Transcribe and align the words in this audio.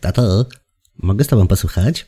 Tato, 0.00 0.46
mogę 0.98 1.24
z 1.24 1.28
tobą 1.28 1.46
posłuchać? 1.46 2.06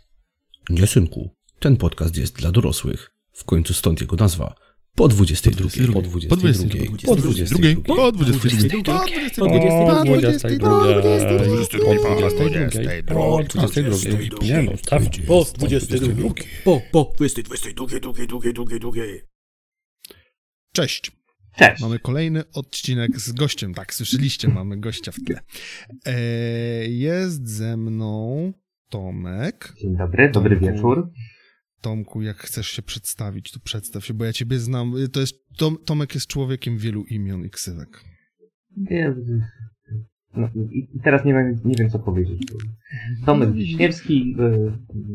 Nie, 0.70 0.86
synku. 0.86 1.30
Ten 1.60 1.76
podcast 1.76 2.16
jest 2.16 2.36
dla 2.36 2.52
dorosłych. 2.52 3.10
W 3.32 3.44
końcu 3.44 3.74
stąd 3.74 4.00
jego 4.00 4.16
nazwa. 4.16 4.54
Po 4.94 5.08
22. 5.08 5.68
Po 5.92 6.02
22. 6.02 6.28
Po 6.28 6.36
22. 6.36 7.58
Po 7.86 8.12
22. 8.12 8.48
Po 9.38 9.52
22. 9.52 10.70
Po 13.06 13.42
22. 13.44 14.38
Nie 14.42 14.62
no, 14.62 14.72
tam. 14.86 15.06
Po 15.26 15.44
22. 15.54 16.28
Po, 16.64 16.80
po 16.92 17.12
22. 17.16 17.86
Cześć. 20.72 21.19
Cześć. 21.56 21.82
Mamy 21.82 21.98
kolejny 21.98 22.42
odcinek 22.54 23.20
z 23.20 23.32
gościem. 23.32 23.74
Tak, 23.74 23.94
słyszeliście, 23.94 24.48
mamy 24.48 24.80
gościa 24.80 25.12
w 25.12 25.24
tle. 25.24 25.40
E, 26.06 26.20
jest 26.88 27.48
ze 27.48 27.76
mną 27.76 28.52
Tomek. 28.90 29.72
Dzień 29.82 29.96
dobry, 29.96 30.30
dobry 30.30 30.56
Tomku. 30.56 30.72
wieczór. 30.74 31.10
Tomku, 31.80 32.22
jak 32.22 32.36
chcesz 32.36 32.66
się 32.66 32.82
przedstawić, 32.82 33.52
to 33.52 33.60
przedstaw 33.60 34.04
się, 34.04 34.14
bo 34.14 34.24
ja 34.24 34.32
ciebie 34.32 34.58
znam. 34.58 34.92
To 35.12 35.20
jest, 35.20 35.34
Tom, 35.58 35.76
Tomek 35.86 36.14
jest 36.14 36.26
człowiekiem 36.26 36.78
wielu 36.78 37.04
imion 37.04 37.44
i 37.44 37.50
ksywek. 37.50 38.04
Nie, 38.76 39.14
No, 40.36 40.48
i, 40.72 40.88
teraz 41.04 41.24
nie 41.24 41.32
wiem, 41.32 41.60
nie 41.64 41.74
wiem 41.78 41.90
co 41.90 41.98
powiedzieć. 41.98 42.42
Tomek 43.26 43.52
Wiśniewski, 43.52 44.36
y, 44.40 44.72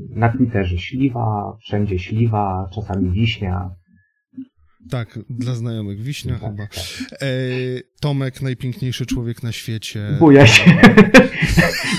na 0.10 0.30
Twitterze 0.30 0.78
śliwa, 0.78 1.58
wszędzie 1.60 2.00
śliwa, 2.00 2.70
czasami 2.76 3.12
wiśnia. 3.12 3.76
Tak, 4.90 5.20
dla 5.30 5.56
znajomych 5.56 6.02
Wiśnia 6.02 6.40
Tak, 6.40 6.52
chyba. 6.52 6.68
tak. 6.68 6.74
E, 7.22 7.28
Tomek, 8.02 8.42
najpiękniejszy 8.42 9.06
człowiek 9.06 9.44
na 9.44 9.52
świecie. 9.52 10.08
Buja 10.20 10.48
się. 10.48 10.72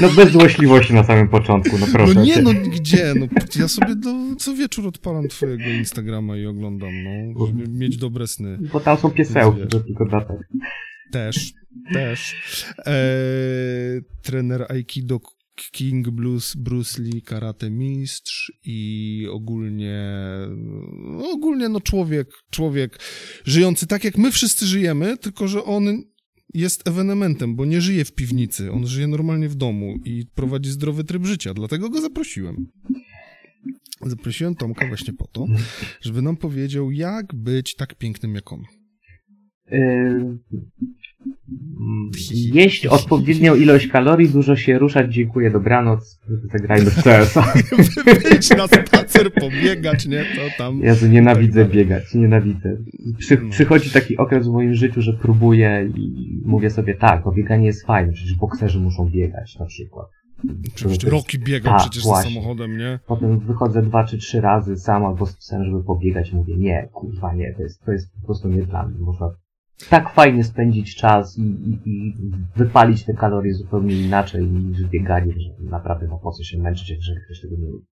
No 0.00 0.08
bez 0.10 0.32
złośliwości 0.32 0.94
na 0.94 1.04
samym 1.04 1.28
początku, 1.28 1.78
no 1.78 1.86
proszę. 1.92 2.14
No 2.14 2.24
nie, 2.24 2.42
no 2.42 2.50
gdzie? 2.54 3.14
No, 3.16 3.26
ja 3.58 3.68
sobie 3.68 3.96
do, 3.96 4.36
co 4.38 4.54
wieczór 4.54 4.86
odpalam 4.86 5.28
twojego 5.28 5.64
Instagrama 5.64 6.36
i 6.36 6.46
oglądam, 6.46 6.90
no, 7.02 7.46
żeby 7.46 7.68
mieć 7.68 7.96
dobre 7.96 8.26
sny. 8.26 8.58
Bo 8.72 8.80
tam 8.80 8.98
są 8.98 9.10
piesełki, 9.10 9.66
to 9.68 9.80
tylko 9.80 10.04
dlatego. 10.04 10.38
Też, 11.12 11.52
też. 11.92 12.34
Eee, 12.86 14.00
trener 14.22 14.66
Aikido 14.68 15.20
King 15.72 16.08
Blues, 16.08 16.56
Bruce 16.56 17.02
Lee, 17.02 17.22
karate 17.22 17.70
mistrz 17.70 18.52
i 18.64 19.26
ogólnie, 19.30 20.18
ogólnie 21.32 21.68
no 21.68 21.80
człowiek, 21.80 22.28
człowiek 22.50 22.98
żyjący 23.44 23.86
tak 23.86 24.04
jak 24.04 24.18
my 24.18 24.30
wszyscy 24.30 24.66
żyjemy, 24.66 25.16
tylko 25.16 25.48
że 25.48 25.64
on 25.64 26.02
jest 26.54 26.88
ewenementem, 26.88 27.56
bo 27.56 27.64
nie 27.64 27.80
żyje 27.80 28.04
w 28.04 28.12
piwnicy, 28.12 28.72
on 28.72 28.86
żyje 28.86 29.06
normalnie 29.06 29.48
w 29.48 29.54
domu 29.54 29.94
i 30.04 30.26
prowadzi 30.34 30.70
zdrowy 30.70 31.04
tryb 31.04 31.24
życia, 31.24 31.54
dlatego 31.54 31.90
go 31.90 32.00
zaprosiłem. 32.00 32.66
Zaprosiłem 34.06 34.54
Tomka 34.54 34.88
właśnie 34.88 35.12
po 35.12 35.26
to, 35.26 35.46
żeby 36.00 36.22
nam 36.22 36.36
powiedział, 36.36 36.90
jak 36.90 37.34
być 37.34 37.74
tak 37.74 37.94
pięknym 37.94 38.34
jak 38.34 38.52
on. 38.52 38.62
Y, 42.32 42.34
Jeść 42.54 42.86
odpowiednią 42.86 43.54
ilość 43.54 43.86
kalorii, 43.86 44.28
dużo 44.28 44.56
się 44.56 44.78
ruszać, 44.78 45.14
dziękuję, 45.14 45.50
dobranoc, 45.50 46.20
zagrajmy 46.52 46.90
w 46.90 47.02
CS-a. 47.02 47.42
Wyjść 48.30 48.50
na 48.56 48.66
spacer, 48.66 49.32
pobiegać, 49.32 50.06
nie? 50.06 50.18
To 50.18 50.58
tam. 50.58 50.80
Jezu, 50.80 51.06
nienawidzę 51.06 51.62
Tak 51.64 51.72
biegać, 51.72 52.14
nienawidzę. 52.14 52.76
Przy, 53.18 53.38
No. 53.42 53.50
Przychodzi 53.50 53.90
taki 53.90 54.16
okres 54.16 54.48
w 54.48 54.52
moim 54.52 54.74
życiu, 54.74 55.02
że 55.02 55.12
próbuję 55.12 55.90
i 55.96 56.42
mówię 56.44 56.70
sobie 56.70 56.94
tak, 56.94 57.22
bieganie 57.36 57.66
jest 57.66 57.86
fajne, 57.86 58.12
przecież 58.12 58.34
bokserzy 58.34 58.80
muszą 58.80 59.10
biegać 59.10 59.58
na 59.58 59.66
przykład. 59.66 60.06
Przecież 60.74 61.04
Roki 61.12 61.38
biega 61.38 61.70
Tak, 61.70 61.80
przecież 61.80 62.02
właśnie. 62.04 62.30
za 62.30 62.34
samochodem, 62.34 62.78
nie? 62.78 62.98
Potem 63.06 63.38
wychodzę 63.38 63.82
dwa 63.82 64.04
czy 64.04 64.18
trzy 64.18 64.40
razy 64.40 64.76
sam 64.76 65.04
albo 65.04 65.26
z 65.26 65.36
psem, 65.36 65.64
żeby 65.64 65.84
pobiegać 65.84 66.32
mówię, 66.32 66.56
nie, 66.56 66.88
kurwa 66.92 67.34
nie, 67.34 67.54
to 67.54 67.62
jest, 67.62 67.84
to 67.84 67.92
jest 67.92 68.12
po 68.20 68.26
prostu 68.26 68.48
nie 68.48 68.62
dla 68.62 68.86
mnie. 68.86 68.98
Można 69.00 69.30
tak 69.90 70.14
fajnie 70.14 70.44
spędzić 70.44 70.96
czas 70.96 71.38
i, 71.38 71.42
i, 71.42 71.90
i 71.90 72.14
wypalić 72.56 73.04
te 73.04 73.14
kalorie 73.14 73.54
zupełnie 73.54 73.94
inaczej 73.94 74.46
niż 74.46 74.84
bieganie, 74.84 75.32
że 75.32 75.70
naprawdę 75.70 76.06
no 76.06 76.18
po 76.18 76.32
co 76.32 76.44
się 76.44 76.58
męczyć, 76.58 76.90
jeżeli 76.90 77.20
ktoś 77.24 77.40
tego 77.40 77.56
nie 77.56 77.68
lubi. 77.68 77.86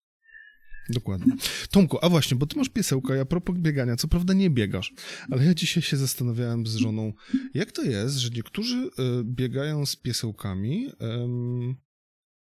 Dokładnie. 0.90 1.32
Tomku, 1.70 1.98
a 2.02 2.08
właśnie, 2.08 2.36
bo 2.36 2.46
ty 2.46 2.58
masz 2.58 2.68
piesełka, 2.68 3.14
ja 3.14 3.22
a 3.22 3.24
propos 3.24 3.56
biegania, 3.58 3.96
co 3.96 4.08
prawda 4.08 4.34
nie 4.34 4.50
biegasz, 4.50 4.92
ale 5.30 5.44
ja 5.44 5.54
dzisiaj 5.54 5.82
się 5.82 5.96
zastanawiałem 5.96 6.66
z 6.66 6.76
żoną, 6.76 7.12
jak 7.54 7.72
to 7.72 7.82
jest, 7.82 8.16
że 8.16 8.30
niektórzy 8.30 8.76
y, 8.76 8.90
biegają 9.24 9.86
z 9.86 9.96
piesełkami, 9.96 10.86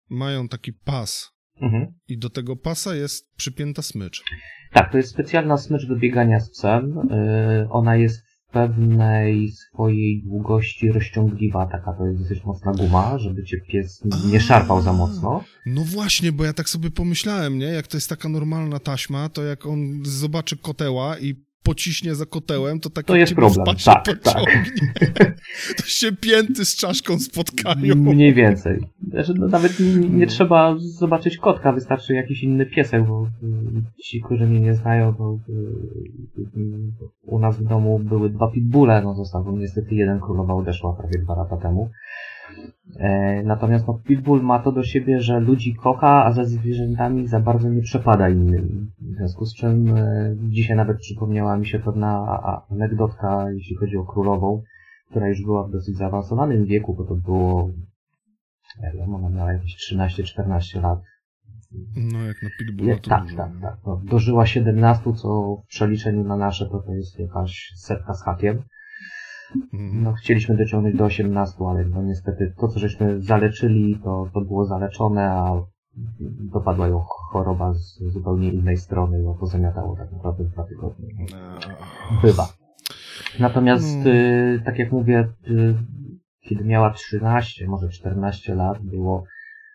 mają 0.09 0.47
taki 0.47 0.73
pas 0.73 1.37
Mhm. 1.61 1.93
i 2.07 2.17
do 2.17 2.29
tego 2.29 2.55
pasa 2.55 2.95
jest 2.95 3.35
przypięta 3.35 3.81
smycz. 3.81 4.23
Tak, 4.73 4.91
to 4.91 4.97
jest 4.97 5.09
specjalna 5.09 5.57
smycz 5.57 5.85
do 5.85 5.95
biegania 5.95 6.39
z 6.39 6.49
psem. 6.49 6.95
Yy, 7.09 7.69
ona 7.69 7.95
jest 7.95 8.26
pewnej 8.51 9.51
swojej 9.51 10.21
długości 10.23 10.91
rozciągliwa, 10.91 11.65
taka 11.65 11.93
to 11.93 12.05
jest 12.05 12.21
dosyć 12.21 12.43
mocna 12.43 12.71
guma, 12.71 13.17
żeby 13.17 13.43
cię 13.43 13.57
pies 13.61 14.03
nie 14.31 14.39
szarpał 14.39 14.81
za 14.81 14.93
mocno. 14.93 15.43
No 15.65 15.81
właśnie, 15.81 16.31
bo 16.31 16.43
ja 16.43 16.53
tak 16.53 16.69
sobie 16.69 16.91
pomyślałem, 16.91 17.57
nie? 17.57 17.65
Jak 17.65 17.87
to 17.87 17.97
jest 17.97 18.09
taka 18.09 18.29
normalna 18.29 18.79
taśma, 18.79 19.29
to 19.29 19.43
jak 19.43 19.65
on 19.65 20.05
zobaczy 20.05 20.57
koteła 20.57 21.19
i 21.19 21.46
pociśnie 21.67 22.15
za 22.15 22.25
kotełem, 22.25 22.79
to 22.79 22.89
tak 22.89 23.05
To 23.05 23.15
jest 23.15 23.33
problem, 23.33 23.75
tak, 23.85 24.03
pociągnie. 24.03 24.53
To 25.77 25.83
się 25.83 26.11
pięty 26.11 26.65
z 26.65 26.75
czaszką 26.75 27.19
spotkają. 27.19 27.95
Mniej 27.95 28.33
więcej. 28.33 28.79
Znaczy, 29.09 29.33
no, 29.37 29.47
nawet 29.47 29.79
nie, 29.79 30.09
nie 30.09 30.27
trzeba 30.27 30.75
zobaczyć 30.77 31.37
kotka, 31.37 31.71
wystarczy 31.71 32.13
jakiś 32.13 32.43
inny 32.43 32.65
piesek, 32.65 33.07
bo 33.07 33.27
y, 33.43 34.03
ci, 34.03 34.21
którzy 34.21 34.45
mnie 34.45 34.59
nie 34.59 34.73
znają, 34.73 35.13
to 35.15 35.39
y, 35.49 35.53
y, 36.41 36.75
u 37.25 37.39
nas 37.39 37.57
w 37.57 37.63
domu 37.63 37.99
były 37.99 38.29
dwa 38.29 38.51
pitbulle, 38.51 39.01
no 39.01 39.15
został 39.15 39.57
niestety 39.57 39.95
jeden 39.95 40.19
królowa 40.19 40.53
odeszła 40.53 40.93
prawie 40.93 41.19
dwa 41.19 41.35
lata 41.35 41.57
temu. 41.57 41.89
E, 42.99 43.43
natomiast 43.43 43.87
no, 43.87 43.93
pitbull 43.93 44.41
ma 44.41 44.59
to 44.59 44.71
do 44.71 44.83
siebie, 44.83 45.21
że 45.21 45.39
ludzi 45.39 45.75
kocha, 45.75 46.25
a 46.25 46.31
za 46.31 46.45
zwierzętami 46.45 47.27
za 47.27 47.39
bardzo 47.39 47.69
nie 47.69 47.81
przepada 47.81 48.29
innymi. 48.29 48.91
W 48.99 49.15
związku 49.15 49.45
z 49.45 49.55
czym 49.55 49.97
e, 49.97 50.35
dzisiaj 50.39 50.77
nawet 50.77 50.97
przypomniała 50.97 51.57
mi 51.57 51.67
się 51.67 51.79
pewna 51.79 52.41
anegdotka, 52.69 53.51
jeśli 53.51 53.75
chodzi 53.75 53.97
o 53.97 54.05
królową, 54.05 54.63
która 55.09 55.27
już 55.27 55.43
była 55.43 55.67
w 55.67 55.71
dosyć 55.71 55.97
zaawansowanym 55.97 56.65
wieku, 56.65 56.93
bo 56.93 57.03
to 57.03 57.15
było, 57.15 57.69
nie 58.83 58.91
wiem, 58.93 59.15
ona 59.15 59.29
miała 59.29 59.53
jakieś 59.53 59.75
13-14 59.93 60.81
lat. 60.81 60.99
No 61.95 62.25
jak 62.25 62.43
na 62.43 62.49
pitbulla 62.59 62.95
to 62.95 63.09
tak, 63.09 63.23
dużo. 63.23 63.37
tak, 63.37 63.51
tak. 63.61 63.77
No, 63.85 64.01
dożyła 64.03 64.45
17, 64.45 65.13
co 65.13 65.55
w 65.63 65.67
przeliczeniu 65.67 66.23
na 66.23 66.37
nasze 66.37 66.65
to, 66.65 66.79
to 66.79 66.93
jest 66.93 67.19
jakaś 67.19 67.71
setka 67.75 68.13
z 68.13 68.23
hakiem. 68.23 68.63
Mhm. 69.73 70.03
No, 70.03 70.13
chcieliśmy 70.13 70.57
dociągnąć 70.57 70.95
do 70.95 71.05
18, 71.05 71.65
ale 71.69 71.85
no 71.85 72.03
niestety 72.03 72.53
to, 72.57 72.67
co 72.67 72.79
żeśmy 72.79 73.21
zaleczyli, 73.21 73.99
to, 74.03 74.29
to 74.33 74.41
było 74.41 74.65
zaleczone, 74.65 75.31
a 75.31 75.61
dopadła 76.53 76.87
ją 76.87 76.99
choroba 77.31 77.73
z 77.73 77.99
zupełnie 78.13 78.51
innej 78.51 78.77
strony 78.77 79.21
i 79.21 79.23
ją 79.23 79.33
pozamiatało 79.33 79.95
tak 79.95 80.11
naprawdę 80.11 80.43
dwa 80.43 80.63
tygodnie. 80.63 81.07
Bywa. 82.21 82.47
Natomiast, 83.39 83.97
No. 84.05 84.11
y, 84.11 84.61
tak 84.65 84.79
jak 84.79 84.91
mówię, 84.91 85.27
y, 85.47 85.75
kiedy 86.41 86.63
miała 86.63 86.93
13, 86.93 87.67
może 87.67 87.89
14 87.89 88.55
lat, 88.55 88.81
było 88.81 89.23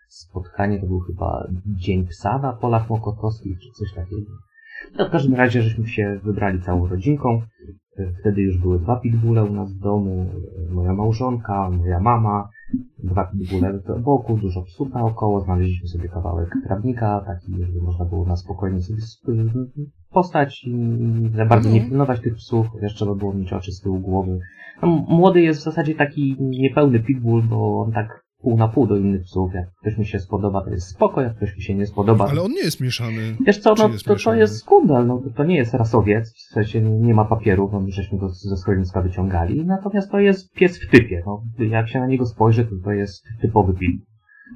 spotkanie, 0.07 0.79
to 0.79 0.87
był 0.87 0.99
chyba 0.99 1.47
Dzień 1.65 2.07
Psa 2.07 2.37
na 2.37 2.53
Polach 2.53 2.89
Mokotowskich, 2.89 3.59
czy 3.59 3.69
coś 3.71 3.93
takiego. 3.93 4.31
No, 4.97 5.07
w 5.07 5.11
każdym 5.11 5.35
razie, 5.35 5.61
żeśmy 5.61 5.87
się 5.87 6.19
wybrali 6.23 6.61
całą 6.61 6.87
rodzinką. 6.87 7.41
Wtedy 8.19 8.41
już 8.41 8.57
były 8.57 8.79
dwa 8.79 8.99
pitbulle 8.99 9.43
u 9.43 9.53
nas 9.53 9.73
w 9.73 9.79
domu, 9.79 10.25
moja 10.71 10.93
małżonka, 10.93 11.69
moja 11.69 11.99
mama, 11.99 12.49
dwa 13.03 13.25
pitbulle 13.25 13.73
w 13.73 14.01
boku, 14.01 14.37
dużo 14.37 14.61
psów 14.61 14.93
naokoło, 14.93 15.41
znaleźliśmy 15.41 15.87
sobie 15.87 16.09
kawałek 16.09 16.49
trawnika, 16.67 17.23
taki, 17.27 17.63
żeby 17.65 17.81
można 17.81 18.05
było 18.05 18.25
na 18.25 18.35
spokojnie 18.35 18.81
sobie 18.81 19.01
postać 20.11 20.63
i 20.67 20.73
za 21.35 21.45
bardzo 21.45 21.69
nie 21.69 21.75
Mhm. 21.75 21.89
pilnować 21.89 22.21
tych 22.21 22.35
psów, 22.35 22.67
chociaż 22.67 22.93
trzeba 22.95 23.15
było 23.15 23.33
mieć 23.33 23.53
oczy 23.53 23.71
z 23.71 23.81
tyłu 23.81 23.99
głowy. 23.99 24.39
No, 24.81 24.87
młody 25.09 25.41
jest 25.41 25.59
w 25.61 25.63
zasadzie 25.63 25.95
taki 25.95 26.35
niepełny 26.39 26.99
pitbull, 26.99 27.43
bo 27.43 27.81
on 27.81 27.91
tak 27.91 28.22
pół 28.43 28.57
na 28.57 28.67
pół 28.67 28.87
do 28.87 28.97
innych 28.97 29.23
psów. 29.23 29.53
Jak 29.53 29.65
ktoś 29.81 29.97
mi 29.97 30.05
się 30.05 30.19
spodoba, 30.19 30.61
to 30.61 30.69
jest 30.69 30.87
spoko, 30.87 31.21
jak 31.21 31.35
ktoś 31.37 31.55
mi 31.55 31.61
się 31.61 31.75
nie 31.75 31.85
spodoba. 31.85 32.27
Ale 32.29 32.41
on 32.41 32.51
nie 32.51 32.61
jest 32.61 32.81
mieszany. 32.81 33.37
Wiesz 33.45 33.57
co, 33.57 33.69
no 33.69 33.89
to, 34.05 34.15
to 34.15 34.33
jest 34.33 34.65
kundel, 34.65 35.07
no 35.07 35.21
to, 35.35 35.43
nie 35.43 35.57
jest 35.57 35.73
rasowiec, 35.73 36.33
w 36.33 36.53
sensie 36.53 36.81
nie 36.81 37.13
ma 37.13 37.25
papierów, 37.25 37.71
no, 37.73 37.85
żeśmy 37.87 38.17
go 38.17 38.29
ze 38.29 38.57
schroniska 38.57 39.01
wyciągali, 39.01 39.65
natomiast 39.65 40.11
to 40.11 40.19
jest 40.19 40.51
pies 40.51 40.79
w 40.83 40.89
typie, 40.89 41.23
no. 41.25 41.43
Jak 41.59 41.89
się 41.89 41.99
na 41.99 42.07
niego 42.07 42.25
spojrzy, 42.25 42.65
to 42.65 42.71
to 42.83 42.91
jest 42.91 43.23
typowy 43.41 43.73
pit. 43.73 44.01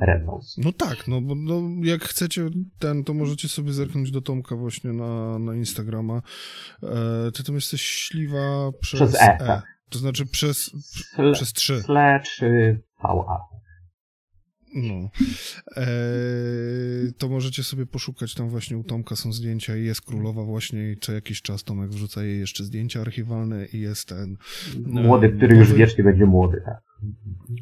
Red 0.01 0.25
Nose. 0.25 0.61
No 0.63 0.71
tak, 0.71 1.07
no 1.07 1.21
bo 1.21 1.35
no, 1.35 1.61
jak 1.81 2.01
chcecie 2.01 2.49
ten, 2.79 3.03
to 3.03 3.13
możecie 3.13 3.47
sobie 3.47 3.73
zerknąć 3.73 4.11
do 4.11 4.21
Tomka 4.21 4.55
właśnie 4.55 4.93
na, 4.93 5.39
na 5.39 5.55
Instagrama. 5.55 6.21
E, 6.83 7.31
ty 7.31 7.43
tam 7.43 7.55
jesteś 7.55 7.81
śliwa 7.81 8.71
przez, 8.81 8.99
Przez 8.99 9.21
E, 9.21 9.37
tak. 9.37 9.63
To 9.89 9.99
znaczy 9.99 10.25
przez, 10.25 10.71
Sle, 11.15 11.31
przez 11.33 11.53
trzy. 11.53 11.81
Sle 11.81 12.19
czy 12.23 12.79
VA. 13.03 13.57
No. 14.75 15.09
Eee, 15.75 17.13
to 17.17 17.29
możecie 17.29 17.63
sobie 17.63 17.85
poszukać, 17.85 18.33
tam 18.35 18.49
właśnie 18.49 18.77
u 18.77 18.83
Tomka 18.83 19.15
są 19.15 19.33
zdjęcia 19.33 19.77
i 19.77 19.85
jest 19.85 20.01
królowa 20.01 20.43
właśnie 20.43 20.91
i 20.91 20.97
co 20.97 21.13
jakiś 21.13 21.41
czas 21.41 21.63
Tomek 21.63 21.89
wrzuca 21.89 22.23
jej 22.23 22.39
jeszcze 22.39 22.63
zdjęcia 22.63 23.01
archiwalne 23.01 23.65
i 23.65 23.79
jest 23.79 24.07
ten... 24.09 24.37
Młody, 24.85 25.29
który 25.29 25.57
już 25.57 25.73
wiecznie 25.73 26.03
będzie 26.03 26.25
młody, 26.25 26.61
tak. 26.65 26.81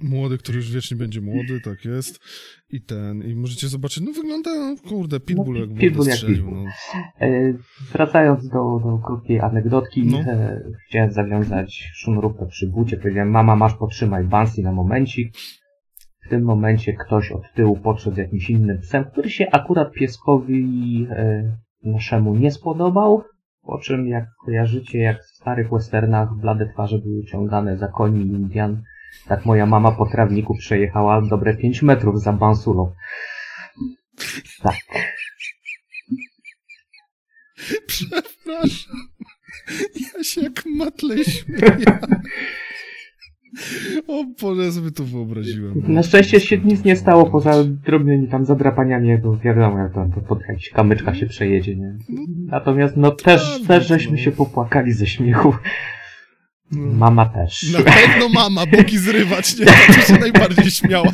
Młody, 0.02 0.38
który 0.38 0.58
już 0.58 0.72
wiecznie 0.72 0.98
będzie 0.98 1.22
młody, 1.22 1.62
tak 1.64 1.86
jest. 1.86 2.20
I 2.70 2.82
ten, 2.82 3.24
i 3.24 3.36
możecie 3.36 3.68
zobaczyć, 3.68 4.04
no 4.04 4.12
wygląda, 4.12 4.50
no, 4.56 4.76
kurde, 4.90 5.20
Pitbull 5.20 5.60
jak 5.60 5.80
Pitbull 5.80 6.08
jak 6.08 6.16
strzelił. 6.16 6.52
No. 6.52 6.66
E, 7.22 7.54
Wracając 7.94 8.48
do, 8.48 8.80
do 8.84 9.00
krótkiej 9.06 9.40
anegdotki, 9.40 10.06
No. 10.06 10.20
e, 10.20 10.62
chciałem 10.88 11.12
zawiązać 11.12 11.90
sznurówkę 11.94 12.46
przy 12.46 12.68
bucie. 12.68 12.98
Powiedziałem, 12.98 13.30
mama, 13.32 13.56
masz 13.56 13.74
potrzymaj 13.74 14.24
Bansi 14.24 14.62
na 14.62 14.72
momencik. 14.72 15.34
W 16.26 16.30
tym 16.30 16.44
momencie 16.44 16.94
ktoś 16.94 17.32
od 17.32 17.54
tyłu 17.54 17.80
podszedł 17.80 18.16
z 18.16 18.20
jakimś 18.20 18.50
innym 18.50 18.80
psem, 18.82 19.06
który 19.06 19.30
się 19.30 19.46
akurat 19.52 19.92
pieskowi 19.92 21.08
e, 21.10 21.44
naszemu 21.84 22.36
nie 22.36 22.52
spodobał. 22.52 23.24
Po 23.62 23.80
czym, 23.80 24.08
jak 24.08 24.26
kojarzycie, 24.46 25.00
jak 25.00 25.24
w 25.24 25.36
starych 25.36 25.70
westernach 25.70 26.30
blade 26.42 26.74
twarze 26.74 26.98
były 26.98 27.24
ciągane 27.24 27.78
za 27.78 27.88
koni 27.88 28.22
Indian, 28.22 28.82
tak 29.28 29.46
moja 29.46 29.66
mama 29.66 29.92
po 29.92 30.06
trawniku 30.06 30.56
przejechała 30.58 31.22
dobre 31.22 31.58
5 31.58 31.82
metrów 31.82 32.22
za 32.22 32.34
Bansulą. 32.34 32.94
Tak. 34.64 34.76
Przepraszam. 37.88 38.96
Ja 40.16 40.24
się 40.24 40.42
jak 40.42 40.64
matle 40.66 41.24
śmieję. 41.24 41.86
O 44.08 44.24
Boże, 44.42 44.64
ja 44.64 44.72
sobie 44.72 44.92
to 44.92 45.04
wyobraziłem. 45.04 45.74
Na 45.88 46.04
szczęście 46.04 46.40
się 46.40 46.58
nic 46.58 46.84
nie 46.84 46.96
stało 46.96 47.26
poza 47.26 47.64
drobnymi 47.64 48.28
tam 48.28 48.46
zadrapaniami, 48.46 49.22
to 49.22 49.38
wiadomo, 49.38 49.78
jak 49.78 49.94
tam 49.94 50.12
pod 50.12 50.40
jakiś 50.50 50.70
kamyczka 50.70 51.16
się 51.16 51.26
przejedzie, 51.26 51.76
nie? 51.76 51.98
Natomiast 52.46 52.98
no 52.98 53.12
też, 53.12 53.50
Prawda, 53.50 53.68
też 53.68 53.88
żeśmy 53.88 54.12
no. 54.12 54.18
się 54.18 54.32
popłakali 54.32 54.92
ze 54.92 55.08
śmiechu. 55.08 55.56
No. 56.72 56.94
Mama 56.94 57.26
też. 57.26 57.74
Na 57.74 57.80
pewno 57.80 58.30
mama, 58.30 58.66
boki 58.66 58.98
zrywać, 58.98 59.60
nie? 59.60 59.66
To 59.66 60.02
się 60.02 60.20
najbardziej 60.20 60.72
śmiała. 60.72 61.12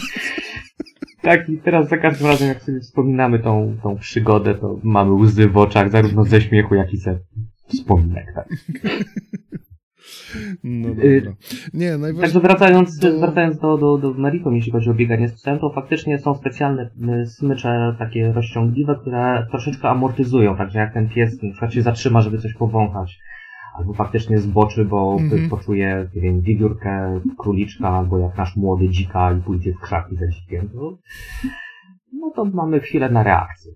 Tak, 1.22 1.50
i 1.50 1.58
teraz 1.58 1.90
za 1.90 1.98
każdym 1.98 2.28
razem, 2.28 2.48
jak 2.48 2.62
sobie 2.62 2.80
wspominamy 2.80 3.40
tą, 3.40 3.78
tą 3.84 3.98
przygodę, 3.98 4.56
to 4.56 4.80
mamy 4.84 5.12
łzy 5.12 5.48
w 5.48 5.58
oczach, 5.58 5.92
zarówno 5.92 6.24
ze 6.24 6.42
śmiechu, 6.42 6.76
jak 6.76 6.94
i 6.94 6.98
ze 6.98 7.20
wspominek, 7.68 8.26
tak. 8.36 8.48
No 10.64 10.90
Y, 10.90 11.22
dobra. 11.22 11.36
Nie, 11.74 11.88
Także 11.90 11.98
najważniejsze... 12.02 12.40
wracając, 12.40 12.98
Do- 12.98 13.20
wracając 13.20 13.60
do, 13.60 13.78
do, 13.78 13.98
do 13.98 14.14
meritum, 14.14 14.56
jeśli 14.56 14.72
chodzi 14.72 14.90
o 14.90 14.94
bieganie 14.94 15.28
z 15.30 15.34
psem, 15.34 15.60
to 15.60 15.70
faktycznie 15.70 16.20
są 16.20 16.36
specjalne 16.36 16.90
y, 17.22 17.26
smycze 17.26 17.96
takie 18.00 18.32
rozciągliwe, 18.34 18.96
które 19.02 19.48
troszeczkę 19.52 19.90
amortyzują, 19.90 20.58
także 20.58 20.80
jak 20.80 20.94
ten 20.94 21.10
pies 21.10 21.44
na 21.44 21.50
przykład 21.52 21.74
się 21.74 21.82
zatrzyma, 21.82 22.22
żeby 22.22 22.38
coś 22.38 22.54
powąchać, 22.54 23.20
albo 23.78 23.94
faktycznie 23.94 24.38
zboczy, 24.38 24.86
bo 24.86 25.18
Mhm. 25.20 25.50
poczuje, 25.50 26.08
nie 26.16 26.22
wiem, 26.22 26.42
wiewiórkę, 26.42 27.20
króliczka, 27.38 27.90
albo 27.90 28.18
jak 28.20 28.38
nasz 28.38 28.56
młody 28.56 28.90
dzika 28.90 29.32
i 29.34 29.42
pójdzie 29.42 29.74
w 29.74 29.80
krzaki 29.80 30.16
za 30.16 30.28
dzikiem, 30.28 30.70
no 32.14 32.32
to 32.36 32.46
mamy 32.46 32.80
chwilę 32.80 33.10
na 33.10 33.24
reakcję. 33.24 33.72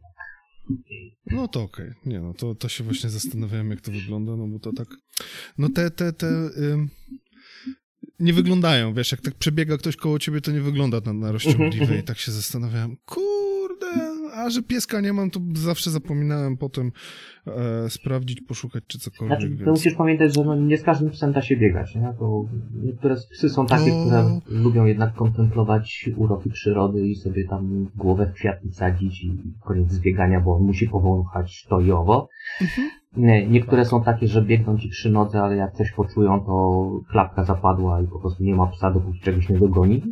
No 1.25 1.47
to 1.47 1.61
okej. 1.61 1.91
Nie 2.05 2.19
no, 2.19 2.33
to, 2.33 2.55
to 2.55 2.69
się 2.69 2.83
właśnie 2.83 3.09
zastanawiałem, 3.09 3.71
jak 3.71 3.81
to 3.81 3.91
wygląda, 3.91 4.35
no 4.35 4.47
bo 4.47 4.59
to 4.59 4.73
tak... 4.73 4.87
No 5.57 5.69
te, 5.69 5.91
te, 5.91 6.13
te... 6.13 6.27
Ym... 6.57 6.89
Nie 8.19 8.33
wyglądają, 8.33 8.93
wiesz, 8.93 9.11
jak 9.11 9.21
tak 9.21 9.35
przebiega 9.35 9.77
ktoś 9.77 9.95
koło 9.95 10.19
ciebie, 10.19 10.41
to 10.41 10.51
nie 10.51 10.61
wygląda 10.61 11.01
na, 11.05 11.13
na 11.13 11.31
rozciągliwe 11.31 11.83
Mhm, 11.83 11.99
i 11.99 12.03
tak 12.03 12.17
się 12.17 12.31
zastanawiałem, 12.31 12.97
kurde, 13.05 13.44
a 14.45 14.49
że 14.49 14.63
pieska 14.63 15.01
nie 15.01 15.13
mam, 15.13 15.29
to 15.29 15.39
zawsze 15.55 15.91
zapominałem 15.91 16.57
potem 16.57 16.91
e, 17.47 17.89
sprawdzić, 17.89 18.41
poszukać 18.41 18.83
czy 18.87 18.99
cokolwiek, 18.99 19.39
Znaczy, 19.39 19.51
to 19.57 19.57
więc... 19.65 19.69
musisz 19.79 19.93
pamiętać, 19.95 20.35
że 20.35 20.43
no, 20.43 20.55
nie 20.55 20.77
z 20.77 20.83
każdym 20.83 21.09
psem 21.09 21.31
da 21.31 21.41
się 21.41 21.57
biegać, 21.57 21.95
nie? 21.95 22.13
To 22.19 22.45
niektóre 22.83 23.15
psy 23.31 23.49
są 23.49 23.65
takie, 23.65 23.91
To- 23.91 24.01
które 24.05 24.39
lubią 24.47 24.85
jednak 24.85 25.13
kontemplować 25.13 26.09
uroki 26.17 26.49
przyrody 26.49 27.07
i 27.07 27.15
sobie 27.15 27.47
tam 27.47 27.87
głowę 27.95 28.27
w 28.27 28.33
kwiatki 28.33 28.71
sadzić 28.71 29.23
i 29.23 29.37
koniec 29.63 29.91
z 29.91 29.99
biegania, 29.99 30.41
bo 30.41 30.55
on 30.55 30.63
musi 30.63 30.87
powąchać 30.89 31.65
to 31.69 31.79
i 31.81 31.91
owo. 31.91 32.27
Mhm. 32.61 32.89
Nie, 33.17 33.47
niektóre 33.47 33.85
są 33.85 34.03
takie, 34.03 34.27
że 34.27 34.41
biegną 34.41 34.77
ci 34.77 34.89
przy 34.89 35.09
nodze, 35.09 35.41
ale 35.41 35.55
jak 35.55 35.73
coś 35.73 35.91
poczują, 35.91 36.39
to 36.45 36.89
klapka 37.11 37.43
zapadła 37.43 38.01
i 38.01 38.07
po 38.07 38.19
prostu 38.19 38.43
nie 38.43 38.55
ma 38.55 38.67
psa, 38.67 38.91
dopóki 38.91 39.19
czegoś 39.19 39.49
nie 39.49 39.59
dogoni. 39.59 40.03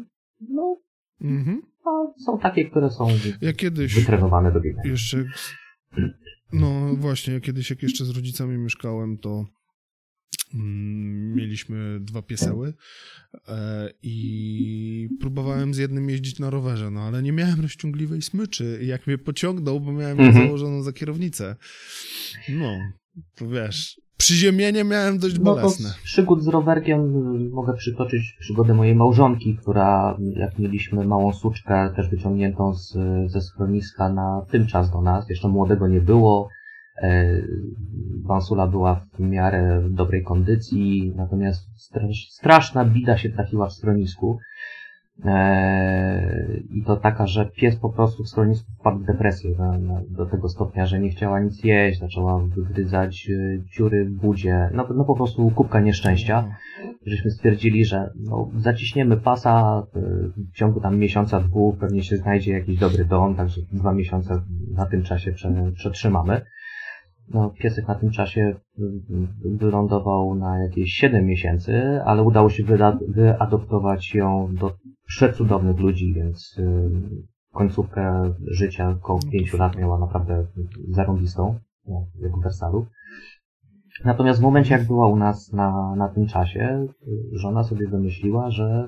No, 0.50 0.75
Mhm. 1.21 1.62
A 1.85 2.19
są 2.25 2.39
takie, 2.39 2.69
które 2.69 2.89
są 2.89 3.07
Ja 3.41 3.53
kiedyś... 3.53 3.95
wytrenowane 3.95 4.51
do 4.51 4.62
biegania. 4.62 4.91
Jeszcze. 4.91 5.24
No 6.53 6.95
właśnie, 6.95 7.33
ja 7.33 7.39
kiedyś 7.39 7.69
jak 7.69 7.83
jeszcze 7.83 8.06
z 8.06 8.09
rodzicami 8.09 8.57
mieszkałem, 8.57 9.18
to 9.18 9.45
mm, 10.53 11.35
mieliśmy 11.35 12.00
dwa 12.01 12.21
pieseły 12.21 12.74
e, 13.47 13.89
i 14.03 15.09
próbowałem 15.19 15.74
z 15.74 15.77
jednym 15.77 16.09
jeździć 16.09 16.39
na 16.39 16.50
rowerze, 16.50 16.91
no 16.91 17.01
ale 17.01 17.24
nie 17.24 17.31
miałem 17.31 17.62
rozciągliwej 17.62 18.21
smyczy 18.21 18.79
i 18.83 18.88
jak 18.88 19.07
mnie 19.07 19.18
pociągnął, 19.18 19.79
bo 19.79 19.91
miałem 19.91 20.19
ją 20.19 20.25
Mhm. 20.25 20.45
założoną 20.45 20.83
za 20.83 20.94
kierownicę. 20.94 21.56
No, 22.50 22.77
to 23.36 23.50
wiesz, 23.50 24.01
przyziemienie 24.23 24.83
miałem 24.83 25.19
dość 25.19 25.39
No 25.39 25.43
bolesne. 25.43 25.89
z 25.89 26.01
przygód 26.03 26.43
z 26.43 26.47
rowerkiem 26.47 26.99
y, 27.01 27.49
mogę 27.49 27.73
przytoczyć 27.73 28.37
przygodę 28.39 28.73
mojej 28.73 28.95
małżonki, 28.95 29.57
która 29.57 30.17
jak 30.35 30.59
mieliśmy 30.59 31.05
małą 31.05 31.33
suczkę 31.33 31.93
też 31.95 32.09
wyciągniętą 32.09 32.73
z, 32.73 32.97
ze 33.31 33.41
schroniska 33.41 34.09
na 34.09 34.45
tym 34.51 34.67
czas 34.67 34.91
do 34.91 35.01
nas, 35.01 35.29
jeszcze 35.29 35.47
młodego 35.47 35.87
nie 35.87 36.01
było, 36.01 36.49
e, 37.01 37.41
Bansula 38.27 38.67
była 38.67 39.05
w 39.13 39.19
miarę 39.19 39.83
dobrej 39.89 40.23
kondycji, 40.23 41.13
natomiast 41.15 41.61
strasz, 41.75 42.27
straszna 42.29 42.85
bida 42.85 43.17
się 43.17 43.29
trafiła 43.29 43.69
w 43.69 43.73
schronisku. 43.73 44.39
E, 45.25 46.60
I 46.71 46.83
to 46.83 46.95
taka, 46.95 47.27
że 47.27 47.45
pies 47.45 47.75
po 47.75 47.89
prostu 47.89 48.24
w 48.24 48.30
schronisku 48.30 48.71
wpadł 48.80 49.00
w 49.00 49.06
depresję 49.06 49.56
na, 49.57 49.77
na, 49.77 50.01
do 50.10 50.25
tego 50.25 50.50
stopnia, 50.50 50.86
że 50.86 51.00
nie 51.00 51.10
chciała 51.10 51.39
nic 51.39 51.63
jeść, 51.63 52.00
zaczęła 52.00 52.39
wygryzać 52.39 53.30
e, 53.30 53.60
dziury 53.75 54.06
w 54.06 54.12
budzie, 54.12 54.69
no, 54.74 54.88
no 54.95 55.06
po 55.06 55.15
prostu 55.15 55.51
kubka 55.51 55.80
nieszczęścia. 55.80 56.56
Żeśmy 57.06 57.31
stwierdzili, 57.31 57.86
że 57.86 58.10
no, 58.15 58.50
zaciśniemy 58.57 59.18
pasa, 59.18 59.83
e, 59.95 60.00
w 60.51 60.56
ciągu 60.56 60.81
tam 60.81 60.98
miesiąca, 60.98 61.39
dwóch 61.39 61.77
pewnie 61.77 62.04
się 62.04 62.18
znajdzie 62.18 62.54
jakiś 62.54 62.80
dobry 62.80 63.06
dom, 63.06 63.36
także 63.36 63.62
dwa 63.71 63.94
miesiące 63.94 64.42
na 64.71 64.86
tym 64.86 65.03
czasie 65.03 65.32
prze, 65.32 65.72
przetrzymamy. 65.75 66.41
No, 67.29 67.50
piesek 67.50 67.88
na 67.88 67.96
tym 67.96 68.12
czasie 68.12 68.55
y, 68.79 68.84
wylądował 69.46 70.36
na 70.36 70.60
jakieś 70.60 70.93
7 70.93 71.25
miesięcy, 71.25 72.01
ale 72.05 72.24
udało 72.24 72.50
się 72.50 72.63
wyadoptować 73.08 74.15
ją 74.15 74.55
do 74.55 74.74
przecudownych 75.07 75.79
ludzi, 75.79 76.13
więc 76.13 76.57
y, 76.57 76.89
końcówkę 77.53 78.33
życia, 78.48 78.89
około 78.89 79.19
5 79.31 79.53
lat 79.53 79.77
miała 79.77 80.00
naprawdę 80.00 80.45
zarąbistą, 80.89 81.60
no, 81.88 82.05
jak 82.19 82.31
w 82.38 82.43
Wersalu. 82.43 82.86
Natomiast 84.05 84.39
w 84.39 84.43
momencie, 84.43 84.74
jak 84.74 84.88
była 84.88 85.07
u 85.07 85.15
nas 85.15 85.53
na, 85.53 85.95
na 85.95 86.10
tym 86.10 86.27
czasie, 86.27 86.88
y, 87.07 87.38
żona 87.38 87.63
sobie 87.63 87.88
wymyśliła, 87.88 88.51
że 88.51 88.88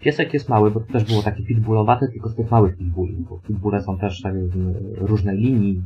piesek 0.00 0.34
jest 0.34 0.48
mały, 0.48 0.70
bo 0.70 0.80
to 0.80 0.92
też 0.92 1.04
było 1.04 1.22
takie 1.22 1.42
pitbullowate, 1.42 2.08
tylko 2.08 2.28
z 2.28 2.36
tych 2.36 2.50
małych 2.50 2.76
pitbulli, 2.76 3.26
bo 3.30 3.38
pitbulle 3.38 3.82
są 3.82 3.98
też 3.98 4.22
tak, 4.22 4.34
różnej 4.96 5.38
linii. 5.38 5.82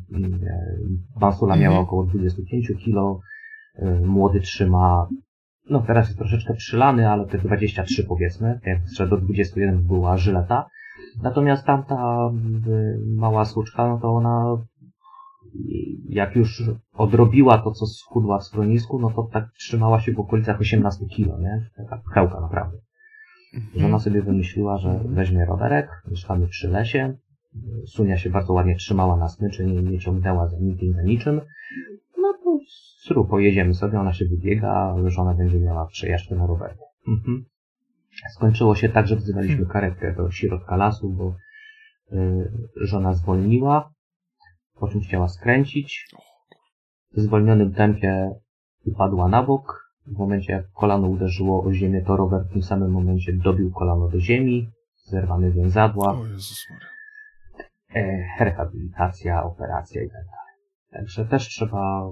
Bansula 1.21 1.57
miała 1.57 1.77
Mhm. 1.77 1.85
około 1.85 2.05
25 2.05 2.73
kg, 2.85 3.21
y, 3.79 4.07
młody 4.07 4.41
trzyma, 4.41 5.09
no 5.71 5.83
teraz 5.87 6.07
jest 6.07 6.19
troszeczkę 6.19 6.55
przylany, 6.55 7.11
ale 7.11 7.27
te 7.27 7.39
23 7.39 8.05
powiedzmy, 8.05 8.61
jeszcze 8.67 9.09
do 9.09 9.17
21 9.17 9.83
była 9.83 10.17
żyleta. 10.17 10.67
Natomiast 11.23 11.67
tamta 11.67 12.31
mała 13.17 13.45
suczka, 13.45 13.89
no 13.89 13.99
to 13.99 14.09
ona 14.09 14.57
jak 16.09 16.37
już 16.37 16.62
odrobiła 16.93 17.59
to, 17.59 17.71
co 17.71 17.87
schudła 17.87 18.39
w 18.39 18.45
schronisku, 18.45 18.99
no 18.99 19.11
to 19.11 19.29
tak 19.33 19.53
trzymała 19.59 20.00
się 20.00 20.12
w 20.12 20.21
okolicach 20.21 20.61
18 20.61 21.07
kilo, 21.07 21.39
nie? 21.39 21.67
Taka 21.77 22.03
pchełka 22.11 22.41
naprawdę. 22.41 22.79
Że 23.77 23.87
ona 23.87 23.99
sobie 23.99 24.23
wymyśliła, 24.23 24.79
że 24.79 25.00
weźmie 25.05 25.45
rowerek, 25.45 25.89
mieszkamy 26.11 26.49
przy 26.49 26.69
lesie, 26.69 27.15
Sunia 27.87 28.17
się 28.17 28.31
bardzo 28.31 28.53
ładnie 28.53 28.77
trzymała 28.77 29.17
na 29.17 29.29
smyczy, 29.29 29.67
nie, 29.67 29.83
nie 29.83 29.99
ciągnęła 29.99 30.49
za 30.49 30.57
nikim, 30.61 30.93
za 30.93 31.03
niczym. 31.03 31.41
Sru, 33.00 33.25
pojedziemy 33.25 33.75
sobie, 33.75 34.00
ona 34.00 34.12
się 34.12 34.25
wybiega, 34.25 34.95
żona 35.07 35.35
będzie 35.35 35.61
miała 35.61 35.87
przejażdżkę 35.87 36.35
na 36.35 36.47
rowerku. 36.47 36.85
Mhm. 37.09 37.45
Skończyło 38.35 38.75
się 38.75 38.88
tak, 38.88 39.07
że 39.07 39.16
wzywaliśmy 39.16 39.66
karetkę 39.66 40.14
do 40.14 40.30
środka 40.30 40.76
lasu, 40.76 41.11
bo 41.11 41.35
y, 42.12 42.50
żona 42.76 43.14
zwolniła, 43.14 43.92
po 44.75 44.88
czym 44.88 45.00
chciała 45.00 45.28
skręcić. 45.28 46.09
W 47.12 47.21
zwolnionym 47.21 47.73
tempie 47.73 48.30
upadła 48.85 49.28
na 49.28 49.42
bok. 49.42 49.90
W 50.07 50.19
momencie, 50.19 50.52
jak 50.52 50.71
kolano 50.71 51.09
uderzyło 51.09 51.64
o 51.64 51.73
ziemię, 51.73 52.02
to 52.07 52.16
rower 52.16 52.45
w 52.45 52.52
tym 52.52 52.62
samym 52.62 52.90
momencie 52.90 53.33
dobił 53.33 53.71
kolano 53.73 54.09
do 54.09 54.21
ziemi. 54.21 54.71
zerwany 55.04 55.52
więzadła, 55.52 56.19
O 56.19 56.26
Jezus 56.26 56.66
e, 57.95 58.45
rehabilitacja, 58.45 59.45
operacja 59.45 60.02
i 60.02 60.07
tak 60.09 60.25
dalej. 60.25 60.57
Także 60.90 61.25
też 61.25 61.49
trzeba 61.49 62.11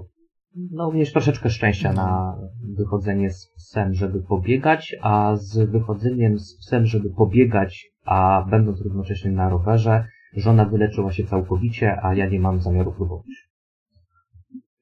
no, 0.55 0.91
mieć 0.91 1.11
troszeczkę 1.11 1.49
szczęścia 1.49 1.93
na 1.93 2.35
wychodzenie 2.77 3.29
z 3.29 3.53
psem, 3.57 3.93
żeby 3.93 4.21
pobiegać, 4.21 4.95
a 5.01 5.35
z 5.35 5.69
wychodzeniem 5.71 6.39
z 6.39 6.57
psem, 6.57 6.85
żeby 6.85 7.09
pobiegać, 7.09 7.91
a 8.05 8.45
będąc 8.49 8.81
równocześnie 8.81 9.31
na 9.31 9.49
rowerze, 9.49 10.05
żona 10.33 10.65
wyleczyła 10.65 11.11
się 11.11 11.23
całkowicie, 11.23 11.97
a 12.03 12.15
ja 12.15 12.29
nie 12.29 12.39
mam 12.39 12.61
zamiaru 12.61 12.91
próbować. 12.91 13.48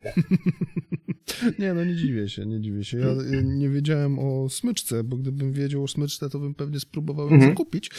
Nie, 1.59 1.73
no 1.73 1.85
nie 1.85 1.95
dziwię 1.95 2.29
się, 2.29 2.45
nie 2.45 2.61
dziwię 2.61 2.83
się. 2.83 2.97
Ja 2.99 3.07
nie 3.43 3.69
wiedziałem 3.69 4.19
o 4.19 4.49
smyczce, 4.49 5.03
bo 5.03 5.17
gdybym 5.17 5.53
wiedział 5.53 5.83
o 5.83 5.87
smyczce, 5.87 6.29
to 6.29 6.39
bym 6.39 6.53
pewnie 6.55 6.79
spróbował 6.79 7.27
ją 7.27 7.33
Mhm. 7.33 7.51
zakupić. 7.51 7.91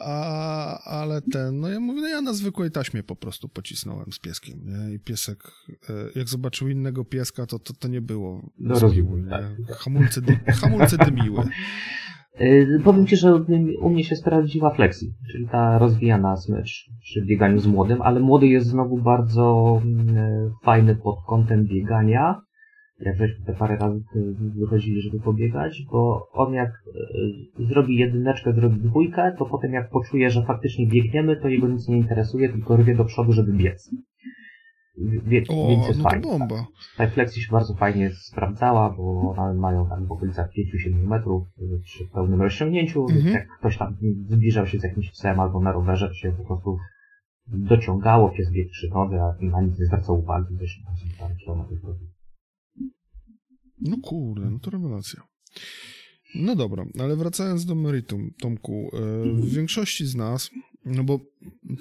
A, 0.00 0.78
ale 0.84 1.22
ten, 1.22 1.60
no 1.60 1.68
ja 1.68 1.80
mówię, 1.80 2.00
no 2.00 2.08
ja 2.08 2.20
na 2.20 2.32
zwykłej 2.34 2.70
taśmie 2.70 3.02
po 3.02 3.16
prostu 3.16 3.48
pocisnąłem 3.48 4.12
z 4.12 4.18
pieskiem, 4.18 4.60
nie? 4.64 4.94
I 4.94 4.98
piesek, 4.98 5.52
e, 5.88 6.18
jak 6.18 6.28
zobaczył 6.28 6.68
innego 6.68 7.04
pieska, 7.04 7.46
to 7.46 7.58
to, 7.58 7.72
to 7.74 7.88
nie 7.88 8.00
było 8.00 8.50
No, 8.58 8.78
rozumiem, 8.78 9.28
tak. 9.30 9.76
Hamulce, 9.76 10.22
dy, 10.22 10.36
hamulce 10.36 10.98
dymiły. 10.98 11.44
Yy, 12.40 12.80
powiem 12.84 13.06
Ci, 13.06 13.16
że 13.16 13.34
u 13.80 13.90
mnie 13.90 14.04
się 14.04 14.16
sprawdziła 14.16 14.70
flexi, 14.70 15.14
czyli 15.32 15.48
ta 15.48 15.78
rozwijana 15.78 16.36
smycz 16.36 16.90
przy 17.00 17.24
bieganiu 17.26 17.58
z 17.58 17.66
młodym, 17.66 18.02
ale 18.02 18.20
młody 18.20 18.46
jest 18.46 18.66
znowu 18.66 18.98
bardzo 18.98 19.80
mm, 19.84 20.50
fajny 20.64 20.96
pod 20.96 21.16
kątem 21.26 21.64
biegania. 21.64 22.40
Jak 23.00 23.16
żeśmy 23.16 23.44
te 23.44 23.52
parę 23.52 23.76
razy 23.76 24.04
wychodzili, 24.60 25.02
żeby 25.02 25.20
pobiegać, 25.20 25.82
bo 25.92 26.28
on 26.32 26.54
jak 26.54 26.70
y, 27.60 27.64
zrobi 27.64 27.96
jedyneczkę, 27.96 28.52
zrobi 28.52 28.80
dwójkę, 28.80 29.34
to 29.38 29.46
potem 29.46 29.72
jak 29.72 29.90
poczuje, 29.90 30.30
że 30.30 30.42
faktycznie 30.42 30.86
biegniemy, 30.86 31.36
to 31.36 31.48
jego 31.48 31.68
nic 31.68 31.88
nie 31.88 31.96
interesuje, 31.96 32.48
tylko 32.48 32.76
rwie 32.76 32.94
do 32.94 33.04
przodu, 33.04 33.32
żeby 33.32 33.52
biec. 33.52 33.90
Wie, 34.98 35.42
O, 35.48 35.68
więc 35.68 35.86
jest 35.86 35.98
no 35.98 36.04
to 36.04 36.10
fajnie. 36.10 36.26
bomba. 36.26 36.66
Ta 36.96 37.06
flexi 37.10 37.42
się 37.42 37.52
bardzo 37.52 37.74
fajnie 37.74 38.10
sprawdzała, 38.10 38.90
bo 38.90 39.34
one 39.36 39.54
mają 39.54 39.88
tak 39.88 40.06
w 40.06 40.12
okolicach 40.12 40.50
5-7 40.90 41.06
metrów 41.08 41.46
y, 41.58 41.80
przy 41.84 42.04
pełnym 42.04 42.42
rozciągnięciu. 42.42 43.00
Mhm. 43.00 43.20
więc 43.22 43.34
Jak 43.34 43.58
ktoś 43.58 43.78
tam 43.78 43.96
zbliżał 44.28 44.66
się 44.66 44.78
z 44.78 44.82
jakimś 44.82 45.10
psem 45.10 45.40
albo 45.40 45.60
na 45.60 45.72
rowerze, 45.72 46.08
to 46.08 46.14
się 46.14 46.32
po 46.32 46.44
prostu 46.44 46.78
dociągało, 47.46 48.30
pies 48.30 48.50
biegł 48.50 48.70
przy 48.70 48.88
nodze, 48.88 49.22
a 49.22 49.44
na 49.44 49.62
nic 49.62 49.78
nie 49.78 49.86
zwracał 49.86 50.18
uwagi, 50.18 50.58
coś 50.58 50.80
tam 50.84 51.28
tam 51.28 51.36
kilometrów. 51.36 51.78
No 53.80 53.96
kurde, 54.02 54.50
no 54.50 54.58
to 54.58 54.70
rewelacja. 54.70 55.22
No 56.34 56.56
dobra, 56.56 56.84
ale 57.00 57.16
wracając 57.16 57.64
do 57.64 57.74
meritum, 57.74 58.30
Tomku, 58.40 58.90
e, 58.92 58.98
w 59.32 59.54
większości 59.54 60.06
z 60.06 60.14
nas, 60.14 60.50
no 60.84 61.04
bo 61.04 61.20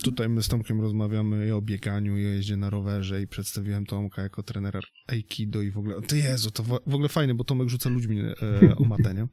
tutaj 0.04 0.30
my 0.30 0.44
z 0.44 0.48
Tomkiem 0.48 0.82
rozmawiamy 0.82 1.48
i 1.48 1.52
o 1.52 1.62
bieganiu, 1.62 2.18
i 2.18 2.26
o 2.26 2.30
jeździe 2.30 2.58
na 2.58 2.70
rowerze 2.70 3.22
i 3.22 3.28
przedstawiłem 3.28 3.86
Tomka 3.86 4.22
jako 4.22 4.44
trenera 4.44 4.80
Aikido 5.08 5.62
i 5.62 5.72
w 5.72 5.78
ogóle, 5.78 6.02
to 6.02 6.16
Jezu, 6.16 6.52
to 6.52 6.64
w 6.64 6.94
ogóle 6.94 7.10
fajne, 7.10 7.34
bo 7.34 7.44
Tomek 7.44 7.70
rzuca 7.70 7.90
ludźmi 7.90 8.20
e, 8.20 8.76
o 8.76 8.84
matę, 8.84 9.14
nie? 9.14 9.28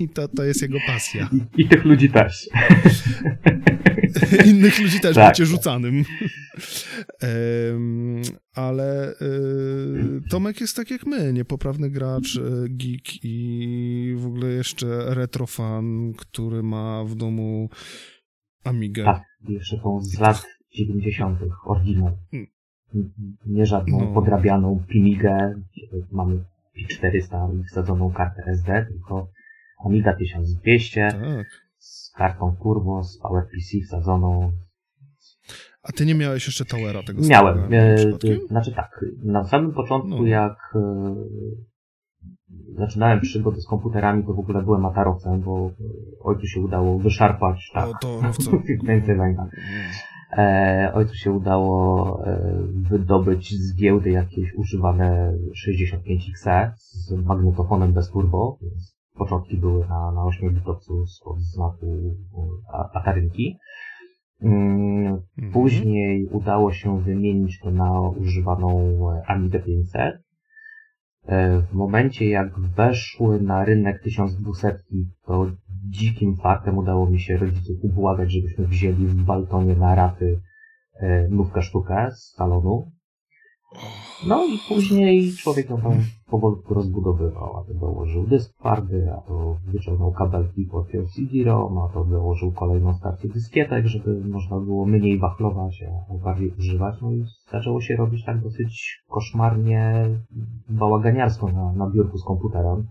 I 0.00 0.08
to, 0.08 0.28
to 0.28 0.44
jest 0.44 0.62
jego 0.62 0.78
pasja. 0.86 1.28
I, 1.56 1.62
I 1.62 1.68
tych 1.68 1.84
ludzi 1.84 2.10
też. 2.10 2.48
Innych 4.50 4.80
ludzi 4.80 5.00
też 5.00 5.14
Tak. 5.14 5.28
bycie 5.32 5.46
rzucanym. 5.46 6.04
Ale 8.54 9.12
y, 9.12 10.20
Tomek 10.30 10.60
jest 10.60 10.76
tak 10.76 10.90
jak 10.90 11.06
my, 11.06 11.32
niepoprawny 11.32 11.90
gracz, 11.90 12.36
y, 12.36 12.66
geek 12.70 13.24
i 13.24 14.14
w 14.18 14.26
ogóle 14.26 14.48
jeszcze 14.48 15.14
retrofan, 15.14 16.12
który 16.16 16.62
ma 16.62 17.04
w 17.04 17.14
domu 17.14 17.68
Amigę. 18.64 19.04
Tak, 19.04 19.22
jeszcze 19.48 19.78
tą 19.78 20.00
z 20.02 20.18
lat 20.20 20.42
90. 20.74 21.38
oryginał. 21.64 22.16
Mm. 22.32 22.46
N- 22.94 23.10
Nie 23.46 23.66
żadną 23.66 24.00
No. 24.00 24.06
podrabianą 24.14 24.84
gdzie 24.88 25.54
mamy 26.12 26.44
P400 26.86 27.60
i 27.60 27.64
wsadzoną 27.64 28.12
kartę 28.12 28.42
SD, 28.46 28.86
tylko 28.88 29.28
Amiga 29.86 30.16
1200 30.16 31.08
Tak. 31.10 31.46
z 31.78 32.10
kartą 32.16 32.56
turbo, 32.62 33.04
z 33.04 33.18
PowerPC 33.18 33.80
wsadzoną. 33.86 34.52
A 35.82 35.92
ty 35.92 36.06
nie 36.06 36.14
miałeś 36.14 36.46
jeszcze 36.46 36.64
Towera 36.64 37.02
tego 37.02 37.22
Miałem. 37.28 37.58
E, 37.74 37.76
e, 37.94 38.06
znaczy 38.48 38.72
tak, 38.72 39.04
na 39.24 39.44
samym 39.44 39.72
początku 39.72 40.08
No. 40.22 40.26
jak 40.26 40.56
e, 40.74 41.14
zaczynałem 42.78 43.20
przygodę 43.20 43.60
z 43.60 43.66
komputerami, 43.66 44.24
to 44.24 44.34
w 44.34 44.38
ogóle 44.38 44.62
byłem 44.62 44.86
atarowcem, 44.86 45.40
bo 45.40 45.70
ojcu 46.20 46.46
się 46.46 46.60
udało 46.60 46.98
wyszarpać 46.98 47.70
tak, 47.74 47.88
O, 47.88 47.92
to 48.02 48.20
Rowco. 48.22 48.50
Pennsylvania. 48.86 49.46
E, 50.32 50.90
ojcu 50.94 51.14
się 51.14 51.32
udało 51.32 52.26
e, 52.26 52.40
wydobyć 52.72 53.54
z 53.54 53.76
giełdy 53.76 54.10
jakieś 54.10 54.54
używane 54.54 55.34
65XE 55.66 56.70
z 56.76 57.12
magnetofonem 57.12 57.92
bez 57.92 58.10
turbo. 58.10 58.58
Więc 58.62 58.96
początki 59.14 59.56
były 59.56 59.80
na, 59.88 60.12
na 60.12 60.20
8-bitowcu 60.20 61.04
od 61.24 61.40
znaku 61.40 61.86
e, 62.72 62.96
Atarynki. 62.96 63.58
Mm, 64.42 64.88
Mhm. 65.38 65.52
Później 65.52 66.26
udało 66.26 66.72
się 66.72 67.00
wymienić 67.00 67.60
to 67.60 67.70
na 67.70 68.00
używaną 68.00 68.98
e, 69.12 69.22
Amigę 69.26 69.60
500. 69.60 70.22
E, 71.26 71.60
W 71.60 71.72
momencie 71.72 72.28
jak 72.28 72.60
weszły 72.60 73.40
na 73.40 73.64
rynek 73.64 74.02
1200, 74.02 74.78
to 75.26 75.46
dzikim 75.88 76.36
fartem 76.36 76.78
udało 76.78 77.06
mi 77.06 77.20
się 77.20 77.36
rodziców 77.36 77.76
ubłagać, 77.82 78.32
żebyśmy 78.32 78.66
wzięli 78.66 79.06
w 79.06 79.24
Baltonie 79.24 79.76
na 79.76 79.94
raty 79.94 80.40
e, 81.00 81.28
nówkę 81.28 81.62
sztukę 81.62 82.10
z 82.10 82.34
salonu. 82.34 82.90
No 84.26 84.44
i 84.44 84.58
później 84.68 85.32
człowiek 85.32 85.70
ją 85.70 85.80
tam 85.80 85.92
powolutku 86.30 86.74
rozbudowywał, 86.74 87.56
a 87.56 87.64
to 87.64 87.74
dołożył 87.74 88.26
dysk 88.26 88.58
twardy, 88.58 89.12
a 89.12 89.20
to 89.20 89.56
wyciągnął 89.66 90.12
kabelki, 90.12 90.64
podpiął 90.64 91.06
CD-ROM, 91.06 91.78
a 91.78 91.88
to 91.94 92.04
dołożył 92.04 92.52
kolejną 92.52 92.94
stację 92.94 93.30
dyskietek, 93.30 93.86
żeby 93.86 94.28
można 94.28 94.60
było 94.60 94.86
mniej 94.86 95.18
wachlować, 95.18 95.84
a 96.10 96.14
bardziej 96.24 96.52
używać. 96.58 96.94
No 97.02 97.12
i 97.12 97.24
zaczęło 97.50 97.80
się 97.80 97.96
robić 97.96 98.24
tak 98.24 98.42
dosyć 98.42 99.02
koszmarnie 99.08 100.04
bałaganiarsko 100.68 101.52
na, 101.52 101.72
na 101.72 101.90
biurku 101.90 102.18
z 102.18 102.24
komputerem. 102.24 102.88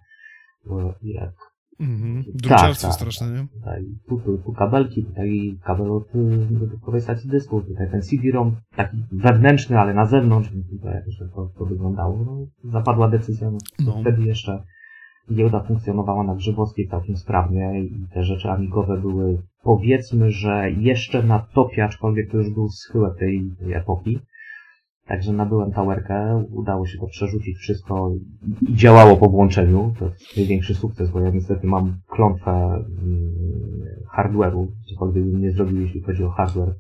Jak 1.04 1.34
Mhm. 1.80 2.24
Druciarstwo 2.34 2.88
tak. 2.88 2.96
straszne, 2.96 3.28
nie? 3.32 3.48
tutaj, 3.48 3.84
tu, 4.10 4.20
tu, 4.20 4.38
tu 4.38 4.54
kabelki, 4.54 5.04
tutaj 5.04 5.58
kabel 5.64 5.92
od 5.92 6.16
y, 6.16 6.48
dodatkowej 6.52 7.02
stacji 7.02 7.30
dysku, 7.30 7.62
tutaj 7.62 7.92
ten 7.92 8.02
CD-ROM 8.02 8.56
taki 8.76 8.98
wewnętrzny, 9.12 9.80
ale 9.80 9.94
na 9.94 10.06
zewnątrz, 10.06 10.50
tutaj 10.70 10.94
jakoś 10.94 11.18
tak 11.20 11.28
to, 11.36 11.50
to 11.58 11.66
wyglądało. 11.66 12.18
No, 12.26 12.46
zapadła 12.72 13.10
decyzja, 13.10 13.52
no, 13.52 13.58
No. 13.86 14.02
wtedy 14.02 14.24
jeszcze 14.24 14.64
giełda 15.34 15.64
funkcjonowała 15.64 16.24
na 16.24 16.36
Grzybowskiej 16.36 16.88
całkiem 16.88 17.18
sprawnie 17.18 17.82
i 17.82 18.08
te 18.14 18.24
rzeczy 18.24 18.50
amigowe 18.50 19.02
były 19.02 19.42
powiedzmy, 19.64 20.32
że 20.32 20.72
jeszcze 20.72 21.24
na 21.24 21.40
topie, 21.40 21.84
aczkolwiek 21.86 22.32
to 22.32 22.38
już 22.38 22.50
był 22.50 22.70
schyłek 22.70 23.18
tej, 23.20 23.52
tej 23.60 23.74
epoki. 23.74 24.20
Także 25.08 25.34
nabyłem 25.34 25.72
towerkę, 25.72 26.46
udało 26.52 26.88
się 26.88 26.98
to 27.00 27.08
przerzucić 27.08 27.58
wszystko 27.58 28.12
i 28.68 28.76
działało 28.76 29.18
po 29.18 29.30
włączeniu. 29.30 29.94
To 30.00 30.06
jest 30.06 30.38
największy 30.38 30.76
sukces, 30.76 31.10
bo 31.12 31.20
ja 31.20 31.30
niestety 31.30 31.68
mam 31.68 31.98
klątwę 32.08 32.52
mm, 32.52 33.34
hardware'u, 34.16 34.68
cokolwiek 34.90 35.24
bym 35.24 35.42
nie 35.42 35.52
zrobił, 35.52 35.82
jeśli 35.82 36.02
chodzi 36.02 36.24
o 36.24 36.30
hardware 36.30 36.76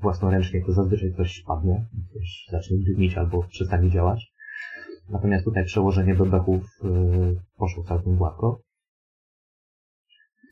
własnoręcznie, 0.00 0.64
to 0.66 0.72
zazwyczaj 0.72 1.12
coś 1.16 1.42
spadnie, 1.42 1.86
coś 2.12 2.46
zacznie 2.50 2.76
dymić 2.78 3.14
albo 3.14 3.42
przestanie 3.42 3.90
działać. 3.90 4.32
Natomiast 5.10 5.44
tutaj 5.44 5.64
przełożenie 5.64 6.14
bebechów 6.14 6.62
y, 6.84 6.88
poszło 7.56 7.84
całkiem 7.84 8.16
gładko. 8.16 8.60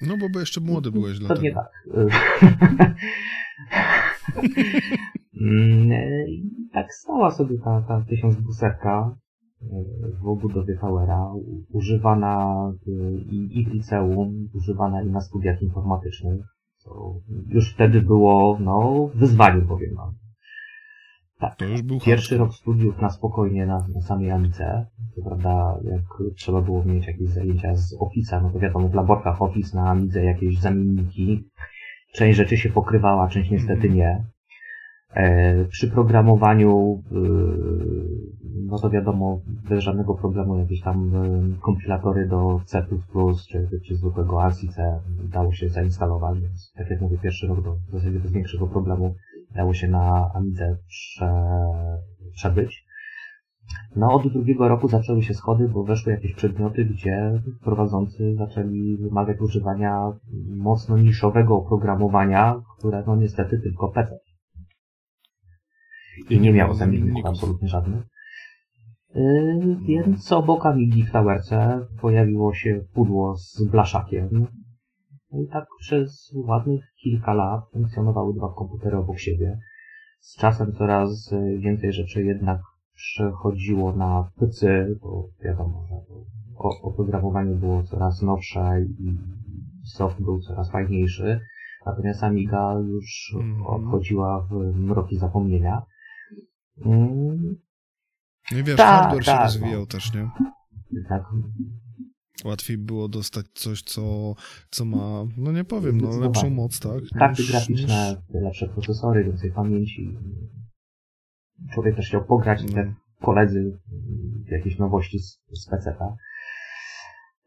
No 0.00 0.14
bo 0.32 0.40
jeszcze 0.40 0.61
młody 0.61 0.90
byłeś 0.90 1.18
Pewnie 1.28 1.52
dlatego. 1.52 2.08
tak. 2.80 2.94
Mm, 5.40 5.92
e, 5.92 6.28
I 6.28 6.50
tak 6.73 6.94
stała 6.94 7.30
sobie 7.30 7.58
ta, 7.58 7.82
ta 7.88 8.04
1200 8.08 8.66
e, 8.66 9.12
w 10.23 10.28
obudowie 10.28 10.78
Towera, 10.78 11.32
używana 11.73 12.54
i, 13.30 13.61
i 13.61 13.64
w 13.64 13.73
liceum, 13.73 14.49
używana 14.54 15.02
i 15.02 15.11
na 15.11 15.20
studiach 15.20 15.62
informatycznych, 15.62 16.47
co 16.76 17.14
już 17.49 17.75
wtedy 17.75 18.02
było, 18.02 18.58
no, 18.61 19.08
wyzwaniem 19.14 19.66
powiem 19.66 19.94
wam. 19.94 20.14
Tak. 21.38 21.56
To 21.56 21.64
Pierwszy 22.04 22.38
rok 22.38 22.54
studiów 22.54 23.00
na 23.00 23.11
spokojnie 23.11 23.66
na, 23.66 23.87
na 23.94 24.00
samej 24.00 24.30
Amice. 24.30 24.87
Co 25.14 25.23
prawda, 25.23 25.78
jak 25.85 26.35
trzeba 26.37 26.61
było 26.61 26.85
mieć 26.85 27.06
jakieś 27.06 27.28
zajęcia 27.28 27.76
z 27.76 27.97
Office'a, 27.97 28.42
no 28.42 28.50
to 28.50 28.58
wiadomo, 28.58 28.88
w 28.88 28.94
laborkach 28.94 29.42
Office 29.42 29.76
na 29.76 29.90
Amidze 29.90 30.25
jakieś 30.25 30.58
zamienniki. 30.58 31.44
Część 32.12 32.36
rzeczy 32.36 32.56
się 32.56 32.68
pokrywała, 32.68 33.28
część 33.28 33.50
niestety 33.50 33.88
Mhm. 33.88 33.94
nie. 33.94 34.24
E, 35.14 35.64
przy 35.64 35.90
programowaniu, 35.90 37.02
e, 37.12 37.18
no 38.66 38.78
to 38.78 38.90
wiadomo, 38.90 39.40
bez 39.68 39.80
żadnego 39.80 40.14
problemu 40.14 40.58
jakieś 40.58 40.80
tam 40.80 41.14
e, 41.14 41.60
kompilatory 41.60 42.26
do 42.26 42.60
C++ 42.64 42.86
czy, 43.48 43.68
czy 43.86 43.96
zwykłego 43.96 44.42
ASCII 44.42 44.68
C 44.68 45.00
dało 45.24 45.52
się 45.52 45.68
zainstalować, 45.68 46.40
więc 46.40 46.72
tak 46.76 46.90
jak 46.90 47.00
mówię, 47.00 47.18
pierwszy 47.22 47.46
rok 47.46 47.64
do, 47.64 47.74
w 47.74 47.92
zasadzie 47.92 48.18
bez 48.20 48.32
większego 48.32 48.66
problemu 48.66 49.14
dało 49.54 49.74
się 49.74 49.88
na 49.88 50.30
Amidze 50.34 50.76
prze, 50.88 51.32
przebyć. 52.34 52.88
No 53.99 54.12
od 54.12 54.33
drugiego 54.33 54.69
roku 54.69 54.88
zaczęły 54.88 55.23
się 55.23 55.35
schody, 55.35 55.69
bo 55.69 55.85
weszły 55.85 56.12
jakieś 56.12 56.35
przedmioty, 56.35 56.85
gdzie 56.85 57.43
prowadzący 57.64 58.35
zaczęli 58.35 58.97
wymagać 58.97 59.40
używania 59.40 60.12
mocno 60.57 60.99
niszowego 60.99 61.57
oprogramowania, 61.57 62.61
które 62.78 63.05
no 63.07 63.17
niestety 63.17 63.61
tylko 63.62 63.88
PC. 63.88 64.19
I 66.31 66.40
nie 66.40 66.52
miało 66.52 66.75
zamienników 66.75 67.26
absolutnie 67.26 67.69
żadnych. 67.69 68.02
Yy, 69.14 69.76
więc 69.87 70.33
obok 70.33 70.67
Amigi 70.67 71.02
w 71.02 71.12
Towerce 71.12 71.87
pojawiło 72.00 72.55
się 72.55 72.81
pudło 72.95 73.37
z 73.37 73.64
blaszakiem. 73.71 74.47
No 75.33 75.40
i 75.43 75.49
tak 75.49 75.67
przez 75.81 76.33
ładnych 76.35 76.85
kilka 77.02 77.35
lat 77.35 77.61
funkcjonowały 77.73 78.35
dwa 78.35 78.55
komputery 78.57 78.97
obok 78.97 79.19
siebie. 79.19 79.59
Z 80.21 80.37
czasem 80.37 80.73
coraz 80.73 81.35
więcej 81.59 81.93
rzeczy 81.93 82.25
jednak 82.25 82.61
przechodziło 82.99 83.97
na 83.97 84.31
PC, 84.37 84.87
bo 85.02 85.28
wiadomo, 85.45 85.87
że 85.90 85.97
oprogramowanie 86.83 87.55
było 87.55 87.83
coraz 87.83 88.23
nowsze 88.23 88.83
i 88.99 89.19
soft 89.85 90.23
był 90.23 90.40
coraz 90.40 90.71
fajniejszy. 90.71 91.40
Natomiast 91.87 92.23
Amiga 92.25 92.75
już 92.88 93.35
mm. 93.40 93.67
odchodziła 93.67 94.47
w 94.50 94.78
mroki 94.81 95.19
zapomnienia. 95.19 95.83
Mm. 96.85 97.57
No 98.52 98.59
i 98.59 98.62
wiesz, 98.62 98.76
tak, 98.76 99.02
hardware 99.02 99.25
tak, 99.25 99.37
się 99.37 99.45
rozwijał 99.45 99.81
no. 99.81 99.87
też, 99.87 100.14
nie? 100.14 100.31
Tak. 101.09 101.23
Łatwiej 102.45 102.78
było 102.78 103.09
dostać 103.09 103.47
coś, 103.55 103.83
co, 103.83 104.35
co 104.71 104.85
ma, 104.85 105.25
no 105.37 105.52
nie 105.52 105.64
powiem, 105.64 106.00
no 106.00 106.19
lepszą 106.19 106.50
moc, 106.50 106.81
tak? 106.81 107.02
Karty 107.19 107.43
graficzne, 107.50 108.23
lepsze 108.28 108.69
procesory, 108.69 109.25
więcej 109.25 109.52
pamięci. 109.52 110.17
Człowiek 111.72 111.96
też 111.96 112.08
chciał 112.08 112.24
pograć, 112.24 112.64
no. 112.64 112.74
te 112.74 112.94
koledzy, 113.20 113.78
jakieś 114.50 114.78
nowości 114.78 115.18
z, 115.18 115.40
z 115.50 115.68
PC-ta. 115.70 116.16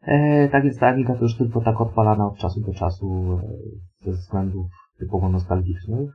E, 0.02 0.48
tak 0.48 0.62
więc 0.62 0.78
ta 0.78 0.88
Amiga 0.88 1.14
to 1.14 1.22
już 1.22 1.36
tylko 1.36 1.60
tak 1.60 1.80
odpalana 1.80 2.26
od 2.26 2.38
czasu 2.38 2.60
do 2.60 2.74
czasu 2.74 3.38
e, 3.42 4.04
ze 4.04 4.10
względów 4.10 4.66
typowo 4.98 5.28
nostalgicznych. 5.28 6.10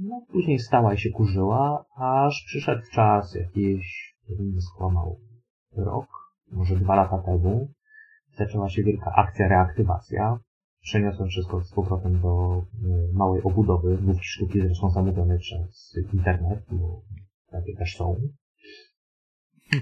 No, 0.00 0.20
później 0.32 0.58
stała 0.58 0.94
i 0.94 0.98
się 0.98 1.10
kurzyła, 1.10 1.84
aż 1.96 2.44
przyszedł 2.46 2.82
czas 2.92 3.34
jakiś, 3.34 4.14
którym 4.24 4.54
nie 4.54 4.60
skłamał, 4.60 5.20
rok, 5.76 6.08
może 6.52 6.76
dwa 6.76 6.94
lata 6.94 7.18
temu. 7.18 7.68
Zaczęła 8.36 8.68
się 8.68 8.82
wielka 8.82 9.12
akcja 9.16 9.48
reaktywacja. 9.48 10.38
Przeniosłem 10.82 11.28
wszystko 11.28 11.64
z 11.64 11.72
powrotem 11.72 12.20
do 12.20 12.62
y, 12.84 13.12
małej 13.12 13.42
obudowy, 13.42 13.98
mówki 14.02 14.24
sztuki 14.24 14.60
zresztą 14.60 14.90
zamówione 14.90 15.38
przez 15.38 15.98
internet, 16.12 16.64
bo 16.70 17.02
takie 17.50 17.76
też 17.76 17.96
są. 17.96 18.20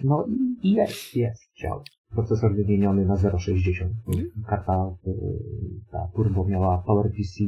No 0.04 0.26
i 0.62 0.72
jest, 0.72 1.16
jest, 1.16 1.52
działa 1.60 1.82
procesor 2.10 2.54
wymieniony 2.54 3.04
na 3.04 3.14
0,60. 3.14 3.88
Karta 4.46 4.96
y, 5.06 5.12
ta 5.90 6.08
turbo 6.14 6.44
miała 6.44 6.78
PowerPC 6.78 7.44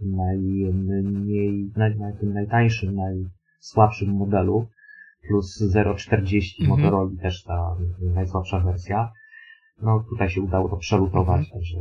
najmniej, 0.00 1.70
naj, 1.76 1.98
na 1.98 2.12
tym 2.12 2.32
najtańszym, 2.32 2.94
najsłabszym 2.94 4.10
modelu, 4.10 4.66
plus 5.28 5.62
0,40 5.74 6.60
mhm. 6.60 6.68
Motorola 6.68 7.10
też 7.22 7.44
ta 7.44 7.76
najsłabsza 8.00 8.60
wersja. 8.60 9.12
No 9.82 10.04
tutaj 10.10 10.30
się 10.30 10.40
udało 10.40 10.68
to 10.68 10.76
przelutować, 10.76 11.40
mhm. 11.40 11.52
także 11.52 11.78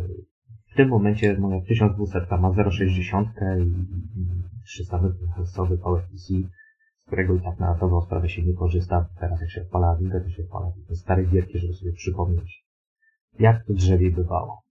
w 0.77 0.79
tym 0.79 0.89
momencie 0.89 1.37
moja 1.39 1.61
1200 1.61 2.19
ma 2.19 2.49
0,60 2.49 3.25
i 3.61 4.63
300 4.65 4.99
Hz 5.35 5.81
PowerPC 5.83 6.33
którego 7.07 7.35
i 7.35 7.41
tak 7.41 7.59
na 7.59 7.75
dobrą 7.75 8.01
sprawę 8.01 8.29
się 8.29 8.43
nie 8.43 8.53
korzysta. 8.53 9.09
Teraz 9.19 9.41
jak 9.41 9.51
się 9.51 9.61
odpala 9.61 9.87
Amigę, 9.87 10.21
to 10.21 10.29
się 10.29 10.43
odpala 10.43 10.71
te 10.87 10.95
stare 10.95 11.25
gierki, 11.25 11.59
żeby 11.59 11.73
sobie 11.73 11.93
przypomnieć, 11.93 12.65
jak 13.39 13.65
to 13.65 13.73
drzewie 13.73 14.11
bywało. 14.11 14.61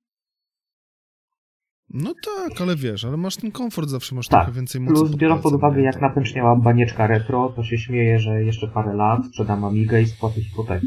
No 1.91 2.13
tak, 2.25 2.61
ale 2.61 2.77
wiesz, 2.77 3.05
ale 3.05 3.17
masz 3.17 3.37
ten 3.37 3.53
komfort, 3.53 3.89
zawsze 3.89 4.15
masz 4.15 4.29
tak. 4.29 4.45
trochę 4.45 4.57
więcej 4.57 4.81
mocy. 4.81 4.95
Plus 4.95 5.17
biorąc 5.17 5.43
pod 5.43 5.55
uwagę, 5.55 5.83
jak 5.83 6.01
napęczniała 6.01 6.57
banieczka 6.57 7.07
retro, 7.07 7.53
to 7.57 7.63
się 7.63 7.79
śmieje, 7.79 8.19
że 8.19 8.43
jeszcze 8.43 8.69
parę 8.69 8.95
lat 8.95 9.27
sprzedam 9.27 9.65
Amigę 9.65 10.03
i 10.03 10.07
spłacę 10.07 10.41
hipotekę. 10.41 10.87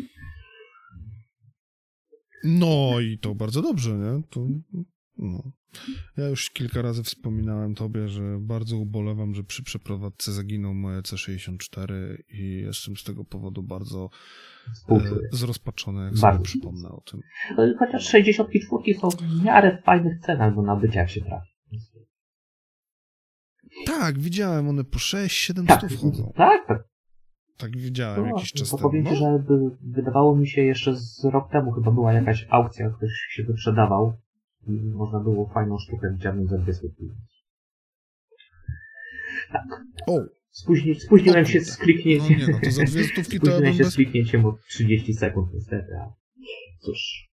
No 2.44 3.00
i 3.00 3.18
to 3.18 3.36
bardzo 3.36 3.62
dobrze, 3.62 3.98
nie? 3.98 4.24
To, 4.30 4.48
no. 5.20 5.52
Ja 6.18 6.28
już 6.28 6.50
kilka 6.50 6.82
razy 6.82 7.04
wspominałem 7.04 7.76
tobie, 7.76 8.08
że 8.08 8.38
bardzo 8.40 8.78
ubolewam, 8.78 9.36
że 9.36 9.44
przy 9.44 9.64
przeprowadzce 9.64 10.32
zaginął 10.32 10.74
moje 10.74 11.02
C64 11.02 11.94
i 12.30 12.62
jestem 12.66 12.98
z 12.98 13.04
tego 13.04 13.26
powodu 13.26 13.64
bardzo 13.64 14.10
e, 14.90 15.00
zrozpaczony, 15.32 16.04
jak 16.04 16.14
bardzo. 16.14 16.38
sobie 16.38 16.44
przypomnę 16.44 16.90
o 16.90 17.02
tym. 17.02 17.22
No 17.58 17.64
chociaż 17.80 18.10
64 18.10 18.94
są 18.94 19.10
w 19.10 19.44
miarę 19.44 19.78
w 19.82 19.86
fajnych 19.86 20.20
cenach 20.20 20.56
do 20.56 20.62
nabycia, 20.62 21.00
jak 21.00 21.10
się 21.10 21.22
trafi. 21.22 21.50
Tak, 23.86 24.20
widziałem, 24.20 24.70
one 24.70 24.84
po 24.84 24.98
6-7 24.98 25.66
tak, 25.68 25.80
stów 25.80 26.02
chodzą. 26.02 26.34
Tak, 26.36 26.68
tak. 26.68 26.90
Tak 27.58 27.78
widziałem 27.78 28.22
no, 28.22 28.28
jakiś 28.28 28.54
czas 28.54 28.70
temu. 28.70 28.82
Powiem 28.82 29.06
ci, 29.06 29.16
że 29.16 29.44
wydawało 29.82 30.36
mi 30.36 30.48
się 30.48 30.62
jeszcze 30.62 30.96
z 30.96 31.26
rok 31.26 31.52
temu 31.52 31.72
chyba 31.72 31.92
była 31.92 32.14
jakaś 32.14 32.48
aukcja, 32.50 32.90
ktoś 32.90 33.10
się 33.30 33.44
wyprzedawał 33.44 34.14
i 34.70 34.94
można 34.96 35.20
było 35.20 35.50
fajną 35.54 35.78
sztukę 35.78 36.12
wyciągnąć 36.12 36.50
za 36.50 36.58
dwie 36.58 36.74
stówki. 36.74 37.04
Tak. 39.52 39.66
O. 40.08 40.20
Spóźni, 40.52 40.96
spóźniłem 40.96 41.46
się 41.46 41.62
z 41.62 41.78
kliknięciem. 41.78 42.40
No 42.40 42.46
nie, 42.48 42.54
no 42.54 42.60
to 42.64 42.72
za 42.72 42.84
dwie 42.84 43.04
stówki 43.04 43.40
to 43.40 43.46
Spóźniłem 43.46 43.74
się 43.74 43.84
bez... 43.84 43.94
z 43.94 43.96
kliknięciem 43.96 44.46
o 44.46 44.58
30 44.70 45.14
sekund 45.14 45.54
niestety, 45.54 45.96
a 45.96 46.14
cóż. 46.80 47.30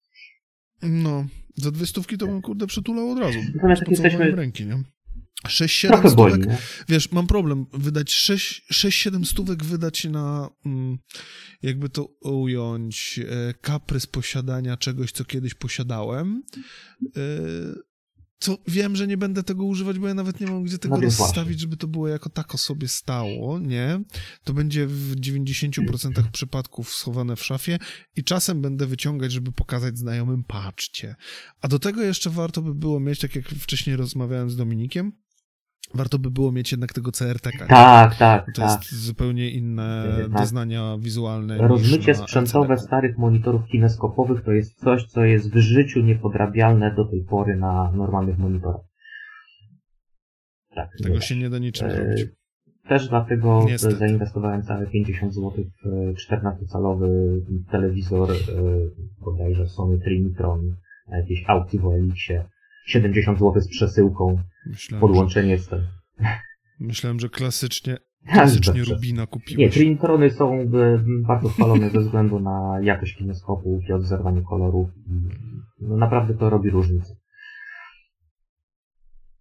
No, 0.83 1.27
za 1.55 1.71
dwie 1.71 1.87
stówki 1.87 2.19
to 2.19 2.27
bym 2.27 2.43
kurde 2.43 2.67
przytulał 2.67 3.11
od 3.11 3.19
razu. 3.19 3.39
Natomiast 3.55 3.81
tak 3.81 3.91
jesteśmy... 3.91 4.31
ręki, 4.31 4.67
nie? 4.67 4.83
6-7 5.49 6.11
stówek, 6.11 6.41
wiesz, 6.89 7.13
mam 7.13 7.27
problem, 7.27 7.67
wydać 7.73 8.11
6-7 8.73 9.25
stówek 9.25 9.65
wydać 9.65 10.05
na, 10.05 10.51
mm, 10.67 10.99
jakby 11.63 11.89
to 11.89 12.05
ująć, 12.21 13.21
e, 13.29 13.55
kaprys 13.55 14.07
posiadania 14.07 14.77
czegoś, 14.77 15.13
co 15.13 15.25
kiedyś 15.25 15.55
posiadałem, 15.55 16.43
e, 17.17 17.21
co 18.41 18.59
wiem, 18.69 18.97
że 18.97 19.07
nie 19.07 19.17
będę 19.17 19.43
tego 19.43 19.65
używać, 19.65 19.99
bo 19.99 20.09
ja 20.09 20.15
nawet 20.15 20.41
nie 20.41 20.47
mam 20.47 20.65
gdzie 20.65 20.79
tego 20.79 20.97
no 20.97 21.03
rozstawić, 21.03 21.61
żeby 21.61 21.77
to 21.77 21.89
było 21.89 22.09
jako 22.09 22.31
tako 22.31 22.59
sobie 22.59 22.89
stało, 22.89 23.59
nie? 23.59 24.01
To 24.45 24.53
będzie 24.53 24.87
w 24.87 25.17
90% 25.17 26.31
przypadków 26.33 26.95
schowane 26.95 27.37
w 27.37 27.45
szafie 27.45 27.79
i 28.17 28.25
czasem 28.25 28.63
będę 28.63 28.87
wyciągać, 28.87 29.33
żeby 29.33 29.53
pokazać 29.53 29.99
znajomym, 29.99 30.45
patrzcie. 30.45 31.17
A 31.61 31.69
do 31.69 31.79
tego 31.79 32.03
jeszcze 32.03 32.31
warto 32.31 32.63
by 32.63 32.75
było 32.75 33.01
mieć, 33.01 33.19
tak 33.19 33.37
jak 33.37 33.49
wcześniej 33.49 33.97
rozmawiałem 33.97 34.51
z 34.51 34.57
Dominikiem, 34.57 35.13
warto 35.95 36.19
by 36.19 36.31
było 36.31 36.53
mieć 36.53 36.73
jednak 36.73 36.93
tego 36.93 37.13
CRTK. 37.13 37.67
Tak, 37.67 38.17
tak, 38.17 38.47
To 38.55 38.63
tak. 38.63 38.81
jest 38.81 39.07
zupełnie 39.07 39.51
inne 39.51 40.07
tak. 40.23 40.31
doznania 40.31 40.97
wizualne. 40.99 41.59
Rozmycie 41.59 42.15
sprzętowe 42.15 42.79
starych 42.79 43.19
monitorów 43.19 43.67
kineskopowych 43.67 44.45
to 44.45 44.53
jest 44.53 44.79
coś, 44.79 45.07
co 45.07 45.25
jest 45.25 45.53
w 45.55 45.59
życiu 45.59 46.01
niepodrabialne 46.01 46.95
do 46.95 47.05
tej 47.05 47.25
pory 47.25 47.57
na 47.57 47.93
normalnych 47.93 48.39
monitorach. 48.39 48.81
Tak, 50.75 50.89
Tego 51.03 51.21
się 51.21 51.37
nie 51.37 51.51
da 51.51 51.59
niczym 51.59 51.87
e... 51.87 51.91
zrobić. 51.91 52.27
Też 52.89 53.09
dlatego 53.09 53.65
Niestety. 53.67 53.97
zainwestowałem 53.97 54.63
całe 54.63 54.87
50 54.87 55.35
zł 55.35 55.53
w 55.85 56.15
14-calowy 56.31 57.09
telewizor, 57.71 58.31
e, 58.31 58.35
bodajże 59.25 59.67
Sony 59.67 59.99
Trinitron, 59.99 60.77
na 61.09 61.19
jakiejś 61.19 61.45
aukcji 61.47 61.79
w 61.79 61.87
OLX-ie 61.87 62.45
70 62.87 63.39
zł 63.39 63.61
z 63.61 63.69
przesyłką, 63.69 64.39
Myślałem, 64.67 65.01
podłączenie 65.01 65.59
że... 65.59 65.63
z 65.63 65.69
tym. 65.69 65.81
Myślałem, 66.81 67.21
że 67.21 67.29
klasycznie, 67.29 67.97
klasycznie 68.33 68.85
Rubina 68.85 69.27
kupiłeś. 69.27 69.59
Nie, 69.59 69.71
Trintrony 69.71 70.31
są 70.31 70.61
e, 70.61 70.67
bardzo 71.07 71.49
chwalone 71.49 71.91
ze 71.91 72.01
względu 72.01 72.41
na 72.41 72.79
jakość 72.83 73.17
kineskopów 73.17 73.89
i 73.89 73.93
odzerowanie 73.93 74.43
kolorów. 74.43 74.89
No 75.81 75.97
naprawdę 75.97 76.35
to 76.35 76.51
robi 76.51 76.71
różnicę. 76.71 77.17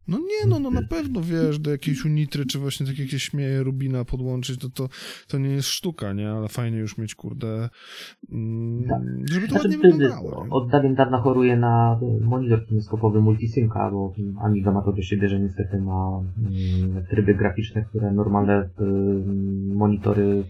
No 0.10 0.18
nie, 0.18 0.48
no, 0.50 0.60
no 0.60 0.72
na 0.72 0.82
pewno, 0.82 1.22
wiesz, 1.22 1.60
do 1.60 1.72
jakiejś 1.72 2.06
unitry, 2.06 2.46
czy 2.46 2.60
właśnie 2.60 2.86
tak 2.86 3.00
jak 3.00 3.10
się 3.10 3.20
śmieje, 3.20 3.64
Rubina 3.64 4.06
podłączyć, 4.06 4.60
to, 4.62 4.70
to, 4.70 4.90
to 5.28 5.38
nie 5.38 5.50
jest 5.50 5.68
sztuka, 5.68 6.14
nie? 6.14 6.30
Ale 6.32 6.48
fajnie 6.48 6.78
już 6.78 6.98
mieć, 6.98 7.16
kurde, 7.16 7.70
mm, 8.32 8.84
Tak. 8.90 9.02
żeby 9.32 9.48
to 9.48 9.52
Znaczy, 9.54 9.68
ładnie 9.70 9.92
wyglądało. 9.92 10.46
od 10.50 10.70
dawien 10.72 10.96
dawna 10.96 11.22
choruję 11.22 11.58
na 11.58 12.00
y, 12.22 12.26
monitor 12.26 12.66
kineskopowy 12.66 13.22
multisynka, 13.22 13.92
bo 13.92 14.14
Amiga 14.42 14.72
ma 14.72 14.82
to 14.82 14.94
do 14.94 15.02
siebie, 15.02 15.30
że 15.30 15.40
niestety 15.40 15.82
ma 15.82 16.22
mm, 16.38 17.06
tryby 17.10 17.36
graficzne, 17.36 17.86
które 17.90 18.12
normalne 18.12 18.70
y, 18.82 18.84
monitory 19.76 20.44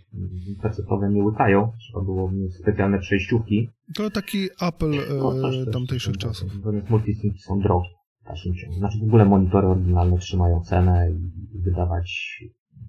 PC-owe 0.61 1.09
nie 1.09 1.23
łykają. 1.23 1.71
Trzeba 1.79 2.03
było 2.05 2.31
mieć 2.31 2.53
specjalne 2.55 2.99
przejściówki. 2.99 3.69
To 3.95 4.09
taki 4.09 4.47
apel 4.59 4.91
No, 5.19 5.37
e, 5.37 5.41
też- 5.41 5.73
tamtejszych 5.73 6.17
czasów. 6.17 6.55
Natomiast 6.55 6.89
multisynki 6.89 7.39
są 7.39 7.59
drogie. 7.59 7.89
Dalszym 8.29 8.55
ciągu. 8.55 8.77
Znaczy 8.79 8.97
w 8.99 9.03
ogóle 9.03 9.25
monitory 9.25 9.67
oryginalne 9.67 10.17
trzymają 10.17 10.61
cenę 10.61 11.11
i 11.11 11.59
wydawać 11.63 12.39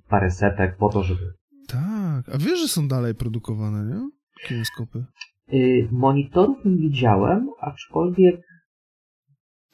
parę 0.08 0.30
setek 0.30 0.76
po 0.76 0.88
to, 0.88 1.02
żeby 1.02 1.20
Tak, 1.68 2.28
a 2.34 2.38
wiesz, 2.38 2.60
że 2.60 2.68
są 2.68 2.88
dalej 2.88 3.14
produkowane, 3.14 3.94
nie? 3.94 4.10
Kineskopy. 4.48 5.04
Y, 5.52 5.88
Monitorów 5.92 6.56
nie 6.64 6.76
widziałem, 6.76 7.50
aczkolwiek 7.60 8.40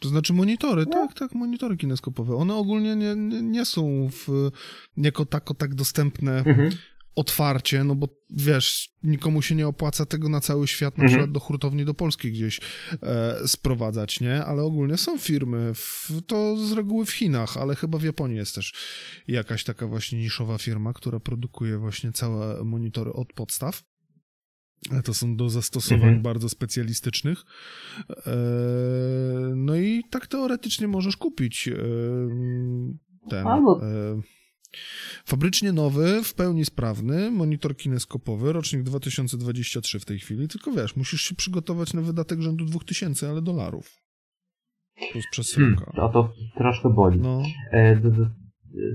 To 0.00 0.09
znaczy 0.09 0.33
monitory, 0.33 0.85
No. 0.87 0.92
tak, 0.92 1.14
tak, 1.14 1.35
monitory 1.35 1.76
kineskopowe. 1.76 2.35
One 2.37 2.55
ogólnie 2.55 2.96
nie, 2.96 3.16
nie, 3.16 3.42
nie 3.42 3.64
są 3.64 4.09
w, 4.11 4.50
jako 4.96 5.26
tako 5.26 5.55
tak 5.55 5.74
dostępne 5.74 6.38
mhm. 6.38 6.70
Otwarcie, 7.16 7.85
no 7.85 7.94
bo 7.94 8.09
wiesz, 8.31 8.90
nikomu 9.02 9.42
się 9.42 9.55
nie 9.55 9.68
opłaca 9.68 10.07
tego 10.07 10.29
na 10.29 10.40
cały 10.40 10.66
świat, 10.68 10.98
na 10.98 11.05
Mhm. 11.05 11.09
przykład 11.09 11.33
do 11.33 11.40
hurtowni 11.40 11.85
do 11.85 11.94
Polski 11.94 12.33
gdzieś 12.33 12.61
e, 13.02 13.37
sprowadzać, 13.48 14.20
nie? 14.20 14.44
Ale 14.44 14.62
ogólnie 14.62 14.96
są 14.96 15.18
firmy, 15.18 15.74
w, 15.74 16.11
to 16.26 16.57
z 16.57 16.72
reguły 16.72 17.05
w 17.07 17.11
Chinach, 17.11 17.57
ale 17.57 17.74
chyba 17.76 17.98
w 17.98 18.02
Japonii 18.02 18.37
jest 18.37 18.55
też 18.55 18.74
jakaś 19.29 19.64
taka 19.64 19.87
właśnie 19.87 20.18
niszowa 20.18 20.59
firma, 20.59 20.92
która 20.92 21.20
produkuje 21.20 21.79
właśnie 21.79 22.12
całe 22.12 22.64
monitory 22.64 23.12
od 23.12 23.33
podstaw. 23.33 23.83
E, 24.92 25.02
To 25.02 25.14
są 25.14 25.37
do 25.37 25.50
zastosowań 25.50 26.05
Mhm. 26.09 26.22
bardzo 26.22 26.48
specjalistycznych. 26.48 27.38
E, 28.26 28.37
no 29.57 29.76
i 29.76 30.02
tak 30.11 30.26
teoretycznie 30.26 30.88
możesz 30.88 31.16
kupić 31.16 31.68
e, 31.68 31.72
ten. 33.31 33.44
Fabrycznie 35.26 35.72
nowy, 35.72 36.22
w 36.24 36.35
pełni 36.35 36.64
sprawny, 36.64 37.31
monitor 37.31 37.76
kineskopowy, 37.76 38.52
rocznik 38.52 38.83
2023 38.83 40.00
w 40.00 40.05
tej 40.05 40.18
chwili, 40.18 40.48
tylko 40.48 40.70
wiesz, 40.72 40.96
musisz 40.96 41.20
się 41.20 41.35
przygotować 41.35 41.94
na 41.94 42.02
wydatek 42.02 42.40
rzędu 42.40 42.64
2000, 42.64 43.29
ale 43.31 43.42
dolarów. 43.42 44.02
Plus 44.94 45.11
Hmm, 45.12 45.31
przesyłka. 45.31 45.92
to, 45.96 46.09
to 46.09 46.33
troszkę 46.59 46.90
boli. 46.90 47.20
No, 47.20 47.42
E, 47.70 47.96
d- 47.96 48.11
d- 48.11 48.31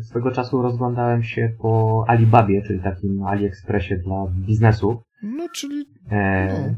Swego 0.04 0.32
czasu 0.32 0.62
rozglądałem 0.62 1.24
się 1.24 1.54
po 1.62 2.04
Alibabie, 2.08 2.62
czyli 2.68 2.80
takim 2.80 3.24
AliExpressie 3.24 3.96
dla 4.04 4.26
biznesu. 4.48 5.02
no 5.24 5.48
czyli 5.56 5.86
E, 6.12 6.48
No. 6.68 6.76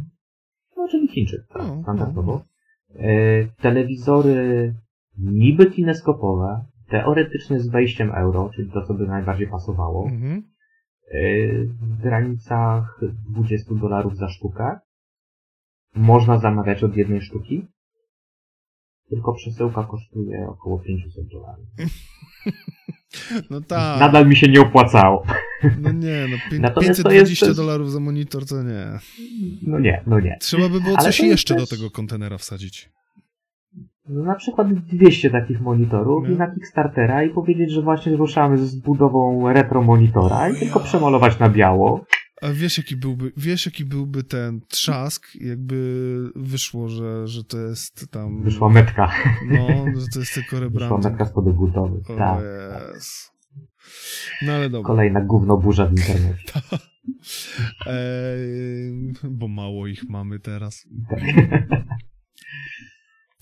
no, 0.78 0.88
czyli 0.92 1.08
Chińczyk, 1.08 1.42
tak, 1.54 1.62
No, 1.68 1.82
standardowo. 1.84 2.46
E, 2.96 3.46
telewizory 3.62 4.74
niby 5.18 5.72
kineskopowe, 5.72 6.66
teoretycznie 6.90 7.60
z 7.60 7.68
wejściem 7.70 8.12
euro, 8.12 8.50
czyli 8.56 8.72
to, 8.72 8.82
co 8.88 8.94
by 8.94 9.08
najbardziej 9.08 9.48
pasowało. 9.48 10.08
mhm. 10.10 10.44
E, 11.12 11.20
w 11.66 12.02
granicach 12.02 13.00
20 13.32 13.76
dolarów 13.76 14.18
za 14.18 14.30
sztukę. 14.30 14.80
Można 15.96 16.38
zamawiać 16.40 16.84
od 16.84 16.98
jednej 16.98 17.22
sztuki. 17.22 17.68
Tylko 19.10 19.34
przesyłka 19.34 19.84
kosztuje 19.84 20.48
około 20.50 20.80
500 20.80 21.28
dolarów. 21.28 21.66
no 23.50 23.62
tak, 23.62 24.00
Nadal 24.00 24.28
mi 24.28 24.36
się 24.36 24.48
nie 24.48 24.62
opłacało. 24.62 25.26
no 25.80 25.92
nie, 25.92 26.26
no 26.30 26.38
pię- 26.52 26.60
Natomiast 26.60 27.04
to 27.04 27.10
520 27.10 27.46
jest- 27.46 27.60
dolarów 27.60 27.92
za 27.92 28.00
monitor 28.00 28.46
to 28.46 28.64
nie. 28.64 29.00
No 29.68 29.80
nie, 29.80 30.04
no 30.08 30.20
nie. 30.20 30.38
Trzeba 30.42 30.70
by 30.70 30.82
było 30.82 30.96
Ale 30.98 31.06
coś 31.06 31.20
jest 31.20 31.32
jeszcze 31.32 31.56
do 31.56 31.68
tego 31.68 31.92
kontenera 31.92 32.38
wsadzić. 32.38 32.90
No, 34.10 34.24
na 34.24 34.36
przykład 34.36 34.74
200 34.74 35.30
takich 35.30 35.62
monitorów 35.62 36.24
No. 36.28 36.34
i 36.34 36.38
na 36.38 36.52
Kickstartera 36.54 37.24
i 37.24 37.30
powiedzieć, 37.30 37.72
że 37.72 37.82
właśnie 37.82 38.16
ruszamy 38.16 38.58
z 38.58 38.76
budową 38.76 39.54
retro 39.54 39.82
monitora 39.84 40.50
i 40.50 40.60
tylko 40.60 40.80
ja. 40.80 40.86
przemalować 40.86 41.40
na 41.40 41.50
biało. 41.50 42.06
A 42.42 42.48
wiesz 42.54 42.78
jaki 42.78 42.96
byłby, 42.96 43.32
wiesz 43.38 43.66
jaki 43.66 43.86
byłby 43.86 44.24
ten 44.24 44.62
trzask, 44.68 45.28
jakby 45.36 46.30
wyszło, 46.36 46.88
że, 46.90 47.28
że 47.28 47.44
to 47.44 47.58
jest 47.60 48.12
tam... 48.12 48.44
Wyszła 48.44 48.70
metka. 48.70 49.12
No, 49.48 49.68
że 50.02 50.08
to 50.14 50.20
jest 50.20 50.34
tylko 50.34 50.50
Wyszła 50.56 50.60
rebranding. 50.60 51.04
metka 51.04 51.26
spodebutowy. 51.26 52.00
O 52.10 52.16
Tak. 52.18 52.40
Jezu. 52.94 53.32
No 54.42 54.52
ale 54.54 54.70
dobra. 54.70 54.88
Kolejna 54.88 55.22
gówno 55.22 55.58
burza 55.58 55.86
w 55.86 55.92
internecie. 55.92 56.62
Bo 59.32 59.48
mało 59.48 59.88
ich 59.88 60.10
mamy 60.10 60.40
teraz. 60.40 60.88
Tak. 61.10 61.20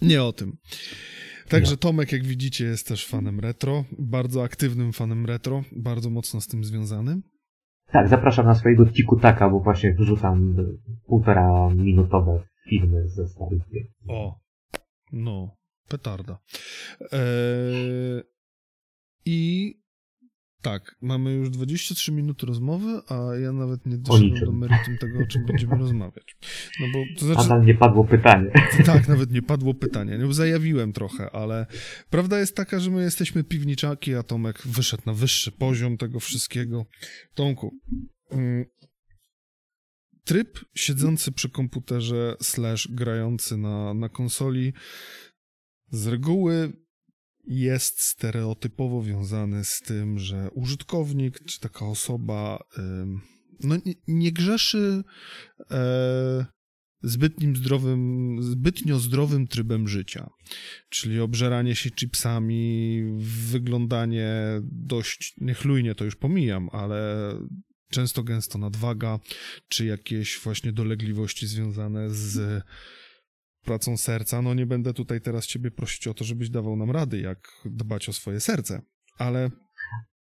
Nie 0.01 0.23
o 0.23 0.33
tym. 0.33 0.57
Także 1.49 1.77
Tomek, 1.77 2.11
jak 2.11 2.23
widzicie, 2.23 2.65
jest 2.65 2.87
też 2.87 3.07
fanem 3.07 3.39
retro, 3.39 3.85
bardzo 3.99 4.43
aktywnym 4.43 4.93
fanem 4.93 5.25
retro, 5.25 5.63
bardzo 5.71 6.09
mocno 6.09 6.41
z 6.41 6.47
tym 6.47 6.63
związany. 6.63 7.21
Tak, 7.91 8.07
zapraszam 8.09 8.45
na 8.45 8.55
swojego 8.55 8.85
Tikutaka, 8.85 9.49
bo 9.49 9.59
właśnie 9.59 9.93
wrzucam 9.93 10.55
półtora 11.07 11.69
minutowe 11.69 12.43
filmy 12.69 13.09
ze 13.09 13.27
starych 13.27 13.61
gier. 13.73 13.83
O, 14.07 14.39
no, 15.11 15.55
petarda. 15.87 16.39
Eee, 17.11 18.23
I 19.25 19.73
tak, 20.61 20.95
mamy 21.01 21.33
już 21.33 21.49
23 21.49 22.11
minuty 22.11 22.45
rozmowy, 22.45 23.01
a 23.09 23.35
ja 23.35 23.51
nawet 23.51 23.85
nie 23.85 23.97
doszedłem 23.97 24.45
do 24.45 24.51
meritum 24.51 24.97
tego, 24.97 25.19
o 25.19 25.25
czym 25.25 25.45
będziemy 25.45 25.77
rozmawiać. 25.85 26.35
No 26.79 26.87
bo 26.93 27.19
to 27.19 27.25
znaczy, 27.25 27.41
Nadal 27.41 27.65
nie 27.65 27.75
padło 27.75 28.03
pytanie. 28.03 28.51
tak, 28.85 29.07
nawet 29.07 29.31
nie 29.31 29.41
padło 29.41 29.73
pytanie. 29.73 30.17
No, 30.17 30.33
zajawiłem 30.33 30.93
trochę, 30.93 31.29
ale 31.31 31.65
prawda 32.09 32.39
jest 32.39 32.55
taka, 32.55 32.79
że 32.79 32.91
my 32.91 33.01
jesteśmy 33.01 33.43
piwniczaki, 33.43 34.15
a 34.15 34.23
Tomek 34.23 34.61
wyszedł 34.65 35.03
na 35.05 35.13
wyższy 35.13 35.51
poziom 35.51 35.97
tego 35.97 36.19
wszystkiego. 36.19 36.85
Tomku, 37.33 37.71
mm, 38.31 38.65
tryb 40.23 40.59
siedzący 40.75 41.31
przy 41.31 41.49
komputerze 41.49 42.35
slash 42.41 42.87
grający 42.91 43.57
na, 43.57 43.93
na 43.93 44.09
konsoli 44.09 44.73
z 45.91 46.07
reguły 46.07 46.73
jest 47.47 48.01
stereotypowo 48.01 49.03
wiązany 49.03 49.63
z 49.63 49.79
tym, 49.79 50.19
że 50.19 50.49
użytkownik 50.51 51.43
czy 51.45 51.59
taka 51.59 51.85
osoba 51.85 52.63
no, 53.63 53.75
nie, 53.85 53.93
nie 54.07 54.31
grzeszy 54.31 55.03
e, 55.71 56.45
zbytnim 57.03 57.55
zdrowym, 57.55 58.37
zbytnio 58.43 58.99
zdrowym 58.99 59.47
trybem 59.47 59.87
życia. 59.87 60.29
Czyli 60.89 61.19
obżeranie 61.19 61.75
się 61.75 61.91
chipsami, 61.91 63.01
wyglądanie 63.51 64.31
dość 64.63 65.33
niechlujnie, 65.37 65.95
to 65.95 66.05
już 66.05 66.15
pomijam, 66.15 66.69
ale 66.71 67.31
często 67.91 68.23
gęsto 68.23 68.57
nadwaga, 68.57 69.19
czy 69.67 69.85
jakieś 69.85 70.39
właśnie 70.39 70.71
dolegliwości 70.71 71.47
związane 71.47 72.09
z 72.09 72.63
pracą 73.61 73.97
serca. 73.97 74.41
No 74.41 74.53
nie 74.53 74.65
będę 74.65 74.93
tutaj 74.93 75.21
teraz 75.21 75.47
ciebie 75.47 75.71
prosić 75.71 76.07
o 76.07 76.13
to, 76.13 76.23
żebyś 76.23 76.49
dawał 76.49 76.75
nam 76.75 76.91
rady, 76.91 77.19
jak 77.19 77.37
dbać 77.65 78.09
o 78.09 78.13
swoje 78.13 78.39
serce, 78.39 78.81
ale 79.17 79.49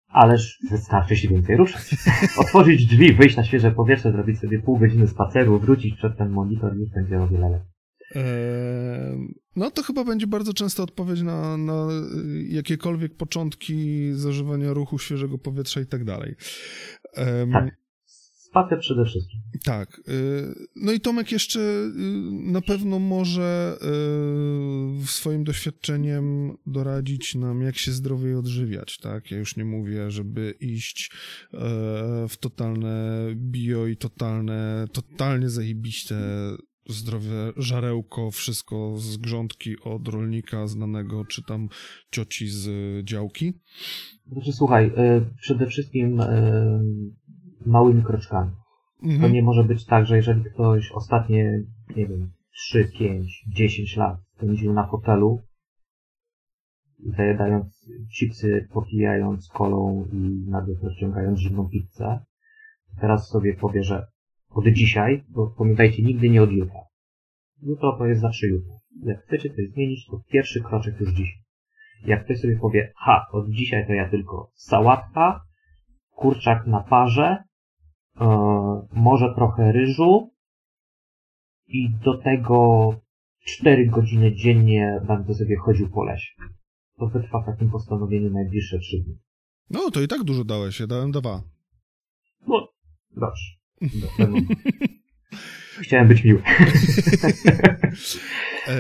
Ależ 0.09 0.59
wystarczy 0.71 1.17
się 1.17 1.29
więcej 1.29 1.57
ruszać. 1.57 1.83
Otworzyć 2.43 2.87
drzwi, 2.87 3.15
wyjść 3.15 3.37
na 3.37 3.45
świeże 3.45 3.71
powietrze, 3.71 4.13
zrobić 4.13 4.39
sobie 4.39 4.63
pół 4.63 4.79
godziny 4.79 5.09
spaceru, 5.09 5.59
wrócić 5.59 5.97
przed 5.97 6.19
ten 6.19 6.31
monitor 6.31 6.77
i 6.77 6.91
będzie 6.95 7.21
o 7.21 7.29
wiele 7.29 7.49
lepiej. 7.51 7.69
Eee, 8.15 9.35
No 9.57 9.71
to 9.71 9.83
chyba 9.83 10.05
będzie 10.05 10.27
bardzo 10.27 10.53
często 10.53 10.83
odpowiedź 10.83 11.23
na, 11.23 11.57
na 11.57 11.89
y, 11.91 12.43
jakiekolwiek 12.43 13.17
początki 13.17 14.09
zażywania 14.13 14.73
ruchu, 14.73 14.99
świeżego 14.99 15.39
powietrza 15.39 15.81
i 15.81 15.87
tak 15.87 16.05
dalej. 16.05 16.35
Em, 17.15 17.53
Tak. 17.53 17.77
Spacer 18.51 18.81
przede 18.81 19.05
wszystkim. 19.05 19.41
tak. 19.65 20.01
y, 20.09 20.55
No 20.77 20.93
i 20.93 21.01
Tomek 21.01 21.33
jeszcze 21.33 21.61
y, 21.61 21.93
na 22.33 22.61
pewno 22.61 22.99
może 22.99 23.79
y, 25.03 25.07
swoim 25.07 25.45
doświadczeniem 25.45 26.57
doradzić 26.67 27.35
nam, 27.35 27.63
jak 27.63 27.79
się 27.79 27.93
zdrowiej 27.93 28.35
odżywiać, 28.35 28.99
tak? 28.99 29.31
Ja 29.31 29.39
już 29.39 29.57
nie 29.57 29.65
mówię, 29.65 30.11
żeby 30.11 30.55
iść 30.61 31.11
e, 31.55 31.59
w 32.29 32.37
totalne 32.41 33.25
bio 33.35 33.87
i 33.87 33.97
totalne, 33.97 34.87
totalnie 34.93 35.49
zajebiście 35.49 36.15
zdrowe 36.89 37.53
żarełko, 37.57 38.31
wszystko 38.31 38.95
z 38.99 39.17
grządki 39.17 39.81
od 39.85 40.09
rolnika 40.09 40.67
znanego, 40.67 41.25
czy 41.25 41.43
tam 41.43 41.69
cioci 42.11 42.49
z 42.49 42.69
działki. 43.05 43.53
Znaczy, 44.33 44.53
słuchaj, 44.53 44.87
y, 44.87 44.91
przede 45.41 45.67
wszystkim 45.67 46.21
y, 46.21 46.81
małymi 47.67 48.03
kroczkami. 48.03 48.51
To 49.01 49.07
Mhm. 49.07 49.33
nie 49.33 49.43
może 49.43 49.65
być 49.65 49.85
tak, 49.87 50.07
że 50.07 50.17
jeżeli 50.17 50.45
ktoś 50.45 50.93
ostatnie, 50.93 51.63
nie 51.97 52.07
wiem, 52.07 52.31
3, 52.51 52.91
5, 52.99 53.45
10 53.49 53.97
lat 53.97 54.19
spędził 54.37 54.73
na 54.73 54.87
fotelu, 54.87 55.41
zajadając 57.17 57.91
chipsy, 58.19 58.69
popijając 58.73 59.49
kolą 59.49 60.05
i 60.13 60.51
nawet 60.51 60.83
rozciągając 60.83 61.39
zimną 61.39 61.69
pizzę. 61.69 62.21
Teraz 63.01 63.29
sobie 63.29 63.55
powie, 63.55 63.83
że 63.83 64.07
od 64.51 64.69
dzisiaj, 64.69 65.25
bo 65.29 65.55
pamiętajcie, 65.59 66.03
nigdy 66.03 66.31
nie 66.31 66.43
od 66.43 66.53
jutra. 66.53 66.81
Jutro 67.63 67.97
to 67.99 68.07
jest 68.07 68.21
zawsze 68.21 68.47
jutro. 68.47 68.73
Jak 69.03 69.23
chcecie 69.25 69.51
coś 69.51 69.71
zmienić, 69.75 70.07
to 70.07 70.21
pierwszy 70.33 70.61
kroczek 70.63 71.01
już 71.01 71.13
dziś. 71.13 71.39
Jak 72.05 72.25
ktoś 72.25 72.41
sobie 72.41 72.57
powie, 72.59 72.93
ha, 72.97 73.27
od 73.33 73.51
dzisiaj 73.51 73.87
to 73.87 73.93
ja 73.93 74.09
tylko 74.11 74.51
sałatka, 74.55 75.41
kurczak 76.11 76.67
na 76.67 76.81
parze, 76.81 77.45
może 78.93 79.35
trochę 79.35 79.73
ryżu 79.73 80.31
i 81.67 81.91
do 82.05 82.19
tego 82.19 82.91
4 83.45 83.87
godziny 83.87 84.35
dziennie 84.35 85.01
będę 85.07 85.35
sobie 85.35 85.57
chodził 85.57 85.89
po 85.91 86.05
lesie. 86.05 86.33
To 86.99 87.07
wytrwa 87.07 87.43
w 87.43 87.47
takim 87.47 87.71
postanowieniu 87.71 88.31
najbliższe 88.31 88.79
3 88.79 88.97
dni. 88.99 89.19
No, 89.71 89.91
to 89.91 90.01
i 90.01 90.09
tak 90.09 90.25
dużo 90.25 90.45
dałeś, 90.45 90.81
ja 90.81 90.87
dałem 90.87 91.11
dwa. 91.11 91.43
No, 92.47 92.69
dobrze. 93.17 93.45
Chciałem 95.83 96.09
być 96.09 96.25
miły. 96.25 96.43
e, 98.69 98.77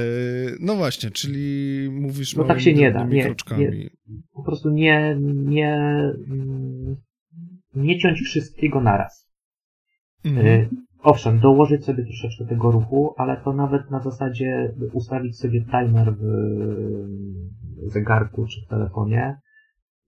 no 0.60 0.76
właśnie, 0.76 1.10
czyli 1.10 1.88
mówisz 1.90 2.36
no 2.36 2.44
tak 2.44 2.60
się 2.60 2.74
nie 2.74 2.92
da. 2.92 3.04
Nie, 3.04 3.34
nie, 3.58 3.90
po 4.32 4.42
prostu 4.42 4.70
nie, 4.70 5.16
nie, 5.20 6.02
nie 7.74 7.98
ciąć 7.98 8.20
wszystkiego 8.20 8.80
naraz. 8.80 9.27
Mhm. 10.24 10.46
E, 10.46 10.68
owszem, 11.02 11.40
dołożyć 11.40 11.84
sobie 11.84 12.04
troszeczkę 12.04 12.44
tego 12.44 12.70
ruchu, 12.70 13.14
ale 13.16 13.36
to 13.36 13.52
nawet 13.52 13.90
na 13.90 14.00
zasadzie 14.00 14.74
ustawić 14.92 15.38
sobie 15.38 15.64
timer 15.64 16.14
w 16.16 17.90
zegarku 17.90 18.46
czy 18.46 18.60
w 18.66 18.68
telefonie, 18.68 19.36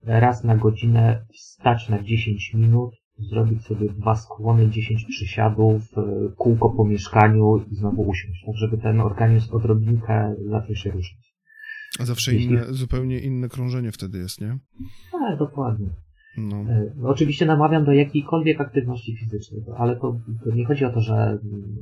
raz 0.03 0.43
na 0.43 0.57
godzinę 0.57 1.25
wstać 1.33 1.89
na 1.89 2.03
10 2.03 2.53
minut, 2.53 2.91
zrobić 3.17 3.65
sobie 3.65 3.89
dwa 3.89 4.15
skłony, 4.15 4.69
10 4.69 5.05
przysiadów, 5.05 5.81
e, 5.97 6.01
kółko 6.37 6.69
po 6.69 6.85
mieszkaniu 6.85 7.57
i 7.71 7.75
znowu 7.75 8.01
usiąść, 8.01 8.45
tak 8.45 8.55
żeby 8.55 8.77
ten 8.77 9.01
organizm 9.01 9.55
odrobinkę 9.55 10.35
zaczął 10.49 10.75
się 10.75 10.91
ruszać. 10.91 11.35
A 11.99 12.05
zawsze 12.05 12.33
Jeśli... 12.33 12.49
inne, 12.49 12.65
zupełnie 12.69 13.19
inne 13.19 13.49
krążenie 13.49 13.91
wtedy 13.91 14.17
jest, 14.17 14.41
nie? 14.41 14.57
Tak, 15.11 15.39
dokładnie. 15.39 15.89
No. 16.37 16.63
No. 16.95 17.09
Oczywiście 17.09 17.45
namawiam 17.45 17.85
do 17.85 17.93
jakiejkolwiek 17.93 18.61
aktywności 18.61 19.17
fizycznej, 19.17 19.61
ale 19.77 19.95
to, 19.95 20.19
to, 20.43 20.55
nie 20.55 20.65
chodzi 20.65 20.85
o 20.85 20.91
to, 20.91 21.01
że 21.01 21.13
mm, 21.13 21.77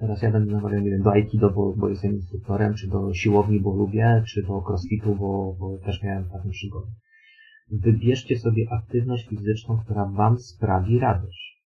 teraz 0.00 0.22
ja 0.22 0.30
będę 0.30 0.52
namawiał, 0.52 0.80
nie 0.80 0.90
wiem, 0.90 1.02
do 1.02 1.12
aikido, 1.12 1.50
bo, 1.50 1.74
bo 1.76 1.88
jestem 1.88 2.12
instruktorem, 2.12 2.74
czy 2.74 2.88
do 2.88 3.14
siłowni, 3.14 3.60
bo 3.60 3.74
lubię, 3.74 4.22
czy 4.26 4.42
do 4.42 4.62
crossfitu, 4.68 5.14
bo, 5.14 5.56
bo 5.60 5.78
też 5.78 6.02
miałem 6.02 6.24
taką 6.24 6.50
przygodę. 6.50 6.90
Wybierzcie 7.70 8.38
sobie 8.38 8.66
aktywność 8.70 9.28
fizyczną, 9.28 9.78
która 9.78 10.04
wam 10.04 10.38
sprawi 10.38 10.98
radość. 10.98 11.62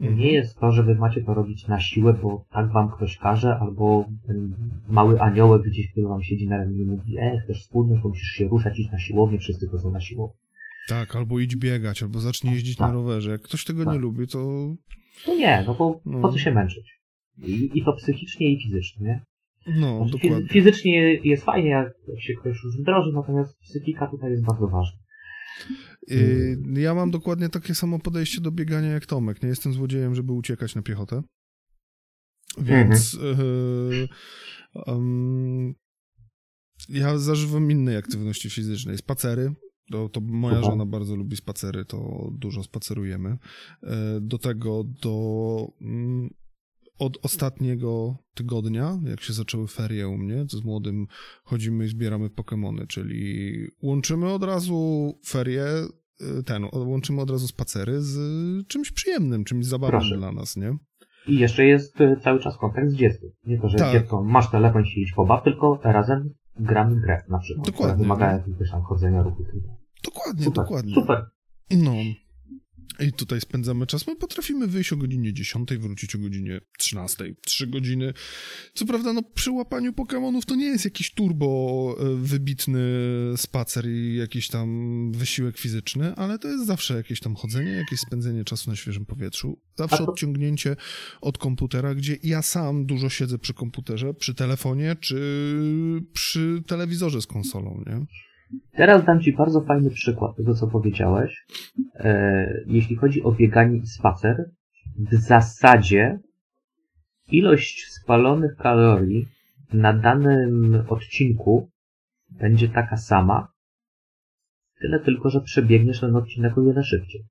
Mhm. 0.00 0.18
Nie 0.18 0.32
jest 0.32 0.58
to, 0.58 0.72
że 0.72 0.82
wy 0.82 0.94
macie 0.94 1.24
to 1.24 1.34
robić 1.34 1.68
na 1.68 1.80
siłę, 1.80 2.14
bo 2.22 2.44
tak 2.50 2.72
wam 2.72 2.90
ktoś 2.90 3.18
każe, 3.18 3.58
albo 3.58 4.04
ten 4.26 4.54
mały 4.88 5.20
aniołek 5.20 5.62
gdzieś, 5.62 5.90
który 5.92 6.08
wam 6.08 6.22
siedzi 6.22 6.48
na 6.48 6.56
ramieniu 6.56 6.86
mówi, 6.86 7.18
e, 7.18 7.38
chcesz 7.38 7.62
wspólność, 7.62 8.04
musisz 8.04 8.28
się 8.28 8.48
ruszać, 8.48 8.78
iść 8.78 8.92
na 8.92 8.98
siłownię, 8.98 9.38
wszyscy 9.38 9.68
to 9.68 9.78
są 9.78 9.90
na 9.90 10.00
siłowni. 10.00 10.40
Tak, 10.88 11.16
albo 11.16 11.40
idź 11.40 11.56
biegać, 11.56 12.02
albo 12.02 12.20
zacznij 12.20 12.54
jeździć 12.54 12.76
tak. 12.76 12.88
na 12.88 12.94
rowerze. 12.94 13.30
Jak 13.30 13.42
ktoś 13.42 13.64
tego 13.64 13.84
tak. 13.84 13.94
nie 13.94 14.00
lubi, 14.00 14.26
to... 14.26 14.38
To 15.24 15.34
nie, 15.34 15.64
no 15.66 15.74
bo 15.74 16.00
no. 16.04 16.20
po 16.20 16.32
co 16.32 16.38
się 16.38 16.50
męczyć? 16.50 17.00
I, 17.38 17.70
I, 17.74 17.84
to 17.84 17.92
psychicznie 17.92 18.52
i 18.52 18.62
fizycznie, 18.62 19.06
nie? 19.06 19.22
No, 19.80 19.96
znaczy, 19.96 20.12
dokładnie. 20.12 20.48
Fizycznie 20.48 21.14
jest 21.14 21.44
fajnie, 21.44 21.70
jak 21.70 21.92
się 22.18 22.34
ktoś 22.34 22.64
już 22.64 22.80
wdroży, 22.80 23.12
natomiast 23.14 23.58
psychika 23.58 24.06
tutaj 24.06 24.30
jest 24.30 24.44
bardzo 24.44 24.68
ważna. 24.68 24.98
Yy, 26.08 26.80
ja 26.80 26.94
mam 26.94 27.10
dokładnie 27.10 27.48
takie 27.48 27.74
samo 27.74 27.98
podejście 27.98 28.40
do 28.40 28.50
biegania 28.50 28.88
jak 28.88 29.06
Tomek. 29.06 29.42
Nie 29.42 29.48
jestem 29.48 29.72
złodziejem, 29.72 30.14
żeby 30.14 30.32
uciekać 30.32 30.74
na 30.74 30.82
piechotę. 30.82 31.22
Więc 32.58 33.14
mhm. 33.14 33.48
yy, 33.92 34.08
um, 34.86 35.74
ja 36.88 37.18
zażywam 37.18 37.70
innej 37.70 37.96
aktywności 37.96 38.50
fizycznej. 38.50 38.98
Spacery. 38.98 39.52
To, 39.90 40.08
to 40.08 40.20
moja 40.20 40.58
Aha. 40.58 40.70
żona 40.70 40.86
bardzo 40.86 41.16
lubi 41.16 41.36
spacery, 41.36 41.84
to 41.84 42.30
dużo 42.32 42.62
spacerujemy. 42.62 43.38
E, 43.82 44.20
do 44.20 44.38
tego 44.38 44.84
do 44.84 45.66
mm, 45.80 46.30
od 47.00 47.18
ostatniego 47.22 48.16
tygodnia, 48.34 48.98
jak 49.04 49.20
się 49.20 49.32
zaczęły 49.32 49.66
ferie 49.66 50.08
u 50.08 50.18
mnie, 50.18 50.44
z 50.48 50.64
młodym 50.64 51.06
chodzimy 51.44 51.84
i 51.84 51.88
zbieramy 51.88 52.28
Pokémony, 52.28 52.86
czyli 52.86 53.52
łączymy 53.82 54.32
od 54.32 54.44
razu 54.44 55.12
ferie, 55.26 55.66
y, 56.38 56.42
ten, 56.42 56.66
łączymy 56.72 57.20
od 57.20 57.30
razu 57.30 57.48
spacery 57.48 58.00
z 58.00 58.18
czymś 58.66 58.92
przyjemnym, 58.92 59.44
czymś 59.44 59.66
zabawnym 59.66 60.00
Proszę. 60.00 60.16
dla 60.16 60.32
nas, 60.32 60.56
nie? 60.56 60.76
I 61.28 61.38
jeszcze 61.38 61.64
jest 61.64 62.00
y, 62.00 62.16
cały 62.24 62.40
czas 62.40 62.58
kontakt 62.58 62.90
z 62.90 62.94
dzieckiem. 62.94 63.30
Nie 63.46 63.60
to, 63.60 63.68
że 63.68 63.78
tak. 63.78 63.92
dziecko 63.92 64.24
masz 64.24 64.50
telefon, 64.50 64.84
siedzieć 64.84 65.12
po 65.12 65.26
baw, 65.26 65.44
tylko 65.44 65.80
razem 65.82 66.30
gramy 66.56 67.00
grę 67.00 67.22
na 67.28 67.38
przykład, 67.38 67.66
dokładnie. 67.66 68.02
wymaga 68.02 68.32
jakiegoś 68.32 68.70
tam 68.70 68.82
chodzenia, 68.82 69.22
ruchu. 69.22 69.44
Dokładnie, 70.04 70.44
Super. 70.44 70.64
dokładnie. 70.64 70.94
Super. 70.94 71.30
No, 71.70 71.94
i 73.00 73.12
tutaj 73.12 73.40
spędzamy 73.40 73.86
czas. 73.86 74.06
My 74.06 74.16
potrafimy 74.16 74.66
wyjść 74.66 74.92
o 74.92 74.96
godzinie 74.96 75.32
10, 75.32 75.68
wrócić 75.78 76.14
o 76.14 76.18
godzinie 76.18 76.60
13, 76.78 77.34
3 77.40 77.66
godziny. 77.66 78.12
Co 78.74 78.86
prawda, 78.86 79.12
no 79.12 79.22
przy 79.22 79.50
łapaniu 79.50 79.92
Pokémonów 79.92 80.44
to 80.44 80.54
nie 80.54 80.64
jest 80.64 80.84
jakiś 80.84 81.14
turbo 81.14 81.96
e, 82.00 82.14
wybitny 82.14 82.80
spacer 83.36 83.88
i 83.88 84.16
jakiś 84.16 84.48
tam 84.48 85.12
wysiłek 85.12 85.58
fizyczny, 85.58 86.14
ale 86.14 86.38
to 86.38 86.48
jest 86.48 86.66
zawsze 86.66 86.94
jakieś 86.94 87.20
tam 87.20 87.34
chodzenie, 87.34 87.70
jakieś 87.70 88.00
spędzenie 88.00 88.44
czasu 88.44 88.70
na 88.70 88.76
świeżym 88.76 89.06
powietrzu. 89.06 89.58
Zawsze 89.76 90.06
odciągnięcie 90.06 90.76
od 91.20 91.38
komputera, 91.38 91.94
gdzie 91.94 92.16
ja 92.22 92.42
sam 92.42 92.86
dużo 92.86 93.08
siedzę 93.08 93.38
przy 93.38 93.54
komputerze, 93.54 94.14
przy 94.14 94.34
telefonie 94.34 94.96
czy 95.00 95.20
przy 96.12 96.62
telewizorze 96.66 97.22
z 97.22 97.26
konsolą, 97.26 97.84
nie? 97.86 98.06
Teraz 98.72 99.04
dam 99.04 99.20
Ci 99.20 99.32
bardzo 99.32 99.60
fajny 99.60 99.90
przykład 99.90 100.36
tego, 100.36 100.54
co 100.54 100.66
powiedziałeś. 100.66 101.46
E, 101.94 102.62
jeśli 102.66 102.96
chodzi 102.96 103.22
o 103.22 103.32
bieganie 103.32 103.78
i 103.78 103.86
spacer, 103.86 104.50
w 104.98 105.14
zasadzie 105.14 106.18
ilość 107.28 107.86
spalonych 107.92 108.56
kalorii 108.56 109.26
na 109.72 109.92
danym 109.92 110.84
odcinku 110.88 111.70
będzie 112.30 112.68
taka 112.68 112.96
sama, 112.96 113.48
tyle 114.80 115.00
tylko, 115.00 115.30
że 115.30 115.40
przebiegniesz 115.40 116.00
ten 116.00 116.16
odcinek 116.16 116.58
o 116.58 116.62
wiele 116.62 116.84
szybciej. 116.84 117.24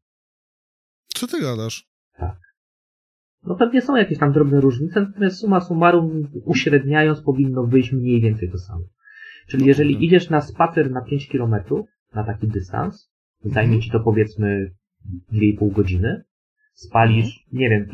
Co 1.07 1.27
ty 1.27 1.41
gadasz? 1.41 1.87
Tak. 2.17 2.37
No 3.43 3.55
pewnie 3.55 3.81
są 3.81 3.95
jakieś 3.95 4.19
tam 4.19 4.33
drobne 4.33 4.61
różnice, 4.61 5.01
natomiast 5.01 5.37
suma 5.37 5.61
summarum 5.61 6.27
uśredniając 6.45 7.21
powinno 7.21 7.63
wyjść 7.63 7.91
mniej 7.91 8.21
więcej 8.21 8.51
to 8.51 8.57
samo. 8.57 8.85
Czyli 9.49 9.65
jeżeli 9.65 10.05
idziesz 10.05 10.29
na 10.29 10.41
spacer 10.41 10.91
na 10.91 11.01
5 11.01 11.27
km, 11.27 11.55
na 12.13 12.23
taki 12.23 12.47
dystans, 12.47 13.11
zajmie 13.43 13.75
mhm. 13.75 13.81
ci 13.81 13.91
to 13.91 13.99
powiedzmy 13.99 14.71
2,5 15.33 15.71
godziny, 15.71 16.23
spalisz, 16.79 17.45
nie 17.53 17.69
wiem, 17.69 17.87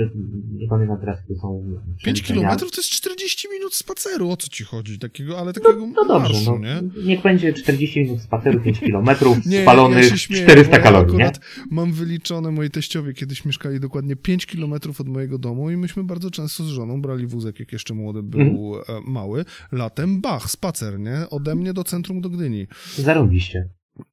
nie 0.52 0.68
pamiętam 0.68 0.98
teraz, 1.00 1.20
to 1.28 1.36
są... 1.36 1.64
5 2.06 2.22
kilometrów 2.22 2.72
to 2.72 2.82
jest 2.82 2.90
40 2.90 3.48
minut 3.54 3.76
spaceru, 3.76 4.30
o 4.30 4.38
co 4.38 4.48
ci 4.48 4.64
chodzi? 4.64 5.00
Takiego, 5.00 5.40
ale 5.40 5.54
takiego 5.54 5.88
no, 5.88 5.94
no 5.96 6.06
dobrze, 6.06 6.34
marszu, 6.34 6.52
no, 6.52 6.58
nie? 6.58 7.04
Niech 7.04 7.22
będzie 7.22 7.54
40 7.54 8.02
minut 8.02 8.22
spaceru, 8.22 8.60
5 8.60 8.80
kilometrów, 8.88 9.46
nie, 9.46 9.62
spalonych 9.62 10.12
ja 10.12 10.18
śmieję, 10.18 10.44
400 10.44 10.80
kalorii, 10.80 11.18
nie? 11.18 11.32
Mam 11.72 11.94
wyliczone, 11.94 12.52
moi 12.52 12.70
teściowie 12.70 13.14
kiedyś 13.14 13.46
mieszkali 13.46 13.80
dokładnie 13.80 14.16
5 14.16 14.46
kilometrów 14.46 15.02
od 15.02 15.08
mojego 15.08 15.38
domu 15.38 15.72
i 15.72 15.78
myśmy 15.78 16.04
bardzo 16.04 16.32
często 16.32 16.64
z 16.64 16.68
żoną 16.68 17.02
brali 17.02 17.28
wózek, 17.28 17.60
jak 17.60 17.74
jeszcze 17.74 17.94
młody 17.94 18.24
był 18.24 18.76
mhm. 18.76 18.98
E, 18.98 19.12
mały, 19.12 19.46
latem, 19.72 20.22
bach, 20.22 20.50
spacer, 20.50 21.00
nie? 21.00 21.30
Ode 21.30 21.56
mnie 21.56 21.74
do 21.74 21.84
centrum 21.84 22.22
do 22.22 22.30
Gdyni. 22.30 22.68
Zarobiście. 22.98 23.70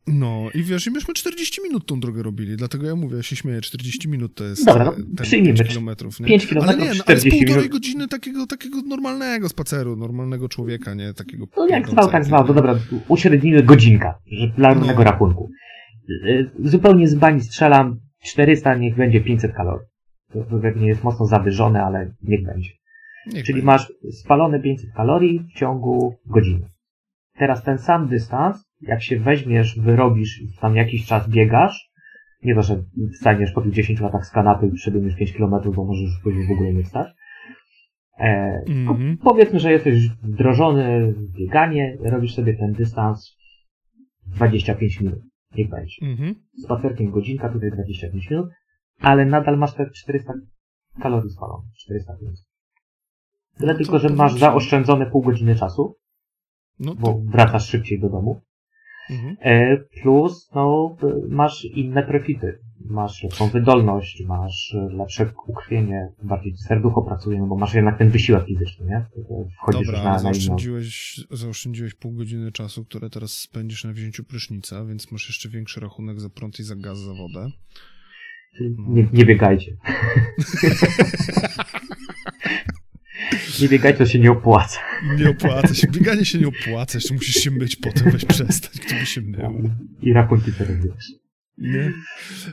No 0.07 0.49
i 0.55 0.63
wiesz, 0.63 0.87
i 0.87 0.91
myśmy 0.91 1.15
40 1.15 1.63
minut 1.63 1.87
tą 1.87 2.01
drogę 2.01 2.23
robili, 2.23 2.57
dlatego 2.57 2.87
ja 2.87 2.97
mówię, 2.97 3.17
ja 3.17 3.23
się 3.23 3.37
śmieję, 3.37 3.61
40 3.61 4.09
minut 4.09 4.35
to 4.35 4.45
jest 4.45 4.67
Dobra, 4.67 4.85
no, 4.85 4.93
ten 4.93 5.17
przyjmijmy. 5.23 5.59
5 5.59 5.69
kilometrów. 5.69 6.21
Nie? 6.21 6.27
5 6.27 6.47
kilometrów, 6.47 6.81
ale 6.81 6.93
nie, 6.93 6.99
no, 6.99 7.05
ale 7.07 7.17
z 7.17 7.23
półtorej 7.23 7.57
minut. 7.57 7.69
godziny 7.69 8.09
takiego, 8.09 8.47
takiego 8.47 8.83
normalnego 8.83 9.49
spaceru, 9.49 9.97
normalnego 9.97 10.49
człowieka, 10.49 10.95
nie? 10.95 11.15
Takiego 11.15 11.47
no 11.57 11.69
jak 11.69 11.89
zwał, 11.89 12.11
tak 12.11 12.25
zwał, 12.25 12.47
to 12.47 12.55
dobra, 12.55 12.79
uśrednimy 13.09 13.63
godzinka, 13.63 14.19
że 14.27 14.49
dla 14.49 14.75
równego 14.75 14.99
no. 14.99 15.11
rachunku. 15.11 15.51
Y, 16.11 16.51
zupełnie 16.59 17.09
z 17.09 17.15
bani 17.15 17.41
strzelam, 17.41 18.01
400 18.23 18.75
niech 18.75 18.97
będzie 18.97 19.21
500 19.21 19.53
kalorii. 19.53 19.87
To 20.33 20.59
pewnie 20.63 20.87
jest 20.89 21.05
mocno 21.05 21.27
zawyżone, 21.27 21.83
ale 21.83 22.15
niech 22.23 22.45
będzie. 22.45 22.71
Niech 23.27 23.45
Czyli 23.45 23.63
będzie. 23.63 23.67
masz 23.67 23.93
spalone 24.13 24.61
500 24.61 24.91
kalorii 24.97 25.41
w 25.55 25.59
ciągu 25.59 26.15
godziny. 26.27 26.69
Teraz 27.39 27.65
ten 27.65 27.79
sam 27.79 28.09
dystans 28.09 28.72
jak 28.83 29.03
się 29.03 29.21
weźmiesz, 29.21 29.81
wyrobisz 29.81 30.41
i 30.43 30.49
tam 30.61 30.77
jakiś 30.77 31.07
czas 31.07 31.29
biegasz, 31.29 31.93
nie 32.43 32.55
to, 32.55 32.63
że 32.63 32.83
wstaniesz 33.13 33.53
po 33.53 33.63
tych 33.63 33.73
10 33.73 34.01
latach 34.01 34.27
z 34.27 34.31
kanapy 34.31 34.67
i 34.67 34.73
przebiegniesz 34.73 35.17
5 35.17 35.33
km, 35.33 35.55
bo 35.75 35.85
możesz 35.85 36.05
już 36.05 36.21
później 36.23 36.47
w 36.47 36.51
ogóle 36.51 36.73
nie 36.73 36.83
wstać. 36.83 37.09
E, 38.19 38.63
mm-hmm. 38.69 39.17
Powiedzmy, 39.23 39.61
że 39.61 39.73
jesteś 39.73 40.09
wdrożony 40.09 41.13
w 41.13 41.33
bieganie, 41.33 41.99
robisz 42.01 42.35
sobie 42.35 42.55
ten 42.55 42.73
dystans 42.73 43.37
25 44.27 45.01
minut. 45.01 45.19
Niech 45.57 45.69
będzie. 45.69 45.97
Mhm. 46.03 46.35
Spacerkiem 46.65 47.11
godzinka, 47.11 47.49
tutaj 47.49 47.71
25 47.71 48.31
minut, 48.31 48.51
ale 49.01 49.27
nadal 49.27 49.59
masz 49.59 49.75
te 49.75 49.91
400 49.91 50.33
kalorii 51.03 51.31
spalonych. 51.31 51.71
405. 51.77 52.39
Tyle 53.59 53.73
No 53.73 53.79
tylko, 53.79 53.99
że 53.99 54.09
masz 54.09 54.33
ci- 54.33 54.39
zaoszczędzone 54.39 55.07
pół 55.07 55.23
godziny 55.23 55.57
czasu, 55.57 55.97
No 56.79 56.95
bo 56.95 57.07
to... 57.07 57.21
wracasz 57.25 57.69
szybciej 57.69 58.01
do 58.01 58.09
domu. 58.09 58.41
Mhm. 59.13 59.37
E, 59.41 59.77
plus, 60.03 60.51
no, 60.55 60.97
e, 61.03 61.07
masz 61.29 61.65
inne 61.65 62.03
profity. 62.03 62.59
Masz 62.85 63.23
lepszą 63.23 63.49
wydolność, 63.49 64.25
masz 64.27 64.75
e, 64.75 64.97
lepsze 64.97 65.33
ukrwienie, 65.47 66.09
bardziej 66.23 66.57
serducho 66.57 67.03
pracuje, 67.03 67.39
no 67.39 67.47
bo 67.47 67.57
masz 67.57 67.75
jednak 67.75 67.99
ten 67.99 68.11
wysiłek 68.11 68.47
fizyczny, 68.47 68.87
nie? 68.87 69.07
Wchodzisz 69.57 69.87
Dobra, 69.87 70.05
na, 70.05 70.11
na 70.11 70.19
inną... 70.19 70.23
zaoszczędziłeś, 70.23 71.21
zaoszczędziłeś 71.31 71.95
pół 71.95 72.13
godziny 72.13 72.53
czasu, 72.53 72.85
które 72.85 73.11
teraz 73.11 73.33
spędzisz 73.33 73.85
na 73.85 73.93
wzięciu 73.93 74.25
prysznica, 74.25 74.85
więc 74.85 75.13
masz 75.13 75.29
jeszcze 75.29 75.49
większy 75.49 75.81
rachunek 75.81 76.21
za 76.21 76.29
prąd 76.29 76.61
i 76.61 76.63
za 76.63 76.77
gaz, 76.77 76.99
za 76.99 77.15
wodę. 77.15 77.51
Nie, 78.89 79.09
nie 79.13 79.25
biegajcie. 79.25 79.77
nie 83.61 83.69
biegajcie, 83.69 83.99
to 83.99 84.07
się 84.07 84.19
nie 84.19 84.31
opłaca. 84.31 84.81
Nie 85.19 85.31
opłaca 85.31 85.75
się, 85.75 85.89
bieganie 85.89 86.25
się 86.25 86.39
nie 86.39 86.49
opłaca, 86.49 86.99
jeszcze 86.99 87.15
musisz 87.15 87.35
się 87.35 87.51
myć 87.51 87.77
potem, 87.77 88.11
weź 88.11 88.25
przestać, 88.25 88.81
kto 88.81 88.95
by 88.95 89.07
się 89.07 89.21
mył. 89.21 89.71
I 90.03 90.13
rachunki 90.13 90.53
teraz 90.53 90.77
wiesz. 90.77 91.23
Nie? 91.59 91.93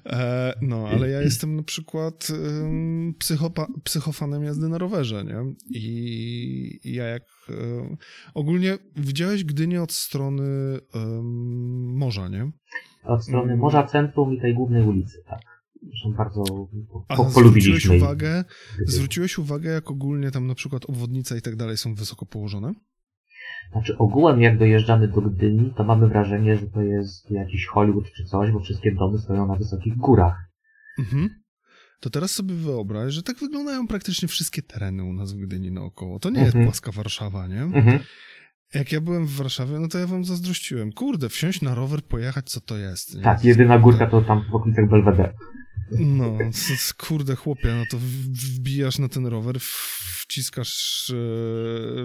E, 0.05 0.53
no, 0.61 0.87
ale 0.87 1.09
ja 1.09 1.21
jestem 1.21 1.55
na 1.55 1.63
przykład 1.63 2.27
ym, 2.29 3.15
psychopa, 3.19 3.67
psychofanem 3.83 4.43
jazdy 4.43 4.69
na 4.69 4.77
rowerze, 4.77 5.23
nie? 5.23 5.53
I, 5.69 6.79
i 6.83 6.93
ja 6.93 7.03
jak... 7.03 7.23
Y, 7.49 7.97
ogólnie 8.33 8.77
widziałeś 8.95 9.43
Gdynię 9.43 9.81
od 9.81 9.91
strony 9.91 10.79
ym, 10.95 11.97
morza, 11.97 12.27
nie? 12.27 12.51
Od 13.03 13.23
strony. 13.23 13.57
Morza 13.57 13.83
Centrum 13.83 14.33
i 14.33 14.41
tej 14.41 14.53
głównej 14.53 14.83
ulicy, 14.83 15.23
tak. 15.29 15.39
Zresztą 15.87 16.13
bardzo 16.13 16.43
po, 17.07 17.29
zwróciłeś 17.29 17.85
uwagę, 17.85 18.43
zwróciłeś 18.85 19.37
uwagę, 19.37 19.69
jak 19.69 19.91
ogólnie 19.91 20.31
tam 20.31 20.47
na 20.47 20.55
przykład 20.55 20.85
obwodnica 20.85 21.37
i 21.37 21.41
tak 21.41 21.55
dalej 21.55 21.77
są 21.77 21.95
wysoko 21.95 22.25
położone? 22.25 22.73
Znaczy 23.71 23.97
ogółem 23.97 24.41
jak 24.41 24.57
dojeżdżamy 24.57 25.07
do 25.07 25.21
Gdyni, 25.21 25.73
to 25.77 25.83
mamy 25.83 26.07
wrażenie, 26.07 26.57
że 26.57 26.67
to 26.67 26.81
jest 26.81 27.31
jakiś 27.31 27.65
Hollywood 27.65 28.11
czy 28.11 28.23
coś, 28.25 28.51
bo 28.51 28.59
wszystkie 28.59 28.95
domy 28.95 29.17
stoją 29.17 29.47
na 29.47 29.55
wysokich 29.55 29.97
górach. 29.97 30.35
Mhm. 30.99 31.29
To 31.99 32.09
teraz 32.09 32.31
sobie 32.31 32.55
wyobraź, 32.55 33.13
że 33.13 33.23
tak 33.23 33.37
wyglądają 33.37 33.87
praktycznie 33.87 34.27
wszystkie 34.27 34.61
tereny 34.61 35.03
u 35.03 35.13
nas 35.13 35.33
w 35.33 35.37
Gdyni 35.37 35.71
naokoło. 35.71 36.19
To 36.19 36.29
nie 36.29 36.39
Mhm. 36.39 36.57
jest 36.63 36.67
płaska 36.67 36.91
Warszawa, 36.91 37.47
nie? 37.47 37.61
Mhm. 37.61 37.99
Jak 38.73 38.91
ja 38.91 39.01
byłem 39.01 39.25
w 39.25 39.35
Warszawie, 39.35 39.79
no 39.79 39.87
to 39.87 39.97
ja 39.99 40.07
wam 40.07 40.25
zazdrościłem. 40.25 40.91
Kurde, 40.91 41.29
wsiąść 41.29 41.61
na 41.61 41.75
rower, 41.75 42.01
pojechać, 42.01 42.49
co 42.49 42.61
to 42.61 42.77
jest? 42.77 43.15
Nie? 43.15 43.21
Tak, 43.21 43.43
jedyna 43.45 43.79
górka 43.79 44.07
to 44.07 44.21
tam 44.21 44.43
w 44.51 44.55
okolicach 44.55 44.89
Belvedere. 44.89 45.33
No, 45.91 46.37
kurde 46.97 47.35
chłopie, 47.35 47.75
no 47.75 47.83
to 47.91 47.97
wbijasz 47.99 48.99
na 48.99 49.09
ten 49.09 49.25
rower, 49.25 49.59
wciskasz 49.59 51.09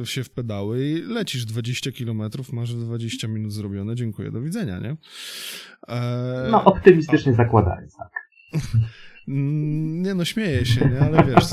e, 0.02 0.06
się 0.06 0.24
w 0.24 0.30
pedały 0.30 0.88
i 0.88 1.02
lecisz 1.02 1.44
20 1.44 1.92
kilometrów, 1.92 2.52
masz 2.52 2.74
20 2.74 3.28
minut 3.28 3.52
zrobione, 3.52 3.94
dziękuję, 3.96 4.30
do 4.30 4.40
widzenia, 4.40 4.78
nie? 4.78 4.96
E, 5.88 6.48
No, 6.50 6.64
optymistycznie 6.64 7.34
zakładając, 7.34 7.96
tak. 7.96 8.10
mm, 9.28 10.02
nie 10.02 10.14
no, 10.14 10.24
śmieję 10.24 10.66
się, 10.66 10.88
nie? 10.90 11.00
Ale 11.00 11.24
wiesz, 11.24 11.44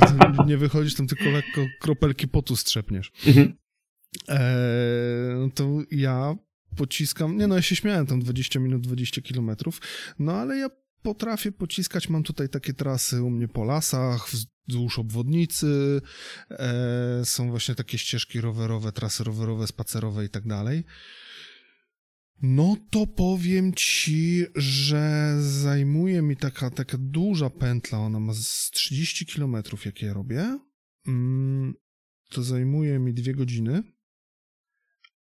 nie 0.47 0.57
wychodzisz 0.57 0.95
tam 0.95 1.07
tylko 1.07 1.25
lekko 1.25 1.61
kropelki 1.81 2.27
potu 2.27 2.55
strzepniesz. 2.55 3.11
Mhm. 3.27 3.53
Eee, 4.27 4.37
no 5.39 5.49
to 5.55 5.79
ja 5.91 6.35
pociskam, 6.77 7.37
nie 7.37 7.47
no, 7.47 7.55
ja 7.55 7.61
się 7.61 7.75
śmiałem 7.75 8.05
tam 8.05 8.19
20 8.19 8.59
minut, 8.59 8.81
20 8.81 9.21
kilometrów, 9.21 9.81
no 10.19 10.33
ale 10.33 10.57
ja 10.57 10.67
potrafię 11.01 11.51
pociskać, 11.51 12.09
mam 12.09 12.23
tutaj 12.23 12.49
takie 12.49 12.73
trasy 12.73 13.23
u 13.23 13.29
mnie 13.29 13.47
po 13.47 13.63
lasach, 13.63 14.29
wzdłuż 14.29 14.99
obwodnicy, 14.99 16.01
e, 16.49 17.21
są 17.25 17.49
właśnie 17.49 17.75
takie 17.75 17.97
ścieżki 17.97 18.41
rowerowe, 18.41 18.91
trasy 18.91 19.23
rowerowe, 19.23 19.67
spacerowe 19.67 20.25
i 20.25 20.29
tak 20.29 20.47
dalej. 20.47 20.83
No 22.41 22.77
to 22.89 23.07
powiem 23.07 23.73
ci, 23.73 24.45
że 24.55 25.35
zajmuje 25.41 26.21
mi 26.21 26.37
taka, 26.37 26.69
taka 26.69 26.97
duża 26.99 27.49
pętla, 27.49 27.99
ona 27.99 28.19
ma 28.19 28.33
z 28.33 28.69
30 28.71 29.25
kilometrów, 29.25 29.85
jak 29.85 30.01
ja 30.01 30.13
robię, 30.13 30.59
mm, 31.07 31.73
to 32.29 32.43
zajmuje 32.43 32.99
mi 32.99 33.13
dwie 33.13 33.35
godziny, 33.35 33.83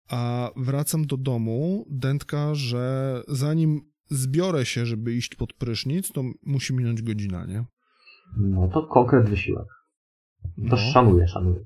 a 0.09 0.51
wracam 0.57 1.07
do 1.07 1.17
domu, 1.17 1.87
dętka, 1.91 2.55
że 2.55 3.23
zanim 3.29 3.90
zbiorę 4.11 4.67
się, 4.67 4.87
żeby 4.87 5.15
iść 5.15 5.35
pod 5.35 5.53
prysznic, 5.53 6.13
to 6.13 6.23
musi 6.43 6.75
minąć 6.75 7.03
godzina, 7.03 7.47
nie? 7.47 7.65
No 8.37 8.69
to 8.69 8.87
konkret 8.87 9.29
wysiłek. 9.31 9.67
To 10.43 10.51
No, 10.57 10.77
szanuję, 10.77 11.29
szanuję. 11.29 11.61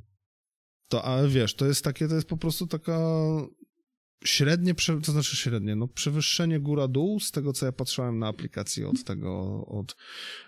to, 0.89 1.05
ale 1.05 1.29
wiesz, 1.29 1.55
to 1.55 1.67
jest 1.67 1.85
takie, 1.85 2.09
to 2.09 2.15
jest 2.15 2.29
po 2.29 2.37
prostu 2.37 2.67
taka 2.67 2.99
średnie, 4.25 4.75
to 5.05 5.13
znaczy 5.13 5.37
średnie, 5.37 5.77
no 5.77 5.89
przewyższenie 5.89 6.61
góra-dół 6.61 7.21
z 7.21 7.31
tego, 7.31 7.53
co 7.53 7.67
ja 7.67 7.73
patrzyłem 7.73 8.19
na 8.19 8.29
aplikacji 8.29 8.85
od 8.85 9.05
tego, 9.05 9.65
od, 9.67 9.97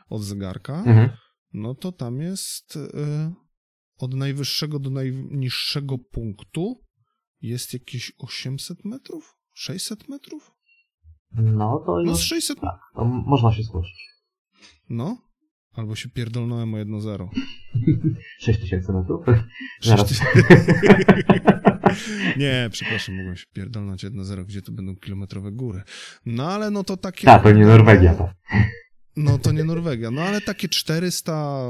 od 0.08 0.22
zegarka, 0.22 0.78
Mhm. 0.78 1.10
no 1.52 1.74
to 1.74 1.92
tam 1.92 2.20
jest 2.20 2.76
y, 2.76 2.80
od 3.98 4.14
najwyższego 4.14 4.78
do 4.78 4.90
najniższego 4.90 5.98
punktu 5.98 6.82
jest 7.40 7.72
jakieś 7.72 8.12
800 8.18 8.84
metrów? 8.84 9.36
600 9.52 10.08
metrów? 10.08 10.50
No 11.36 11.82
to 11.86 12.02
No 12.02 12.14
z 12.14 12.18
już 12.18 12.28
600 12.28 12.60
tak, 12.60 12.80
to 12.94 13.04
można 13.04 13.52
się 13.52 13.62
zgłosić. 13.62 14.06
No. 14.90 15.16
Albo 15.74 15.94
się 15.96 16.08
pierdolnąłem 16.08 16.74
o 16.74 16.76
1-0. 16.76 17.28
6000 18.38 18.92
metrów? 19.00 19.26
Sześć 19.80 19.88
Zaraz. 19.88 20.08
tysięcy- 20.08 20.46
nie, 22.42 22.68
przepraszam, 22.72 23.16
mogłem 23.16 23.36
się 23.36 23.44
pierdolnąć 23.52 24.04
1-0, 24.04 24.44
gdzie 24.44 24.62
to 24.62 24.72
będą 24.72 24.96
kilometrowe 24.96 25.52
góry. 25.52 25.82
No 26.26 26.50
ale 26.50 26.70
no 26.70 26.84
to 26.84 26.96
takie... 26.96 27.24
Tak, 27.24 27.42
to 27.42 27.52
nie 27.52 27.66
Norwegia, 27.66 28.14
tak. 28.14 28.34
No 29.16 29.38
to 29.38 29.52
nie 29.52 29.64
Norwegia. 29.64 30.10
No 30.10 30.22
ale 30.22 30.40
takie 30.40 30.68
400... 30.68 31.66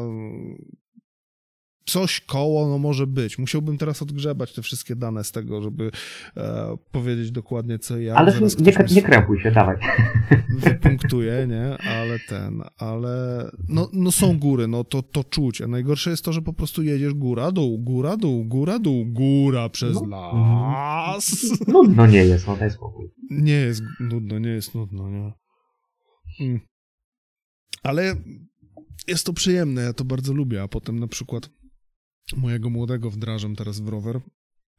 Coś 1.87 2.20
koło, 2.20 2.68
no 2.68 2.79
może 2.79 3.07
być. 3.07 3.38
Musiałbym 3.38 3.79
teraz 3.79 4.03
odgrzebać 4.03 4.53
te 4.53 4.62
wszystkie 4.62 4.96
dane 4.96 5.25
z 5.25 5.33
tego, 5.33 5.62
żeby 5.62 5.90
e, 6.37 6.77
powiedzieć 6.92 7.31
dokładnie 7.31 7.79
co 7.79 7.99
ja. 7.99 8.14
Ale 8.14 8.33
Zaraz 8.33 8.59
nie, 8.59 8.72
nie 8.94 9.03
krępuj 9.03 9.40
się, 9.40 9.51
dawaj. 9.51 9.77
wypunktuje, 10.59 11.46
nie? 11.46 11.79
Ale 11.79 12.18
ten, 12.29 12.62
ale 12.79 13.44
no, 13.68 13.90
no 13.92 14.12
są 14.12 14.38
góry, 14.38 14.68
no 14.68 14.85
to, 14.85 15.03
to 15.03 15.25
czuć. 15.25 15.61
A 15.61 15.66
najgorsze 15.66 16.11
jest 16.11 16.25
to, 16.25 16.33
że 16.33 16.42
po 16.42 16.53
prostu 16.53 16.83
jedziesz 16.83 17.14
góra, 17.14 17.53
dół, 17.53 17.79
góra, 17.79 18.16
dół, 18.16 18.44
góra, 18.44 18.79
dół, 18.79 19.05
góra 19.07 19.68
przez 19.68 19.94
No. 19.94 20.07
las. 20.09 21.46
Nudno 21.68 22.07
nie 22.07 22.25
jest, 22.25 22.46
no 22.46 22.57
daj 22.57 22.70
spokój. 22.70 23.09
Nie 23.31 23.53
jest 23.53 23.83
nudno, 24.01 24.38
nie 24.38 24.51
jest 24.51 24.75
nudno, 24.75 25.11
nie. 25.11 25.33
Mm. 26.40 26.61
Ale 27.83 28.14
jest 29.09 29.27
to 29.27 29.33
przyjemne, 29.33 29.83
ja 29.83 29.92
to 29.92 30.05
bardzo 30.05 30.33
lubię, 30.33 30.62
a 30.62 30.68
potem 30.68 30.99
na 30.99 31.07
przykład 31.07 31.51
mojego 32.36 32.70
młodego 32.70 33.10
wdrażam 33.10 33.56
teraz 33.56 33.80
w 33.80 33.88
rower. 33.88 34.20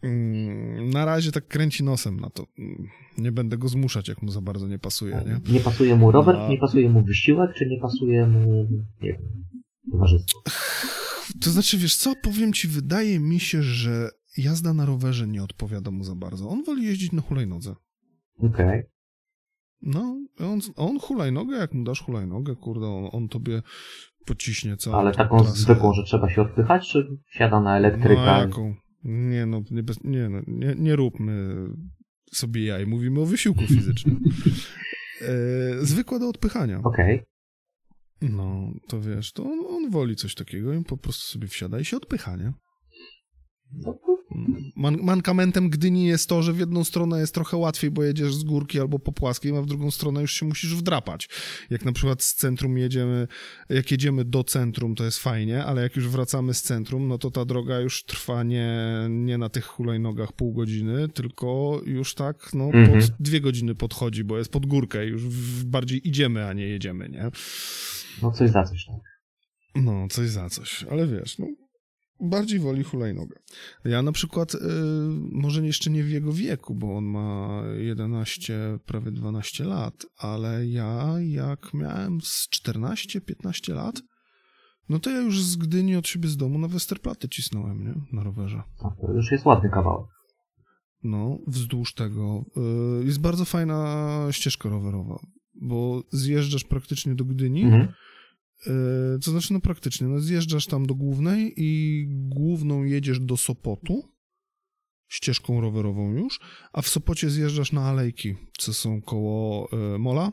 Mm, 0.04 0.90
Na 0.90 1.06
razie 1.06 1.32
tak 1.32 1.48
kręci 1.48 1.84
nosem 1.84 2.20
na 2.20 2.30
to. 2.30 2.46
Mm, 2.60 2.88
Nie 3.18 3.32
będę 3.32 3.58
go 3.58 3.68
zmuszać, 3.68 4.08
jak 4.08 4.22
mu 4.22 4.32
za 4.32 4.42
bardzo 4.42 4.68
nie 4.68 4.80
pasuje, 4.80 5.24
nie? 5.26 5.54
Nie 5.54 5.60
pasuje 5.60 5.96
mu 5.96 6.12
rower, 6.12 6.36
No. 6.36 6.50
nie 6.50 6.58
pasuje 6.58 6.90
mu 6.90 7.04
wysiłek, 7.04 7.54
czy 7.56 7.66
nie 7.66 7.80
pasuje 7.80 8.28
mu, 8.28 8.68
nie 9.02 9.12
wiem, 9.14 9.44
towarzystwo. 9.92 10.40
To 11.42 11.50
znaczy, 11.50 11.78
wiesz 11.78 11.96
co, 11.96 12.14
powiem 12.24 12.54
ci, 12.54 12.68
wydaje 12.68 13.20
mi 13.20 13.40
się, 13.40 13.64
że 13.64 14.10
jazda 14.38 14.74
na 14.74 14.86
rowerze 14.86 15.28
nie 15.28 15.44
odpowiada 15.44 15.92
mu 15.92 16.04
za 16.04 16.16
bardzo. 16.16 16.50
On 16.50 16.64
woli 16.64 16.86
jeździć 16.86 17.12
na 17.12 17.22
hulajnodze. 17.22 17.76
Okej. 18.40 18.84
No, 19.82 20.18
on, 20.40 20.60
on 20.76 21.00
hulajnogę, 21.00 21.58
jak 21.58 21.74
mu 21.74 21.84
dasz 21.84 22.02
hulajnogę, 22.04 22.56
kurde, 22.56 22.88
on, 22.88 23.10
on 23.12 23.28
tobie 23.30 23.62
pociśnie 24.28 24.78
całą 24.78 24.98
Ale 24.98 25.12
taką 25.14 25.38
trasę. 25.40 25.56
zwykłą, 25.56 25.94
że 25.94 26.04
trzeba 26.04 26.30
się 26.30 26.42
odpychać, 26.42 26.90
czy 26.90 27.08
siada 27.32 27.60
na 27.60 27.70
No, 27.70 27.76
elektryka? 27.78 28.38
jaką? 28.40 28.76
Nie 29.04 29.46
no, 29.46 29.62
nie, 29.72 29.84
bez, 29.84 30.04
nie, 30.04 30.30
no 30.30 30.42
nie, 30.48 30.76
nie 30.78 30.96
róbmy 30.96 31.56
sobie 32.32 32.66
jaj, 32.66 32.86
mówimy 32.88 33.22
o 33.22 33.26
wysiłku 33.26 33.62
fizycznym. 33.76 34.20
E, 35.22 35.86
zwykła 35.86 36.20
do 36.20 36.30
odpychania. 36.30 36.82
Okej. 36.84 37.24
No, 38.22 38.72
to 38.88 39.02
wiesz, 39.02 39.32
to 39.34 39.44
on, 39.44 39.60
on 39.70 39.90
woli 39.92 40.16
coś 40.16 40.36
takiego 40.36 40.74
i 40.74 40.84
po 40.84 40.98
prostu 40.98 41.22
sobie 41.34 41.48
wsiada 41.48 41.80
i 41.80 41.86
się 41.86 41.98
odpycha, 41.98 42.36
nie? 42.36 42.54
No 43.74 43.94
to 43.94 44.17
Man 44.76 44.98
mankamentem 45.02 45.70
Gdyni 45.70 46.06
jest 46.06 46.30
to, 46.30 46.44
że 46.44 46.54
w 46.54 46.60
jedną 46.60 46.84
stronę 46.84 47.20
jest 47.20 47.34
trochę 47.34 47.58
łatwiej, 47.58 47.92
bo 47.92 48.04
jedziesz 48.04 48.36
z 48.36 48.44
górki 48.44 48.80
albo 48.80 49.00
po 49.00 49.12
płaskiej, 49.12 49.58
a 49.58 49.62
w 49.62 49.66
drugą 49.66 49.92
stronę 49.92 50.22
już 50.22 50.34
się 50.34 50.46
musisz 50.46 50.76
wdrapać. 50.76 51.30
Jak 51.70 51.86
na 51.86 51.92
przykład 51.92 52.24
z 52.24 52.36
centrum 52.36 52.78
jedziemy, 52.78 53.28
jak 53.70 53.92
jedziemy 53.92 54.26
do 54.26 54.44
centrum, 54.44 54.96
to 54.96 55.04
jest 55.06 55.20
fajnie, 55.20 55.66
ale 55.66 55.82
jak 55.82 55.96
już 55.96 56.08
wracamy 56.08 56.54
z 56.54 56.62
centrum, 56.62 57.08
no 57.08 57.18
to 57.18 57.32
ta 57.32 57.46
droga 57.46 57.80
już 57.80 58.04
trwa 58.04 58.44
nie, 58.44 58.78
nie 59.10 59.38
na 59.38 59.50
tych 59.50 59.66
hulajnogach 59.66 60.34
pół 60.34 60.54
godziny, 60.54 61.08
tylko 61.10 61.82
już 61.86 62.14
tak, 62.16 62.50
no, 62.54 62.66
Mhm. 62.66 63.02
pod 63.02 63.12
dwie 63.20 63.42
godziny 63.42 63.76
podchodzi, 63.76 64.24
bo 64.24 64.38
jest 64.38 64.52
pod 64.52 64.66
górkę, 64.66 65.06
już 65.06 65.24
w, 65.24 65.64
bardziej 65.64 66.08
idziemy, 66.08 66.46
a 66.48 66.54
nie 66.54 66.68
jedziemy, 66.68 67.10
nie? 67.10 67.32
No 68.22 68.32
coś 68.32 68.50
za 68.50 68.64
coś, 68.64 68.86
tak. 68.86 68.96
No, 69.84 70.08
coś 70.10 70.30
za 70.30 70.50
coś, 70.50 70.84
ale 70.92 71.08
wiesz, 71.08 71.38
no, 71.38 71.48
bardziej 72.20 72.60
woli 72.60 72.84
hulajnogę. 72.84 73.36
Ja 73.86 74.02
na 74.02 74.12
przykład, 74.12 74.56
y, 74.56 74.60
może 75.32 75.66
jeszcze 75.66 75.90
nie 75.90 76.04
w 76.04 76.10
jego 76.10 76.34
wieku, 76.34 76.76
bo 76.76 76.98
on 76.98 77.06
ma 77.06 77.62
11, 77.78 78.80
prawie 78.86 79.12
12 79.12 79.64
lat, 79.64 80.06
ale 80.18 80.68
ja 80.68 81.16
jak 81.20 81.74
miałem 81.74 82.22
z 82.22 82.48
14-15 82.50 83.74
lat, 83.76 84.02
no 84.90 85.00
to 85.00 85.10
ja 85.10 85.22
już 85.22 85.44
z 85.44 85.56
Gdyni 85.56 85.96
od 85.96 86.08
siebie 86.08 86.30
z 86.30 86.38
domu 86.38 86.60
na 86.60 86.68
Westerplatte 86.68 87.30
cisnąłem, 87.30 87.84
nie? 87.84 87.94
Na 88.14 88.24
rowerze. 88.24 88.64
tak. 88.82 88.94
To 89.02 89.14
już 89.14 89.32
jest 89.32 89.46
ładny 89.46 89.70
kawałek. 89.70 90.08
No, 91.04 91.38
wzdłuż 91.48 91.94
tego. 91.94 92.46
Y, 93.02 93.06
jest 93.06 93.20
bardzo 93.22 93.46
fajna 93.46 94.18
ścieżka 94.32 94.70
rowerowa, 94.70 95.20
bo 95.62 96.04
zjeżdżasz 96.12 96.64
praktycznie 96.64 97.16
do 97.16 97.26
Gdyni, 97.26 97.64
Mhm. 97.64 97.88
E, 98.68 99.20
Co 99.22 99.32
znaczy, 99.32 99.54
no 99.54 99.60
praktycznie, 99.60 100.08
no 100.08 100.20
zjeżdżasz 100.20 100.66
tam 100.66 100.86
do 100.86 100.96
głównej 100.96 101.54
i 101.58 102.06
główną 102.10 102.84
jedziesz 102.84 103.20
do 103.20 103.38
Sopotu, 103.38 104.04
ścieżką 105.08 105.62
rowerową 105.62 106.12
już, 106.14 106.40
a 106.74 106.82
w 106.82 106.88
Sopocie 106.88 107.30
zjeżdżasz 107.30 107.72
na 107.72 107.82
alejki, 107.90 108.36
co 108.58 108.74
są 108.74 109.02
koło 109.02 109.68
e, 109.72 109.98
Mola, 109.98 110.32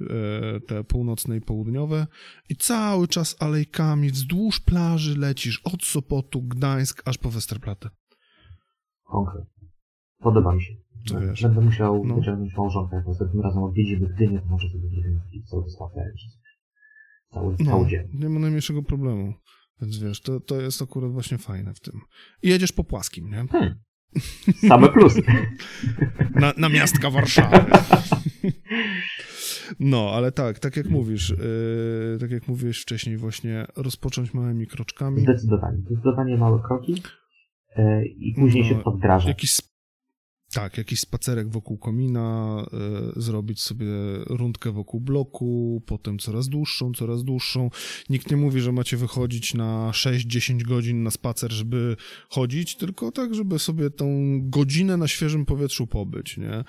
e, 0.00 0.60
te 0.60 0.84
północne 0.84 1.36
i 1.36 1.40
południowe 1.40 2.06
i 2.48 2.56
cały 2.56 3.08
czas 3.08 3.36
alejkami 3.38 4.10
wzdłuż 4.10 4.60
plaży 4.60 5.18
lecisz 5.18 5.60
od 5.64 5.84
Sopotu, 5.84 6.42
Gdańsk, 6.42 7.02
aż 7.04 7.18
po 7.18 7.30
Westerplatte. 7.30 7.88
Konkretnie. 9.04 9.68
Podoba 10.18 10.54
mi 10.54 10.62
się. 10.62 10.74
To 11.08 11.20
wiesz. 11.20 11.42
Będę 11.42 11.60
musiał 11.60 12.04
No. 12.04 12.14
wyciągnąć 12.14 12.56
małżonkę, 12.56 12.96
jak 12.96 13.06
następnym 13.06 13.42
razem 13.42 13.62
odwiedzimy 13.62 14.08
Gdynię, 14.14 14.40
to 14.40 14.46
może 14.46 14.68
sobie 14.68 14.88
zrobimy 14.88 15.20
cały 15.50 15.70
spacer. 15.70 16.12
Cały, 17.34 17.56
No, 17.58 17.64
cały 17.70 17.88
dzień. 17.88 18.08
nie 18.14 18.28
ma 18.28 18.40
najmniejszego 18.40 18.82
problemu. 18.82 19.34
Więc 19.82 19.98
wiesz, 19.98 20.20
to, 20.20 20.40
to 20.40 20.60
jest 20.60 20.82
akurat 20.82 21.12
właśnie 21.12 21.38
fajne 21.38 21.74
w 21.74 21.80
tym. 21.80 22.00
I 22.42 22.48
jedziesz 22.48 22.72
po 22.72 22.84
płaskim, 22.84 23.30
nie? 23.30 23.44
Same 24.68 24.88
plusy. 24.88 25.22
Na, 26.34 26.52
na 26.56 26.68
miastka 26.68 27.10
Warszawy. 27.10 27.56
No, 29.80 30.10
ale 30.14 30.32
tak, 30.32 30.58
tak 30.58 30.76
jak 30.76 30.88
mówisz, 30.88 31.30
yy, 31.30 32.18
tak 32.20 32.30
jak 32.30 32.48
mówiłeś 32.48 32.78
wcześniej, 32.82 33.16
właśnie 33.16 33.66
rozpocząć 33.76 34.34
małymi 34.34 34.66
kroczkami. 34.66 35.20
Zdecydowanie. 35.22 35.78
Zdecydowanie 35.78 36.36
małe 36.36 36.60
kroki 36.68 37.02
e, 37.76 38.06
i 38.06 38.34
później 38.34 38.62
No, 38.62 38.68
się 38.68 38.74
podgraża. 38.82 39.28
Jakiś, 39.28 39.50
sp- 39.58 39.69
tak, 40.52 40.78
jakiś 40.78 41.00
spacerek 41.00 41.48
wokół 41.48 41.78
komina, 41.78 42.56
yy, 43.16 43.22
zrobić 43.22 43.62
sobie 43.62 43.86
rundkę 44.26 44.72
wokół 44.72 45.00
bloku, 45.00 45.82
potem 45.86 46.18
coraz 46.18 46.48
dłuższą, 46.48 46.92
coraz 46.92 47.24
dłuższą. 47.24 47.70
Nikt 48.10 48.30
nie 48.30 48.36
mówi, 48.36 48.60
że 48.60 48.72
macie 48.72 48.96
wychodzić 48.96 49.54
na 49.54 49.90
6-10 49.90 50.62
godzin 50.62 51.02
na 51.02 51.10
spacer, 51.10 51.52
żeby 51.52 51.96
chodzić, 52.28 52.76
tylko 52.76 53.12
tak, 53.12 53.34
żeby 53.34 53.58
sobie 53.58 53.90
tą 53.90 54.06
godzinę 54.42 54.96
na 54.96 55.08
świeżym 55.08 55.46
powietrzu 55.46 55.86
pobyć, 55.86 56.36
nie? 56.36 56.64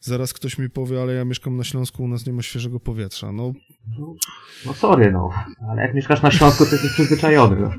Zaraz 0.00 0.32
ktoś 0.32 0.58
mi 0.58 0.70
powie, 0.70 1.02
ale 1.02 1.14
ja 1.14 1.24
mieszkam 1.24 1.56
na 1.56 1.64
Śląsku, 1.64 2.02
u 2.02 2.08
nas 2.08 2.26
nie 2.26 2.32
ma 2.32 2.42
świeżego 2.42 2.80
powietrza. 2.80 3.32
No, 3.32 3.52
No, 3.98 4.14
no 4.66 4.74
sorry, 4.74 5.12
no. 5.12 5.30
Ale 5.70 5.82
jak 5.82 5.94
mieszkasz 5.94 6.22
na 6.22 6.30
Śląsku, 6.30 6.64
to 6.66 6.72
jesteś 6.72 6.92
przyzwyczajony. 6.92 7.60
No. 7.60 7.70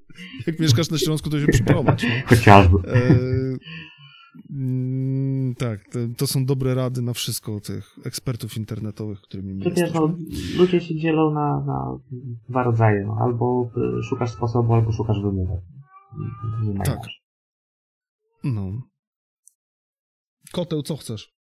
jak 0.46 0.60
mieszkasz 0.60 0.90
na 0.90 0.98
Śląsku, 0.98 1.30
to 1.30 1.40
się 1.40 1.46
przyprowadź, 1.46 2.02
nie? 2.02 2.22
Chociażby. 2.26 2.78
E, 2.88 3.18
mm, 4.50 5.54
tak, 5.54 5.84
to, 5.88 5.98
to 6.16 6.26
są 6.26 6.44
dobre 6.44 6.74
rady 6.74 7.02
na 7.02 7.12
wszystko 7.12 7.60
tych 7.60 7.98
ekspertów 8.04 8.56
internetowych, 8.56 9.20
którymi 9.20 9.54
my 9.54 9.60
Przecież 9.60 9.94
no, 9.94 10.16
ludzie 10.56 10.80
się 10.80 10.96
dzielą 10.96 11.30
na, 11.30 11.64
na 11.66 11.98
dwa 12.48 12.62
rodzaje. 12.62 13.04
No. 13.06 13.16
Albo 13.20 13.70
y, 13.98 14.02
szukasz 14.02 14.30
sposobu, 14.30 14.74
albo 14.74 14.92
szukasz 14.92 15.22
wymówek. 15.22 15.60
Nie 16.62 16.84
Tak. 16.84 17.00
No. 18.44 18.82
Koteł, 20.52 20.82
co 20.82 20.96
chcesz? 20.96 21.34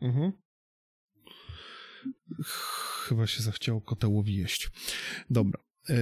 Mhm. 0.00 0.32
Chyba 3.08 3.26
się 3.26 3.42
zachciało 3.42 3.80
kotełowi 3.80 4.36
jeść. 4.36 4.70
Dobra. 5.30 5.60
E, 5.88 5.94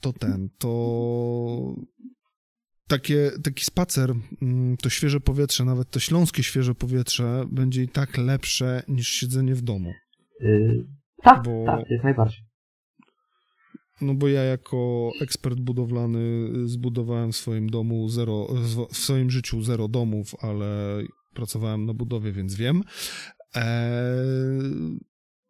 to 0.00 0.12
ten, 0.12 0.48
to 0.58 1.74
takie, 2.88 3.30
taki 3.44 3.64
spacer, 3.64 4.14
mm, 4.42 4.76
to 4.76 4.90
świeże 4.90 5.20
powietrze, 5.20 5.64
nawet 5.64 5.90
to 5.90 6.00
śląskie 6.00 6.42
świeże 6.42 6.74
powietrze 6.74 7.44
będzie 7.52 7.82
i 7.82 7.88
tak 7.88 8.18
lepsze 8.18 8.82
niż 8.88 9.08
siedzenie 9.08 9.54
w 9.54 9.62
domu. 9.62 9.92
Y, 10.40 10.86
tak, 11.22 11.42
Bo- 11.42 11.64
tak, 11.66 11.90
jak 11.90 12.04
najbardziej. 12.04 12.44
No 14.00 14.14
bo 14.14 14.28
ja 14.28 14.42
jako 14.42 15.10
ekspert 15.20 15.60
budowlany 15.60 16.50
zbudowałem 16.68 17.32
w 17.32 17.36
swoim 17.36 17.70
domu 17.70 18.08
zero, 18.08 18.48
w 18.90 18.96
swoim 18.96 19.30
życiu 19.30 19.62
zero 19.62 19.88
domów, 19.88 20.34
ale 20.40 21.00
pracowałem 21.34 21.86
na 21.86 21.94
budowie, 21.94 22.32
więc 22.32 22.54
wiem. 22.54 22.82
Eee, 23.54 23.62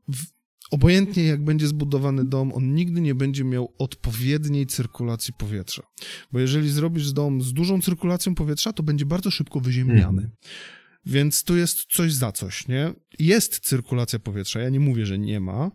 w, 0.09 0.34
obojętnie 0.71 1.25
jak 1.25 1.45
będzie 1.45 1.67
zbudowany 1.67 2.25
dom, 2.25 2.53
on 2.53 2.75
nigdy 2.75 3.01
nie 3.01 3.15
będzie 3.15 3.45
miał 3.45 3.75
odpowiedniej 3.79 4.67
cyrkulacji 4.67 5.35
powietrza. 5.39 5.83
Bo 6.33 6.41
jeżeli 6.41 6.71
zrobisz 6.71 7.13
dom 7.13 7.43
z 7.43 7.53
dużą 7.53 7.81
cyrkulacją 7.81 8.35
powietrza, 8.35 8.73
to 8.73 8.83
będzie 8.83 9.07
bardzo 9.07 9.31
szybko 9.31 9.61
wyziemniany. 9.61 10.23
Mhm. 10.23 10.31
Więc 11.07 11.45
tu 11.45 11.57
jest 11.57 11.85
coś 11.85 12.13
za 12.13 12.33
coś, 12.33 12.69
nie? 12.69 12.95
Jest 13.19 13.61
cyrkulacja 13.61 14.19
powietrza, 14.19 14.61
ja 14.61 14.69
nie 14.69 14.81
mówię, 14.81 15.07
że 15.07 15.19
nie 15.19 15.41
ma, 15.41 15.71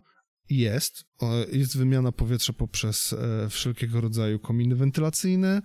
jest. 0.50 1.04
Jest 1.52 1.78
wymiana 1.78 2.12
powietrza 2.12 2.52
poprzez 2.52 3.12
e, 3.12 3.48
wszelkiego 3.48 4.00
rodzaju 4.00 4.38
kominy 4.38 4.76
wentylacyjne, 4.76 5.62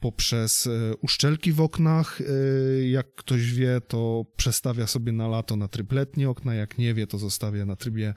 poprzez 0.00 0.66
e, 0.66 0.96
uszczelki 0.96 1.52
w 1.52 1.60
oknach. 1.60 2.20
E, 2.20 2.88
jak 2.88 3.14
ktoś 3.14 3.52
wie, 3.52 3.80
to 3.88 4.26
przestawia 4.36 4.86
sobie 4.86 5.12
na 5.12 5.28
lato 5.28 5.56
na 5.56 5.68
tryb 5.68 5.92
letni 5.92 6.26
okna, 6.26 6.54
jak 6.54 6.78
nie 6.78 6.94
wie, 6.94 7.06
to 7.06 7.18
zostawia 7.18 7.66
na 7.66 7.76
trybie 7.76 8.14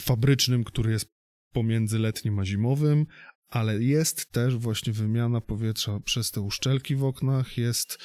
fabrycznym, 0.00 0.64
który 0.64 0.92
jest 0.92 1.14
pomiędzy 1.52 1.98
letnim 1.98 2.38
a 2.38 2.44
zimowym, 2.44 3.06
ale 3.50 3.82
jest 3.82 4.32
też 4.32 4.56
właśnie 4.56 4.92
wymiana 4.92 5.40
powietrza 5.40 6.00
przez 6.00 6.30
te 6.30 6.40
uszczelki 6.40 6.96
w 6.96 7.04
oknach, 7.04 7.58
jest 7.58 7.98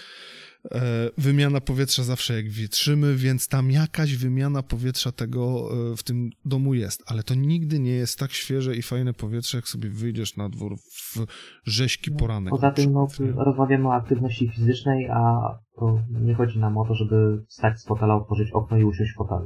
e, 0.71 1.09
wymiana 1.17 1.61
powietrza 1.61 2.03
zawsze 2.03 2.35
jak 2.35 2.49
wietrzymy, 2.49 3.15
więc 3.15 3.47
tam 3.47 3.71
jakaś 3.71 4.15
wymiana 4.15 4.63
powietrza 4.63 5.11
tego 5.11 5.69
e, 5.91 5.95
w 5.95 6.03
tym 6.03 6.29
domu 6.45 6.73
jest, 6.73 7.03
ale 7.07 7.23
to 7.23 7.35
nigdy 7.35 7.79
nie 7.79 7.91
jest 7.91 8.19
tak 8.19 8.31
świeże 8.31 8.75
i 8.75 8.81
fajne 8.81 9.13
powietrze, 9.13 9.57
jak 9.57 9.67
sobie 9.67 9.89
wyjdziesz 9.89 10.37
na 10.37 10.49
dwór 10.49 10.77
w 10.77 11.25
rzeźki 11.63 12.11
poranek. 12.11 12.51
Poza 12.51 12.71
tym 12.71 12.93
no, 12.93 13.07
rozmawiamy 13.35 13.87
o 13.87 13.93
aktywności 13.93 14.49
fizycznej, 14.49 15.07
a 15.07 15.39
to 15.79 16.01
nie 16.09 16.35
chodzi 16.35 16.59
nam 16.59 16.77
o 16.77 16.85
to, 16.87 16.95
żeby 16.95 17.45
wstać 17.47 17.79
z 17.79 17.85
fotela, 17.85 18.15
otworzyć 18.15 18.51
okno 18.51 18.77
i 18.77 18.83
usiąść 18.83 19.11
w 19.13 19.17
fotelu. 19.17 19.45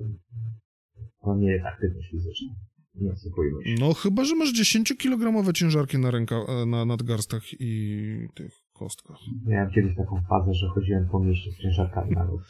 To 1.24 1.36
nie 1.36 1.51
jest 1.51 1.65
aktywność 1.65 2.11
fizyczna. 2.11 2.49
Nie 2.95 3.11
oszukujmy 3.11 3.63
się. 3.63 3.76
No 3.80 3.93
chyba, 3.93 4.26
że 4.26 4.36
masz 4.36 4.53
10-kilogramowe 4.53 5.53
ciężarki 5.53 5.97
na, 5.97 6.11
ręka, 6.11 6.36
e, 6.36 6.65
na 6.65 6.86
nadgarstach 6.86 7.43
i 7.59 8.28
tych 8.34 8.53
kostkach. 8.74 9.17
Miałem 9.45 9.71
kiedyś 9.71 9.95
taką 9.95 10.21
fazę, 10.30 10.53
że 10.53 10.67
chodziłem 10.67 11.09
po 11.09 11.19
mieście 11.19 11.51
z 11.51 11.57
ciężarkami 11.57 12.11
na 12.11 12.26
nóg. 12.26 12.41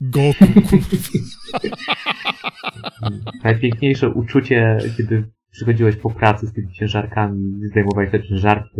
Goku. 0.00 0.44
Najpiękniejsze 3.44 4.10
uczucie, 4.10 4.78
kiedy 4.96 5.24
przychodziłeś 5.50 5.96
po 5.96 6.10
pracy 6.10 6.46
z 6.46 6.52
tymi 6.52 6.72
ciężarkami, 6.72 7.66
zdejmowałeś 7.70 8.10
te 8.10 8.22
ciężarki, 8.22 8.76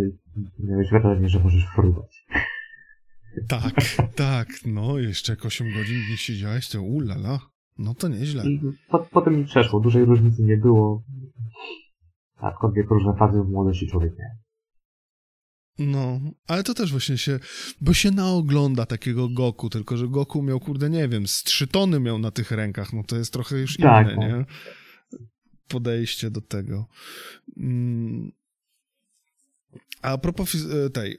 to 0.56 0.66
miałeś 0.66 0.90
wrażenie, 0.90 1.28
że 1.28 1.40
możesz 1.40 1.66
fruwać. 1.74 2.26
Tak, 3.48 3.74
tak, 4.14 4.48
no 4.66 4.98
jeszcze 4.98 5.32
jak 5.32 5.44
8 5.44 5.72
godzin 5.72 5.96
nie 6.10 6.16
siedziałeś, 6.16 6.68
to 6.68 6.82
ulala, 6.82 7.40
no 7.78 7.94
to 7.94 8.08
nieźle. 8.08 8.44
I 8.46 8.60
po, 8.90 8.98
potem 8.98 9.36
mi 9.36 9.44
przeszło, 9.44 9.80
dużej 9.80 10.04
różnicy 10.04 10.42
nie 10.42 10.56
było. 10.56 11.02
Aczkolwiek 12.36 12.90
różne 12.90 13.14
fazy 13.18 13.42
w 13.42 13.48
młodości 13.48 13.88
człowiek 13.88 14.12
miał. 14.18 14.30
No, 15.78 16.20
ale 16.46 16.62
to 16.62 16.74
też 16.74 16.90
właśnie 16.90 17.18
się, 17.18 17.38
bo 17.80 17.94
się 17.94 18.10
naogląda 18.10 18.86
takiego 18.86 19.28
Goku, 19.28 19.70
tylko 19.70 19.96
że 19.96 20.08
Goku 20.08 20.42
miał, 20.42 20.60
kurde, 20.60 20.90
nie 20.90 21.08
wiem, 21.08 21.26
z 21.26 21.42
trzy 21.42 21.66
tony 21.66 22.00
miał 22.00 22.18
na 22.18 22.30
tych 22.30 22.50
rękach, 22.50 22.92
no 22.92 23.02
to 23.04 23.16
jest 23.16 23.32
trochę 23.32 23.58
już 23.58 23.76
Tak, 23.76 24.06
inne, 24.12 24.28
no. 24.28 24.38
nie? 24.38 24.44
Podejście 25.68 26.30
do 26.30 26.40
tego. 26.40 26.86
Mm, 27.56 28.32
A 30.02 30.18
propos 30.18 30.54
fiz- 30.54 30.90
tej 30.92 31.18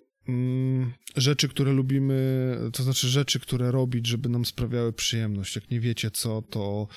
rzeczy, 1.16 1.50
które 1.50 1.72
lubimy, 1.72 2.58
to 2.74 2.84
znaczy 2.84 3.08
rzeczy, 3.08 3.40
które 3.40 3.72
robić, 3.72 4.08
żeby 4.08 4.30
nam 4.30 4.46
sprawiały 4.46 4.94
przyjemność. 4.94 5.56
Jak 5.56 5.72
nie 5.72 5.80
wiecie 5.80 6.12
co, 6.12 6.42
to 6.42 6.88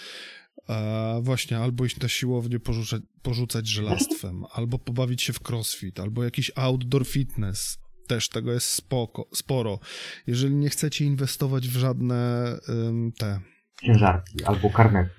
e, 0.69 1.21
właśnie 1.23 1.59
albo 1.59 1.85
iść 1.85 2.01
na 2.01 2.09
siłownię, 2.09 2.61
porzucać, 2.61 3.03
porzucać 3.23 3.69
żelastwem, 3.69 4.45
albo 4.57 4.79
pobawić 4.79 5.23
się 5.23 5.33
w 5.33 5.49
crossfit, 5.49 6.01
albo 6.01 6.25
jakiś 6.25 6.51
outdoor 6.55 7.07
fitness. 7.07 7.79
Też 8.07 8.29
tego 8.29 8.53
jest 8.53 8.67
spoko, 8.67 9.29
sporo. 9.35 9.79
Jeżeli 10.27 10.55
nie 10.55 10.71
chcecie 10.71 11.05
inwestować 11.05 11.69
w 11.69 11.77
żadne 11.77 12.47
ym, 12.69 13.13
te 13.19 13.41
Ciężarki 13.83 14.45
albo 14.45 14.71
karnety. 14.71 15.11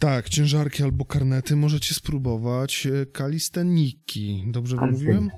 Tak, 0.00 0.28
ciężarki 0.28 0.82
albo 0.82 1.04
karnety 1.04 1.56
możecie 1.56 1.94
spróbować 1.94 2.86
e, 2.86 3.06
kalisteniki. 3.06 4.44
Dobrze 4.46 4.76
mówiłem? 4.76 5.30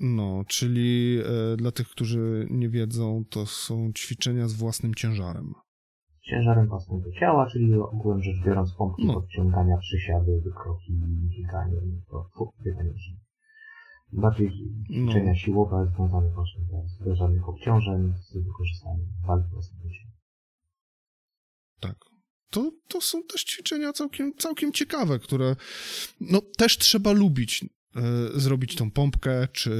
No, 0.00 0.44
czyli 0.48 1.18
e, 1.52 1.56
dla 1.56 1.72
tych, 1.72 1.88
którzy 1.88 2.46
nie 2.50 2.68
wiedzą, 2.68 3.24
to 3.30 3.46
są 3.46 3.92
ćwiczenia 3.92 4.48
z 4.48 4.52
własnym 4.52 4.94
ciężarem. 4.94 5.52
Ciężarem 6.22 6.68
własnego 6.68 7.12
ciała, 7.12 7.46
czyli 7.50 7.74
ogółem 7.74 8.22
rzecz 8.22 8.36
biorąc 8.46 8.74
pompki 8.74 9.06
No. 9.06 9.14
podciągania, 9.14 9.76
przysiady, 9.78 10.40
wykroki, 10.44 10.92
dźwiganie, 11.28 11.76
to 12.10 12.30
fu, 12.36 12.52
pytanie, 12.64 12.92
że 12.96 13.12
bardziej 14.12 14.50
ćwiczenia 14.86 15.30
No. 15.30 15.34
siłowe 15.34 15.92
związane 15.96 16.30
właśnie 16.30 16.60
z 16.86 17.04
bez 17.04 17.18
żadnych 17.18 17.48
obciążeń, 17.48 18.12
z 18.20 18.36
wykorzystaniem 18.36 19.06
walki 19.26 19.50
własnego 19.52 19.84
ciała. 19.84 20.12
Tak. 21.80 21.96
To, 22.50 22.70
to 22.88 23.00
są 23.00 23.22
też 23.22 23.44
ćwiczenia 23.44 23.92
całkiem, 23.92 24.32
całkiem 24.38 24.72
ciekawe, 24.72 25.18
które 25.18 25.56
no, 26.20 26.40
też 26.58 26.78
trzeba 26.78 27.12
lubić. 27.12 27.64
E, 27.96 28.00
zrobić 28.40 28.76
tą 28.76 28.90
pompkę, 28.90 29.48
czy 29.52 29.70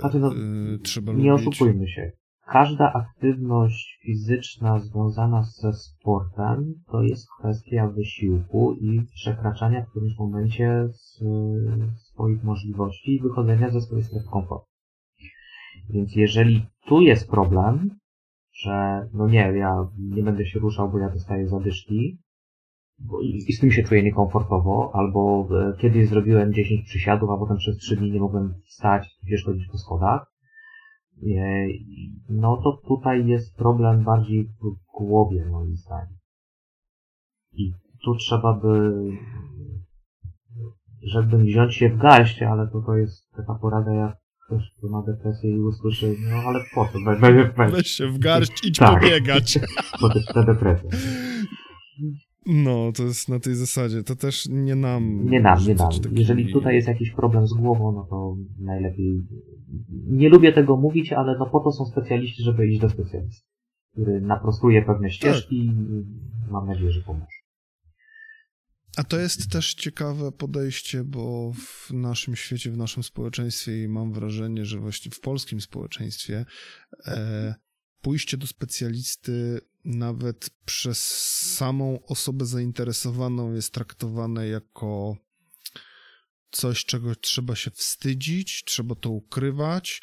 Znaczy, 0.00 0.18
no, 0.18 0.32
e, 0.32 0.78
trzeba 0.82 1.12
Nie 1.12 1.30
lubić. 1.30 1.48
oszukujmy 1.48 1.88
się. 1.88 2.12
Każda 2.46 2.92
aktywność 2.92 3.98
fizyczna 4.02 4.78
związana 4.78 5.42
ze 5.42 5.72
sportem 5.72 6.74
to 6.90 7.02
jest 7.02 7.26
kwestia 7.38 7.88
wysiłku 7.88 8.72
i 8.80 9.00
przekraczania 9.14 9.82
w 9.82 9.90
którymś 9.90 10.18
momencie 10.18 10.88
z, 10.92 11.18
swoich 11.96 12.44
możliwości 12.44 13.14
i 13.14 13.20
wychodzenia 13.20 13.70
ze 13.70 13.80
swojej 13.80 14.04
strefy 14.04 14.28
komfortu. 14.32 14.66
Więc 15.90 16.16
jeżeli 16.16 16.66
tu 16.86 17.00
jest 17.00 17.30
problem, 17.30 17.90
że 18.52 19.08
no 19.12 19.28
nie, 19.28 19.52
ja 19.56 19.88
nie 19.98 20.22
będę 20.22 20.46
się 20.46 20.58
ruszał, 20.58 20.90
bo 20.90 20.98
ja 20.98 21.10
dostaję 21.10 21.48
zadyszki 21.48 22.18
i, 23.22 23.52
z 23.52 23.60
tym 23.60 23.70
się 23.70 23.82
czuję 23.82 24.02
niekomfortowo, 24.02 24.90
albo 24.94 25.48
e, 25.50 25.76
kiedyś 25.78 26.08
zrobiłem 26.08 26.52
10 26.52 26.86
przysiadów, 26.86 27.30
a 27.30 27.36
potem 27.36 27.56
przez 27.56 27.76
3 27.76 27.96
dni 27.96 28.10
nie 28.10 28.20
mogłem 28.20 28.54
wstać, 28.64 29.08
gdzieś 29.22 29.44
chodzić 29.44 29.66
po 29.72 29.78
schodach, 29.78 30.36
no 32.28 32.56
to 32.56 32.80
tutaj 32.88 33.26
jest 33.26 33.56
problem 33.56 34.04
bardziej 34.04 34.44
w 34.44 34.96
głowie, 34.98 35.46
moim 35.50 35.76
zdaniem. 35.76 36.16
I 37.52 37.72
tu 38.04 38.16
trzeba 38.16 38.52
by, 38.52 38.92
żeby 41.02 41.38
wziąć 41.38 41.74
się 41.74 41.88
w 41.88 41.98
garść, 41.98 42.42
ale 42.42 42.68
to, 42.68 42.80
to 42.80 42.96
jest 42.96 43.30
taka 43.36 43.54
porada, 43.54 43.94
jak 43.94 44.16
ktoś, 44.46 44.62
kto 44.78 44.88
ma 44.88 45.02
depresję 45.02 45.50
i 45.50 45.60
usłyszy, 45.60 46.16
no 46.30 46.36
ale 46.36 46.60
po 46.74 46.88
co, 46.88 46.98
we, 47.04 47.16
we, 47.16 47.52
we, 47.52 47.68
Weź 47.68 47.86
się 47.86 48.06
w 48.06 48.18
garść, 48.18 48.64
idź 48.64 48.78
Tak. 48.78 49.00
pobiegać. 49.00 49.58
po 50.00 50.08
też 50.08 50.26
ta 50.26 50.42
depresja. 50.42 50.90
No, 52.46 52.92
to 52.92 53.02
jest 53.02 53.28
na 53.28 53.40
tej 53.40 53.54
zasadzie. 53.54 54.02
To 54.02 54.16
też 54.16 54.48
nie 54.48 54.74
nam. 54.74 55.30
Nie 55.30 55.42
dam, 55.42 55.58
nie 55.66 55.74
dam. 55.74 55.88
takimi- 55.90 56.18
Jeżeli 56.18 56.52
tutaj 56.52 56.74
jest 56.74 56.88
jakiś 56.88 57.10
problem 57.10 57.46
z 57.46 57.52
głową, 57.54 57.92
no 57.92 58.06
to 58.10 58.36
najlepiej. 58.58 59.22
Nie 60.08 60.28
lubię 60.28 60.52
tego 60.52 60.76
mówić, 60.76 61.12
ale 61.12 61.38
no 61.38 61.46
po 61.46 61.60
to 61.60 61.72
są 61.72 61.84
specjaliści, 61.86 62.42
żeby 62.42 62.68
iść 62.68 62.80
do 62.80 62.88
specjalisty, 62.88 63.46
który 63.92 64.20
naprostuje 64.20 64.82
pewne 64.82 65.10
ścieżki 65.10 65.56
i 65.66 65.70
mam 66.50 66.66
nadzieję, 66.66 66.90
że 66.90 67.00
pomoże. 67.02 67.26
A 68.96 69.04
to 69.04 69.18
jest 69.18 69.50
też 69.52 69.74
ciekawe 69.74 70.32
podejście, 70.32 71.04
bo 71.04 71.52
w 71.52 71.90
naszym 71.92 72.36
świecie, 72.36 72.70
w 72.70 72.76
naszym 72.76 73.02
społeczeństwie 73.02 73.82
i 73.84 73.88
mam 73.88 74.12
wrażenie, 74.12 74.64
że 74.64 74.78
właśnie 74.78 75.10
w 75.10 75.20
polskim 75.20 75.60
społeczeństwie 75.60 76.44
e, 77.06 77.54
pójście 78.02 78.36
do 78.36 78.46
specjalisty 78.46 79.60
nawet 79.86 80.50
przez 80.64 80.98
samą 81.56 81.98
osobę 82.06 82.46
zainteresowaną 82.46 83.52
jest 83.52 83.74
traktowane 83.74 84.48
jako 84.48 85.16
coś, 86.50 86.84
czego 86.84 87.14
trzeba 87.14 87.54
się 87.54 87.70
wstydzić, 87.70 88.64
trzeba 88.64 88.94
to 88.94 89.10
ukrywać. 89.10 90.00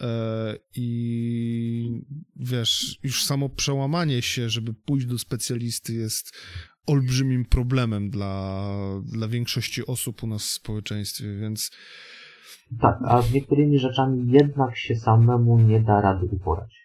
e, 0.00 0.56
I 0.76 2.02
wiesz, 2.36 2.98
już 3.02 3.24
samo 3.24 3.48
przełamanie 3.48 4.22
się, 4.22 4.48
żeby 4.48 4.74
pójść 4.74 5.06
do 5.06 5.18
specjalisty 5.18 5.94
jest 5.94 6.32
olbrzymim 6.86 7.44
problemem 7.44 8.10
dla, 8.10 8.74
dla 9.04 9.28
większości 9.28 9.86
osób 9.86 10.22
u 10.22 10.26
nas 10.26 10.42
w 10.42 10.50
społeczeństwie, 10.50 11.36
więc 11.36 11.70
Tak, 12.80 12.98
a 13.04 13.22
z 13.22 13.32
niektórymi 13.32 13.78
rzeczami 13.78 14.32
jednak 14.32 14.76
się 14.76 14.96
samemu 14.96 15.58
nie 15.58 15.80
da 15.80 16.00
rady 16.00 16.26
uporać. 16.26 16.81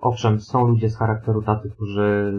Owszem, 0.00 0.40
są 0.40 0.66
ludzie 0.66 0.90
z 0.90 0.96
charakteru 0.96 1.42
tacy, 1.42 1.70
którzy 1.70 2.32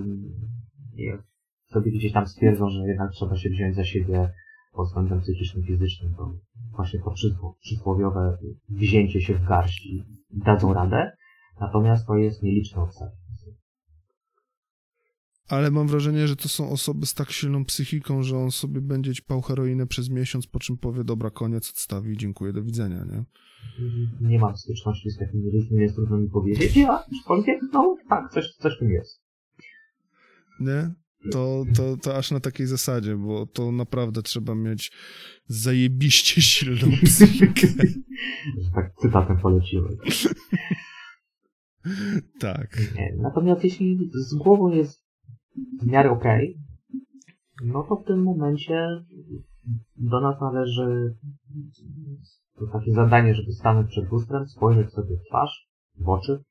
sobie 1.66 1.92
gdzieś 1.92 2.12
tam 2.12 2.28
stwierdzą, 2.28 2.70
że 2.70 2.88
jednak 2.88 3.12
trzeba 3.12 3.36
się 3.36 3.50
wziąć 3.50 3.76
za 3.76 3.86
siebie 3.86 4.30
pod 4.74 4.88
względem 4.88 5.20
psychicznym, 5.22 5.64
fizycznym, 5.64 6.14
to 6.18 6.34
właśnie 6.76 7.00
to 7.00 7.12
przysło- 7.12 7.54
przysłowiowe 7.60 8.38
wzięcie 8.70 9.22
się 9.22 9.34
w 9.34 9.48
garść 9.48 9.86
i 9.86 10.04
dadzą 10.32 10.74
radę, 10.74 11.12
natomiast 11.60 12.08
to 12.08 12.16
jest 12.16 12.44
nieliczny 12.44 12.82
odsetek. 12.82 13.21
Ale 15.52 15.72
mam 15.72 15.88
wrażenie, 15.88 16.28
że 16.28 16.36
to 16.36 16.50
są 16.50 16.70
osoby 16.70 17.06
z 17.06 17.14
tak 17.14 17.32
silną 17.32 17.66
psychiką, 17.66 18.24
że 18.24 18.38
on 18.38 18.52
sobie 18.52 18.82
będzie 18.82 19.14
ćpał 19.14 19.42
heroinę 19.42 19.88
przez 19.88 20.10
miesiąc, 20.10 20.48
po 20.48 20.60
czym 20.60 20.78
powie, 20.78 21.04
dobra, 21.04 21.30
koniec, 21.30 21.70
odstawi, 21.70 22.18
dziękuję, 22.18 22.54
do 22.54 22.64
widzenia, 22.64 23.06
nie? 23.06 23.24
Nie 24.30 24.40
mam 24.40 24.58
styczności 24.58 25.10
z 25.10 25.18
takimi 25.18 25.52
ludźmi, 25.52 25.82
jest 25.82 25.96
trudno 25.96 26.18
mi 26.18 26.30
powiedzieć, 26.30 26.78
a 26.78 27.06
aczkolwiek, 27.18 27.60
no 27.74 27.98
tak, 28.10 28.32
coś, 28.32 28.56
coś 28.56 28.80
tym 28.80 28.92
jest. 28.92 29.22
Nie? 30.60 30.92
To, 31.32 31.64
to, 31.76 31.98
to 31.98 32.18
aż 32.18 32.32
na 32.32 32.40
takiej 32.40 32.68
zasadzie, 32.68 33.16
bo 33.16 33.46
to 33.46 33.72
naprawdę 33.72 34.22
trzeba 34.22 34.56
mieć 34.56 34.92
zajebiście 35.46 36.42
silną 36.42 36.98
psychikę. 37.06 37.68
Tak 38.76 38.94
cytatem 39.02 39.38
poleciłem. 39.38 39.98
tak. 42.40 42.78
Nie. 42.96 43.16
Natomiast 43.18 43.64
jeśli 43.64 44.10
z 44.14 44.36
głową 44.36 44.70
jest 44.70 45.01
w 45.82 45.88
miarę 45.88 46.12
okej, 46.12 46.58
no 47.66 47.84
to 47.84 47.96
w 47.96 48.06
tym 48.06 48.24
momencie 48.24 48.88
do 49.98 50.22
nas 50.22 50.42
należy 50.42 51.16
to 52.60 52.68
takie 52.68 52.94
zadanie, 52.94 53.36
żeby 53.36 53.52
stanąć 53.52 53.90
przed 53.90 54.12
lustrem, 54.12 54.48
spojrzeć 54.48 54.94
sobie 54.94 55.18
w 55.18 55.28
twarz, 55.28 55.68
w 55.98 56.10
oczy, 56.10 56.44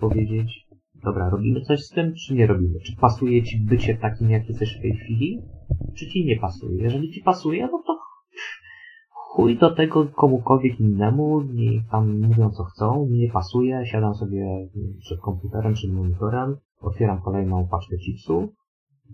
powiedzieć, 0.00 0.66
dobra, 1.04 1.30
robimy 1.30 1.60
coś 1.60 1.80
z 1.80 1.90
tym, 1.90 2.14
czy 2.14 2.34
nie 2.34 2.46
robimy? 2.46 2.80
Czy 2.80 2.96
pasuje 2.96 3.42
ci 3.42 3.60
bycie 3.60 3.96
takim, 3.96 4.30
jak 4.30 4.48
jesteś 4.48 4.78
w 4.78 4.82
tej 4.82 4.96
chwili, 4.96 5.42
czy 5.96 6.06
ci 6.06 6.26
nie 6.26 6.36
pasuje? 6.36 6.82
Jeżeli 6.82 7.10
ci 7.10 7.22
pasuje, 7.22 7.68
no 7.72 7.82
to 7.86 7.98
chuj 9.10 9.58
do 9.58 9.74
tego 9.74 10.06
komukolwiek 10.06 10.80
innemu, 10.80 11.42
niech 11.42 11.88
tam 11.90 12.20
mówią 12.20 12.50
co 12.50 12.64
chcą, 12.64 13.06
mi 13.06 13.18
nie 13.18 13.30
pasuje, 13.30 13.86
siadam 13.86 14.14
sobie 14.14 14.68
przed 15.00 15.20
komputerem, 15.20 15.72
przed 15.72 15.92
monitorem, 15.92 16.56
otwieram 16.80 17.22
kolejną 17.22 17.68
paczkę 17.68 17.98
chipsu, 17.98 18.52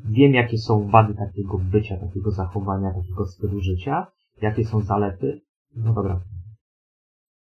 wiem 0.04 0.34
jakie 0.34 0.58
są 0.58 0.88
wady 0.90 1.14
takiego 1.14 1.58
bycia, 1.58 1.96
takiego 1.96 2.30
zachowania, 2.30 2.92
takiego 2.94 3.26
stylu 3.26 3.60
życia, 3.60 4.06
jakie 4.42 4.64
są 4.64 4.80
zalety, 4.80 5.40
no 5.76 5.92
dobra. 5.92 6.20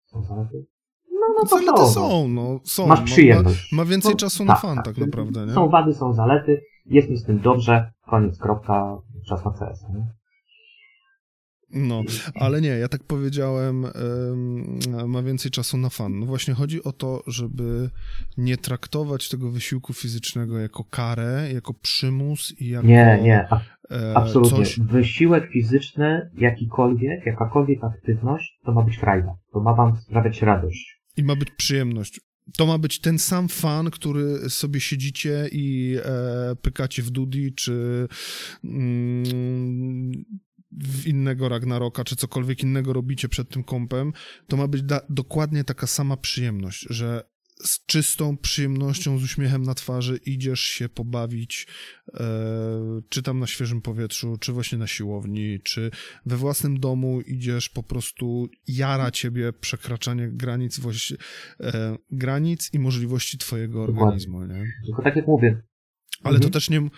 Są 0.06 0.22
zalety? 0.22 0.66
No, 1.12 1.26
no 1.38 1.42
to 1.42 1.56
Zalety 1.56 1.78
są. 1.78 1.86
są, 2.10 2.28
no, 2.28 2.60
są. 2.64 2.86
Masz 2.86 3.00
Ma- 3.00 3.04
przyjemność. 3.06 3.72
Ma, 3.72 3.76
ma 3.84 3.90
więcej 3.90 4.10
No, 4.12 4.16
czasu 4.16 4.44
na 4.44 4.54
fan, 4.56 4.82
tak, 4.84 4.98
naprawdę, 4.98 5.46
nie? 5.46 5.52
Są 5.52 5.68
wady, 5.68 5.94
są 5.94 6.12
zalety, 6.12 6.60
jest 6.86 7.10
mi 7.10 7.16
z 7.16 7.24
tym 7.24 7.40
dobrze, 7.40 7.92
koniec, 8.06 8.38
kropka, 8.38 8.98
czas 9.28 9.44
na 9.44 9.50
CS. 9.50 9.82
Nie? 9.94 10.06
No, 11.70 12.02
ale 12.34 12.60
nie, 12.60 12.68
ja 12.68 12.88
tak 12.88 13.02
powiedziałem, 13.04 13.84
em, 13.84 15.10
ma 15.10 15.22
więcej 15.22 15.50
czasu 15.50 15.76
na 15.76 15.88
fan. 15.90 16.18
No 16.18 16.26
właśnie 16.26 16.54
chodzi 16.54 16.84
o 16.84 16.92
to, 16.92 17.22
żeby 17.26 17.90
nie 18.36 18.56
traktować 18.56 19.28
tego 19.28 19.50
wysiłku 19.50 19.92
fizycznego 19.92 20.58
jako 20.58 20.84
karę, 20.84 21.48
jako 21.54 21.74
przymus 21.74 22.60
i 22.60 22.68
jako 22.68 22.86
Nie, 22.86 23.18
nie, 23.22 23.48
e, 23.90 24.16
absolutnie. 24.16 24.58
coś. 24.58 24.80
Wysiłek 24.80 25.50
fizyczny, 25.52 26.30
jakikolwiek, 26.38 27.26
jakakolwiek 27.26 27.84
aktywność, 27.84 28.58
to 28.64 28.72
ma 28.72 28.82
być 28.82 28.96
frajda. 28.96 29.36
To 29.52 29.60
ma 29.60 29.74
wam 29.74 29.96
sprawiać 29.96 30.42
radość. 30.42 31.00
I 31.16 31.24
ma 31.24 31.36
być 31.36 31.50
przyjemność. 31.50 32.20
To 32.56 32.66
ma 32.66 32.78
być 32.78 33.00
ten 33.00 33.18
sam 33.18 33.48
fan, 33.48 33.90
który 33.90 34.50
sobie 34.50 34.80
siedzicie 34.80 35.48
i 35.52 35.96
e, 36.04 36.56
pykacie 36.62 37.02
w 37.02 37.10
dudi, 37.10 37.52
czy 37.54 38.08
mm, 38.64 40.12
innego 41.06 41.48
Ragnaroka, 41.48 42.04
czy 42.04 42.16
cokolwiek 42.16 42.62
innego 42.62 42.92
robicie 42.92 43.28
przed 43.28 43.48
tym 43.48 43.64
kompem, 43.64 44.12
to 44.46 44.56
ma 44.56 44.68
być 44.68 44.82
dokładnie 45.10 45.64
taka 45.64 45.86
sama 45.86 46.16
przyjemność, 46.16 46.86
że 46.90 47.22
z 47.64 47.86
czystą 47.86 48.36
przyjemnością, 48.36 49.18
z 49.18 49.24
uśmiechem 49.24 49.62
na 49.62 49.74
twarzy 49.74 50.16
idziesz 50.26 50.60
się 50.60 50.88
pobawić, 50.88 51.66
e, 52.14 52.20
czy 53.08 53.22
tam 53.22 53.38
na 53.38 53.46
świeżym 53.46 53.82
powietrzu, 53.82 54.36
czy 54.40 54.52
właśnie 54.52 54.78
na 54.78 54.86
siłowni, 54.86 55.60
czy 55.64 55.90
we 56.26 56.36
własnym 56.36 56.80
domu 56.80 57.20
idziesz 57.20 57.68
po 57.68 57.82
prostu 57.82 58.48
jara 58.68 59.10
ciebie 59.10 59.52
przekraczanie 59.52 60.28
granic, 60.32 60.80
właści- 60.80 61.16
e, 61.60 61.96
granic 62.10 62.70
i 62.74 62.78
możliwości 62.78 63.38
twojego 63.38 63.78
Dokładnie. 63.86 64.02
organizmu, 64.02 64.44
nie? 64.46 64.72
Tylko 64.86 65.02
tak 65.02 65.16
jak 65.16 65.26
mówię, 65.26 65.62
Ale 66.22 66.34
Mhm. 66.36 66.42
to 66.52 66.58
też 66.58 66.70
nie. 66.70 66.88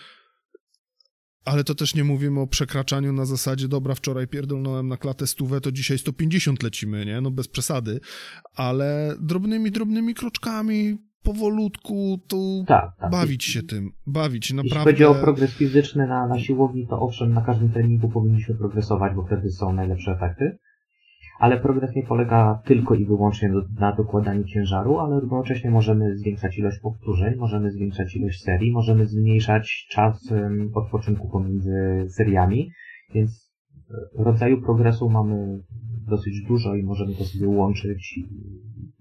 Ale 1.45 1.63
to 1.63 1.75
też 1.75 1.95
nie 1.95 2.03
mówimy 2.03 2.39
o 2.39 2.47
przekraczaniu 2.47 3.13
na 3.13 3.25
zasadzie, 3.25 3.67
dobra, 3.67 3.95
wczoraj 3.95 4.27
pierdolnąłem 4.27 4.87
na 4.87 4.97
klatę 4.97 5.27
stówę, 5.27 5.61
to 5.61 5.71
dzisiaj 5.71 5.97
150 5.97 6.63
lecimy, 6.63 7.05
nie? 7.05 7.21
No 7.21 7.31
bez 7.31 7.47
przesady. 7.47 7.99
Ale 8.55 9.15
drobnymi, 9.19 9.71
drobnymi 9.71 10.13
kroczkami, 10.13 10.97
powolutku, 11.23 12.19
to 12.27 12.37
tak, 12.67 12.91
tak. 12.99 13.11
bawić 13.11 13.43
się 13.43 13.63
tym. 13.63 13.91
Bawić, 14.07 14.43
Jeśli 14.43 14.55
naprawdę. 14.55 14.91
chodzi 14.91 15.05
o 15.05 15.15
progres 15.15 15.51
fizyczny 15.51 16.07
na, 16.07 16.27
na 16.27 16.39
siłowni, 16.39 16.87
to 16.87 16.99
owszem, 16.99 17.33
na 17.33 17.41
każdym 17.41 17.71
treningu 17.71 18.09
powinniśmy 18.09 18.55
progresować, 18.55 19.15
bo 19.15 19.25
wtedy 19.25 19.49
są 19.51 19.73
najlepsze 19.73 20.11
efekty. 20.11 20.57
Ale 21.41 21.59
progres 21.59 21.95
nie 21.95 22.03
polega 22.03 22.61
tylko 22.65 22.95
i 22.95 23.05
wyłącznie 23.05 23.49
do, 23.49 23.61
na 23.79 23.95
dokładaniu 23.95 24.43
ciężaru, 24.43 24.99
ale 24.99 25.19
równocześnie 25.19 25.71
możemy 25.71 26.17
zwiększać 26.17 26.57
ilość 26.57 26.79
powtórzeń, 26.79 27.35
możemy 27.35 27.71
zwiększać 27.71 28.15
ilość 28.15 28.41
serii, 28.41 28.71
możemy 28.71 29.05
zmniejszać 29.05 29.87
czas 29.89 30.31
em, 30.31 30.71
odpoczynku 30.73 31.29
pomiędzy 31.29 32.05
seriami, 32.09 32.71
więc 33.13 33.53
e, 33.89 34.23
rodzaju 34.23 34.61
progresu 34.61 35.09
mamy 35.09 35.59
dosyć 36.07 36.43
dużo 36.47 36.75
i 36.75 36.83
możemy 36.83 37.15
to 37.15 37.23
sobie 37.23 37.47
łączyć 37.47 38.17
i 38.17 38.25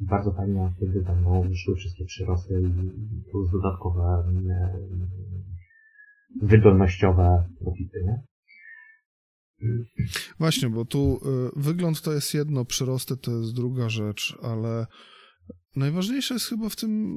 bardzo 0.01 0.33
fajnie 0.33 0.73
wtedy 0.77 1.03
będą 1.03 1.43
wyszły 1.43 1.75
wszystkie 1.77 2.05
przyrosty 2.05 2.63
i 2.63 3.31
plus 3.31 3.51
dodatkowe 3.53 4.25
wydolnościowe 6.43 7.45
profity, 7.61 8.03
nie? 8.07 8.30
Właśnie, 10.39 10.71
bo 10.71 10.85
tu 10.85 11.21
y, 11.57 11.61
wygląd 11.61 12.03
to 12.03 12.13
jest 12.13 12.35
jedno, 12.35 12.65
przyrosty 12.65 13.17
to 13.17 13.41
jest 13.41 13.55
druga 13.55 13.89
rzecz, 13.89 14.39
ale 14.43 14.87
najważniejsze 15.77 16.35
jest 16.35 16.47
chyba 16.47 16.69
w 16.69 16.77
tym, 16.77 17.17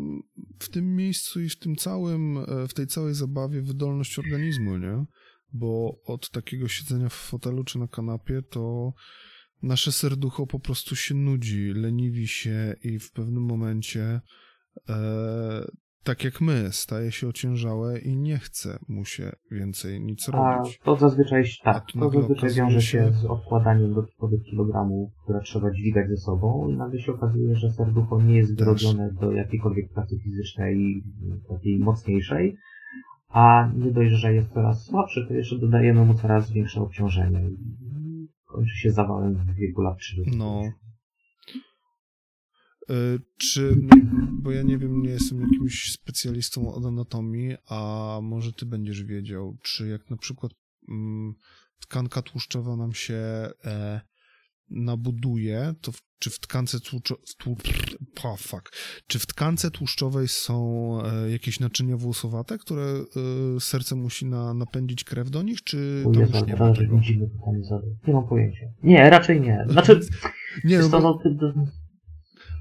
w 0.59 0.69
tym 0.69 0.95
miejscu 0.95 1.41
i 1.41 1.49
w 1.49 1.59
tym 1.59 1.75
całym, 1.75 2.37
e, 2.37 2.67
w 2.67 2.73
tej 2.73 2.87
całej 2.87 3.13
zabawie 3.13 3.61
wydolność 3.61 4.19
organizmu, 4.19 4.77
nie? 4.77 5.05
Bo 5.53 5.99
od 6.05 6.29
takiego 6.29 6.67
siedzenia 6.67 7.09
w 7.09 7.13
fotelu 7.13 7.63
czy 7.63 7.79
na 7.79 7.87
kanapie 7.87 8.41
to 8.41 8.93
nasze 9.61 9.91
serducho 9.91 10.47
po 10.47 10.59
prostu 10.59 10.95
się 10.95 11.15
nudzi, 11.15 11.73
leniwi 11.73 12.27
się 12.27 12.75
i 12.83 12.99
w 12.99 13.11
pewnym 13.11 13.43
momencie 13.43 14.21
e, 14.89 15.71
tak 16.03 16.23
jak 16.23 16.41
my, 16.41 16.67
staje 16.71 17.11
się 17.11 17.27
ociężałe 17.27 17.99
i 17.99 18.17
nie 18.17 18.37
chce 18.37 18.79
mu 18.87 19.05
się 19.05 19.31
więcej 19.51 20.01
nic 20.01 20.29
A 20.29 20.55
robić. 20.57 20.79
to 20.83 20.95
zazwyczaj, 20.95 21.43
A 21.63 21.73
tak, 21.73 21.83
to 21.91 21.99
nagle 21.99 22.21
zazwyczaj 22.21 22.49
wiąże 22.53 22.81
się- 22.81 23.11
z 23.11 23.25
odkładaniem 23.25 23.93
dodatkowych 23.93 24.43
kilogramów, 24.43 25.11
które 25.23 25.41
trzeba 25.41 25.71
dźwigać 25.71 26.09
ze 26.09 26.17
sobą 26.17 26.69
i 26.69 26.77
nagle 26.77 26.99
się 26.99 27.11
okazuje, 27.11 27.55
że 27.55 27.71
serducho 27.71 28.21
nie 28.21 28.35
jest 28.35 28.57
Też. 28.57 28.67
wyrobione 28.67 29.13
do 29.21 29.31
jakiejkolwiek 29.31 29.93
pracy 29.93 30.15
fizycznej, 30.23 31.03
takiej 31.49 31.79
mocniejszej, 31.79 32.55
a 33.29 33.71
nie 33.77 33.91
dość, 33.91 34.11
że 34.11 34.33
jest 34.33 34.49
coraz 34.53 34.85
słabszy, 34.85 35.25
to 35.27 35.33
jeszcze 35.33 35.57
dodajemy 35.59 36.05
mu 36.05 36.13
coraz 36.13 36.51
większe 36.51 36.81
obciążenie 36.81 37.49
i 37.49 38.27
kończy 38.45 38.75
się 38.77 38.91
zawałem 38.91 39.33
w 39.35 39.55
wieku 39.55 39.81
lat 39.81 39.97
30. 39.97 40.37
No. 40.37 40.61
Y, 42.89 43.19
Czy, 43.37 43.75
bo 44.31 44.51
ja 44.51 44.61
nie 44.61 44.77
wiem, 44.77 45.01
nie 45.01 45.09
jestem 45.09 45.41
jakimś 45.41 45.91
specjalistą 45.91 46.73
od 46.73 46.85
anatomii, 46.85 47.55
a 47.69 48.19
może 48.21 48.53
ty 48.53 48.65
będziesz 48.65 49.03
wiedział, 49.03 49.57
czy 49.63 49.87
jak 49.87 50.09
na 50.09 50.17
przykład 50.17 50.51
mm, 50.89 51.33
tkanka 51.79 52.21
tłuszczowa 52.21 52.75
nam 52.75 52.93
się 52.93 53.49
e, 53.65 54.01
nabuduje, 54.69 55.73
to 55.81 55.91
w, 55.91 56.01
czy 56.19 56.29
w 56.29 56.39
tkance 56.39 56.79
tłuczo, 56.79 57.15
tłu, 57.37 57.57
oh, 58.23 58.37
fuck, 58.37 58.71
czy 59.07 59.19
w 59.19 59.25
tkance 59.25 59.71
tłuszczowej 59.71 60.27
są 60.27 60.97
e, 61.05 61.31
jakieś 61.31 61.59
naczynia 61.59 61.97
włosowate, 61.97 62.57
które 62.57 62.83
e, 62.83 63.59
serce 63.59 63.95
musi 63.95 64.25
na, 64.25 64.53
napędzić 64.53 65.03
krew 65.03 65.29
do 65.29 65.41
nich, 65.43 65.63
czy 65.63 66.01
tam 66.03 66.13
Jezu, 66.13 66.37
już 66.37 66.47
nie 66.47 66.55
ma 66.55 66.73
tego? 66.73 66.99
Nie 68.07 68.13
mam 68.13 68.27
pojęcia. 68.27 68.65
Nie, 68.83 69.09
raczej 69.09 69.41
nie. 69.41 69.65
Znaczy, 69.69 69.99
Nie, 70.63 70.77
no 70.77 70.81
jest 70.81 70.91
to, 70.91 71.53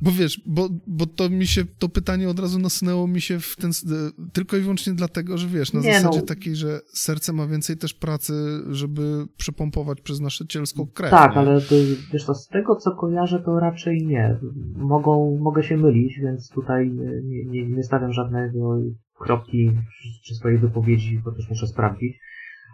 bo, 0.03 0.11
wiesz, 0.11 0.40
bo, 0.46 0.68
bo 0.86 1.07
to 1.07 1.30
mi 1.30 1.46
się, 1.46 1.64
to 1.78 1.88
pytanie 1.88 2.28
od 2.28 2.38
razu 2.38 2.59
nasunęło 2.59 3.07
mi 3.07 3.20
się 3.20 3.40
w 3.40 3.57
ten, 3.57 3.70
e, 3.70 4.30
tylko 4.32 4.57
i 4.57 4.61
wyłącznie 4.61 4.92
dlatego, 4.92 5.38
że 5.38 5.48
wiesz, 5.48 5.72
na 5.72 5.80
Nie, 5.80 5.94
zasadzie 5.94 6.18
no. 6.18 6.26
takiej, 6.26 6.57
że 6.57 6.80
serce 6.86 7.32
ma 7.32 7.46
więcej 7.46 7.76
też 7.76 7.94
pracy, 7.94 8.32
żeby 8.70 9.26
przepompować 9.36 10.00
przez 10.00 10.20
nasze 10.20 10.46
cielsko 10.46 10.86
krew. 10.86 11.11
Tak, 11.11 11.32
nie? 11.32 11.38
ale 11.38 11.61
to, 11.61 11.74
wiesz 12.12 12.24
co, 12.24 12.34
z 12.34 12.48
tego 12.48 12.76
co 12.76 12.90
kojarzę, 12.96 13.42
to 13.44 13.61
raczej 13.61 14.07
nie. 14.07 14.36
Mogą, 14.76 15.38
mogę 15.40 15.62
się 15.62 15.76
mylić, 15.76 16.18
więc 16.22 16.50
tutaj 16.50 16.90
nie, 17.24 17.44
nie, 17.44 17.68
nie 17.68 17.82
stawiam 17.82 18.12
żadnego 18.12 18.80
kropki 19.18 19.70
przy- 19.88 20.22
przy 20.22 20.34
swojej 20.34 20.59
wypowiedzi, 20.59 21.20
bo 21.24 21.32
też 21.32 21.48
muszę 21.48 21.66
sprawdzić. 21.66 22.18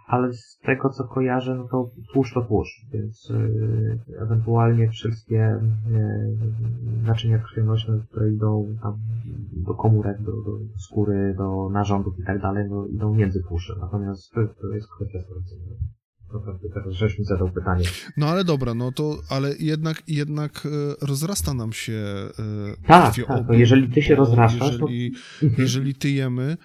Ale 0.08 0.32
z 0.32 0.58
tego 0.66 0.90
co 0.90 1.04
kojarzę, 1.04 1.54
no 1.54 1.68
to 1.68 1.90
tłuszcz 2.12 2.34
to 2.34 2.40
tłuszcz, 2.42 2.86
więc 2.92 3.30
e, 3.30 4.22
ewentualnie 4.22 4.88
wszystkie 4.90 5.40
e, 5.40 5.60
naczynia 7.02 7.38
krwionośne, 7.38 8.00
które 8.10 8.32
idą 8.32 8.76
tam 8.82 8.94
do 9.66 9.74
komórek, 9.74 10.22
do, 10.22 10.32
do 10.32 10.58
skóry, 10.78 11.34
do 11.38 11.70
narządów 11.72 12.18
i 12.18 12.24
tak 12.24 12.42
dalej, 12.42 12.66
no 12.70 12.86
idą 12.86 13.14
między 13.14 13.42
tłuszcze. 13.48 13.74
Natomiast 13.80 14.30
to, 14.32 14.40
to 14.60 14.74
jest 14.74 14.88
kwestia 14.96 15.18
serca. 15.18 15.54
Naprawdę 16.34 16.68
teraz 16.74 16.94
żeś 16.94 17.18
mi 17.18 17.24
zadał 17.24 17.50
pytanie. 17.50 17.84
No 18.16 18.26
ale 18.26 18.44
dobra, 18.44 18.74
no 18.74 18.92
to, 18.92 19.16
ale 19.30 19.54
jednak, 19.60 20.02
jednak 20.08 20.66
e, 20.66 21.06
rozrasta 21.06 21.54
nam 21.54 21.72
się 21.72 22.02
Tak, 22.86 23.10
krwioobrót, 23.12 23.38
tak, 23.38 23.46
to 23.46 23.52
jeżeli 23.52 23.88
ty 23.88 24.02
się 24.02 24.14
rozrastasz, 24.14 24.78
to- 24.78 24.86
jeżeli, 24.88 25.14
jeżeli 25.58 25.94
tyjemy, 25.94 26.56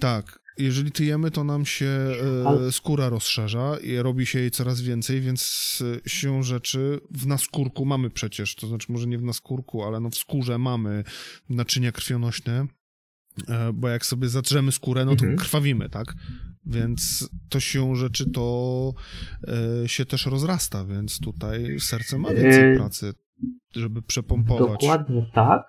tak, 0.00 0.45
jeżeli 0.58 0.92
tyjemy, 0.92 1.30
to 1.30 1.44
nam 1.44 1.64
się 1.66 1.86
e, 1.86 2.72
skóra 2.72 3.08
rozszerza 3.08 3.76
i 3.82 3.96
robi 3.96 4.26
się 4.26 4.38
jej 4.38 4.50
coraz 4.50 4.80
więcej, 4.80 5.20
więc 5.20 5.82
e, 6.06 6.08
siłą 6.10 6.42
rzeczy 6.42 7.00
w 7.10 7.26
naskórku 7.26 7.84
mamy 7.84 8.10
przecież, 8.10 8.54
to 8.54 8.66
znaczy 8.66 8.92
może 8.92 9.06
nie 9.06 9.18
w 9.18 9.22
naskórku, 9.22 9.82
ale 9.82 10.00
no 10.00 10.10
w 10.10 10.14
skórze 10.14 10.58
mamy 10.58 11.04
naczynia 11.48 11.92
krwionośne, 11.92 12.66
e, 13.48 13.72
bo 13.72 13.88
jak 13.88 14.06
sobie 14.06 14.28
zatrzemy 14.28 14.72
skórę, 14.72 15.04
no 15.04 15.16
to 15.16 15.22
Mhm. 15.24 15.38
krwawimy, 15.38 15.88
tak? 15.88 16.14
Więc 16.66 17.28
to 17.48 17.60
siłą 17.60 17.94
rzeczy 17.94 18.30
to 18.30 18.92
e, 19.84 19.88
się 19.88 20.04
też 20.06 20.26
rozrasta, 20.26 20.84
więc 20.84 21.20
tutaj 21.20 21.80
serce 21.80 22.18
ma 22.18 22.28
więcej 22.34 22.72
E, 22.72 22.76
pracy, 22.76 23.12
żeby 23.74 24.02
przepompować. 24.02 24.80
Dokładnie 24.80 25.30
tak. 25.34 25.66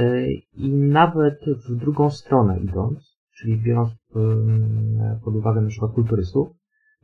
Y, 0.00 0.28
I 0.54 0.68
nawet 0.72 1.40
w 1.68 1.76
drugą 1.76 2.10
stronę 2.10 2.60
idąc, 2.60 3.07
czyli 3.38 3.56
biorąc 3.56 3.90
pod 5.24 5.34
uwagę 5.34 5.60
na 5.60 5.68
przykład 5.68 5.92
kulturystów, 5.92 6.48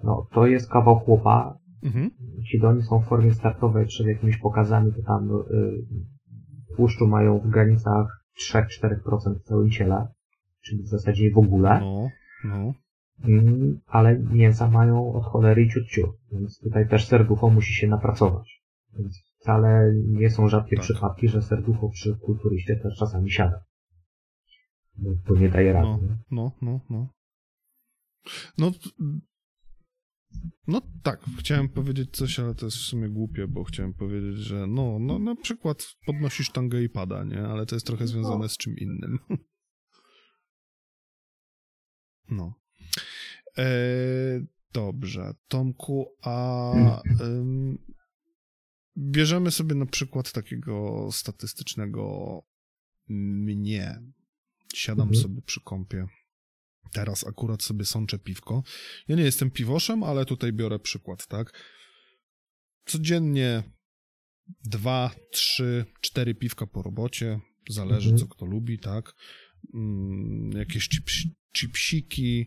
no 0.02 0.26
to 0.32 0.46
jest 0.46 0.70
kawał 0.70 0.98
chłopa. 0.98 1.58
Mhm. 1.82 2.10
Jeśli 2.38 2.62
oni 2.62 2.82
są 2.82 3.00
w 3.00 3.04
formie 3.04 3.34
startowej 3.34 3.86
przed 3.86 4.06
jakimiś 4.06 4.36
pokazami, 4.36 4.92
to 4.92 5.02
tam 5.02 5.30
y, 5.30 6.76
tłuszczu 6.76 7.06
mają 7.06 7.38
w 7.38 7.48
granicach 7.50 8.24
3-4% 8.52 9.34
w 9.34 9.42
całym 9.42 9.70
ciele, 9.70 10.08
czyli 10.60 10.82
w 10.82 10.88
zasadzie 10.88 11.30
w 11.30 11.38
ogóle. 11.38 11.80
No, 11.80 12.08
no. 12.44 12.74
Mm, 13.24 13.80
ale 13.86 14.18
mięsa 14.18 14.70
mają 14.70 15.12
od 15.12 15.24
cholery 15.24 15.62
i 15.62 15.70
ciut 15.70 15.86
ciut, 15.86 16.10
więc 16.32 16.60
tutaj 16.60 16.88
też 16.88 17.06
serducho 17.06 17.50
musi 17.50 17.74
się 17.74 17.88
napracować. 17.88 18.62
Więc 18.98 19.22
wcale 19.40 19.92
nie 20.08 20.30
są 20.30 20.48
rzadkie 20.48 20.76
Tak. 20.76 20.84
przypadki, 20.84 21.28
że 21.28 21.42
serducho 21.42 21.88
przy 21.88 22.16
kulturyście 22.16 22.76
też 22.76 22.98
czasami 22.98 23.30
siada. 23.30 23.60
Bo 24.96 25.36
nie 25.36 25.48
daje 25.48 25.72
rady. 25.72 25.86
No, 25.86 26.00
no, 26.30 26.52
no, 26.62 26.80
no. 26.90 27.08
No, 28.58 28.72
no 30.66 30.80
tak, 31.02 31.24
chciałem 31.38 31.68
powiedzieć 31.68 32.16
coś, 32.16 32.38
ale 32.38 32.54
to 32.54 32.66
jest 32.66 32.76
w 32.76 32.80
sumie 32.80 33.08
głupie, 33.08 33.48
bo 33.48 33.64
chciałem 33.64 33.94
powiedzieć, 33.94 34.36
że 34.36 34.66
no, 34.66 34.98
no 34.98 35.18
na 35.18 35.36
przykład 35.36 35.96
podnosisz 36.06 36.50
tangę 36.50 36.82
i 36.82 36.88
pada, 36.88 37.24
nie? 37.24 37.42
Ale 37.42 37.66
to 37.66 37.76
jest 37.76 37.86
trochę 37.86 38.06
związane 38.06 38.48
z 38.48 38.56
czym 38.56 38.76
innym. 38.76 39.18
No. 42.28 42.54
E, 43.58 43.64
dobrze, 44.72 45.34
Tomku, 45.48 46.06
a 46.22 46.72
ym, 47.20 47.78
bierzemy 48.96 49.50
sobie 49.50 49.74
na 49.74 49.86
przykład 49.86 50.32
takiego 50.32 51.08
statystycznego 51.12 52.42
mnie. 53.08 54.00
Siadam 54.74 55.08
Mhm. 55.08 55.22
sobie 55.22 55.42
przy 55.42 55.60
kąpie 55.60 56.06
Teraz 56.92 57.26
akurat 57.26 57.62
sobie 57.62 57.84
sączę 57.84 58.18
piwko. 58.18 58.62
Ja 59.08 59.16
nie 59.16 59.22
jestem 59.22 59.50
piwoszem, 59.50 60.02
ale 60.02 60.24
tutaj 60.24 60.52
biorę 60.52 60.78
przykład, 60.78 61.26
tak? 61.26 61.60
Codziennie 62.86 63.62
dwa, 64.64 65.10
trzy, 65.32 65.84
cztery 66.00 66.34
piwka 66.34 66.66
po 66.66 66.82
robocie. 66.82 67.40
Zależy, 67.70 68.10
Mhm. 68.10 68.18
co 68.18 68.34
kto 68.34 68.46
lubi, 68.46 68.78
tak? 68.78 69.12
Mm, 69.74 70.50
jakieś 70.52 70.88
chips, 70.88 71.14
chipsiki. 71.56 72.46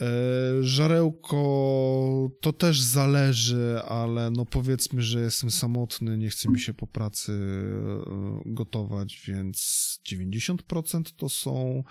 E, 0.00 0.62
żarełko 0.62 2.30
to 2.40 2.52
też 2.52 2.80
zależy, 2.80 3.80
ale 3.88 4.30
no 4.30 4.46
powiedzmy, 4.46 5.02
że 5.02 5.20
jestem 5.20 5.50
samotny, 5.50 6.18
nie 6.18 6.30
chce 6.30 6.48
mi 6.50 6.60
się 6.60 6.74
po 6.74 6.86
pracy 6.86 7.32
e, 7.32 8.42
gotować, 8.46 9.22
więc 9.26 9.56
90% 10.08 11.02
to 11.16 11.28
są 11.28 11.84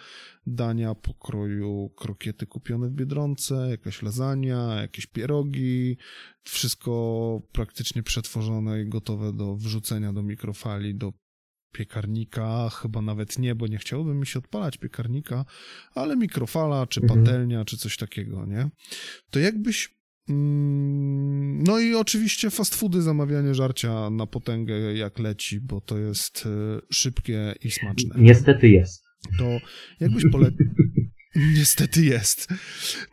dania 0.48 0.96
pokroju 0.96 1.90
krokiety 1.90 2.48
kupione 2.48 2.90
w 2.90 2.94
Biedronce, 2.94 3.68
jakaś 3.70 4.02
lasagna, 4.02 4.82
jakieś 4.82 5.08
pierogi, 5.08 5.98
wszystko 6.44 7.42
praktycznie 7.52 8.04
przetworzone 8.04 8.82
i 8.82 8.90
gotowe 8.90 9.34
do 9.34 9.56
wrzucenia 9.56 10.14
do 10.14 10.24
mikrofali, 10.24 10.96
do 10.96 11.14
piekarnika, 11.72 12.70
chyba 12.70 13.02
nawet 13.02 13.40
nie, 13.40 13.56
bo 13.56 13.68
nie 13.68 13.78
chciałoby 13.78 14.14
mi 14.16 14.28
się 14.28 14.40
odpalać 14.40 14.78
piekarnika, 14.78 15.46
ale 15.96 16.18
mikrofala, 16.18 16.88
czy 16.88 17.02
Mhm. 17.02 17.24
patelnia, 17.24 17.66
czy 17.66 17.78
coś 17.78 17.98
takiego, 17.98 18.46
nie? 18.46 18.70
To 19.30 19.40
jakbyś... 19.40 19.90
mm, 20.30 21.64
No 21.64 21.80
i 21.80 21.96
oczywiście 21.96 22.50
fast 22.50 22.76
foody, 22.76 23.02
zamawianie 23.02 23.56
żarcia 23.56 24.10
na 24.10 24.28
potęgę 24.28 24.74
jak 24.94 25.20
leci, 25.20 25.60
bo 25.62 25.82
to 25.82 25.98
jest 25.98 26.46
e, 26.46 26.80
szybkie 26.92 27.56
i 27.64 27.72
smaczne. 27.72 28.16
Niestety 28.18 28.70
jest. 28.70 29.04
To 29.40 29.58
jakbyś 30.00 30.24
polecił... 30.32 30.66
Niestety 31.58 32.06
jest. 32.06 32.48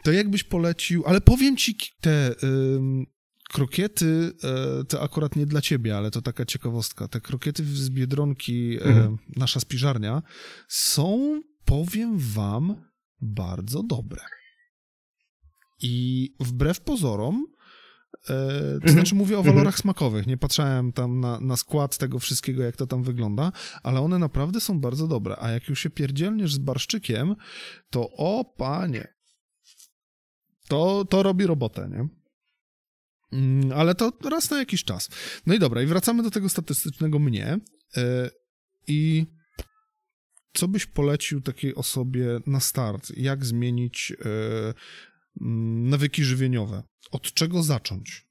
To 0.02 0.12
jakbyś 0.12 0.44
polecił, 0.44 1.02
ale 1.06 1.20
powiem 1.20 1.56
ci 1.56 1.76
te 2.00 2.34
ym, 2.42 3.06
krokiety, 3.48 4.32
e, 4.80 4.84
to 4.84 5.02
akurat 5.02 5.36
nie 5.36 5.46
dla 5.46 5.60
ciebie, 5.60 5.96
ale 5.96 6.10
to 6.10 6.22
taka 6.22 6.44
ciekawostka. 6.44 7.08
Te 7.08 7.20
krokiety 7.20 7.64
z 7.64 7.90
Biedronki, 7.90 8.76
e, 8.76 8.82
Mhm. 8.84 9.18
nasza 9.36 9.60
spiżarnia, 9.60 10.22
są, 10.68 11.40
powiem 11.64 12.18
wam, 12.18 12.84
bardzo 13.20 13.82
dobre. 13.82 14.20
I 15.82 16.34
wbrew 16.40 16.80
pozorom, 16.80 17.46
e, 18.24 18.26
to 18.28 18.74
Mhm. 18.74 18.92
znaczy 18.92 19.14
mówię 19.14 19.36
o 19.36 19.38
Mhm. 19.38 19.56
walorach 19.56 19.78
smakowych, 19.78 20.26
nie 20.26 20.36
patrzałem 20.36 20.92
tam 20.92 21.20
na, 21.20 21.40
na 21.40 21.56
skład 21.56 21.98
tego 21.98 22.18
wszystkiego, 22.18 22.62
jak 22.62 22.76
to 22.76 22.86
tam 22.86 23.02
wygląda, 23.02 23.52
ale 23.82 24.00
one 24.00 24.18
naprawdę 24.18 24.60
są 24.60 24.80
bardzo 24.80 25.06
dobre. 25.08 25.36
A 25.38 25.50
jak 25.50 25.68
już 25.68 25.80
się 25.80 25.90
pierdzielniesz 25.90 26.54
z 26.54 26.58
barszczykiem, 26.58 27.36
to 27.90 28.10
o 28.10 28.44
panie, 28.44 29.14
to, 30.68 31.04
to 31.04 31.22
robi 31.22 31.46
robotę, 31.46 31.88
nie? 31.92 32.08
Mm, 33.32 33.72
Ale 33.72 33.94
to 33.94 34.12
raz 34.30 34.50
na 34.50 34.58
jakiś 34.58 34.84
czas. 34.84 35.08
No 35.46 35.54
i 35.54 35.58
dobra, 35.58 35.82
i 35.82 35.86
wracamy 35.86 36.22
do 36.22 36.30
tego 36.30 36.48
statystycznego 36.48 37.18
mnie. 37.18 37.58
e, 37.96 38.30
I 38.86 39.26
co 40.52 40.68
byś 40.68 40.86
polecił 40.86 41.40
takiej 41.40 41.74
osobie 41.74 42.40
na 42.46 42.60
start? 42.60 43.12
Jak 43.16 43.44
zmienić 43.44 44.12
e, 44.24 44.74
mm, 45.40 45.88
nawyki 45.88 46.24
żywieniowe? 46.24 46.82
Od 47.12 47.22
czego 47.22 47.62
zacząć? 47.62 48.28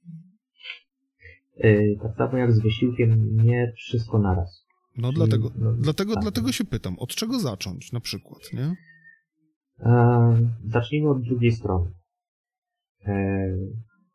Yy, 1.57 1.97
tak 2.01 2.17
samo 2.17 2.37
jak 2.37 2.53
z 2.53 2.61
wysiłkiem, 2.61 3.37
nie 3.45 3.73
wszystko 3.75 4.19
naraz. 4.19 4.65
No 4.97 5.07
Czyli, 5.07 5.15
dlatego, 5.15 5.51
no, 5.55 5.73
dlatego, 5.73 6.13
tak. 6.13 6.23
dlatego 6.23 6.51
się 6.51 6.65
pytam, 6.65 6.99
od 6.99 7.15
czego 7.15 7.39
zacząć 7.39 7.91
na 7.91 7.99
przykład, 7.99 8.53
nie? 8.53 8.75
Zacznijmy 10.65 11.09
od 11.09 11.21
drugiej 11.21 11.51
strony. 11.51 11.91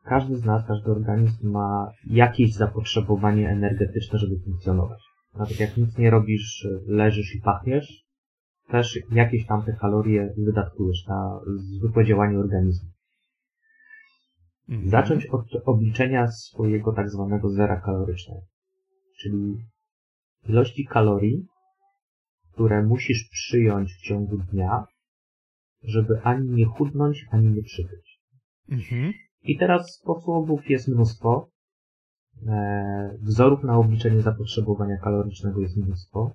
Każdy 0.05 0.37
z 0.37 0.45
nas, 0.45 0.67
każdy 0.67 0.91
organizm 0.91 1.51
ma 1.51 1.93
jakieś 2.07 2.55
zapotrzebowanie 2.55 3.49
energetyczne, 3.51 4.19
żeby 4.19 4.41
funkcjonować. 4.45 5.01
Nawet 5.35 5.61
jak 5.61 5.77
nic 5.77 5.99
nie 5.99 6.11
robisz, 6.11 6.69
leżysz 6.87 7.35
i 7.35 7.41
pachniesz, 7.41 8.05
też 8.69 8.99
jakieś 9.11 9.47
tam 9.47 9.63
te 9.63 9.73
kalorie 9.73 10.35
wydatkujesz 10.39 11.07
na 11.07 11.41
zwykłe 11.79 12.05
działanie 12.05 12.39
organizmu. 12.39 12.89
Mhm. 14.69 14.91
Zacząć 14.91 15.27
od 15.27 15.47
obliczenia 15.65 16.27
swojego 16.27 16.93
tak 16.93 17.11
zwanego 17.11 17.51
zera 17.51 17.81
kalorycznego. 17.81 18.41
Czyli 19.21 19.57
ilości 20.49 20.87
kalorii, 20.87 21.47
które 22.53 22.83
musisz 22.83 23.29
przyjąć 23.33 23.93
w 23.93 24.01
ciągu 24.01 24.39
dnia, 24.39 24.85
żeby 25.83 26.21
ani 26.23 26.51
nie 26.51 26.67
chudnąć, 26.67 27.27
ani 27.31 27.47
nie 27.47 27.63
przytyć. 27.63 28.21
Mhm. 28.69 29.13
I 29.45 29.59
teraz 29.59 29.95
sposobów 29.95 30.71
jest 30.71 30.89
mnóstwo. 30.89 31.49
E, 32.47 33.19
wzorów 33.21 33.65
na 33.65 33.79
obliczenie 33.79 34.23
zapotrzebowania 34.23 34.97
kalorycznego 34.97 35.61
jest 35.61 35.77
mnóstwo. 35.77 36.33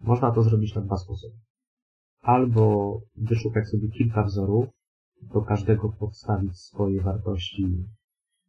Można 0.00 0.30
to 0.32 0.42
zrobić 0.42 0.74
na 0.74 0.80
dwa 0.80 0.96
sposoby. 0.96 1.34
Albo 2.22 2.96
wyszukać 3.16 3.68
sobie 3.68 3.88
kilka 3.88 4.22
wzorów, 4.22 4.68
do 5.22 5.42
każdego 5.42 5.88
podstawić 5.88 6.58
swoje 6.58 7.00
wartości 7.02 7.84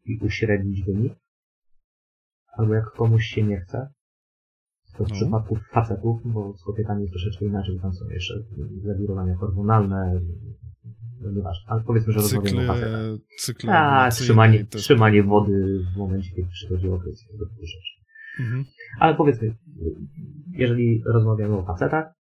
i 0.05 0.19
uśrednić 0.21 0.83
wynik. 0.83 1.13
Albo 2.57 2.73
jak 2.73 2.85
komuś 2.91 3.23
się 3.23 3.43
nie 3.43 3.59
chce, 3.61 3.89
to 4.97 5.05
w 5.05 5.09
No. 5.09 5.15
przypadku 5.15 5.55
facetów, 5.73 6.33
bo 6.33 6.53
z 6.57 6.63
kobietami 6.63 7.01
jest 7.01 7.13
troszeczkę 7.13 7.45
inaczej, 7.45 7.79
tam 7.81 7.93
są 7.93 8.09
jeszcze 8.09 8.33
zawirowania 8.83 9.35
hormonalne, 9.35 10.21
nieważne, 11.30 11.63
ale 11.67 11.84
powiedzmy, 11.84 12.13
że 12.13 12.19
rozmawiamy 12.19 12.49
Cykle, 12.49 12.63
o 12.63 12.74
facetach. 12.74 13.01
cykle 13.38 13.74
A, 13.74 13.97
ewolucyjne 13.97 14.26
trzymanie, 14.26 14.65
też- 14.65 14.82
trzymanie 14.82 15.24
wody 15.24 15.86
w 15.93 15.97
momencie, 15.97 16.30
kiedy 16.36 16.47
przychodzi 16.51 16.89
okres 16.89 17.26
rzeczy. 17.61 18.01
Mhm. 18.39 18.65
Ale 18.99 19.15
powiedzmy, 19.15 19.55
jeżeli 20.51 21.03
rozmawiamy 21.05 21.57
o 21.57 21.65
facetach, 21.65 22.13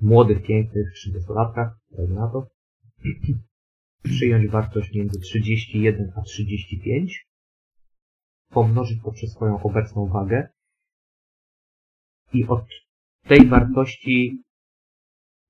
młodych, 0.00 0.42
pięknych, 0.42 0.86
30-latkach, 1.06 1.70
dajmy 1.90 2.14
na 2.14 2.28
to, 2.28 2.46
przyjąć 4.04 4.50
wartość 4.50 4.94
między 4.94 5.20
31 5.20 6.12
a 6.16 6.22
35, 6.22 7.26
pomnożyć 8.48 9.02
to 9.04 9.12
przez 9.12 9.32
swoją 9.32 9.62
obecną 9.62 10.06
wagę 10.06 10.48
i 12.32 12.46
od 12.46 12.64
tej 13.28 13.46
wartości 13.46 14.42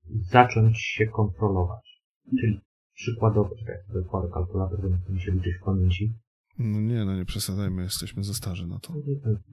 zacząć 0.09 0.79
się 0.81 1.07
kontrolować. 1.07 1.92
Czyli 2.41 2.59
przykładowo, 2.93 3.55
czekaj, 3.59 3.75
wykładę 3.89 4.27
kalkulator, 4.33 4.79
bo 4.81 5.13
mi 5.13 5.21
się 5.21 5.31
liczyć 5.31 5.53
w 5.61 5.65
pamięci. 5.65 6.13
No 6.59 6.81
nie, 6.81 7.05
no 7.05 7.15
nie 7.15 7.25
przesadzajmy, 7.25 7.83
jesteśmy 7.83 8.23
za 8.23 8.33
starzy 8.33 8.67
na 8.67 8.79
to. 8.79 8.93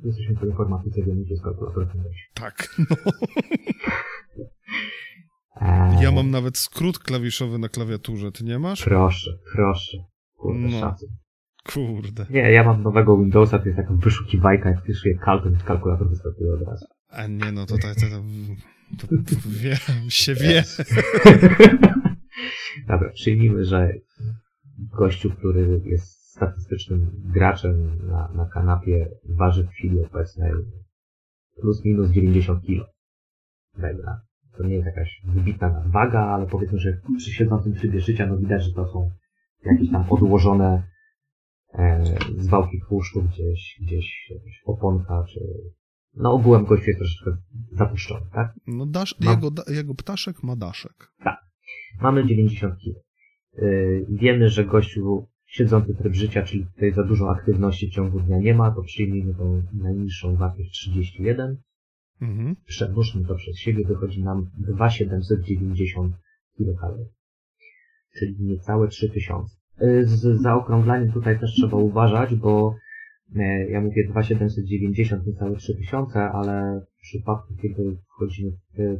Jesteśmy 0.04 0.36
po 0.36 0.46
informatyce, 0.46 1.02
gdzie 1.02 1.12
jest 1.30 1.42
kalkulator. 1.42 1.88
Tak, 2.34 2.76
no. 2.78 2.96
Eee, 5.60 6.02
Ja 6.02 6.12
mam 6.12 6.30
nawet 6.30 6.58
skrót 6.58 6.98
klawiszowy 6.98 7.58
na 7.58 7.68
klawiaturze, 7.68 8.32
ty 8.32 8.44
nie 8.44 8.58
masz? 8.58 8.84
Proszę, 8.84 9.30
proszę. 9.52 9.98
Kurde, 10.36 10.68
No. 10.80 10.94
Kurde. 11.72 12.26
Nie, 12.30 12.40
ja 12.52 12.64
mam 12.64 12.82
nowego 12.82 13.18
Windowsa, 13.18 13.58
to 13.58 13.64
jest 13.64 13.76
taka 13.76 13.94
wyszukiwajka, 13.94 14.68
jak 14.70 14.80
wpisuję 14.80 15.14
kalk, 15.18 15.44
to 15.58 15.64
kalkulator 15.64 16.08
wyskakuje 16.08 16.52
od 16.52 16.62
razu. 16.62 16.86
A 17.08 17.26
nie, 17.26 17.52
no 17.52 17.66
to 17.66 17.78
tak, 17.78 17.94
to, 17.94 18.00
to, 18.98 19.06
to, 19.06 19.16
to 19.34 19.36
wie, 19.48 19.76
się 20.08 20.34
wie. 20.34 20.64
Dobra, 22.88 23.10
przyjmijmy, 23.10 23.64
że 23.64 23.92
gościu, 24.78 25.30
który 25.30 25.80
jest 25.84 26.20
statystycznym 26.30 27.10
graczem 27.24 28.06
na, 28.06 28.28
na 28.34 28.46
kanapie, 28.46 29.08
waży 29.24 29.64
w 29.64 29.70
chwili 29.70 30.04
obecnej 30.04 30.52
plus 31.60 31.84
minus 31.84 32.10
90 32.10 32.62
kilo. 32.62 32.86
Dobra. 33.74 34.20
To 34.56 34.64
nie 34.64 34.74
jest 34.74 34.86
jakaś 34.86 35.22
wybitna 35.24 35.68
nadwaga, 35.68 36.20
ale 36.20 36.46
powiedzmy, 36.46 36.78
że 36.78 37.00
przy 37.16 37.32
siedzącym 37.32 37.74
trybie 37.74 38.00
życia, 38.00 38.26
no 38.26 38.36
widać, 38.36 38.64
że 38.64 38.72
to 38.72 38.86
są 38.92 39.10
jakieś 39.64 39.90
tam 39.90 40.04
odłożone 40.10 40.82
e, 41.74 42.04
zwałki 42.38 42.80
tłuszczu 42.88 43.22
gdzieś, 43.22 43.78
gdzieś 43.80 44.30
jakaś 44.30 44.62
oponka, 44.64 45.24
czy 45.28 45.40
no 46.14 46.32
ogółem 46.32 46.64
gościu 46.64 46.86
jest 46.86 46.98
troszeczkę 46.98 47.36
zapuszczony, 47.72 48.26
tak? 48.32 48.54
No 48.66 48.86
dasz, 48.86 49.14
jego, 49.20 49.50
jego 49.68 49.94
ptaszek 49.94 50.42
ma 50.42 50.56
daszek. 50.56 51.12
Mamy 52.00 52.26
90 52.26 52.74
kg. 52.78 53.00
Yy, 53.58 54.06
wiemy, 54.08 54.48
że 54.48 54.64
gościu 54.64 55.26
siedzący 55.46 55.94
tryb 55.94 56.14
życia, 56.14 56.42
czyli 56.42 56.66
tutaj 56.66 56.92
za 56.92 57.04
dużo 57.04 57.30
aktywności 57.30 57.86
w 57.86 57.90
ciągu 57.90 58.20
dnia 58.20 58.38
nie 58.38 58.54
ma, 58.54 58.70
to 58.70 58.82
przyjmijmy 58.82 59.34
tą 59.34 59.62
najniższą 59.72 60.36
wartość 60.36 60.70
31. 60.70 61.56
Mhm. 62.20 62.56
To 63.28 63.34
przez 63.34 63.58
siebie, 63.58 63.84
wychodzi 63.84 64.22
nam 64.22 64.50
2790 64.58 66.14
kilokalorii. 66.56 67.06
Czyli 68.18 68.36
niecałe 68.40 68.88
3000. 68.88 69.56
Yy, 69.80 70.06
Z 70.06 70.42
zaokrąglaniem 70.42 71.12
tutaj 71.12 71.40
też 71.40 71.50
trzeba 71.54 71.76
uważać, 71.76 72.34
bo 72.34 72.74
Ja 73.68 73.80
mówię 73.80 74.08
2790, 74.08 75.26
niecałe 75.26 75.56
3000, 75.56 76.20
ale 76.20 76.80
w 76.98 77.00
przypadku, 77.02 77.54
kiedy 77.62 77.96
wchodzimy 78.08 78.52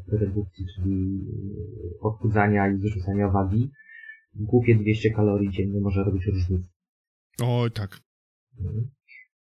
w 0.08 0.12
redukcji, 0.12 0.66
czyli 0.74 1.20
odchudzania 2.00 2.68
i 2.68 2.78
zrzucania 2.78 3.28
wagi, 3.28 3.70
głupie 4.34 4.74
200 4.74 5.10
kalorii 5.10 5.50
dziennie 5.50 5.80
może 5.80 6.04
robić 6.04 6.26
różnicę. 6.26 6.68
Oj, 7.42 7.70
tak. 7.70 8.00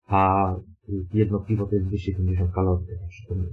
A 0.07 0.55
jedno 1.13 1.39
piwo 1.39 1.65
to 1.65 1.75
jest 1.75 1.87
250 1.87 2.51
kalorii, 2.53 2.87
tak 2.87 3.01
jak 3.01 3.09
przypomnę. 3.09 3.47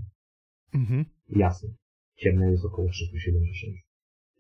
Mhm. 0.75 1.05
Jasne. 1.31 1.69
Ciemne 2.15 2.51
jest 2.51 2.65
około 2.65 2.89
370. 2.89 3.77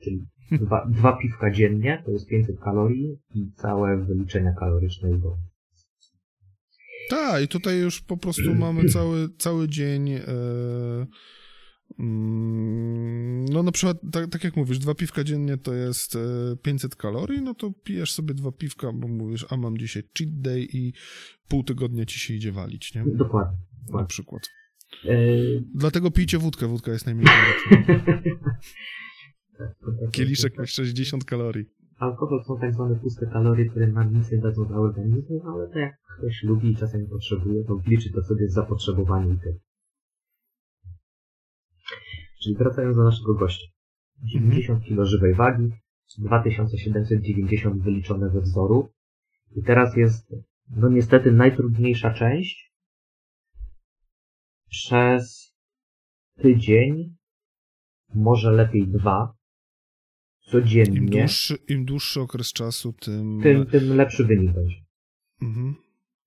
Czyli 0.02 0.26
dwa, 0.50 0.86
dwa 0.86 1.16
piwka 1.16 1.50
dziennie 1.50 2.02
to 2.04 2.10
jest 2.10 2.28
500 2.28 2.60
kalorii 2.60 3.18
i 3.34 3.52
całe 3.52 4.04
wyliczenia 4.04 4.52
kaloryczne 4.52 5.10
i 5.10 5.18
do. 5.18 5.36
Tak, 7.10 7.42
i 7.42 7.48
tutaj 7.48 7.78
już 7.78 8.00
po 8.00 8.16
prostu 8.16 8.54
mamy 8.64 8.88
cały, 8.88 9.28
cały 9.38 9.68
dzień. 9.68 10.10
E, 10.10 10.22
mm, 11.98 13.44
no 13.44 13.62
na 13.62 13.72
przykład, 13.72 13.96
tak, 14.12 14.30
tak 14.30 14.44
jak 14.44 14.56
mówisz, 14.56 14.78
dwa 14.78 14.94
piwka 14.94 15.24
dziennie 15.24 15.56
to 15.56 15.74
jest 15.74 16.16
e, 16.16 16.56
500 16.62 16.96
kalorii, 16.96 17.42
no 17.42 17.54
to 17.54 17.72
pijesz 17.84 18.12
sobie 18.12 18.34
dwa 18.34 18.52
piwka, 18.52 18.92
bo 18.92 19.08
mówisz, 19.08 19.46
a 19.50 19.56
mam 19.56 19.78
dzisiaj 19.78 20.02
cheat 20.18 20.30
day 20.40 20.66
i 20.72 20.92
pół 21.48 21.64
tygodnia 21.64 22.04
ci 22.04 22.18
się 22.18 22.34
idzie 22.34 22.52
walić, 22.52 22.94
nie? 22.94 23.04
Dokładnie. 23.06 23.56
Na 23.92 24.04
przykład. 24.04 24.42
Yy, 25.04 25.64
Dlatego 25.74 26.10
pijcie 26.10 26.38
wódkę, 26.38 26.66
wódka 26.66 26.92
jest 26.92 27.06
najmniej 27.06 27.26
kaloryczna. 27.66 28.22
Kieliszek 30.12 30.58
ma 30.58 30.66
60 30.66 31.24
kalorii. 31.24 31.66
Alkohol 31.98 32.44
są 32.44 32.58
tak 32.58 32.74
zwane 32.74 32.96
puste 32.96 33.26
kalorie, 33.26 33.70
które 33.70 33.86
nam 33.86 34.14
nic 34.14 34.30
nie 34.30 34.38
dadzą 34.38 34.64
dla 34.64 34.76
organizmu, 34.76 35.42
ale 35.46 35.68
to 35.68 35.78
jak 35.78 35.96
ktoś 36.18 36.42
lubi 36.42 36.70
i 36.70 36.76
czasem 36.76 37.06
potrzebuje, 37.06 37.64
to 37.64 37.80
liczy 37.86 38.12
to 38.12 38.22
sobie 38.22 38.48
z 38.48 38.52
zapotrzebowanie 38.52 39.34
i 39.34 39.38
tyle. 39.38 39.58
Czyli 42.42 42.56
wracając 42.56 42.96
do 42.96 43.04
naszego 43.04 43.34
gościa. 43.34 43.66
90 44.22 44.84
kg 44.84 45.04
żywej 45.04 45.34
wagi, 45.34 45.70
2790 46.18 47.82
wyliczone 47.82 48.30
we 48.30 48.40
wzoru. 48.40 48.88
I 49.56 49.62
teraz 49.62 49.96
jest, 49.96 50.34
no 50.70 50.88
niestety, 50.88 51.32
najtrudniejsza 51.32 52.14
część. 52.14 52.72
Przez 54.68 55.54
tydzień, 56.34 57.16
może 58.14 58.52
lepiej 58.52 58.88
dwa, 58.88 59.35
Im 60.46 60.52
codziennie, 60.52 61.20
dłuższy, 61.20 61.56
im 61.68 61.84
dłuższy 61.84 62.20
okres 62.20 62.52
czasu, 62.52 62.92
tym... 62.92 63.40
tym, 63.42 63.66
tym 63.66 63.96
lepszy 63.96 64.24
wynik 64.24 64.52
będzie. 64.52 64.76
Mhm. 65.42 65.74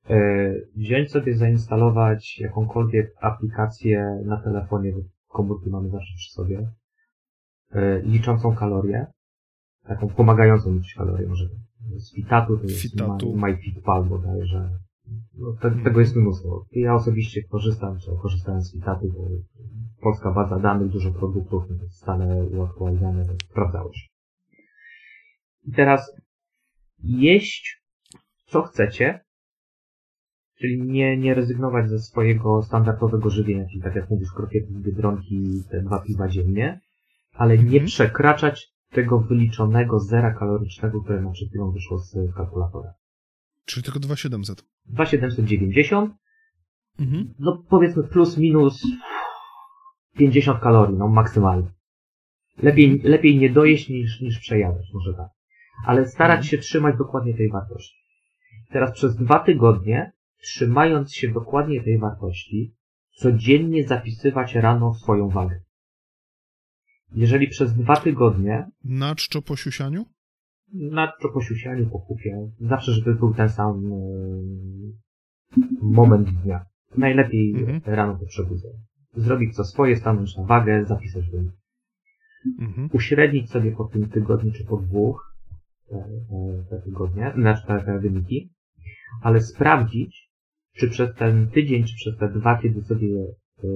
E, 0.10 0.54
wziąć 0.76 1.12
sobie, 1.12 1.38
zainstalować 1.38 2.40
jakąkolwiek 2.40 3.14
aplikację 3.22 4.22
na 4.26 4.42
telefonie, 4.44 4.94
komórki 5.28 5.70
mamy 5.70 5.90
zawsze 5.90 6.14
przy 6.18 6.32
sobie, 6.32 6.72
e, 7.72 8.02
liczącą 8.02 8.56
kalorie, 8.56 9.06
taką 9.84 10.08
pomagającą 10.10 10.74
liczyć 10.74 10.94
kalorie, 10.94 11.28
może 11.28 11.50
z 11.98 12.14
Fitatu, 12.16 12.58
to 12.58 12.64
jest 12.64 12.82
Fitatu. 12.82 13.36
My- 13.36 13.48
MyFitPal 13.52 14.06
bodajże. 14.06 14.70
No, 15.38 15.54
te, 15.62 15.68
Mhm. 15.68 15.84
tego 15.84 16.00
jest 16.00 16.16
mnóstwo. 16.16 16.66
Ja 16.72 16.96
osobiście 16.96 17.44
korzystam, 17.44 18.00
czy 18.00 18.12
korzystałem 18.22 18.62
z 18.62 18.74
Fitatu, 18.74 19.08
bo 19.14 19.28
polska 20.02 20.32
baza 20.32 20.60
danych, 20.60 20.92
dużo 20.92 21.12
produktów, 21.12 21.64
stale 21.90 22.44
uaktualniane, 22.46 23.26
sprawdzało 23.52 23.94
się. 23.94 24.09
I 25.64 25.72
teraz 25.72 26.12
jeść 27.04 27.82
co 28.46 28.62
chcecie, 28.62 29.20
czyli 30.60 30.82
nie, 30.82 31.18
nie 31.18 31.34
rezygnować 31.34 31.90
ze 31.90 32.00
swojego 32.00 32.64
standardowego 32.64 33.30
żywienia, 33.30 33.66
czyli 33.70 33.82
tak 33.82 33.96
jak 33.96 34.10
mówisz, 34.10 34.32
krokiety 34.36 34.68
z 34.74 34.82
Biedronki, 34.82 35.64
te 35.72 35.82
dwa 35.82 36.00
piwa 36.00 36.28
dziennie, 36.28 36.80
ale 37.34 37.58
nie 37.58 37.64
Mhm. 37.64 37.86
przekraczać 37.86 38.68
tego 38.92 39.20
wyliczonego 39.20 40.00
zera 40.00 40.34
kalorycznego, 40.34 41.04
które 41.04 41.22
nam 41.22 41.34
przed 41.34 41.50
chwilą 41.50 41.72
wyszło 41.72 41.98
z 42.00 42.16
kalkulatora. 42.36 42.94
Czyli 43.66 43.84
tylko 43.84 44.00
2700. 44.00 44.66
2790, 44.86 46.14
Mhm. 47.00 47.34
no 47.40 47.64
powiedzmy 47.70 48.04
plus 48.04 48.38
minus 48.38 48.82
50 50.18 50.60
kalorii, 50.62 50.98
no 50.98 51.08
maksymalnie. 51.08 51.72
Lepiej, 52.58 53.02
lepiej 53.04 53.38
nie 53.38 53.50
dojeść 53.50 53.90
niż, 53.90 54.22
niż 54.22 54.40
przejadać, 54.40 54.86
może 54.94 55.14
tak. 55.14 55.28
Ale 55.86 56.06
starać 56.08 56.48
się 56.48 56.58
trzymać 56.58 56.98
dokładnie 56.98 57.34
tej 57.38 57.50
wartości. 57.50 57.98
Teraz 58.72 58.92
przez 58.92 59.16
dwa 59.16 59.40
tygodnie, 59.40 60.12
trzymając 60.42 61.14
się 61.14 61.28
dokładnie 61.32 61.84
tej 61.84 61.98
wartości, 62.00 62.76
codziennie 63.12 63.88
zapisywać 63.88 64.56
rano 64.56 64.94
swoją 64.94 65.30
wagę. 65.30 65.60
Jeżeli 67.16 67.48
przez 67.48 67.74
dwa 67.74 67.96
tygodnie, 67.96 68.68
Na 68.84 69.16
czczo 69.16 69.42
po 69.42 69.56
siusianiu? 69.56 70.06
na 70.74 71.12
co 71.22 71.30
po 71.30 71.42
siusianiu, 71.42 71.90
po 71.90 72.00
kupie, 72.00 72.50
zawsze 72.60 72.92
żeby 72.92 73.16
był 73.16 73.34
ten 73.34 73.50
sam 73.50 73.86
e, 73.86 74.00
moment 75.82 76.30
dnia. 76.30 76.66
Najlepiej 76.98 77.54
Mhm. 77.56 77.82
rano 77.86 78.16
po 78.20 78.26
przebudzeniu. 78.26 78.80
Zrobić 79.16 79.56
co 79.56 79.64
swoje, 79.64 79.96
stanąć 79.96 80.38
na 80.38 80.44
wagę, 80.44 80.86
zapisać 80.86 81.30
wynik. 81.30 81.52
Mhm. 82.60 82.90
Uśrednić 82.94 83.50
sobie 83.52 83.72
po 83.72 83.86
tym 83.86 84.10
tygodniu 84.10 84.52
czy 84.52 84.66
po 84.66 84.78
dwóch 84.78 85.29
te, 85.90 86.66
te, 86.70 86.82
tygodnie, 86.82 87.34
znaczy 87.36 87.68
te, 87.68 87.82
te 87.86 88.00
wyniki, 88.00 88.54
ale 89.22 89.42
sprawdzić, 89.42 90.30
czy 90.78 90.90
przez 90.90 91.16
ten 91.16 91.52
tydzień, 91.52 91.84
czy 91.84 91.96
przez 91.96 92.18
te 92.18 92.30
dwa, 92.30 92.62
kiedy 92.62 92.82
sobie 92.82 93.08
e, 93.64 93.68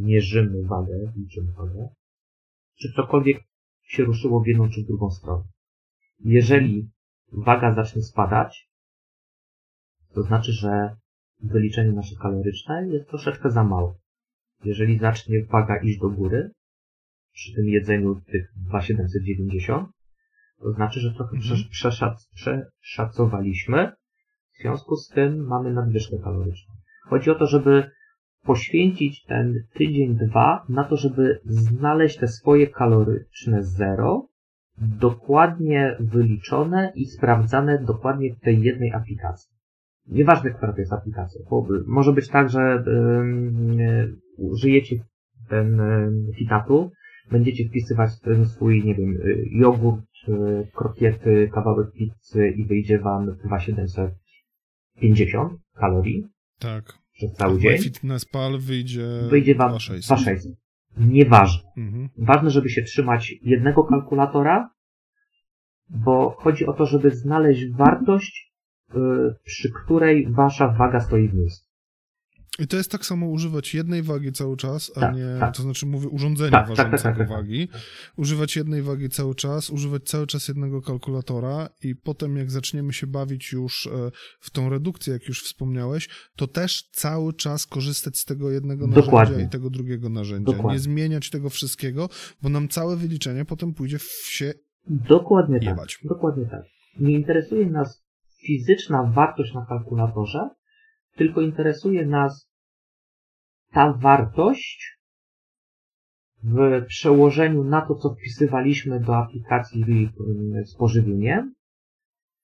mierzymy 0.00 0.62
wagę, 0.62 1.12
liczymy 1.16 1.52
wagę, 1.52 1.88
czy 2.80 2.92
cokolwiek 2.92 3.44
się 3.82 4.04
ruszyło 4.04 4.40
w 4.40 4.46
jedną 4.46 4.70
czy 4.70 4.82
w 4.82 4.86
drugą 4.86 5.10
stronę. 5.10 5.44
Jeżeli 6.20 6.90
waga 7.32 7.74
zacznie 7.74 8.02
spadać, 8.02 8.68
to 10.14 10.22
znaczy, 10.22 10.52
że 10.52 10.96
wyliczenie 11.42 11.92
nasze 11.92 12.16
kaloryczne 12.22 12.88
jest 12.88 13.08
troszeczkę 13.08 13.50
za 13.50 13.64
małe. 13.64 13.94
Jeżeli 14.64 14.98
zacznie 14.98 15.44
waga 15.44 15.76
iść 15.76 15.98
do 15.98 16.10
góry, 16.10 16.50
przy 17.32 17.54
tym 17.54 17.68
jedzeniu 17.68 18.20
tych 18.20 18.52
2790, 18.56 19.88
to 20.62 20.72
znaczy, 20.72 21.00
że 21.00 21.14
trochę 21.14 21.36
Mhm. 21.36 21.40
przesz- 21.42 21.68
przeszac- 21.70 22.28
przeszacowaliśmy, 22.34 23.92
w 24.58 24.62
związku 24.62 24.96
z 24.96 25.08
tym 25.08 25.46
mamy 25.46 25.72
nadwyżkę 25.72 26.16
kaloryczną. 26.24 26.74
Chodzi 27.04 27.30
o 27.30 27.34
to, 27.34 27.46
żeby 27.46 27.90
poświęcić 28.42 29.24
ten 29.24 29.54
tydzień, 29.74 30.16
dwa 30.16 30.64
na 30.68 30.84
to, 30.84 30.96
żeby 30.96 31.40
znaleźć 31.44 32.18
te 32.18 32.28
swoje 32.28 32.66
kaloryczne 32.66 33.62
zero, 33.62 34.28
dokładnie 34.78 35.96
wyliczone 36.00 36.92
i 36.94 37.06
sprawdzane 37.06 37.78
dokładnie 37.78 38.34
w 38.34 38.40
tej 38.40 38.62
jednej 38.62 38.92
aplikacji. 38.92 39.54
Nieważne, 40.06 40.50
która 40.50 40.72
to 40.72 40.78
jest 40.78 40.92
aplikacja, 40.92 41.40
bo 41.50 41.66
może 41.86 42.12
być 42.12 42.28
tak, 42.28 42.50
że 42.50 42.84
ym, 42.86 43.80
y, 43.80 44.16
użyjecie 44.36 44.96
ten 45.48 45.80
Fitatu, 46.38 46.90
będziecie 47.30 47.68
wpisywać 47.68 48.20
ten 48.20 48.46
swój, 48.46 48.84
nie 48.84 48.94
wiem, 48.94 49.10
y, 49.10 49.44
jogurt, 49.50 50.00
krokiety, 50.74 51.50
kawałek 51.54 51.92
pizzy 51.92 52.48
i 52.56 52.64
wyjdzie 52.64 52.98
wam 52.98 53.36
2750 53.44 55.52
kalorii 55.74 56.26
Tak. 56.58 56.98
przez 57.12 57.32
cały 57.32 57.60
dzień. 57.60 57.78
Fitness.pal 57.78 58.58
wyjdzie, 58.58 59.06
Wyjdzie 59.30 59.54
wam 59.54 59.70
2600. 59.70 60.16
2600. 60.16 60.64
Nieważne. 60.96 61.70
Mhm. 61.76 62.08
Ważne, 62.18 62.50
żeby 62.50 62.68
się 62.68 62.82
trzymać 62.82 63.34
jednego 63.42 63.84
kalkulatora, 63.84 64.70
bo 65.90 66.36
chodzi 66.38 66.66
o 66.66 66.72
to, 66.72 66.86
żeby 66.86 67.10
znaleźć 67.10 67.70
wartość, 67.70 68.52
y, 68.94 68.98
przy 69.44 69.72
której 69.72 70.32
wasza 70.32 70.68
waga 70.68 71.00
stoi 71.00 71.28
w 71.28 71.34
miejscu. 71.34 71.63
I 72.58 72.66
to 72.66 72.76
jest 72.76 72.90
tak 72.90 73.06
samo 73.06 73.26
używać 73.26 73.74
jednej 73.74 74.02
wagi 74.02 74.32
cały 74.32 74.56
czas, 74.56 74.92
a 74.96 75.00
Tak, 75.00 75.16
nie, 75.16 75.36
tak. 75.40 75.56
to 75.56 75.62
znaczy 75.62 75.86
mówię 75.86 76.08
urządzenia 76.08 76.50
Tak, 76.50 76.66
tak, 76.68 76.76
tak, 76.76 76.86
ważącego 76.86 77.18
tak, 77.18 77.28
tak. 77.28 77.36
wagi. 77.36 77.68
Używać 78.16 78.56
jednej 78.56 78.82
wagi 78.82 79.08
cały 79.08 79.34
czas, 79.34 79.70
używać 79.70 80.02
cały 80.04 80.26
czas 80.26 80.48
jednego 80.48 80.82
kalkulatora 80.82 81.68
i 81.82 81.96
potem 81.96 82.36
jak 82.36 82.50
zaczniemy 82.50 82.92
się 82.92 83.06
bawić 83.06 83.52
już 83.52 83.86
e, 83.86 84.10
w 84.40 84.50
tą 84.50 84.68
redukcję, 84.68 85.12
jak 85.12 85.28
już 85.28 85.42
wspomniałeś, 85.42 86.08
to 86.36 86.46
też 86.46 86.82
cały 86.92 87.32
czas 87.32 87.66
korzystać 87.66 88.18
z 88.18 88.24
tego 88.24 88.50
jednego 88.50 88.86
Dokładnie. 88.88 89.18
narzędzia 89.18 89.46
i 89.46 89.50
tego 89.50 89.70
drugiego 89.70 90.08
narzędzia. 90.08 90.52
Dokładnie. 90.52 90.72
Nie 90.72 90.78
zmieniać 90.78 91.30
tego 91.30 91.50
wszystkiego, 91.50 92.08
bo 92.42 92.48
nam 92.48 92.68
całe 92.68 92.96
wyliczenie 92.96 93.44
potem 93.44 93.74
pójdzie 93.74 93.98
w 93.98 94.02
się 94.26 94.52
Dokładnie 94.86 95.58
tak. 95.58 95.68
Jebać. 95.68 95.98
Dokładnie 96.04 96.46
tak. 96.46 96.62
Nie 97.00 97.12
interesuje 97.12 97.66
nas 97.70 98.04
fizyczna 98.46 99.12
wartość 99.14 99.54
na 99.54 99.66
kalkulatorze, 99.66 100.48
tylko 101.16 101.40
interesuje 101.40 102.06
nas 102.06 102.50
ta 103.72 103.92
wartość 103.92 104.98
w 106.42 106.84
przełożeniu 106.86 107.64
na 107.64 107.80
to, 107.80 107.94
co 107.94 108.14
wpisywaliśmy 108.14 109.00
do 109.00 109.16
aplikacji 109.16 110.10
z 110.64 110.76
pożywieniem. 110.76 111.54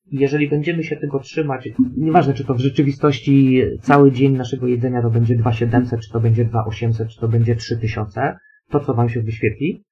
Jeżeli 0.06 0.48
będziemy 0.48 0.84
się 0.84 0.96
tego 0.96 1.18
trzymać, 1.18 1.68
nieważne 1.96 2.34
czy 2.34 2.44
to 2.44 2.54
w 2.54 2.60
rzeczywistości 2.60 3.62
cały 3.82 4.12
dzień 4.12 4.36
naszego 4.36 4.66
jedzenia 4.66 5.02
to 5.02 5.10
będzie 5.10 5.36
2700, 5.36 6.00
czy 6.00 6.12
to 6.12 6.20
będzie 6.20 6.44
2800, 6.44 7.08
czy 7.08 7.20
to 7.20 7.28
będzie 7.28 7.56
3000, 7.56 8.36
to 8.68 8.80
co 8.80 8.94
wam 8.94 9.08
się 9.08 9.22
wyświetli, 9.22 9.84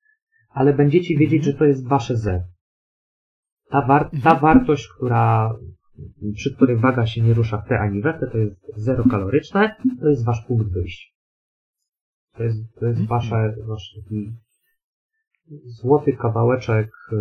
ale 0.49 0.75
będziecie 0.75 1.17
wiedzieć, 1.17 1.45
że 1.45 1.55
to 1.55 1.65
jest 1.65 1.89
wasze 1.89 2.17
Z. 2.17 2.45
Ta, 3.71 3.87
war 3.87 4.11
ta 4.23 4.35
wartość, 4.35 4.89
która, 4.97 5.55
przy 6.35 6.55
której 6.55 6.77
waga 6.77 7.07
się 7.07 7.21
nie 7.21 7.35
rusza 7.35 7.59
w 7.59 7.69
te 7.69 7.79
ani 7.79 8.01
we 8.01 8.15
te, 8.15 8.27
to 8.27 8.39
jest 8.39 8.57
zero 8.77 9.05
kaloryczne, 9.05 9.77
to 10.01 10.09
jest 10.09 10.25
wasz 10.25 10.45
punkt 10.47 10.69
wyjścia. 10.73 11.13
To 12.37 12.43
jest, 12.43 12.75
to 12.75 12.87
jest 12.87 13.07
wasze, 13.07 13.55
wasz 13.67 13.95
taki 13.97 14.33
złoty 15.65 16.13
kawałeczek 16.13 16.91
yy, 17.13 17.19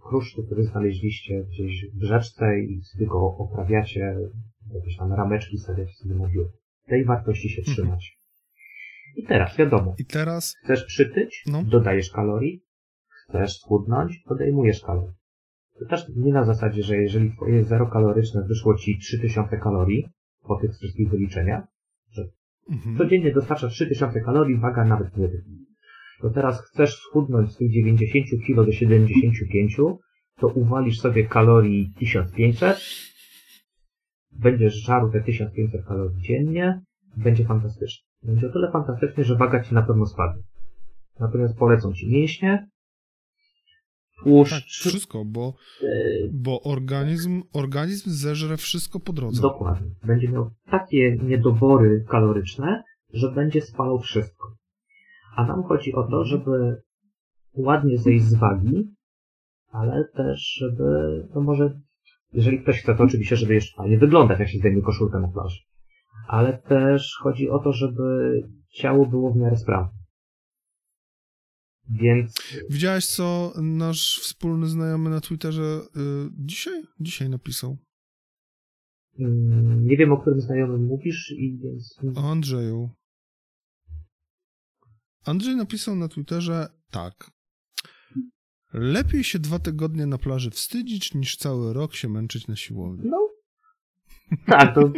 krusztu, 0.00 0.44
który 0.44 0.64
znaleźliście 0.64 1.44
gdzieś 1.44 1.86
w 1.94 2.02
rzeczce 2.04 2.60
i 2.60 2.82
sobie 2.82 3.06
go 3.06 3.36
oprawiacie, 3.36 4.16
jakieś 4.74 4.96
tam 4.96 5.12
rameczki 5.12 5.58
stawiacie 5.58 5.92
sobie 5.92 6.14
na. 6.14 6.28
Tej 6.86 7.04
wartości 7.04 7.48
się 7.48 7.62
trzymać. 7.62 8.18
I 9.16 9.22
teraz 9.22 9.56
wiadomo, 9.56 9.94
I 9.98 10.04
teraz, 10.04 10.54
chcesz 10.64 10.84
przytyć, 10.84 11.44
no, 11.46 11.62
dodajesz 11.62 12.10
kalorii, 12.10 12.64
chcesz 13.08 13.60
schudnąć, 13.60 14.22
odejmujesz 14.26 14.80
kalorii. 14.80 15.21
To 15.78 15.84
też 15.86 16.08
nie 16.16 16.32
na 16.32 16.44
zasadzie, 16.44 16.82
że 16.82 16.96
jeżeli 16.96 17.32
twoje 17.32 17.64
zero 17.64 17.86
kaloryczne 17.86 18.44
wyszło 18.48 18.74
ci 18.74 18.98
3000 18.98 19.58
kalorii 19.58 20.08
po 20.42 20.56
tych 20.56 20.70
wszystkich 20.70 21.10
wyliczeniach, 21.10 21.64
mhm. 22.70 22.96
codziennie 22.98 23.32
dostarczasz 23.32 23.72
3000 23.72 24.20
kalorii, 24.20 24.58
waga 24.58 24.84
nawet 24.84 25.16
nie. 25.16 25.28
To 26.20 26.30
teraz 26.30 26.62
chcesz 26.62 26.96
schudnąć 26.96 27.52
z 27.52 27.56
tych 27.56 27.70
90 27.70 28.26
kg 28.46 28.66
do 28.66 28.72
75, 28.72 29.76
to 30.38 30.46
uwalisz 30.46 31.00
sobie 31.00 31.26
kalorii 31.26 31.92
1500, 31.98 32.80
będziesz 34.32 34.74
żarł 34.74 35.10
te 35.10 35.20
1500 35.20 35.86
kalorii 35.86 36.22
dziennie, 36.22 36.80
będzie 37.16 37.44
fantastycznie. 37.44 38.04
Będzie 38.22 38.46
o 38.46 38.52
tyle 38.52 38.70
fantastycznie, 38.72 39.24
że 39.24 39.36
waga 39.36 39.64
ci 39.64 39.74
na 39.74 39.82
pewno 39.82 40.06
spadnie. 40.06 40.42
Natomiast 41.20 41.58
polecą 41.58 41.92
ci 41.92 42.10
mięśnie, 42.10 42.68
tak, 44.24 44.32
tłuszcz, 44.32 44.88
wszystko, 44.88 45.24
bo, 45.24 45.54
bo 46.32 46.62
organizm, 46.62 47.42
organizm 47.52 48.10
zeżre 48.10 48.56
wszystko 48.56 49.00
po 49.00 49.12
drodze. 49.12 49.42
Dokładnie. 49.42 49.90
Będzie 50.04 50.28
miał 50.28 50.50
takie 50.70 51.16
niedobory 51.16 52.04
kaloryczne, 52.08 52.82
że 53.12 53.32
będzie 53.32 53.60
spalał 53.60 53.98
wszystko. 53.98 54.56
A 55.36 55.46
nam 55.46 55.62
chodzi 55.62 55.94
o 55.94 56.02
to, 56.02 56.24
żeby 56.24 56.82
ładnie 57.54 57.98
zejść 57.98 58.24
z 58.24 58.34
wagi, 58.34 58.94
ale 59.70 60.04
też, 60.16 60.58
żeby, 60.60 60.84
no 61.34 61.40
może, 61.40 61.80
jeżeli 62.32 62.62
ktoś 62.62 62.82
chce, 62.82 62.94
to 62.94 63.04
oczywiście, 63.04 63.36
żeby 63.36 63.54
jeszcze 63.54 63.76
fajnie 63.76 63.98
wyglądać, 63.98 64.38
jak 64.38 64.48
się 64.48 64.58
zdejmie 64.58 64.82
koszulkę 64.82 65.20
na 65.20 65.28
plaży. 65.28 65.60
Ale 66.28 66.58
też 66.58 67.18
chodzi 67.22 67.50
o 67.50 67.58
to, 67.58 67.72
żeby 67.72 68.40
ciało 68.74 69.06
było 69.06 69.32
w 69.32 69.36
miarę 69.36 69.56
sprawne. 69.56 70.01
Więc 71.90 72.34
Widziałeś, 72.70 73.06
co 73.06 73.52
nasz 73.62 74.20
wspólny 74.22 74.68
znajomy 74.68 75.10
na 75.10 75.20
Twitterze 75.20 75.80
y, 75.96 76.30
dzisiaj? 76.38 76.82
Dzisiaj 77.00 77.28
napisał. 77.28 77.76
mm, 79.18 79.86
nie 79.86 79.96
wiem, 79.96 80.12
o 80.12 80.20
którym 80.20 80.40
znajomym 80.40 80.84
mówisz 80.86 81.34
i 81.36 81.58
więc 81.58 81.98
O 82.16 82.30
Andrzeju. 82.30 82.90
Andrzej 85.24 85.56
napisał 85.56 85.96
na 85.96 86.08
Twitterze 86.08 86.68
tak. 86.90 87.30
Lepiej 88.72 89.24
się 89.24 89.38
dwa 89.38 89.58
tygodnie 89.58 90.06
na 90.06 90.18
plaży 90.18 90.50
wstydzić, 90.50 91.14
niż 91.14 91.36
cały 91.36 91.72
rok 91.72 91.94
się 91.94 92.08
męczyć 92.08 92.46
na 92.48 92.56
siłowni. 92.56 93.10
No. 93.10 93.31
Tak, 94.46 94.74
to 94.74 94.92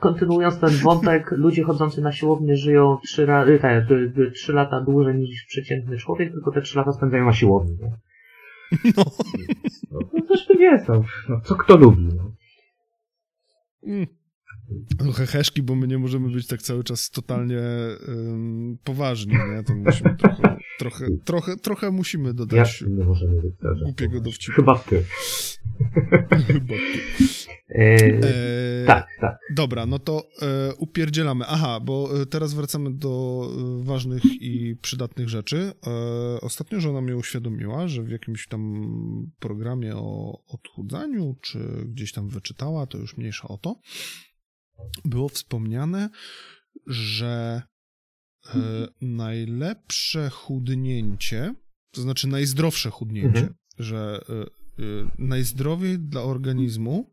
kontynuując 0.00 0.58
ten 0.60 0.70
wątek, 0.70 1.30
ludzie 1.30 1.62
chodzący 1.62 2.00
na 2.00 2.12
siłownię 2.12 2.56
żyją 2.56 2.98
trzy, 3.04 3.26
ra- 3.26 3.46
y, 3.46 3.58
te, 3.58 3.86
y, 3.90 4.12
y, 4.18 4.30
trzy 4.30 4.52
lata 4.52 4.80
dłużej 4.80 5.14
niż 5.14 5.44
przeciętny 5.44 5.98
człowiek, 5.98 6.32
tylko 6.32 6.52
te 6.52 6.62
trzy 6.62 6.78
lata 6.78 6.92
spędzają 6.92 7.26
na 7.26 7.32
siłowni. 7.32 7.76
Nie? 7.82 7.90
No. 8.96 9.04
No, 9.90 10.00
to 10.00 10.26
też 10.28 10.46
to 10.46 10.52
jest, 10.52 10.88
no. 10.88 11.04
no. 11.28 11.40
Co 11.40 11.54
kto 11.54 11.76
lubi, 11.76 12.08
no. 12.16 12.32
Mm. 13.86 14.06
No 15.04 15.12
heheszki, 15.12 15.62
bo 15.62 15.74
my 15.74 15.86
nie 15.86 15.98
możemy 15.98 16.30
być 16.30 16.46
tak 16.46 16.62
cały 16.62 16.84
czas 16.84 17.10
totalnie 17.10 17.60
ym, 18.08 18.78
poważni, 18.84 19.32
nie? 19.34 19.62
To 19.62 19.74
musimy 19.74 20.16
trochę, 20.16 20.56
trochę, 20.80 21.06
trochę, 21.24 21.56
trochę 21.56 21.90
musimy 21.90 22.34
dodać 22.34 22.84
nie 22.88 23.04
możemy 23.04 23.40
szczerzy? 23.58 23.84
głupiego 23.84 24.20
dowcipu. 24.20 24.56
Chyba 24.56 24.78
ty. 24.78 25.04
Chyba. 26.46 26.74
E, 27.68 27.78
Eee, 27.78 28.86
tak, 28.86 29.06
tak. 29.20 29.38
Dobra, 29.54 29.86
no 29.86 29.98
to 29.98 30.28
e, 30.42 30.74
upierdzielamy. 30.74 31.44
Aha, 31.48 31.80
bo 31.80 32.22
e, 32.22 32.26
teraz 32.26 32.54
wracamy 32.54 32.90
do 32.94 33.42
e, 33.80 33.84
ważnych 33.84 34.22
i 34.24 34.76
przydatnych 34.82 35.28
rzeczy. 35.28 35.72
E, 35.86 36.40
ostatnio 36.40 36.80
żona 36.80 37.00
mnie 37.00 37.16
uświadomiła, 37.16 37.88
że 37.88 38.02
w 38.02 38.10
jakimś 38.10 38.48
tam 38.48 38.82
programie 39.38 39.96
o 39.96 40.40
odchudzaniu, 40.48 41.36
czy 41.40 41.58
gdzieś 41.86 42.12
tam 42.12 42.28
wyczytała, 42.28 42.86
to 42.86 42.98
już 42.98 43.16
mniejsza 43.16 43.48
o 43.48 43.58
to, 43.58 43.76
było 45.04 45.28
wspomniane, 45.28 46.10
że 46.86 47.62
e, 48.54 48.88
najlepsze 49.00 50.30
chudnięcie, 50.30 51.54
to 51.90 52.00
znaczy 52.00 52.28
najzdrowsze 52.28 52.90
chudnięcie, 52.90 53.28
Mhm. 53.40 53.54
że 53.78 54.20
e, 54.28 54.32
e, 54.42 54.46
najzdrowiej 55.18 55.98
dla 55.98 56.22
organizmu 56.22 57.10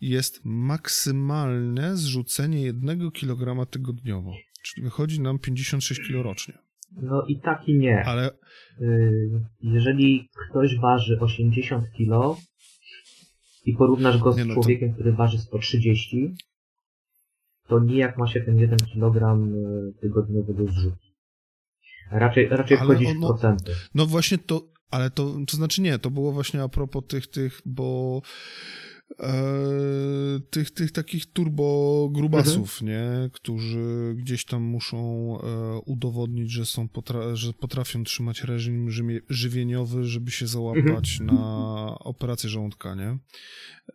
jest 0.00 0.40
maksymalne 0.44 1.96
zrzucenie 1.96 2.62
jednego 2.62 3.10
kilograma 3.10 3.66
tygodniowo. 3.66 4.32
Czyli 4.62 4.82
wychodzi 4.84 5.20
nam 5.20 5.38
56 5.38 6.00
kg 6.00 6.22
rocznie. 6.22 6.58
No 7.02 7.26
i 7.28 7.40
tak 7.40 7.68
i 7.68 7.74
nie. 7.78 8.04
Ale 8.04 8.30
Y, 8.80 9.30
jeżeli 9.62 10.28
ktoś 10.50 10.78
waży 10.78 11.20
80 11.20 11.84
kg 11.96 12.40
i 13.64 13.74
porównasz 13.74 14.18
go 14.18 14.32
z 14.32 14.36
Nie, 14.36 14.44
no 14.44 14.54
to- 14.54 14.60
człowiekiem, 14.60 14.94
który 14.94 15.12
waży 15.12 15.38
130, 15.38 16.34
to 17.68 17.78
nijak 17.80 18.18
ma 18.18 18.26
się 18.26 18.40
ten 18.40 18.58
1 18.58 18.78
kg 18.78 19.38
tygodniowego 20.00 20.66
zrzutu. 20.72 20.96
Raczej, 22.10 22.48
raczej 22.48 22.76
Ale 22.78 22.96
ono- 22.98 23.26
w 23.26 23.30
procenty. 23.30 23.72
no 23.94 24.06
właśnie 24.06 24.38
to, 24.38 24.62
ale 24.90 25.10
to, 25.10 25.34
to 25.46 25.56
znaczy 25.56 25.82
nie, 25.82 25.98
to 25.98 26.10
było 26.10 26.32
właśnie 26.32 26.62
a 26.62 26.68
propos 26.68 27.04
tych, 27.08 27.26
tych, 27.26 27.60
bo 27.64 28.22
e, 29.20 30.40
tych, 30.50 30.70
tych 30.70 30.92
takich 30.92 31.32
turbo 31.32 32.08
grubasów, 32.12 32.82
nie, 32.82 33.30
którzy 33.32 34.14
gdzieś 34.18 34.44
tam 34.44 34.62
muszą 34.62 34.98
e, 35.40 35.78
udowodnić, 35.78 36.52
że 36.52 36.66
są, 36.66 36.86
potra- 36.86 37.34
że 37.34 37.52
potrafią 37.52 38.04
trzymać 38.04 38.44
reżim 38.44 38.90
żywieniowy, 39.28 40.04
żeby 40.04 40.30
się 40.30 40.46
załapać 40.46 41.20
na 41.20 41.98
operację 41.98 42.50
żołądka, 42.50 42.94
nie? 42.94 43.18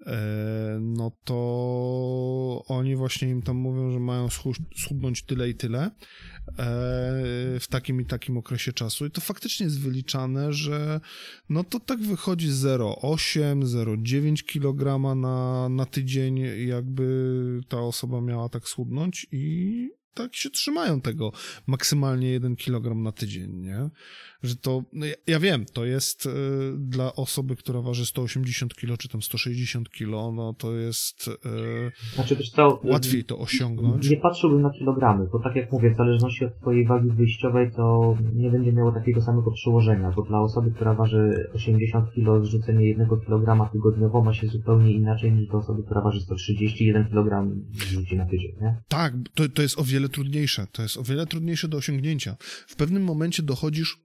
E, 0.07 0.79
no 0.81 1.11
to 1.23 2.63
oni 2.67 2.95
właśnie 2.95 3.29
im 3.29 3.41
tam 3.41 3.57
mówią, 3.57 3.91
że 3.91 3.99
mają 3.99 4.27
schu- 4.27 4.63
schudnąć 4.75 5.23
tyle 5.23 5.49
i 5.49 5.55
tyle 5.55 5.91
w 7.59 7.65
takim 7.69 8.01
i 8.01 8.05
takim 8.05 8.37
okresie 8.37 8.73
czasu. 8.73 9.05
I 9.05 9.11
to 9.11 9.21
faktycznie 9.21 9.63
jest 9.63 9.79
wyliczane, 9.79 10.53
że 10.53 11.01
no 11.49 11.63
to 11.63 11.79
tak 11.79 11.99
wychodzi 11.99 12.49
0,8, 12.49 13.63
0,9 13.63 14.43
kg 14.45 15.15
na, 15.15 15.69
na 15.69 15.85
tydzień, 15.85 16.39
jakby 16.67 17.61
ta 17.67 17.79
osoba 17.81 18.21
miała 18.21 18.49
tak 18.49 18.67
schudnąć 18.67 19.27
i 19.31 19.89
tak 20.13 20.35
się 20.35 20.49
trzymają 20.49 21.01
tego 21.01 21.31
maksymalnie 21.67 22.31
1 22.31 22.55
kg 22.55 22.95
na 23.03 23.11
tydzień, 23.11 23.51
nie? 23.51 23.89
Że 24.43 24.55
to, 24.55 24.83
no 24.93 25.05
ja, 25.05 25.13
ja 25.27 25.39
wiem, 25.39 25.65
to 25.73 25.85
jest 25.85 26.25
y, 26.25 26.29
dla 26.77 27.15
osoby, 27.15 27.55
która 27.55 27.81
waży 27.81 28.05
180 28.05 28.75
kg, 28.75 28.97
czy 28.97 29.09
tam 29.09 29.21
160 29.21 29.89
kg, 29.89 30.35
no 30.35 30.53
to 30.53 30.73
jest 30.73 31.27
y, 31.27 31.31
Znaczy, 32.15 32.37
co, 32.55 32.81
łatwiej 32.83 33.23
to 33.23 33.39
osiągnąć. 33.39 34.09
Nie 34.09 34.17
patrzyłbym 34.17 34.61
na 34.61 34.69
kilogramy, 34.69 35.27
bo 35.31 35.39
tak 35.39 35.55
jak 35.55 35.71
mówię, 35.71 35.93
w 35.93 35.97
zależności 35.97 36.45
od 36.45 36.59
twojej 36.59 36.87
wagi 36.87 37.09
wyjściowej 37.09 37.71
to 37.75 38.17
nie 38.33 38.49
będzie 38.49 38.73
miało 38.73 38.91
takiego 38.91 39.21
samego 39.21 39.51
przełożenia, 39.51 40.11
bo 40.15 40.21
dla 40.21 40.41
osoby, 40.41 40.71
która 40.71 40.93
waży 40.93 41.49
80 41.55 42.13
kg, 42.13 42.45
zrzucenie 42.45 42.87
1 42.87 43.07
kg 43.07 43.71
tygodniowo 43.71 44.23
ma 44.23 44.33
się 44.33 44.47
zupełnie 44.47 44.91
inaczej 44.91 45.31
niż 45.31 45.47
dla 45.47 45.59
osoby, 45.59 45.83
która 45.83 46.01
waży 46.01 46.21
131 46.21 47.09
kg 47.09 47.51
zrzuci 47.73 48.17
na 48.17 48.25
tydzień, 48.25 48.51
nie? 48.61 48.77
Tak, 48.87 49.13
to, 49.33 49.49
to 49.49 49.61
jest 49.61 49.79
o 49.79 49.83
wiele 49.83 50.09
trudniejsze. 50.09 50.67
To 50.71 50.81
jest 50.81 50.97
o 50.97 51.03
wiele 51.03 51.25
trudniejsze 51.25 51.67
do 51.67 51.77
osiągnięcia. 51.77 52.35
W 52.67 52.75
pewnym 52.75 53.03
momencie 53.03 53.43
dochodzisz. 53.43 53.97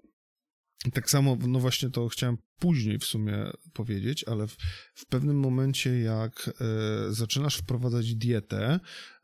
Tak 0.92 1.10
samo, 1.10 1.36
no 1.48 1.60
właśnie 1.60 1.90
to 1.90 2.08
chciałem 2.08 2.38
później 2.58 2.98
w 2.98 3.04
sumie 3.04 3.50
powiedzieć, 3.72 4.24
ale 4.24 4.46
w, 4.46 4.56
w 4.94 5.06
pewnym 5.06 5.40
momencie, 5.40 6.00
jak 6.00 6.50
e, 6.60 7.12
zaczynasz 7.12 7.56
wprowadzać 7.56 8.14
dietę, 8.14 8.80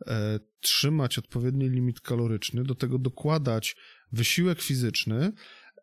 e, 0.06 0.40
trzymać 0.60 1.18
odpowiedni 1.18 1.68
limit 1.68 2.00
kaloryczny, 2.00 2.64
do 2.64 2.74
tego 2.74 2.98
dokładać 2.98 3.76
wysiłek 4.12 4.62
fizyczny, 4.62 5.32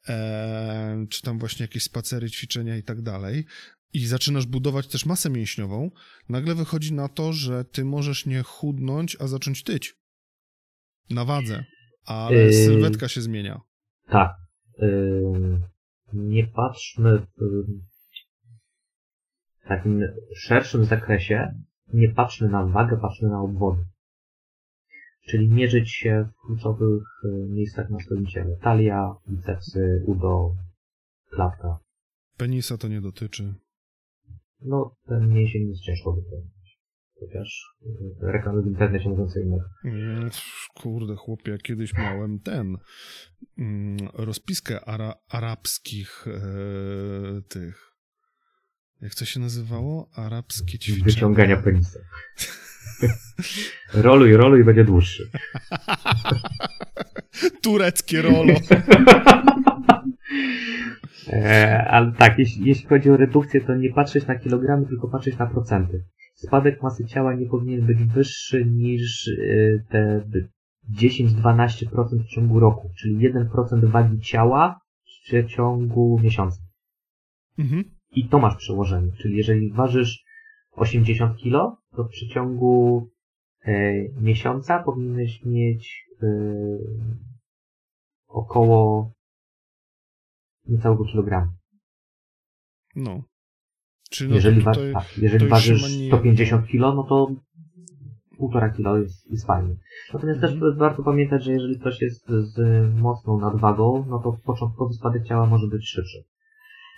e, 0.10 1.06
czy 1.10 1.22
tam 1.22 1.40
właśnie 1.40 1.64
jakieś 1.64 1.84
spacery, 1.84 2.30
ćwiczenia 2.30 2.78
i 2.78 2.84
tak 2.84 3.02
dalej, 3.02 3.46
i 3.94 4.06
zaczynasz 4.06 4.46
budować 4.46 4.88
też 4.88 5.06
masę 5.06 5.30
mięśniową, 5.30 5.92
nagle 6.30 6.56
wychodzi 6.56 6.94
na 6.94 7.08
to, 7.08 7.34
że 7.34 7.66
ty 7.66 7.86
możesz 7.86 8.26
nie 8.26 8.44
chudnąć, 8.44 9.18
a 9.20 9.28
zacząć 9.28 9.64
tyć. 9.64 9.96
Na 11.10 11.26
wadze. 11.26 11.66
Ale 12.06 12.36
Yy. 12.36 12.54
sylwetka 12.54 13.08
się 13.08 13.22
zmienia. 13.22 13.62
Tak. 14.08 14.49
Nie 16.14 16.48
patrzmy 16.48 17.20
w 17.20 17.66
takim 19.68 20.04
szerszym 20.36 20.86
zakresie, 20.86 21.54
nie 21.94 22.10
patrzmy 22.10 22.50
na 22.50 22.66
wagę, 22.66 22.98
patrzmy 23.02 23.30
na 23.30 23.42
obwody. 23.42 23.86
Czyli 25.30 25.50
mierzyć 25.50 25.92
się 25.92 26.30
w 26.30 26.46
kluczowych 26.46 27.04
y, 27.24 27.28
miejscach 27.50 27.90
na 27.90 28.00
swoim 28.00 28.26
ciele. 28.26 28.56
Talia, 28.62 29.16
bicepsy, 29.30 30.04
udo, 30.06 30.56
klatka. 31.30 31.80
Penisa 32.38 32.78
to 32.78 32.88
nie 32.88 33.02
dotyczy. 33.02 33.54
No, 34.62 34.96
ten 35.06 35.34
mięsień 35.34 35.70
jest 35.70 35.82
ciężko 35.82 36.14
wypełnić. 36.14 36.59
Chociaż 37.20 37.76
reklamy 38.22 38.62
w 38.62 38.68
internecie 38.68 39.10
mówią 39.10 39.28
co 39.28 39.40
innego. 39.40 39.66
Mm, 39.86 40.30
Kurde, 40.76 41.16
chłopie, 41.16 41.52
ja 41.52 41.58
kiedyś 41.58 41.94
miałem 41.94 42.40
ten 42.40 42.78
mm, 43.58 43.98
rozpiskę 44.14 44.86
ara 44.86 45.14
arabskich 45.30 46.26
e, 46.28 47.42
tych. 47.42 47.90
Jak 49.02 49.16
to 49.16 49.26
się 49.26 49.40
nazywało? 49.40 50.10
Arabskie 50.16 50.80
ćwiczenia. 50.80 51.06
Wyciągania 51.06 51.58
penisa. 51.58 52.00
roluj, 53.94 54.34
roluj, 54.34 54.64
będzie 54.64 54.84
dłuższy. 54.84 55.30
Tureckie 57.64 58.22
rolo. 58.22 58.54
E, 61.28 61.88
ale 61.88 62.12
tak, 62.12 62.40
jeśli, 62.40 62.66
jeśli 62.66 62.88
chodzi 62.88 63.10
o 63.10 63.18
redukcję, 63.18 63.62
to 63.62 63.76
nie 63.76 63.94
patrzeć 63.94 64.28
na 64.28 64.36
kilogramy, 64.36 64.86
tylko 64.86 65.08
patrzeć 65.08 65.38
na 65.38 65.48
procenty. 65.48 66.04
Spadek 66.34 66.84
masy 66.84 67.06
ciała 67.06 67.34
nie 67.34 67.46
powinien 67.46 67.86
być 67.86 68.04
wyższy 68.04 68.66
niż 68.66 69.28
e, 69.28 69.80
te 69.90 70.22
10-12% 70.96 72.24
w 72.24 72.28
ciągu 72.28 72.60
roku, 72.60 72.90
czyli 72.98 73.34
1% 73.34 73.86
wagi 73.86 74.20
ciała 74.20 74.80
w 75.04 75.24
przeciągu 75.24 76.20
miesiąca. 76.24 76.58
Mhm. 77.58 77.84
I 78.12 78.28
to 78.28 78.40
masz 78.40 78.56
przełożenie, 78.56 79.12
czyli 79.12 79.38
jeżeli 79.38 79.72
ważysz 79.72 80.24
80 80.72 81.38
kg, 81.38 81.78
to 81.96 82.04
w 82.04 82.10
przeciągu 82.10 83.08
e, 83.66 83.94
miesiąca 84.22 84.84
powinieneś 84.84 85.46
mieć 85.46 86.06
e, 86.24 86.28
około 88.28 89.12
niecałego 90.72 91.06
kilograma. 91.06 91.54
No. 92.96 93.22
Czyli 94.12 94.30
no 94.30 94.36
jeżeli 94.36 94.60
to 94.64 94.66
wa- 94.66 94.74
tak, 94.94 95.18
jeżeli 95.18 95.46
to 95.46 95.50
ważysz 95.50 95.98
nie- 96.00 96.08
150 96.08 96.68
kg, 96.68 96.96
no 96.96 97.04
to 97.04 97.28
1,5 98.40 98.72
kg 98.76 99.02
jest, 99.04 99.32
jest 99.32 99.48
fajnie. 99.48 99.76
Natomiast 100.14 100.42
też 100.42 100.52
Mhm. 100.54 100.78
warto 100.78 101.04
pamiętać, 101.04 101.44
że 101.44 101.52
jeżeli 101.54 101.80
ktoś 101.80 102.02
jest 102.02 102.28
z 102.30 102.60
mocną 103.02 103.40
nadwagą, 103.40 104.06
no 104.10 104.20
to 104.20 104.38
początkowy 104.46 104.94
spadek 104.94 105.24
ciała 105.28 105.46
może 105.46 105.68
być 105.68 105.90
szybszy. 105.90 106.24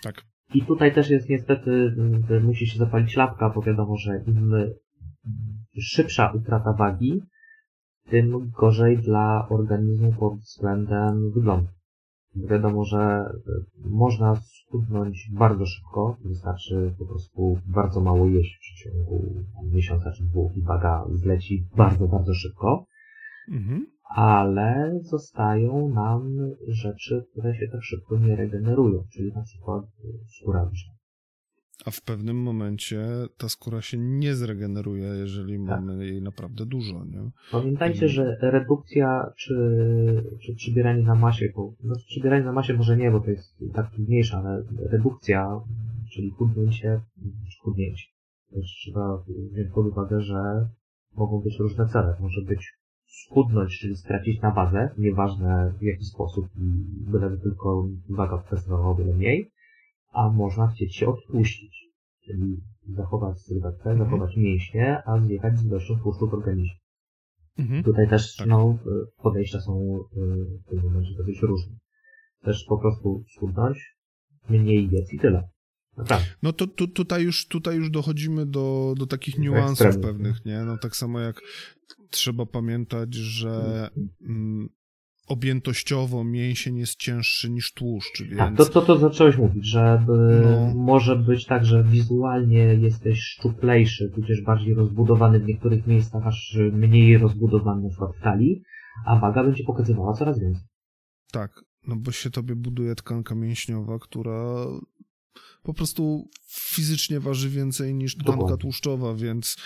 Tak. 0.02 0.22
I 0.54 0.62
tutaj 0.62 0.94
też 0.94 1.10
jest 1.10 1.28
niestety, 1.28 1.94
musi 2.42 2.66
się 2.66 2.78
zapalić 2.78 3.16
lampka, 3.16 3.50
bo 3.50 3.62
wiadomo, 3.62 3.96
że 3.96 4.24
im 4.26 4.52
szybsza 5.80 6.32
utrata 6.32 6.72
wagi, 6.72 7.20
tym 8.10 8.50
gorzej 8.50 8.98
dla 8.98 9.48
organizmu 9.50 10.12
pod 10.12 10.38
względem 10.38 11.32
wyglądu. 11.34 11.68
Wiadomo, 12.36 12.84
że 12.84 13.32
y, 13.86 13.88
można 13.88 14.34
schudnąć 14.36 15.30
bardzo 15.32 15.66
szybko, 15.66 16.16
wystarczy 16.24 16.94
po 16.98 17.06
prostu 17.06 17.58
bardzo 17.66 18.00
mało 18.00 18.26
jeść 18.26 18.56
w 18.56 18.60
przeciągu 18.60 19.44
miesiąca 19.72 20.12
czy 20.12 20.24
dwóch 20.24 20.56
i 20.56 20.62
waga 20.62 21.04
zleci 21.14 21.66
bardzo, 21.76 22.08
bardzo 22.08 22.34
szybko, 22.34 22.86
Mhm. 23.48 23.86
ale 24.16 24.98
zostają 25.02 25.88
nam 25.88 26.36
rzeczy, 26.68 27.24
które 27.30 27.54
się 27.54 27.68
tak 27.72 27.82
szybko 27.82 28.18
nie 28.18 28.36
regenerują, 28.36 29.04
czyli 29.12 29.32
na 29.32 29.42
przykład 29.42 29.84
y, 29.84 30.08
skóra 30.28 30.64
wyższa. 30.64 30.92
A 31.84 31.90
w 31.90 32.00
pewnym 32.00 32.42
momencie 32.42 33.04
ta 33.38 33.48
skóra 33.48 33.80
się 33.80 33.98
nie 33.98 34.34
zregeneruje, 34.34 35.06
jeżeli 35.06 35.66
Tak. 35.66 35.66
mamy 35.66 36.06
jej 36.06 36.22
naprawdę 36.22 36.66
dużo, 36.66 37.04
nie? 37.04 37.30
Pamiętajcie, 37.52 38.08
że 38.08 38.36
redukcja 38.40 39.32
czy, 39.36 39.54
czy 40.40 40.54
przybieranie 40.54 41.02
na 41.02 41.14
masie, 41.14 41.52
bo 41.56 41.72
no, 41.84 41.94
przybieranie 42.06 42.44
na 42.44 42.52
masie 42.52 42.74
może 42.74 42.96
nie, 42.96 43.10
bo 43.10 43.20
to 43.20 43.30
jest 43.30 43.56
tak 43.74 43.90
trudniejsze, 43.90 44.36
ale 44.36 44.62
redukcja, 44.90 45.60
czyli 46.12 46.30
chudnięcie, 46.30 47.00
chudnięcie. 47.62 48.06
Też 48.50 48.66
trzeba 48.82 49.22
wziąć 49.52 49.68
pod 49.74 49.86
uwagę, 49.86 50.20
że 50.20 50.68
mogą 51.16 51.40
być 51.40 51.58
różne 51.58 51.86
cele. 51.86 52.16
Może 52.20 52.42
być 52.42 52.72
schudnąć, 53.06 53.78
czyli 53.78 53.96
stracić 53.96 54.40
na 54.40 54.50
wadze, 54.50 54.90
nieważne 54.98 55.72
w 55.80 55.82
jaki 55.82 56.04
sposób, 56.04 56.46
i 56.56 57.10
byle 57.10 57.36
tylko 57.36 57.88
waga 58.10 58.38
wskazywała 58.38 58.88
o 58.90 58.94
wiele 58.94 59.14
mniej, 59.14 59.50
a 60.12 60.30
można 60.30 60.68
chcieć 60.68 60.96
się 60.96 61.06
odpuścić, 61.08 61.90
czyli 62.24 62.56
zachować 62.88 63.40
sylwetkę, 63.40 63.90
Mhm. 63.90 63.98
zachować 63.98 64.36
mięśnie, 64.36 65.02
a 65.06 65.20
zjechać 65.20 65.58
z 65.58 65.66
ilością 65.66 65.98
tłuszczu 66.02 66.28
w 66.28 66.34
organizmie. 66.34 66.78
Mhm. 67.58 67.82
Tutaj 67.82 68.08
też 68.08 68.36
Tak. 68.36 68.48
no, 68.48 68.78
y, 68.86 69.22
podejścia 69.22 69.60
są 69.60 69.98
y, 70.16 70.18
w 70.66 70.70
tym 70.70 70.82
momencie 70.82 71.14
dosyć 71.18 71.42
różne. 71.42 71.76
Też 72.42 72.64
po 72.68 72.78
prostu 72.78 73.24
schudnąć, 73.36 73.96
mniej 74.48 74.90
jedz 74.90 75.12
i 75.12 75.18
tyle. 75.18 75.48
Naprawdę. 75.96 76.26
No 76.42 76.52
to 76.52 76.66
tu, 76.66 76.88
tutaj, 76.88 77.22
już, 77.22 77.48
tutaj 77.48 77.76
już 77.76 77.90
dochodzimy 77.90 78.46
do, 78.46 78.94
do 78.98 79.06
takich 79.06 79.38
niuansów 79.38 79.98
pewnych, 80.02 80.44
nie? 80.44 80.64
No 80.64 80.78
tak 80.78 80.96
samo 80.96 81.20
jak 81.20 81.40
trzeba 82.10 82.46
pamiętać, 82.46 83.14
że 83.14 83.88
mm, 84.28 84.68
objętościowo 85.32 86.24
mięsień 86.24 86.78
jest 86.78 86.96
cięższy 86.96 87.50
niż 87.50 87.72
tłuszcz, 87.72 88.22
więc... 88.22 88.38
Tak, 88.38 88.56
to, 88.56 88.64
to, 88.64 88.82
to 88.82 88.98
zacząłeś 88.98 89.36
mówić, 89.36 89.66
że 89.66 90.04
No. 90.08 90.74
może 90.74 91.16
być 91.16 91.46
tak, 91.46 91.64
że 91.64 91.84
wizualnie 91.84 92.58
jesteś 92.58 93.20
szczuplejszy, 93.20 94.10
tudzież 94.14 94.42
bardziej 94.42 94.74
rozbudowany 94.74 95.40
w 95.40 95.46
niektórych 95.46 95.86
miejscach, 95.86 96.26
aż 96.26 96.58
mniej 96.72 97.18
rozbudowany 97.18 97.88
na 98.00 98.06
w 98.06 98.22
talii, 98.22 98.62
a 99.06 99.18
waga 99.18 99.44
będzie 99.44 99.64
pokazywała 99.64 100.12
coraz 100.12 100.40
więcej. 100.40 100.64
Tak, 101.32 101.64
no 101.86 101.96
bo 101.96 102.12
się 102.12 102.30
tobie 102.30 102.56
buduje 102.56 102.94
tkanka 102.94 103.34
mięśniowa, 103.34 103.98
która 103.98 104.66
po 105.62 105.74
prostu 105.74 106.28
fizycznie 106.48 107.20
waży 107.20 107.50
więcej 107.50 107.94
niż 107.94 108.16
tkanka 108.16 108.56
tłuszczowa, 108.56 109.14
więc 109.14 109.56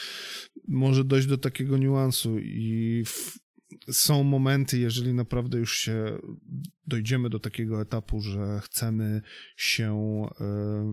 może 0.68 1.04
dojść 1.04 1.26
do 1.26 1.38
takiego 1.38 1.78
niuansu 1.78 2.38
i 2.38 3.02
w, 3.06 3.45
są 3.90 4.22
momenty, 4.22 4.78
jeżeli 4.78 5.14
naprawdę 5.14 5.58
już 5.58 5.76
się 5.76 6.18
dojdziemy 6.86 7.30
do 7.30 7.38
takiego 7.38 7.80
etapu, 7.80 8.20
że 8.20 8.60
chcemy 8.62 9.22
się 9.56 9.94
e, 10.40 10.92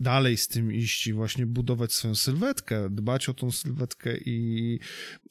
dalej 0.00 0.36
z 0.36 0.48
tym 0.48 0.72
iść 0.72 1.06
i 1.06 1.12
właśnie 1.12 1.46
budować 1.46 1.92
swoją 1.92 2.14
sylwetkę, 2.14 2.90
dbać 2.90 3.28
o 3.28 3.34
tą 3.34 3.50
sylwetkę 3.50 4.16
i 4.16 4.78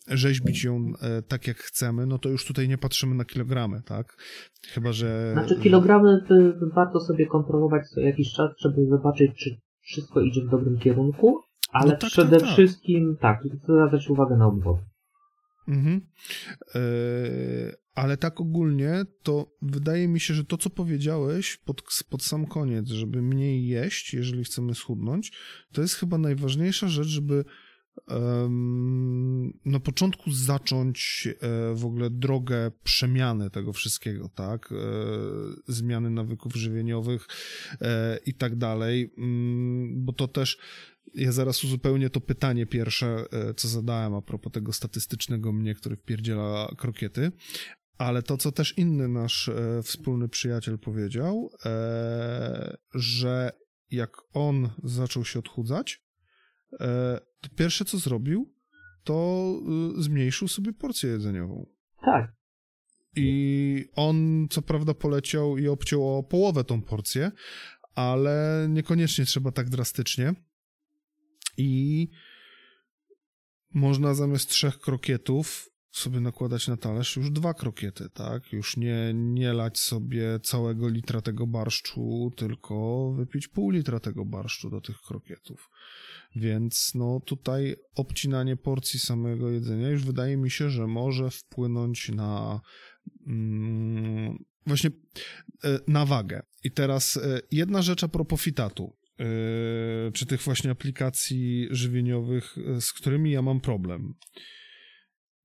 rzeźbić 0.07 0.63
ją 0.63 0.93
e, 1.01 1.21
tak 1.21 1.47
jak 1.47 1.57
chcemy, 1.57 2.05
no 2.05 2.17
to 2.17 2.29
już 2.29 2.45
tutaj 2.45 2.67
nie 2.67 2.77
patrzymy 2.77 3.15
na 3.15 3.25
kilogramy, 3.25 3.81
tak? 3.85 4.17
Chyba, 4.67 4.91
że... 4.91 5.29
Znaczy 5.33 5.59
kilogramy 5.61 6.21
warto 6.75 6.99
sobie 6.99 7.27
kontrolować 7.27 7.89
co 7.89 8.01
jakiś 8.01 8.33
czas, 8.33 8.51
żeby 8.57 8.87
zobaczyć, 8.89 9.31
czy 9.37 9.57
wszystko 9.81 10.21
idzie 10.21 10.41
w 10.41 10.49
dobrym 10.49 10.77
kierunku, 10.77 11.39
ale 11.71 11.91
No 11.91 11.97
tak, 11.97 12.09
przede 12.09 12.37
tak, 12.37 12.41
tak. 12.41 12.49
wszystkim 12.49 13.17
tak, 13.21 13.39
zwracać 13.63 14.09
uwagę 14.09 14.37
na 14.37 14.47
obwody. 14.47 14.81
Mhm. 15.67 16.01
E, 16.75 16.79
ale 17.95 18.17
tak 18.17 18.41
ogólnie, 18.41 19.05
to 19.23 19.55
wydaje 19.61 20.07
mi 20.07 20.19
się, 20.19 20.33
że 20.33 20.45
to, 20.45 20.57
co 20.57 20.69
powiedziałeś 20.69 21.57
pod, 21.57 21.81
pod 22.09 22.23
sam 22.23 22.45
koniec, 22.45 22.87
żeby 22.87 23.21
mniej 23.21 23.67
jeść, 23.67 24.13
jeżeli 24.13 24.43
chcemy 24.43 24.75
schudnąć, 24.75 25.31
to 25.71 25.81
jest 25.81 25.95
chyba 25.95 26.17
najważniejsza 26.17 26.87
rzecz, 26.87 27.07
żeby 27.07 27.45
na 29.65 29.79
początku 29.79 30.31
zacząć 30.31 31.27
e, 31.27 31.75
w 31.75 31.85
ogóle 31.85 32.09
drogę 32.09 32.71
przemiany 32.83 33.49
tego 33.49 33.73
wszystkiego, 33.73 34.29
tak? 34.29 34.71
E, 34.71 34.75
zmiany 35.67 36.09
nawyków 36.09 36.55
żywieniowych 36.55 37.27
i 38.25 38.33
tak 38.33 38.55
dalej, 38.55 39.13
mm, 39.17 40.05
bo 40.05 40.13
to 40.13 40.27
też 40.27 40.57
ja 41.13 41.31
zaraz 41.31 41.63
uzupełnię 41.63 42.09
to 42.09 42.21
pytanie 42.21 42.65
pierwsze, 42.65 43.25
e, 43.31 43.53
co 43.53 43.67
zadałem 43.67 44.13
a 44.13 44.21
propos 44.21 44.53
tego 44.53 44.73
statystycznego 44.73 45.53
mnie, 45.53 45.75
który 45.75 45.95
wpierdziela 45.95 46.67
krokiety, 46.77 47.31
ale 47.97 48.23
to, 48.23 48.37
co 48.37 48.51
też 48.51 48.77
inny 48.77 49.07
nasz 49.07 49.49
e, 49.49 49.83
wspólny 49.83 50.29
przyjaciel 50.29 50.79
powiedział, 50.79 51.49
e, 51.65 52.77
że 52.93 53.51
jak 53.91 54.11
on 54.33 54.69
zaczął 54.83 55.25
się 55.25 55.39
odchudzać, 55.39 56.07
to 57.41 57.49
pierwsze, 57.55 57.85
co 57.85 57.97
zrobił, 57.97 58.53
to 59.03 59.53
zmniejszył 59.97 60.47
sobie 60.47 60.73
porcję 60.73 61.09
jedzeniową. 61.09 61.65
Tak, 62.05 62.35
I 63.15 63.85
on, 63.95 64.47
co 64.49 64.61
prawda, 64.61 64.93
poleciał 64.93 65.57
i 65.57 65.67
obciął 65.67 66.17
o 66.17 66.23
połowę 66.23 66.63
tą 66.63 66.81
porcję, 66.81 67.31
ale 67.95 68.67
niekoniecznie 68.69 69.25
trzeba 69.25 69.51
tak 69.51 69.69
drastycznie. 69.69 70.33
I 71.57 72.09
można 73.73 74.13
zamiast 74.13 74.49
trzech 74.49 74.79
krokietów 74.79 75.69
sobie 75.91 76.19
nakładać 76.19 76.67
na 76.67 76.77
talerz 76.77 77.15
już 77.15 77.31
dwa 77.31 77.53
krokiety, 77.53 78.09
tak? 78.13 78.53
Już 78.53 78.77
nie, 78.77 79.11
nie 79.13 79.53
lać 79.53 79.79
sobie 79.79 80.39
całego 80.39 80.89
litra 80.89 81.21
tego 81.21 81.47
barszczu, 81.47 82.31
tylko 82.37 83.13
wypić 83.17 83.47
pół 83.47 83.69
litra 83.69 83.99
tego 83.99 84.25
barszczu 84.25 84.69
do 84.69 84.81
tych 84.81 85.01
krokietów. 85.01 85.69
Więc 86.35 86.91
no 86.95 87.19
tutaj 87.25 87.75
obcinanie 87.95 88.57
porcji 88.57 88.99
samego 88.99 89.51
jedzenia 89.51 89.89
już 89.89 90.05
wydaje 90.05 90.37
mi 90.37 90.51
się, 90.51 90.69
że 90.69 90.87
może 90.87 91.29
wpłynąć 91.29 92.09
na 92.09 92.61
mm, 93.27 94.37
właśnie 94.65 94.89
e, 95.63 95.79
na 95.87 96.05
wagę. 96.05 96.41
I 96.63 96.71
teraz 96.71 97.17
e, 97.17 97.39
jedna 97.51 97.81
rzecz 97.81 98.03
a 98.03 98.07
propos 98.07 98.41
fitatu, 98.41 98.95
czy 100.13 100.25
tych 100.25 100.41
właśnie 100.41 100.71
aplikacji 100.71 101.67
żywieniowych, 101.71 102.55
z 102.79 102.93
którymi 102.93 103.31
ja 103.31 103.41
mam 103.41 103.61
problem. 103.61 104.13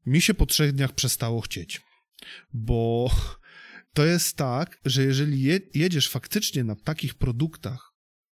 Mi 0.07 0.20
się 0.20 0.35
po 0.35 0.47
trzech 0.47 0.73
dniach 0.73 0.93
przestało 0.93 1.40
chcieć, 1.40 1.81
bo 2.53 3.11
to 3.94 4.07
jest 4.07 4.36
tak, 4.36 4.81
że 4.85 5.03
jeżeli 5.03 5.43
jedziesz 5.74 6.09
faktycznie 6.09 6.65
na 6.65 6.77
takich 6.77 7.15
produktach, 7.15 7.93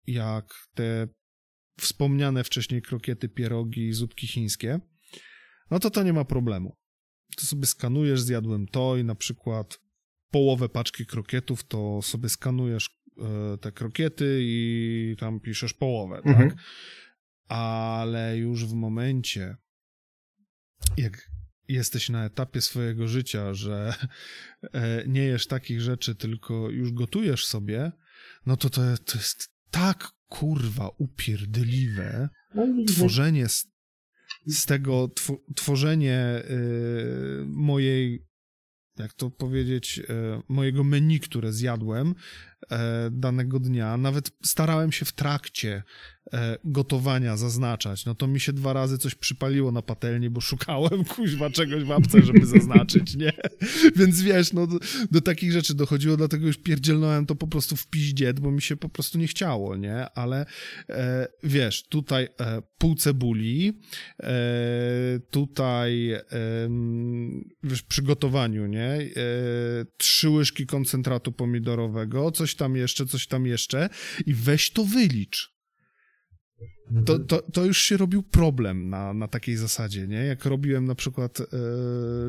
jak 0.08 0.46
te 0.74 1.08
wspomniane 1.80 2.44
wcześniej 2.44 2.82
krokiety, 2.82 3.30
pierogi, 3.30 3.94
zupki 3.94 4.28
chińskie, 4.28 4.80
no 5.72 5.80
to 5.80 5.90
to 5.90 6.04
nie 6.04 6.14
ma 6.14 6.26
problemu. 6.26 6.78
To 7.38 7.46
sobie 7.46 7.66
skanujesz, 7.66 8.22
zjadłem 8.22 8.68
to 8.68 8.98
i 8.98 9.04
na 9.04 9.16
przykład 9.16 9.80
połowę 10.32 10.70
paczki 10.70 11.06
krokietów, 11.06 11.64
to 11.64 12.02
sobie 12.02 12.30
skanujesz 12.30 12.90
e, 12.90 12.97
te 13.62 13.72
krokiety 13.72 14.40
i 14.42 15.16
tam 15.20 15.40
piszesz 15.40 15.74
połowę, 15.74 16.22
mhm. 16.26 16.50
tak? 16.50 16.60
Ale 17.48 18.38
już 18.38 18.66
w 18.66 18.74
momencie, 18.74 19.56
jak 20.98 21.32
jesteś 21.68 22.10
na 22.10 22.26
etapie 22.26 22.62
swojego 22.62 23.08
życia, 23.08 23.54
że 23.54 23.94
e, 24.74 25.04
nie 25.08 25.24
jesz 25.24 25.48
takich 25.48 25.82
rzeczy, 25.82 26.16
tylko 26.16 26.70
już 26.70 26.92
gotujesz 26.92 27.46
sobie, 27.46 27.92
no 28.46 28.58
to 28.58 28.70
to, 28.70 28.82
to 29.06 29.18
jest 29.18 29.50
tak 29.72 30.12
kurwa 30.28 30.90
upierdliwe 30.98 32.30
no 32.56 32.68
tworzenie 32.88 33.50
z, 33.50 33.68
z 34.46 34.66
tego, 34.66 35.10
tworzenie 35.56 36.44
y, 36.50 37.46
mojej 37.46 38.28
jak 38.98 39.14
to 39.14 39.32
powiedzieć, 39.32 40.02
e, 40.10 40.42
mojego 40.48 40.84
menu, 40.84 41.20
które 41.20 41.54
zjadłem 41.54 42.10
e, 42.10 42.57
danego 43.12 43.60
dnia. 43.60 43.98
Nawet 43.98 44.32
starałem 44.44 44.92
się 44.92 45.06
w 45.06 45.12
trakcie 45.12 45.84
e, 46.34 46.58
gotowania 46.64 47.38
zaznaczać. 47.38 48.06
No 48.06 48.16
to 48.16 48.28
mi 48.28 48.40
się 48.40 48.54
dwa 48.54 48.74
razy 48.74 48.98
coś 48.98 49.16
przypaliło 49.16 49.72
na 49.72 49.82
patelni, 49.82 50.30
bo 50.30 50.42
szukałem 50.42 51.06
kuźwa 51.16 51.50
czegoś 51.50 51.84
w 51.84 51.92
apce, 51.92 52.22
żeby 52.22 52.46
zaznaczyć, 52.46 53.16
nie? 53.16 53.34
Więc 53.98 54.22
wiesz, 54.22 54.54
no 54.54 54.68
do, 54.68 54.80
do, 55.12 55.22
takich 55.22 55.52
rzeczy 55.52 55.74
dochodziło, 55.74 56.18
dlatego 56.18 56.48
już 56.48 56.58
pierdzielnąłem 56.58 57.26
to 57.26 57.36
po 57.36 57.48
prostu 57.48 57.76
w 57.76 57.88
piździet, 57.88 58.40
bo 58.40 58.52
mi 58.52 58.62
się 58.62 58.78
po 58.78 58.90
prostu 58.90 59.18
nie 59.18 59.28
chciało, 59.28 59.76
nie? 59.76 60.10
Ale 60.10 60.46
e, 60.90 61.28
wiesz, 61.44 61.88
tutaj 61.88 62.28
e, 62.40 62.62
pół 62.78 62.96
cebuli, 62.96 63.74
e, 64.24 65.20
tutaj 65.32 66.16
wiesz, 67.64 67.84
przygotowaniu, 67.84 68.68
nie? 68.68 68.98
trzy 69.98 70.30
łyżki 70.30 70.66
koncentratu 70.66 71.32
pomidorowego, 71.32 72.32
coś 72.32 72.56
tam 72.58 72.76
jeszcze, 72.76 73.06
coś 73.06 73.28
tam 73.28 73.46
jeszcze 73.46 73.90
i 74.26 74.34
weź 74.34 74.72
to 74.72 74.86
wylicz 74.86 75.58
to, 77.06 77.20
to, 77.20 77.42
to 77.42 77.66
już 77.66 77.78
się 77.78 77.98
robił 77.98 78.24
problem 78.24 78.90
na, 78.90 79.14
na 79.14 79.28
takiej 79.28 79.56
zasadzie, 79.56 80.08
nie? 80.08 80.18
Jak 80.18 80.46
robiłem 80.46 80.86
na 80.86 80.96
przykład 80.96 81.40
e, 81.42 81.46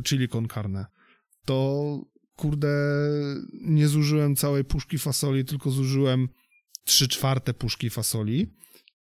chili 0.02 0.28
con 0.28 0.48
carne, 0.48 0.86
to 1.44 2.00
kurde, 2.36 2.68
nie 3.52 3.88
zużyłem 3.88 4.36
całej 4.36 4.64
puszki 4.64 4.98
fasoli, 4.98 5.44
tylko 5.44 5.70
zużyłem 5.70 6.28
trzy 6.84 7.08
czwarte 7.08 7.54
puszki 7.54 7.90
fasoli, 7.90 8.54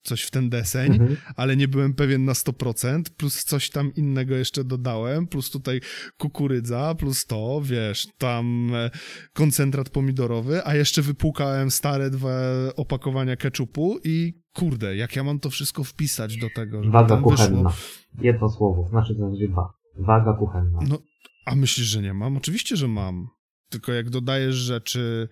coś 0.04 0.22
w 0.22 0.30
ten 0.30 0.50
deseń, 0.50 0.92
mhm. 0.92 1.16
ale 1.36 1.56
nie 1.56 1.68
byłem 1.68 1.94
pewien 1.94 2.24
na 2.24 2.32
100%, 2.32 3.02
plus 3.16 3.44
coś 3.44 3.70
tam 3.70 3.94
innego 3.94 4.34
jeszcze 4.34 4.64
dodałem, 4.64 5.26
plus 5.26 5.50
tutaj 5.50 5.80
kukurydza, 6.18 6.94
plus 6.94 7.26
to, 7.26 7.60
wiesz, 7.64 8.08
tam 8.18 8.70
e, 8.74 8.90
koncentrat 9.32 9.90
pomidorowy, 9.90 10.66
a 10.66 10.74
jeszcze 10.74 11.02
wypłukałem 11.02 11.70
stare 11.70 12.10
dwa 12.10 12.40
opakowania 12.76 13.36
keczupu 13.36 13.98
i 14.04 14.44
kurde, 14.52 14.96
jak 14.96 15.16
ja 15.16 15.24
mam 15.24 15.40
to 15.40 15.50
wszystko 15.50 15.84
wpisać 15.84 16.36
do 16.36 16.48
tego, 16.54 16.82
żeby 16.82 16.92
Waga 16.92 17.16
kuchenna. 17.16 17.70
Wyszło... 17.70 17.72
Jedno 18.20 18.48
słowo, 18.48 18.88
znaczy 18.88 19.14
to 19.14 19.30
będzie 19.30 19.48
dwa. 19.48 19.72
Waga 19.98 20.32
kuchenna. 20.32 20.78
No, 20.88 20.98
a 21.46 21.54
myślisz, 21.54 21.86
że 21.86 22.02
nie 22.02 22.14
mam? 22.14 22.36
Oczywiście, 22.36 22.76
że 22.76 22.88
mam. 22.88 23.28
Tylko 23.70 23.92
jak 23.92 24.10
dodajesz 24.10 24.54
rzeczy 24.54 25.28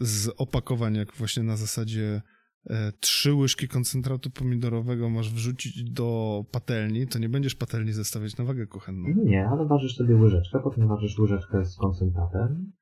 z 0.00 0.34
opakowań, 0.36 0.94
jak 0.94 1.14
właśnie 1.16 1.42
na 1.42 1.56
zasadzie 1.56 2.22
trzy 3.00 3.34
łyżki 3.34 3.68
koncentratu 3.68 4.30
pomidorowego 4.30 5.10
masz 5.10 5.30
wrzucić 5.30 5.84
do 5.90 6.44
patelni, 6.50 7.06
to 7.06 7.18
nie 7.18 7.28
będziesz 7.28 7.54
patelni 7.54 7.92
zestawiać 7.92 8.36
na 8.36 8.44
wagę 8.44 8.66
kuchenną. 8.66 9.08
Nie, 9.24 9.48
ale 9.48 9.66
ważysz 9.66 9.96
sobie 9.96 10.14
łyżeczkę, 10.14 10.60
potem 10.62 10.88
ważysz 10.88 11.18
łyżeczkę 11.18 11.64
z 11.64 11.76
koncentratem 11.76 12.72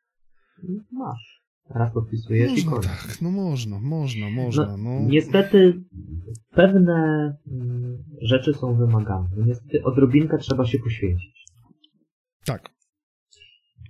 i 0.63 0.81
masz 0.93 1.43
raz 1.71 1.93
podpisujesz 1.93 2.51
można, 2.51 2.71
i 2.71 2.75
koniec. 2.75 2.87
tak, 2.87 3.23
no 3.23 3.31
można, 3.31 3.81
można, 3.81 4.31
można. 4.31 4.67
No, 4.67 4.77
no. 4.77 5.01
Niestety 5.01 5.83
pewne 6.51 6.95
mm, 7.53 8.05
rzeczy 8.21 8.55
są 8.55 8.75
wymagane. 8.75 9.29
No 9.37 9.47
niestety 9.47 9.85
odrobinkę 9.85 10.39
trzeba 10.39 10.67
się 10.67 10.79
poświęcić. 10.79 11.47
Tak. 12.45 12.71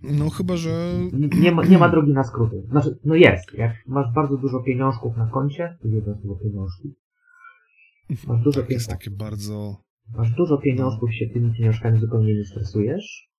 No 0.02 0.30
chyba, 0.30 0.56
że... 0.56 0.92
Nie 1.40 1.52
ma, 1.52 1.64
nie 1.64 1.78
ma 1.78 1.88
drogi 1.88 2.12
na 2.12 2.24
skróty. 2.24 2.62
Znaczy, 2.70 2.98
no 3.04 3.14
jest. 3.14 3.54
Jak 3.54 3.72
masz 3.86 4.14
bardzo 4.14 4.36
dużo 4.36 4.60
pieniążków 4.60 5.16
na 5.16 5.26
koncie, 5.26 5.78
to 5.82 5.88
jeden 5.88 6.18
słowo 6.22 6.40
pieniążki. 6.42 6.94
Masz 8.26 8.42
dużo 8.42 8.60
tak, 8.60 8.70
jest 8.70 8.90
takie 8.90 9.10
bardzo... 9.10 9.76
Masz 10.16 10.30
dużo 10.30 10.58
pieniążków, 10.58 11.14
się 11.14 11.26
tymi 11.26 11.54
pieniążkami 11.54 12.00
zupełnie 12.00 12.34
nie 12.34 12.44
stresujesz 12.44 13.32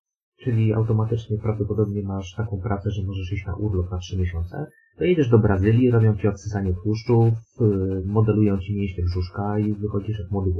czyli 0.44 0.72
automatycznie 0.72 1.38
prawdopodobnie 1.38 2.02
masz 2.02 2.34
taką 2.34 2.60
pracę, 2.60 2.90
że 2.90 3.02
możesz 3.02 3.32
iść 3.32 3.46
na 3.46 3.56
urlop 3.56 3.90
na 3.90 3.98
3 3.98 4.18
miesiące, 4.18 4.66
to 4.98 5.04
jedziesz 5.04 5.28
do 5.28 5.38
Brazylii, 5.38 5.90
robią 5.90 6.16
ci 6.16 6.28
odsysanie 6.28 6.74
tłuszczów, 6.82 7.34
y, 7.60 8.06
modelują 8.06 8.58
ci 8.58 8.76
mięśnie 8.76 9.04
brzuszka 9.04 9.58
i 9.58 9.72
wychodzisz 9.72 10.18
jak 10.18 10.30
młody. 10.30 10.50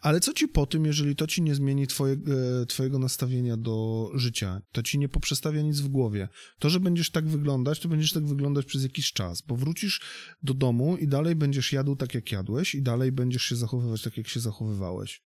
Ale 0.00 0.20
co 0.20 0.32
ci 0.32 0.48
po 0.48 0.66
tym, 0.66 0.84
jeżeli 0.84 1.16
to 1.16 1.26
ci 1.26 1.42
nie 1.42 1.54
zmieni 1.54 1.86
twoje, 1.86 2.16
e, 2.62 2.66
twojego 2.66 2.98
nastawienia 2.98 3.56
do 3.56 4.08
życia? 4.14 4.62
To 4.72 4.82
ci 4.82 4.98
nie 4.98 5.08
poprzestawia 5.08 5.62
nic 5.62 5.80
w 5.80 5.88
głowie. 5.88 6.28
To, 6.58 6.70
że 6.70 6.80
będziesz 6.80 7.10
tak 7.10 7.28
wyglądać, 7.28 7.80
to 7.80 7.88
będziesz 7.88 8.12
tak 8.12 8.26
wyglądać 8.26 8.66
przez 8.66 8.82
jakiś 8.82 9.12
czas, 9.12 9.42
bo 9.42 9.56
wrócisz 9.56 10.00
do 10.42 10.54
domu 10.54 10.96
i 10.96 11.08
dalej 11.08 11.34
będziesz 11.34 11.72
jadł 11.72 11.96
tak, 11.96 12.14
jak 12.14 12.32
jadłeś 12.32 12.74
i 12.74 12.82
dalej 12.82 13.12
będziesz 13.12 13.42
się 13.42 13.56
zachowywać 13.56 14.02
tak, 14.02 14.16
jak 14.16 14.28
się 14.28 14.40
zachowywałeś. 14.40 15.22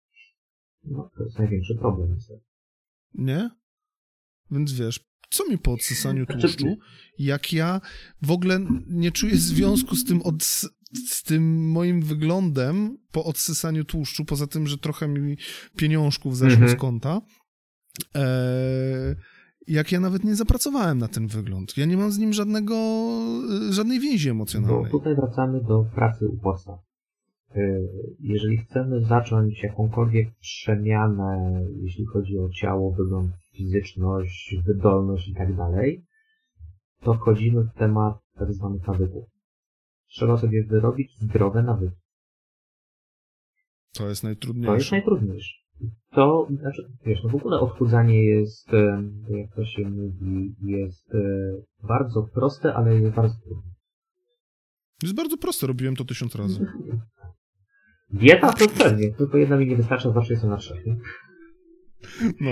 No, 0.84 1.12
to 1.18 1.24
jest 1.24 1.40
największy 1.40 1.76
problem. 1.76 2.18
Nie? 3.14 3.50
Więc 4.52 4.74
wiesz, 4.74 5.10
co 5.30 5.50
mi 5.50 5.58
po 5.58 5.74
odsysaniu 5.74 6.26
znaczy, 6.26 6.42
tłuszczu, 6.42 6.78
jak 7.20 7.54
ja 7.54 7.82
w 8.22 8.32
ogóle 8.32 8.66
nie 8.88 9.12
czuję 9.12 9.38
związku 9.38 9.96
z 9.96 10.06
tym, 10.06 10.22
od, 10.22 10.62
z 11.08 11.24
tym 11.24 11.72
moim 11.72 12.02
wyglądem 12.02 12.98
po 13.12 13.26
odsysaniu 13.26 13.84
tłuszczu, 13.84 14.26
poza 14.26 14.48
tym, 14.48 14.68
że 14.68 14.78
trochę 14.78 15.08
mi 15.08 15.38
pieniążków 15.78 16.38
zeszło 16.38 16.54
mhm. 16.54 16.78
z 16.78 16.82
konta, 16.82 17.22
e, 18.16 19.16
jak 19.68 19.92
ja 19.92 20.00
nawet 20.00 20.24
nie 20.24 20.36
zapracowałem 20.36 20.98
na 20.98 21.08
ten 21.08 21.28
wygląd. 21.28 21.78
Ja 21.78 21.86
nie 21.86 21.98
mam 21.98 22.12
z 22.12 22.18
nim 22.18 22.34
żadnego, 22.34 22.76
żadnej 23.70 24.00
więzi 24.00 24.30
emocjonalnej. 24.30 24.92
Bo 24.92 25.00
tutaj 25.00 25.16
wracamy 25.16 25.62
do 25.64 25.86
pracy 25.96 26.28
u 26.28 26.38
podstaw. 26.38 26.80
E, 27.56 27.62
jeżeli 28.20 28.58
chcemy 28.58 29.06
zacząć 29.06 29.64
jakąkolwiek 29.64 30.28
przemianę, 30.40 31.62
jeśli 31.82 32.06
chodzi 32.06 32.40
o 32.40 32.50
ciało, 32.50 32.92
wygląd, 32.92 33.32
fizyczność, 33.54 34.56
wydolność 34.66 35.28
i 35.28 35.36
tak 35.36 35.56
dalej, 35.56 36.06
to 37.02 37.14
wchodzimy 37.14 37.64
w 37.64 37.74
temat 37.74 38.18
tak 38.40 38.54
zwanych 38.54 38.88
nawyków. 38.88 39.39
Trzeba 40.10 40.38
sobie 40.38 40.64
wyrobić 40.64 41.12
zdrowe 41.20 41.64
nawyki. 41.64 41.96
To 43.94 44.10
jest 44.10 44.24
najtrudniejsze. 44.24 44.70
To 44.70 44.76
jest 44.76 44.92
najtrudniejsze. 44.92 45.60
To, 46.12 46.48
znaczy, 46.62 46.84
wiesz, 47.06 47.24
no 47.24 47.30
w 47.30 47.36
ogóle 47.36 47.60
odchudzanie 47.60 48.24
jest, 48.24 48.74
e, 48.74 49.04
jak 49.30 49.56
to 49.56 49.66
się 49.66 49.90
mówi, 49.90 50.56
jest 50.62 51.16
e, 51.16 51.20
bardzo 51.88 52.24
proste, 52.34 52.74
ale 52.74 53.00
jest 53.00 53.16
bardzo 53.16 53.36
trudne. 53.44 53.72
Jest 55.04 55.16
bardzo 55.16 55.38
proste, 55.38 55.68
robiłem 55.68 55.96
to 55.96 56.06
tysiąc 56.06 56.36
razy. 56.36 56.66
Dieta 58.14 58.54
to 58.54 58.66
pewnie, 58.84 59.14
tylko 59.14 59.38
jedna 59.38 59.58
mi 59.58 59.68
nie 59.68 59.76
wystarcza, 59.76 60.12
zawsze 60.12 60.34
jestem 60.34 60.50
na 60.50 60.58
trzech. 60.58 60.86
No. 62.42 62.52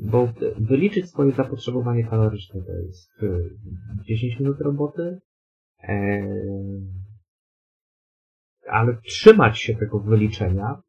Bo 0.00 0.32
wyliczyć 0.56 1.08
swoje 1.08 1.32
zapotrzebowanie 1.32 2.04
kaloryczne 2.04 2.62
to 2.62 2.72
jest 2.72 3.22
y, 3.22 3.56
10 4.04 4.38
minut 4.40 4.60
roboty, 4.60 5.02
e, 5.02 5.20
ale 8.68 8.96
trzymać 8.96 9.58
się 9.58 9.74
tego 9.74 9.98
wyliczenia, 10.00 10.82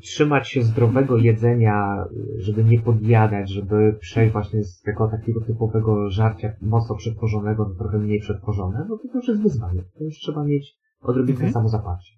trzymać 0.00 0.48
się 0.48 0.62
zdrowego 0.62 1.16
jedzenia, 1.16 2.04
żeby 2.38 2.64
nie 2.64 2.80
podjadać, 2.80 3.50
żeby 3.50 3.96
przejść 4.00 4.32
właśnie 4.32 4.64
z 4.64 4.80
tego 4.80 5.08
takiego 5.08 5.40
typowego 5.40 6.10
żarcia 6.10 6.52
mocno 6.62 6.96
przetworzonego 6.96 7.68
na 7.68 7.74
trochę 7.74 7.98
mniej 7.98 8.20
przetworzone, 8.20 8.86
no 8.88 8.98
to 8.98 9.08
to 9.08 9.18
już 9.18 9.28
jest 9.28 9.42
wyzwanie. 9.42 9.82
To 9.98 10.04
już 10.04 10.18
trzeba 10.18 10.44
mieć 10.44 10.76
odrobinę 11.00 11.34
Mhm. 11.34 11.52
samozaparcie. 11.52 12.12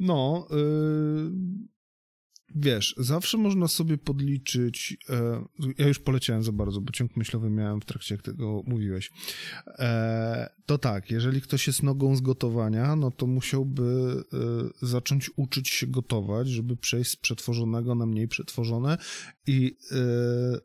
No, 0.00 0.46
yy, 0.50 1.30
wiesz, 2.54 2.94
zawsze 2.98 3.38
można 3.38 3.68
sobie 3.68 3.98
podliczyć. 3.98 4.96
E, 5.10 5.44
ja 5.78 5.88
już 5.88 5.98
poleciałem 5.98 6.42
za 6.42 6.52
bardzo, 6.52 6.80
bo 6.80 6.92
ciąg 6.92 7.16
myślowy 7.16 7.50
miałem 7.50 7.80
w 7.80 7.84
trakcie, 7.84 8.14
jak 8.14 8.22
tego 8.22 8.62
mówiłeś. 8.66 9.10
E, 9.78 10.50
to 10.66 10.78
tak, 10.78 11.10
jeżeli 11.10 11.40
ktoś 11.40 11.66
jest 11.66 11.82
nogą 11.82 12.16
z 12.16 12.20
gotowania, 12.20 12.96
no 12.96 13.10
to 13.10 13.26
musiałby 13.26 14.14
e, 14.82 14.86
zacząć 14.86 15.30
uczyć 15.36 15.68
się 15.68 15.86
gotować, 15.86 16.48
żeby 16.48 16.76
przejść 16.76 17.10
z 17.10 17.16
przetworzonego 17.16 17.94
na 17.94 18.06
mniej 18.06 18.28
przetworzone 18.28 18.98
i 19.46 19.76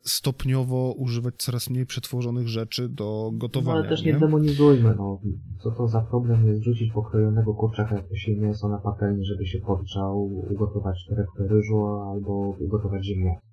stopniowo 0.02 0.92
używać 0.92 1.34
coraz 1.38 1.70
mniej 1.70 1.86
przetworzonych 1.86 2.48
rzeczy 2.48 2.88
do 2.88 3.30
No 3.32 3.38
gotowania. 3.38 3.78
ale 3.80 3.88
też 3.88 4.04
nie 4.04 4.12
nie? 4.12 4.18
demonizujmy, 4.18 4.94
no. 4.98 5.20
Co 5.62 5.70
to 5.70 5.88
za 5.88 6.00
problem 6.00 6.46
jest 6.48 6.62
rzucić 6.62 6.92
pokrojonego 6.92 7.54
kurczaka, 7.54 7.94
jak 7.94 8.18
się 8.18 8.36
mięso 8.36 8.68
na 8.68 8.78
patelni, 8.78 9.24
żeby 9.24 9.46
się 9.46 9.58
podgrzał, 9.58 10.24
ugotować 10.50 11.06
torebkę 11.08 11.48
ryżu 11.48 11.73
albo 12.14 12.32
ugotować 12.60 13.04
ziemniaki. 13.04 13.46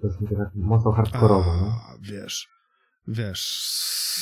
To 0.00 0.06
jest 0.06 0.18
tak 0.18 0.54
mocno 0.54 0.92
hardkorowo, 0.92 1.56
no. 1.56 1.66
A, 1.66 1.96
wiesz, 2.00 2.48
wiesz, 3.08 3.62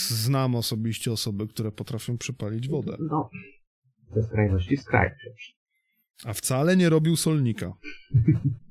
znam 0.09 0.55
osobiście 0.55 1.13
osoby, 1.13 1.47
które 1.49 1.73
potrafią 1.73 2.19
przypalić 2.19 2.69
wodę, 2.69 2.97
No, 3.11 3.31
ze 4.15 4.23
skrajności 4.23 4.77
skraj 4.77 5.11
przecież. 5.19 5.57
a 6.25 6.33
wcale 6.33 6.77
nie 6.77 6.89
robił 6.89 7.17
solnika. 7.17 7.73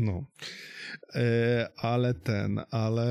No. 0.00 0.24
E, 1.14 1.68
ale 1.76 2.14
ten, 2.14 2.60
ale 2.70 3.06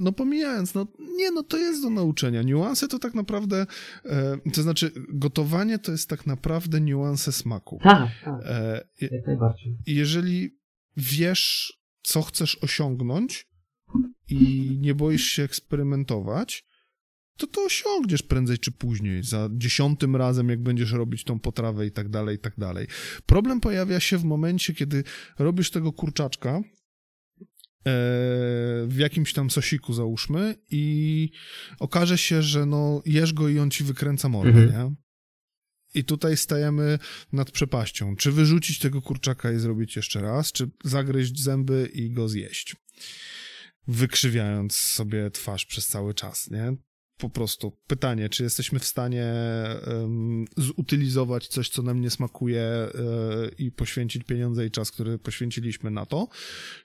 no 0.00 0.12
pomijając, 0.12 0.74
no 0.74 0.86
nie, 1.16 1.30
no 1.30 1.42
to 1.42 1.56
jest 1.56 1.82
do 1.82 1.90
nauczenia. 1.90 2.42
Niuanse 2.42 2.88
to 2.88 2.98
tak 2.98 3.14
naprawdę, 3.14 3.66
e, 4.04 4.38
to 4.54 4.62
znaczy 4.62 4.90
gotowanie 5.08 5.78
to 5.78 5.92
jest 5.92 6.10
tak 6.10 6.26
naprawdę 6.26 6.80
niuanse 6.80 7.32
smaku. 7.32 7.78
Tak, 7.82 8.10
tak, 8.24 8.40
E, 8.44 8.84
jak 9.00 9.26
najbardziej. 9.26 9.76
Jeżeli 9.86 10.58
wiesz, 10.96 11.72
co 12.02 12.22
chcesz 12.22 12.58
osiągnąć 12.62 13.48
i 14.28 14.70
nie 14.80 14.94
boisz 14.94 15.24
się 15.24 15.42
eksperymentować, 15.42 16.64
to 17.36 17.46
to 17.46 17.64
osiągniesz 17.64 18.22
prędzej 18.22 18.58
czy 18.58 18.72
później, 18.72 19.22
za 19.22 19.48
dziesiątym 19.52 20.16
razem, 20.16 20.48
jak 20.48 20.62
będziesz 20.62 20.92
robić 20.92 21.24
tą 21.24 21.40
potrawę 21.40 21.86
i 21.86 21.90
tak 21.90 22.08
dalej, 22.08 22.36
i 22.36 22.38
tak 22.38 22.54
dalej. 22.58 22.86
Problem 23.26 23.60
pojawia 23.60 24.00
się 24.00 24.18
w 24.18 24.24
momencie, 24.24 24.74
kiedy 24.74 25.04
robisz 25.38 25.70
tego 25.70 25.92
kurczaczka 25.92 26.50
e, 26.50 26.62
w 28.86 28.94
jakimś 28.96 29.32
tam 29.32 29.50
sosiku, 29.50 29.92
załóżmy, 29.92 30.54
i 30.70 31.30
okaże 31.78 32.18
się, 32.18 32.42
że 32.42 32.66
no 32.66 33.02
jesz 33.06 33.32
go 33.32 33.48
i 33.48 33.58
on 33.58 33.70
ci 33.70 33.84
wykręca 33.84 34.28
mordę, 34.28 34.62
Mhm. 34.62 34.70
nie? 34.90 34.96
I 36.00 36.04
tutaj 36.04 36.36
stajemy 36.36 36.98
nad 37.32 37.50
przepaścią. 37.50 38.16
Czy 38.16 38.32
wyrzucić 38.32 38.78
tego 38.78 39.02
kurczaka 39.02 39.52
i 39.52 39.58
zrobić 39.58 39.96
jeszcze 39.96 40.20
raz, 40.20 40.52
czy 40.52 40.70
zagryźć 40.84 41.42
zęby 41.42 41.90
i 41.94 42.10
go 42.10 42.28
zjeść? 42.28 42.76
Wykrzywiając 43.86 44.76
sobie 44.76 45.30
twarz 45.30 45.66
przez 45.66 45.86
cały 45.86 46.14
czas, 46.14 46.50
nie? 46.50 46.76
Po 47.16 47.30
prostu 47.30 47.72
pytanie, 47.86 48.28
czy 48.28 48.42
jesteśmy 48.42 48.78
w 48.78 48.84
stanie 48.84 49.34
um, 49.86 50.44
zutylizować 50.56 51.48
coś, 51.48 51.68
co 51.68 51.82
nam 51.82 52.00
nie 52.00 52.10
smakuje 52.10 52.62
e, 52.62 52.90
i 53.58 53.72
poświęcić 53.72 54.24
pieniądze 54.24 54.66
i 54.66 54.70
czas, 54.70 54.90
który 54.90 55.18
poświęciliśmy 55.18 55.90
na 55.90 56.06
to, 56.06 56.28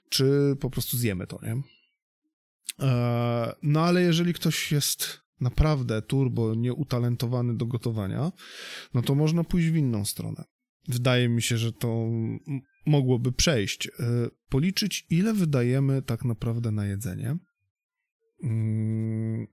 czy 0.08 0.56
po 0.60 0.70
prostu 0.70 0.96
zjemy 0.96 1.26
to, 1.26 1.38
nie? 1.42 1.62
E, 2.86 3.54
no 3.62 3.84
ale 3.84 4.02
jeżeli 4.02 4.34
ktoś 4.34 4.72
jest 4.72 5.20
naprawdę 5.40 6.02
turbo 6.02 6.54
nieutalentowany 6.54 7.56
do 7.56 7.66
gotowania, 7.66 8.32
no 8.94 9.02
to 9.02 9.14
można 9.14 9.44
pójść 9.44 9.68
w 9.68 9.76
inną 9.76 10.04
stronę. 10.04 10.44
Wydaje 10.88 11.28
mi 11.28 11.42
się, 11.42 11.56
że 11.56 11.72
to 11.72 12.08
mogłoby 12.86 13.32
przejść. 13.32 13.86
E, 13.86 13.90
Policzyć, 14.48 15.06
ile 15.10 15.34
wydajemy 15.34 16.02
tak 16.02 16.24
naprawdę 16.24 16.70
na 16.70 16.86
jedzenie. 16.86 17.36
Mm, 18.42 19.46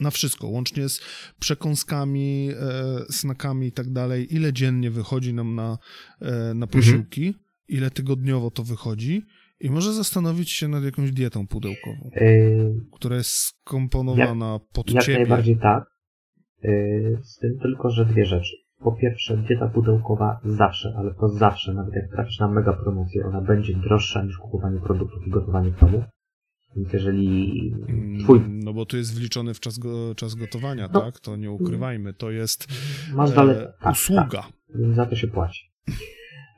Na 0.00 0.10
wszystko, 0.10 0.46
łącznie 0.48 0.88
z 0.88 1.00
przekąskami, 1.40 2.48
e, 2.50 3.12
snakami 3.12 3.66
i 3.66 3.72
tak 3.72 3.90
dalej, 3.92 4.34
ile 4.34 4.52
dziennie 4.52 4.90
wychodzi 4.90 5.34
nam 5.34 5.54
na, 5.54 5.78
e, 6.22 6.54
na 6.54 6.66
posiłki, 6.66 7.34
ile 7.68 7.90
tygodniowo 7.90 8.50
to 8.50 8.62
wychodzi 8.62 9.22
i 9.60 9.70
może 9.70 9.92
zastanowić 9.92 10.50
się 10.50 10.68
nad 10.68 10.84
jakąś 10.84 11.12
dietą 11.12 11.46
pudełkową, 11.46 12.10
Yy, 12.20 12.74
która 12.92 13.16
jest 13.16 13.30
skomponowana 13.30 14.60
pod 14.72 14.90
jak 14.90 15.04
ciebie. 15.04 15.18
najbardziej 15.18 15.56
tak. 15.56 15.84
Yy, 16.62 17.18
z 17.22 17.38
tym 17.38 17.58
tylko, 17.62 17.90
że 17.90 18.04
dwie 18.06 18.24
rzeczy. 18.26 18.56
Po 18.84 18.92
pierwsze, 18.92 19.36
dieta 19.36 19.68
pudełkowa 19.68 20.40
zawsze, 20.44 20.94
ale 20.96 21.14
to 21.14 21.28
zawsze, 21.28 21.74
nawet 21.74 21.94
jak 21.94 22.10
trafisz 22.10 22.38
na 22.38 22.48
mega 22.48 22.72
promocję, 22.72 23.24
ona 23.26 23.40
będzie 23.40 23.74
droższa 23.74 24.22
niż 24.24 24.38
kupowanie 24.38 24.80
produktów 24.80 25.26
i 25.26 25.30
gotowanie 25.30 25.70
w 25.70 25.80
domu. 25.80 26.04
Jeżeli 26.92 27.58
Mm, 27.88 28.18
twój 28.24 28.40
No 28.48 28.72
bo 28.72 28.86
tu 28.86 28.96
jest 28.96 29.14
wliczony 29.18 29.54
w 29.54 29.60
czas, 29.60 29.78
go, 29.78 30.14
czas 30.14 30.34
gotowania, 30.34 30.88
No. 30.92 31.00
tak? 31.00 31.20
To 31.20 31.36
nie 31.36 31.50
ukrywajmy. 31.50 32.14
To 32.14 32.30
jest 32.30 32.66
masz 33.14 33.30
e, 33.30 33.34
dalej 33.34 33.56
tak, 33.80 33.92
usługa. 33.92 34.42
tak, 34.42 34.52
więc 34.74 34.96
za 34.96 35.06
to 35.06 35.16
się 35.16 35.26
płaci. 35.28 35.60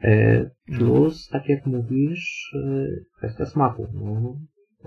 Yy, 0.02 0.50
plus, 0.78 1.28
tak 1.28 1.48
jak 1.48 1.66
mówisz, 1.66 2.50
yy, 2.54 3.04
kwestia 3.18 3.46
smaku. 3.46 3.86
No, 3.94 4.36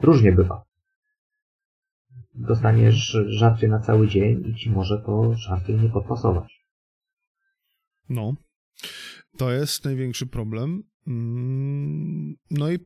różnie 0.01 0.31
bywa. 0.31 0.63
Dostaniesz 2.35 3.17
żarcie 3.27 3.67
na 3.67 3.79
cały 3.79 4.07
dzień 4.07 4.43
i 4.47 4.55
ci 4.55 4.69
może 4.71 5.01
to 5.05 5.33
żarcie 5.35 5.73
nie 5.73 5.89
podpasować. 5.89 6.63
No. 8.09 8.35
To 9.37 9.51
jest 9.51 9.85
największy 9.85 10.27
problem. 10.27 10.83
Mm, 11.07 12.35
No 12.51 12.71
i 12.71 12.79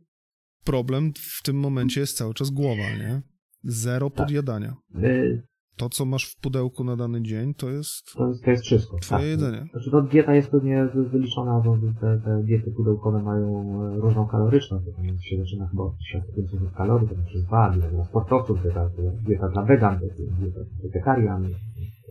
problem 0.71 1.11
w 1.39 1.43
tym 1.43 1.55
momencie 1.59 2.01
jest 2.01 2.17
cały 2.17 2.33
czas 2.33 2.49
głowa, 2.49 2.83
nie? 2.99 3.21
Zero 3.63 4.09
Tak. 4.09 4.17
podjadania. 4.17 4.73
Yy, 4.95 5.43
To, 5.77 5.89
co 5.89 6.05
masz 6.05 6.25
w 6.31 6.39
pudełku 6.41 6.83
na 6.83 6.95
dany 6.95 7.21
dzień, 7.21 7.53
to 7.53 7.69
jest 7.69 8.13
To 8.17 8.27
jest, 8.27 8.43
to 8.43 8.51
jest 8.51 8.63
wszystko. 8.63 8.97
twoje 8.99 9.19
tak. 9.21 9.29
jedzenie. 9.29 9.65
Znaczy, 9.71 9.91
to 9.91 10.01
dieta 10.01 10.35
jest 10.35 10.49
pewnie 10.51 10.85
wy- 10.95 11.09
wyliczona, 11.09 11.59
bo 11.65 11.77
te, 12.01 12.21
te 12.25 12.43
diety 12.43 12.71
pudełkowe 12.71 13.23
mają 13.23 13.47
e, 13.93 13.99
różną 13.99 14.27
kaloryczność. 14.27 14.85
To 14.85 14.91
tam 14.91 15.05
się 15.19 15.37
zaczyna 15.37 15.67
chyba 15.67 15.83
od 15.83 15.93
1500 16.11 16.71
kalorii, 16.77 17.07
to 17.09 17.15
przez 17.25 17.43
dwa, 17.43 17.69
dieta 17.71 17.89
dla 17.89 18.05
sportowców, 18.05 18.63
dieta, 18.63 18.89
dieta 19.27 19.49
dla 19.49 19.63
wegan, 19.65 19.99
dieta 20.39 20.59
wegetarian. 20.83 21.49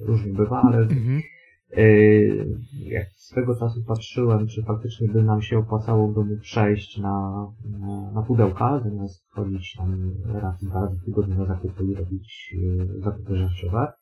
Różnie 0.02 0.32
bywa, 0.32 0.62
ale 0.62 0.78
Mhm. 0.78 1.22
Yy, 1.70 2.58
jak 2.72 3.08
swego 3.12 3.58
czasu 3.58 3.84
patrzyłem, 3.86 4.46
czy 4.46 4.62
faktycznie 4.62 5.08
by 5.08 5.22
nam 5.22 5.42
się 5.42 5.58
opłacało 5.58 6.12
domu 6.12 6.36
przejść 6.40 6.98
na, 6.98 7.46
na, 7.64 8.12
na 8.12 8.22
pudełka, 8.22 8.80
zamiast 8.84 9.24
chodzić 9.28 9.74
tam 9.76 10.14
raz, 10.24 10.64
dwa 10.64 10.80
razy 10.80 10.96
w 10.96 11.04
tygodniu 11.04 11.38
na 11.38 11.46
zakupy 11.46 11.84
i 11.84 11.94
robić 11.94 12.54
yy, 12.54 13.00
zakupy 13.00 13.36
żarciowe, 13.36 13.92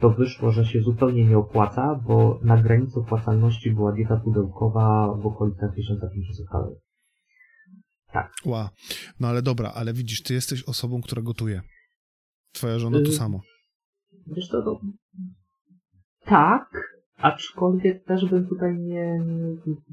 to 0.00 0.10
wyszło, 0.10 0.52
że 0.52 0.64
się 0.64 0.80
zupełnie 0.80 1.24
nie 1.24 1.38
opłaca, 1.38 2.00
bo 2.06 2.40
na 2.42 2.62
granicy 2.62 3.00
opłacalności 3.00 3.70
była 3.70 3.92
dieta 3.92 4.16
pudełkowa 4.16 5.14
w 5.22 5.26
okolicach 5.26 5.74
1500 5.74 6.48
kalorii. 6.48 6.78
Ła. 8.44 8.70
No 9.20 9.28
ale 9.28 9.42
dobra, 9.42 9.72
ale 9.74 9.92
widzisz, 9.92 10.22
ty 10.22 10.34
jesteś 10.34 10.62
osobą, 10.62 11.02
która 11.02 11.22
gotuje. 11.22 11.62
Twoja 12.52 12.78
żona 12.78 12.98
to 12.98 13.08
Y- 13.08 13.12
samo. 13.12 13.40
Wiesz 14.26 14.48
co, 14.48 14.62
to... 14.62 14.80
Tak, 16.24 16.94
aczkolwiek 17.18 18.04
też 18.04 18.30
bym 18.30 18.46
tutaj 18.46 18.78
nie, 18.78 19.24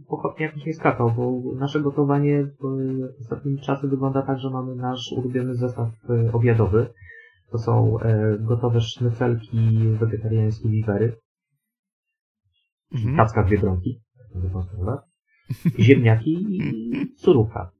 pochopnie 0.08 0.46
jakoś 0.46 0.66
nie 0.66 0.74
skakał, 0.74 1.12
bo 1.12 1.42
nasze 1.60 1.82
gotowanie 1.82 2.44
w 2.44 3.22
ostatnimi 3.22 3.60
czasy 3.60 3.88
wygląda 3.88 4.22
tak, 4.22 4.40
że 4.40 4.50
mamy 4.50 4.76
nasz 4.76 5.14
ulubiony 5.18 5.56
zestaw 5.56 5.90
e, 6.10 6.32
obiadowy. 6.34 6.88
To 7.52 7.58
są 7.58 8.00
e, 8.00 8.38
gotowe 8.40 8.82
sznycelki 8.82 9.58
wegetariańskie 10.00 10.70
wiwery, 10.70 11.16
Mhm. 12.96 13.18
tacka 13.18 13.44
w 13.44 13.50
biedronki, 13.50 14.02
tak 14.86 15.02
ziemniaki 15.80 16.58
i 16.58 16.62
surówka. 17.18 17.72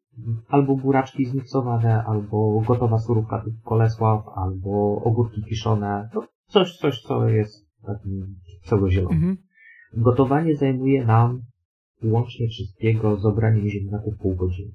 Albo 0.48 0.76
buraczki 0.76 1.26
zmiksowane, 1.26 2.04
albo 2.04 2.64
gotowa 2.68 2.98
surówka 2.98 3.40
typu 3.40 3.58
kolesław, 3.66 4.26
albo 4.36 5.02
ogórki 5.04 5.44
kiszone. 5.44 6.10
No, 6.16 6.24
coś, 6.48 6.78
coś, 6.78 7.02
co 7.02 7.28
jest 7.28 7.71
takim 7.86 8.36
pseudozielonym. 8.64 9.18
Mhm. 9.18 9.38
Gotowanie 9.94 10.56
zajmuje 10.56 11.06
nam 11.06 11.42
łącznie 12.04 12.48
wszystkiego 12.48 13.18
z 13.20 13.26
obraniem 13.26 13.70
ziemniaków 13.70 14.18
pół 14.18 14.36
godziny. 14.36 14.72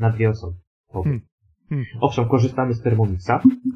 Na 0.00 0.10
dwie 0.10 0.30
osoby. 0.30 0.56
Hmm. 0.92 1.20
Hmm. 1.68 1.86
Owszem, 2.00 2.28
korzystamy 2.28 2.74
z 2.74 2.82
Thermomixa. 2.82 3.26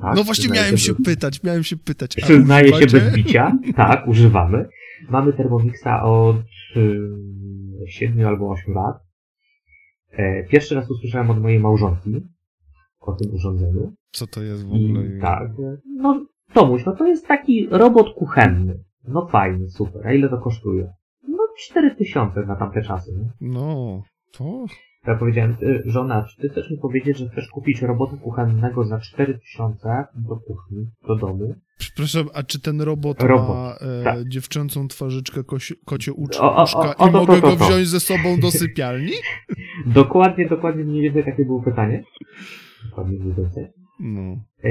Tak, 0.00 0.16
No 0.16 0.24
właśnie 0.24 0.50
miałem 0.50 0.76
się 0.78 0.92
bez- 0.92 1.04
pytać, 1.06 1.42
miałem 1.42 1.62
się 1.64 1.76
pytać. 1.76 2.16
Przyznaję 2.16 2.68
się 2.74 2.86
bez 2.86 3.14
bicia. 3.14 3.58
Tak, 3.76 4.08
używamy. 4.08 4.68
Mamy 5.10 5.32
Thermomixa 5.32 6.02
od 6.02 6.36
y, 6.76 7.00
7 7.88 8.26
albo 8.26 8.50
8 8.50 8.74
lat. 8.74 8.96
E, 10.10 10.44
pierwszy 10.48 10.74
raz 10.74 10.90
usłyszałem 10.90 11.30
od 11.30 11.40
mojej 11.42 11.60
małżonki 11.60 12.10
o 13.00 13.12
tym 13.12 13.34
urządzeniu. 13.34 13.92
Co 14.12 14.26
to 14.26 14.42
jest 14.42 14.66
w 14.66 14.72
I 14.72 14.84
ogóle? 14.90 15.20
tak, 15.20 15.50
no 15.96 16.26
Tomuś, 16.54 16.84
no 16.86 16.96
to 16.96 17.06
jest 17.06 17.26
taki 17.26 17.68
robot 17.70 18.14
kuchenny. 18.14 18.78
No 19.08 19.26
fajny, 19.26 19.68
super. 19.68 20.06
A 20.06 20.12
ile 20.12 20.28
to 20.28 20.38
kosztuje? 20.38 20.92
No 21.28 21.38
4000 21.58 22.46
na 22.46 22.56
tamte 22.56 22.82
czasy. 22.82 23.12
Nie? 23.12 23.50
No, 23.50 24.02
to... 24.32 24.64
Ja 25.06 25.14
powiedziałem, 25.14 25.56
y, 25.62 25.82
żona, 25.86 26.24
czy 26.24 26.42
ty 26.42 26.48
chcesz 26.48 26.70
mi 26.70 26.78
powiedzieć, 26.78 27.18
że 27.18 27.28
chcesz 27.28 27.48
kupić 27.48 27.82
robota 27.82 28.16
kuchennego 28.16 28.84
za 28.84 29.00
4000 29.00 30.04
do 30.14 30.36
kuchni, 30.36 30.86
do 31.08 31.16
domu? 31.16 31.54
Przepraszam, 31.78 32.28
a 32.34 32.42
czy 32.42 32.60
ten 32.60 32.80
robot, 32.80 33.22
Robot, 33.22 33.48
ma 33.48 33.74
e, 33.80 34.04
tak. 34.04 34.28
dziewczęcą 34.28 34.88
twarzyczkę, 34.88 35.44
kosi, 35.44 35.74
kocie 35.84 36.12
uczka 36.12 36.42
O, 36.42 36.56
o, 36.56 36.56
o, 36.56 36.64
uszka 36.64 36.96
o, 36.96 37.08
i 37.08 37.12
to, 37.12 37.18
mogę 37.18 37.40
to, 37.40 37.40
to, 37.40 37.56
go 37.56 37.64
wziąć 37.64 37.88
ze 37.88 38.00
sobą 38.00 38.40
do 38.40 38.50
sypialni? 38.50 39.12
Dokładnie, 39.86 40.48
dokładnie 40.48 40.84
mniej 40.84 41.02
więcej 41.02 41.24
takie 41.24 41.44
było 41.44 41.62
pytanie. 41.62 42.04
Dokładnie 42.84 43.18
mniej 43.18 43.34
więcej. 43.34 43.81
No. 44.02 44.36
E, 44.64 44.70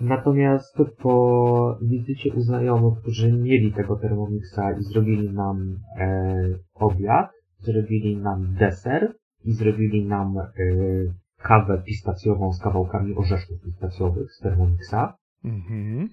Natomiast 0.00 0.76
po 1.02 1.78
wizycie 1.82 2.34
u 2.34 2.40
znajomych, 2.40 2.98
którzy 2.98 3.32
mieli 3.32 3.72
tego 3.72 3.96
Thermomixa 3.96 4.72
i 4.80 4.82
zrobili 4.82 5.32
nam 5.32 5.78
e, 5.98 6.58
obiad, 6.74 7.30
zrobili 7.58 8.16
nam 8.16 8.54
deser 8.54 9.14
i 9.44 9.52
zrobili 9.52 10.06
nam 10.06 10.38
e, 10.38 10.52
kawę 11.42 11.82
pistacjową 11.86 12.52
z 12.52 12.62
kawałkami 12.62 13.14
orzeszków 13.16 13.60
pistacjowych 13.60 14.32
z 14.32 14.40
Thermomixa. 14.40 15.16
Mhm. 15.44 16.08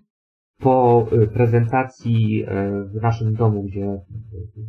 Po 0.60 1.08
e, 1.12 1.28
prezentacji 1.28 2.44
e, 2.48 2.84
w 2.84 3.02
naszym 3.02 3.34
domu, 3.34 3.64
gdzie 3.64 3.86
e, 3.86 4.02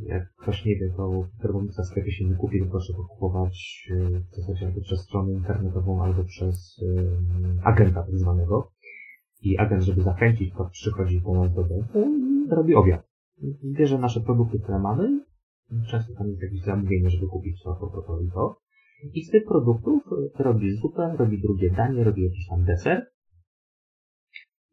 jak 0.06 0.32
ktoś 0.35 0.65
nie 0.65 0.77
wie, 0.77 0.90
to 0.97 1.24
Thermomixa 1.43 1.82
w 1.82 1.86
sklepie 1.86 2.12
się 2.12 2.24
nie 2.24 2.35
kupi, 2.35 2.59
tylko 2.59 2.78
trzeba 2.78 2.98
kupować 3.09 3.89
w 4.32 4.36
zasadzie 4.36 4.66
albo 4.66 4.81
przez 4.81 5.01
stronę 5.01 5.32
internetową, 5.32 6.02
albo 6.02 6.24
przez 6.24 6.85
agenta 7.65 8.02
tak 8.02 8.19
zwanego. 8.19 8.70
I 9.43 9.59
agent, 9.59 9.82
żeby 9.82 10.02
zachęcić, 10.02 10.55
to 10.55 10.69
przychodzi 10.73 11.23
do 11.23 11.32
nas 11.32 11.55
do 11.55 11.65
domu 11.65 11.85
i 12.47 12.51
robi 12.51 12.74
obiad. 12.74 13.09
Bierze 13.65 13.98
nasze 13.98 14.20
produkty, 14.20 14.59
które 14.59 14.78
mamy. 14.78 15.24
Często 15.90 16.15
tam 16.15 16.28
jest 16.28 16.43
jakieś 16.43 16.62
zamówienie, 16.62 17.10
żeby 17.10 17.27
kupić 17.27 17.62
to, 17.62 17.74
to, 17.74 17.86
to, 17.86 18.02
to 18.02 18.20
i 18.20 18.31
to. 18.31 18.60
I 19.15 19.24
z 19.24 19.31
tych 19.31 19.44
produktów 19.44 20.02
robi 20.39 20.77
zupę, 20.77 21.16
robi 21.19 21.43
drugie 21.43 21.70
danie, 21.70 22.05
robi 22.05 22.24
jakiś 22.24 22.48
tam 22.48 22.65
deser. 22.65 23.06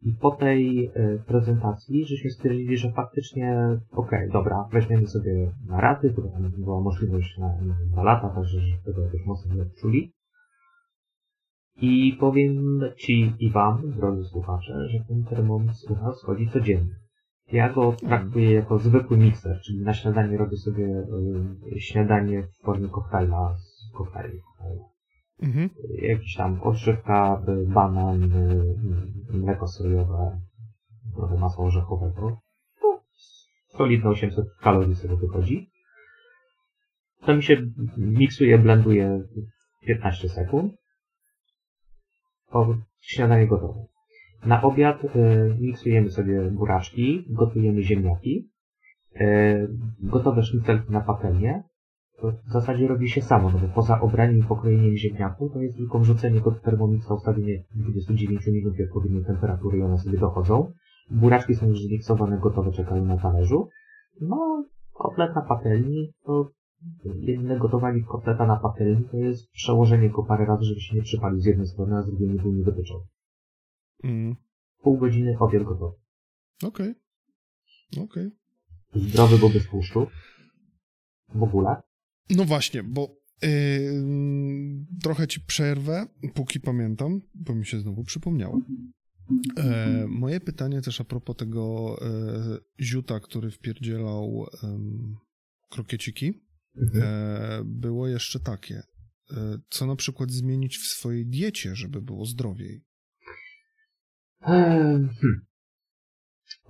I 0.02 0.14
po 0.14 0.32
tej 0.32 0.86
e, 0.86 1.18
prezentacji 1.28 2.06
żeśmy 2.06 2.30
stwierdzili, 2.30 2.78
że 2.78 2.92
faktycznie 2.92 3.78
okej, 3.92 4.30
dobra, 4.30 4.68
weźmiemy 4.72 5.08
sobie 5.08 5.52
na 5.68 5.82
raty, 5.82 6.14
bo 6.16 6.22
tam 6.22 6.52
była 6.58 6.82
możliwość 6.82 7.38
na, 7.38 7.62
na 7.62 7.76
dwa 7.92 8.04
lata, 8.04 8.30
także 8.30 8.60
że 8.60 8.78
tego 8.86 9.02
jakoś 9.02 9.26
mocno 9.26 9.56
nie 9.56 9.62
odczuli. 9.62 10.14
I 11.82 12.18
powiem 12.20 12.82
Ci 12.98 13.34
i 13.40 13.52
Wam, 13.52 13.92
drodzy 13.92 14.24
słuchacze, 14.24 14.88
że 14.90 15.00
ten 15.08 15.24
Thermomix 15.24 15.84
u 15.90 15.96
nas 15.96 16.22
chodzi 16.24 16.50
codziennie. 16.50 16.96
Ja 17.52 17.74
go 17.74 17.94
traktuję 17.94 18.54
jako 18.54 18.80
zwykły 18.80 19.18
mikser, 19.18 19.60
czyli 19.62 19.82
na 19.82 19.94
śniadanie 19.94 20.38
robię 20.38 20.58
sobie 20.58 20.86
y, 21.76 21.80
śniadanie 21.80 22.44
w 22.44 22.66
formie 22.66 22.90
koktajla 22.90 23.56
z 23.58 23.92
koktajli. 23.98 24.40
Mhm. 25.42 25.70
Jakiś 26.02 26.36
tam 26.36 26.62
odżywka, 26.62 27.42
banan, 27.68 28.30
mleko 29.30 29.68
sojowe, 29.68 30.42
trochę 31.16 31.38
masła 31.38 31.66
orzechowego. 31.66 32.42
No, 32.84 33.02
solidne 33.68 34.10
800 34.10 34.46
kalorii 34.62 34.96
sobie 34.96 35.16
wychodzi. 35.16 35.70
To 37.26 37.36
mi 37.36 37.44
się 37.44 37.58
miksuje, 37.98 38.58
blenduje 38.58 39.24
15 39.82 40.30
sekund. 40.30 40.74
O, 42.48 42.76
śniadanie 43.02 43.48
gotowe. 43.48 43.86
Na 44.46 44.62
obiad 44.62 45.04
y, 45.04 45.10
miksujemy 45.60 46.10
sobie 46.10 46.52
buraczki, 46.52 47.26
gotujemy 47.30 47.84
ziemniaki, 47.84 48.50
y, 49.16 49.68
gotowe 50.00 50.44
sznycelki 50.44 50.92
na 50.92 51.02
patelnię. 51.02 51.64
To 52.22 52.32
w 52.32 52.52
zasadzie 52.52 52.88
robi 52.88 53.10
się 53.10 53.22
samo, 53.22 53.50
no 53.50 53.60
bo 53.60 53.68
poza 53.68 54.02
obraniem 54.02 54.40
i 54.40 54.44
pokrojeniem 54.44 54.96
ziemniaków, 54.96 55.54
to 55.54 55.62
jest 55.62 55.78
tylko 55.78 56.00
wrzucenie 56.00 56.42
go 56.42 56.52
do 56.52 56.60
termomixa, 56.60 57.14
ustawienie 57.14 57.64
29 57.76 58.48
minut 58.48 58.74
odpowiedniej 58.88 59.26
temperatury 59.26 59.78
i 59.78 59.82
one 59.82 59.98
sobie 59.98 60.18
dochodzą. 60.18 60.72
Buraczki 61.12 61.56
są 61.56 61.68
już 61.68 61.82
zmiksowane, 61.82 62.40
gotowe, 62.40 62.72
czekają 62.72 63.06
na 63.06 63.18
talerzu. 63.18 63.70
No, 64.22 64.66
kotlet 64.94 65.36
na 65.36 65.42
patelni, 65.42 66.14
to 66.24 66.52
jedyne 67.16 67.60
gotowanie 67.60 68.04
kotleta 68.04 68.46
na 68.46 68.56
patelni 68.56 69.04
to 69.12 69.18
jest 69.18 69.52
przełożenie 69.52 70.10
go 70.10 70.24
parę 70.24 70.46
razy, 70.46 70.64
żeby 70.64 70.80
się 70.80 70.96
nie 70.96 71.02
przypalił 71.02 71.40
z 71.40 71.46
jednej 71.46 71.68
strony, 71.68 71.98
a 71.98 72.02
z 72.02 72.06
drugiej 72.06 72.30
nie 72.30 72.40
był 72.42 72.54
niedobyczony. 72.54 73.06
Mm. 74.04 74.36
Pół 74.82 74.98
godziny 74.98 75.38
obiad 75.40 75.64
gotowy. 75.64 75.96
Okej. 76.64 76.96
Okej. 78.04 78.32
Zdrowy, 78.94 79.38
bo 79.38 79.50
bez 79.50 79.68
tłuszczu. 79.68 80.08
W 81.36 81.44
ogóle. 81.44 81.82
No 82.30 82.46
właśnie, 82.46 82.84
bo 82.84 83.18
yy, 83.42 83.50
trochę 85.04 85.28
ci 85.28 85.42
przerwę, 85.42 86.08
póki 86.34 86.60
pamiętam, 86.60 87.22
bo 87.34 87.56
mi 87.56 87.66
się 87.66 87.80
znowu 87.80 88.04
przypomniało. 88.04 88.62
E, 89.58 90.06
moje 90.10 90.40
pytanie 90.40 90.82
też 90.82 91.02
a 91.02 91.04
propos 91.04 91.36
tego 91.36 91.96
e, 92.02 92.84
ziuta, 92.84 93.20
który 93.20 93.52
wpierdzielał 93.52 94.48
em, 94.64 95.16
krokieciki, 95.70 96.42
e, 96.96 97.62
było 97.66 98.08
jeszcze 98.08 98.40
takie. 98.40 98.76
E, 99.32 99.58
co 99.70 99.86
na 99.86 99.96
przykład 99.96 100.32
zmienić 100.32 100.78
w 100.78 100.88
swojej 100.88 101.26
diecie, 101.26 101.76
żeby 101.76 102.02
było 102.02 102.26
zdrowiej? 102.26 102.84
Ehm, 104.42 105.10
hmm. 105.22 105.46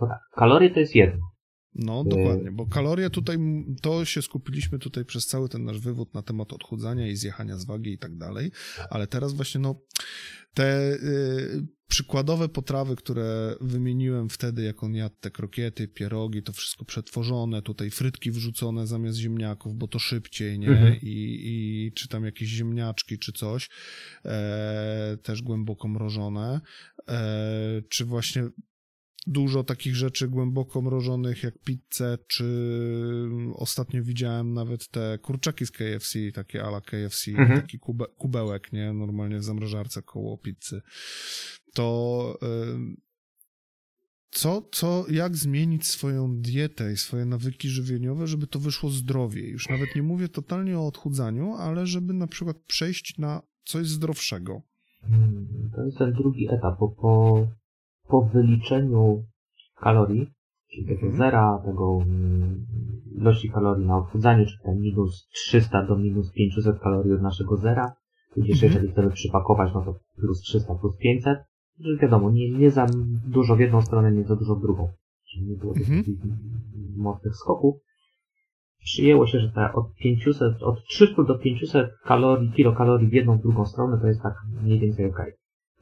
No 0.02 0.08
tak, 0.08 0.20
kalorie 0.36 0.74
to 0.74 0.80
jest 0.80 0.96
jedno. 0.96 1.35
No, 1.76 2.04
dokładnie, 2.04 2.52
bo 2.52 2.66
kalorie 2.66 3.10
tutaj, 3.10 3.38
to 3.82 4.06
się 4.06 4.22
skupiliśmy 4.22 4.80
tutaj 4.80 5.06
przez 5.06 5.28
cały 5.28 5.50
ten 5.50 5.64
nasz 5.64 5.80
wywód 5.80 6.14
na 6.14 6.22
temat 6.22 6.54
odchudzania 6.54 7.08
i 7.08 7.16
zjechania 7.16 7.58
z 7.58 7.66
wagi 7.66 7.94
i 7.94 7.98
tak 7.98 8.18
dalej, 8.18 8.52
ale 8.90 9.08
teraz 9.08 9.34
właśnie 9.34 9.62
no, 9.62 9.82
te 10.54 10.94
y, 10.94 11.68
przykładowe 11.88 12.50
potrawy, 12.50 12.96
które 12.96 13.56
wymieniłem 13.62 14.30
wtedy, 14.30 14.64
jak 14.64 14.84
on 14.84 14.96
jadł 14.96 15.16
te 15.20 15.32
krokiety, 15.32 15.88
pierogi, 15.88 16.44
to 16.44 16.54
wszystko 16.54 16.86
przetworzone, 16.86 17.62
tutaj 17.62 17.92
frytki 17.92 18.32
wrzucone 18.32 18.88
zamiast 18.88 19.18
ziemniaków, 19.18 19.76
bo 19.76 19.88
to 19.88 20.00
szybciej, 20.00 20.60
nie? 20.60 20.68
Mhm. 20.68 20.96
I, 21.02 21.40
I 21.44 21.92
czy 21.96 22.08
tam 22.08 22.26
jakieś 22.26 22.50
ziemniaczki, 22.50 23.20
czy 23.20 23.34
coś, 23.34 23.70
e, 24.26 25.18
też 25.24 25.42
głęboko 25.42 25.88
mrożone, 25.88 26.62
e, 27.10 27.82
czy 27.90 28.06
właśnie 28.06 28.44
dużo 29.28 29.64
takich 29.64 29.96
rzeczy 29.96 30.28
głęboko 30.28 30.82
mrożonych 30.82 31.44
jak 31.44 31.60
pizzę, 31.60 32.18
czy 32.28 32.46
ostatnio 33.56 34.04
widziałem 34.04 34.54
nawet 34.54 34.88
te 34.88 35.18
kurczaki 35.22 35.66
z 35.66 35.72
KFC, 35.72 36.20
takie 36.34 36.64
ala 36.64 36.82
KFC, 36.82 37.32
Mhm. 37.32 37.62
taki 37.62 37.80
kube, 37.80 38.06
kubełek, 38.18 38.74
nie? 38.74 38.94
Normalnie 38.94 39.38
w 39.40 39.44
zamrażarce 39.44 40.02
koło 40.02 40.38
pizzy. 40.38 40.82
To 41.74 42.40
co, 44.32 44.70
co, 44.72 45.06
jak 45.10 45.36
zmienić 45.36 45.88
swoją 45.88 46.42
dietę 46.42 46.94
i 46.94 46.98
swoje 46.98 47.26
nawyki 47.26 47.70
żywieniowe, 47.70 48.28
żeby 48.28 48.48
to 48.48 48.60
wyszło 48.60 48.90
zdrowiej? 48.90 49.50
Już 49.52 49.70
nawet 49.70 49.96
nie 49.96 50.04
mówię 50.04 50.30
totalnie 50.30 50.80
o 50.80 50.88
odchudzaniu, 50.88 51.54
ale 51.54 51.88
żeby 51.88 52.14
na 52.14 52.28
przykład 52.28 52.58
przejść 52.68 53.18
na 53.18 53.42
coś 53.64 53.88
zdrowszego. 53.88 54.62
Hmm, 55.02 55.48
To 55.76 55.86
jest 55.86 55.98
ten 55.98 56.14
drugi 56.14 56.48
etap, 56.54 56.80
bo 56.80 56.90
po, 56.90 57.48
po 58.08 58.22
wyliczeniu 58.22 59.24
kalorii, 59.76 60.28
czyli 60.72 60.86
tego 60.88 61.02
Mhm. 61.02 61.18
zera, 61.18 61.62
tego 61.66 62.00
mm, 62.02 62.66
ilości 63.16 63.50
kalorii 63.50 63.86
na 63.86 63.98
odchudzaniu, 63.98 64.46
czy 64.46 64.64
ten 64.64 64.82
minus 64.82 65.28
300 65.34 65.86
do 65.86 65.98
minus 65.98 66.32
500 66.32 66.80
kalorii 66.80 67.14
od 67.14 67.22
naszego 67.22 67.58
zera, 67.58 67.96
tudzież 68.34 68.64
Mhm. 68.64 68.72
jeżeli 68.74 68.92
chcemy 68.92 69.12
przypakować, 69.12 69.72
no 69.74 69.82
to 69.82 69.96
plus 70.22 70.42
300, 70.42 70.76
plus 70.76 70.96
500, 70.98 71.40
że 71.80 71.98
wiadomo, 71.98 72.32
nie, 72.32 72.52
nie 72.52 72.72
za 72.72 72.86
dużo 73.28 73.56
w 73.56 73.60
jedną 73.60 73.82
stronę, 73.82 74.12
nie 74.12 74.24
za 74.24 74.36
dużo 74.36 74.56
w 74.56 74.62
drugą. 74.62 74.88
Czyli 75.32 75.46
nie 75.46 75.56
było 75.58 75.74
tych 75.74 75.82
Mhm. 75.90 76.00
takich 76.00 76.20
mocnych 76.98 77.36
skoków. 77.36 77.76
Przyjęło 78.84 79.28
się, 79.28 79.40
że 79.40 79.52
te 79.52 79.74
od 79.74 79.94
500, 79.96 80.64
od 80.64 80.84
300 80.86 81.24
do 81.24 81.40
500 81.40 81.90
kalorii, 82.04 82.52
kilokalorii 82.52 83.08
w 83.08 83.14
jedną, 83.14 83.38
w 83.38 83.42
drugą 83.42 83.66
stronę 83.66 83.98
to 84.02 84.08
jest 84.08 84.22
tak 84.22 84.34
mniej 84.64 84.80
więcej 84.80 85.06
okej. 85.06 85.34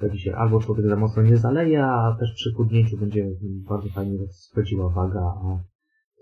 Wtedy 0.03 0.19
się 0.19 0.35
albo 0.35 0.59
człowiek 0.59 0.87
za 0.87 0.95
mocno 0.95 1.23
nie 1.23 1.37
zaleje, 1.37 1.85
a 1.85 2.15
też 2.19 2.33
przy 2.33 2.53
chudnięciu 2.53 2.97
będzie 2.97 3.25
bardzo 3.41 3.89
fajnie 3.89 4.27
schodziła 4.27 4.89
waga, 4.89 5.19
a 5.19 5.63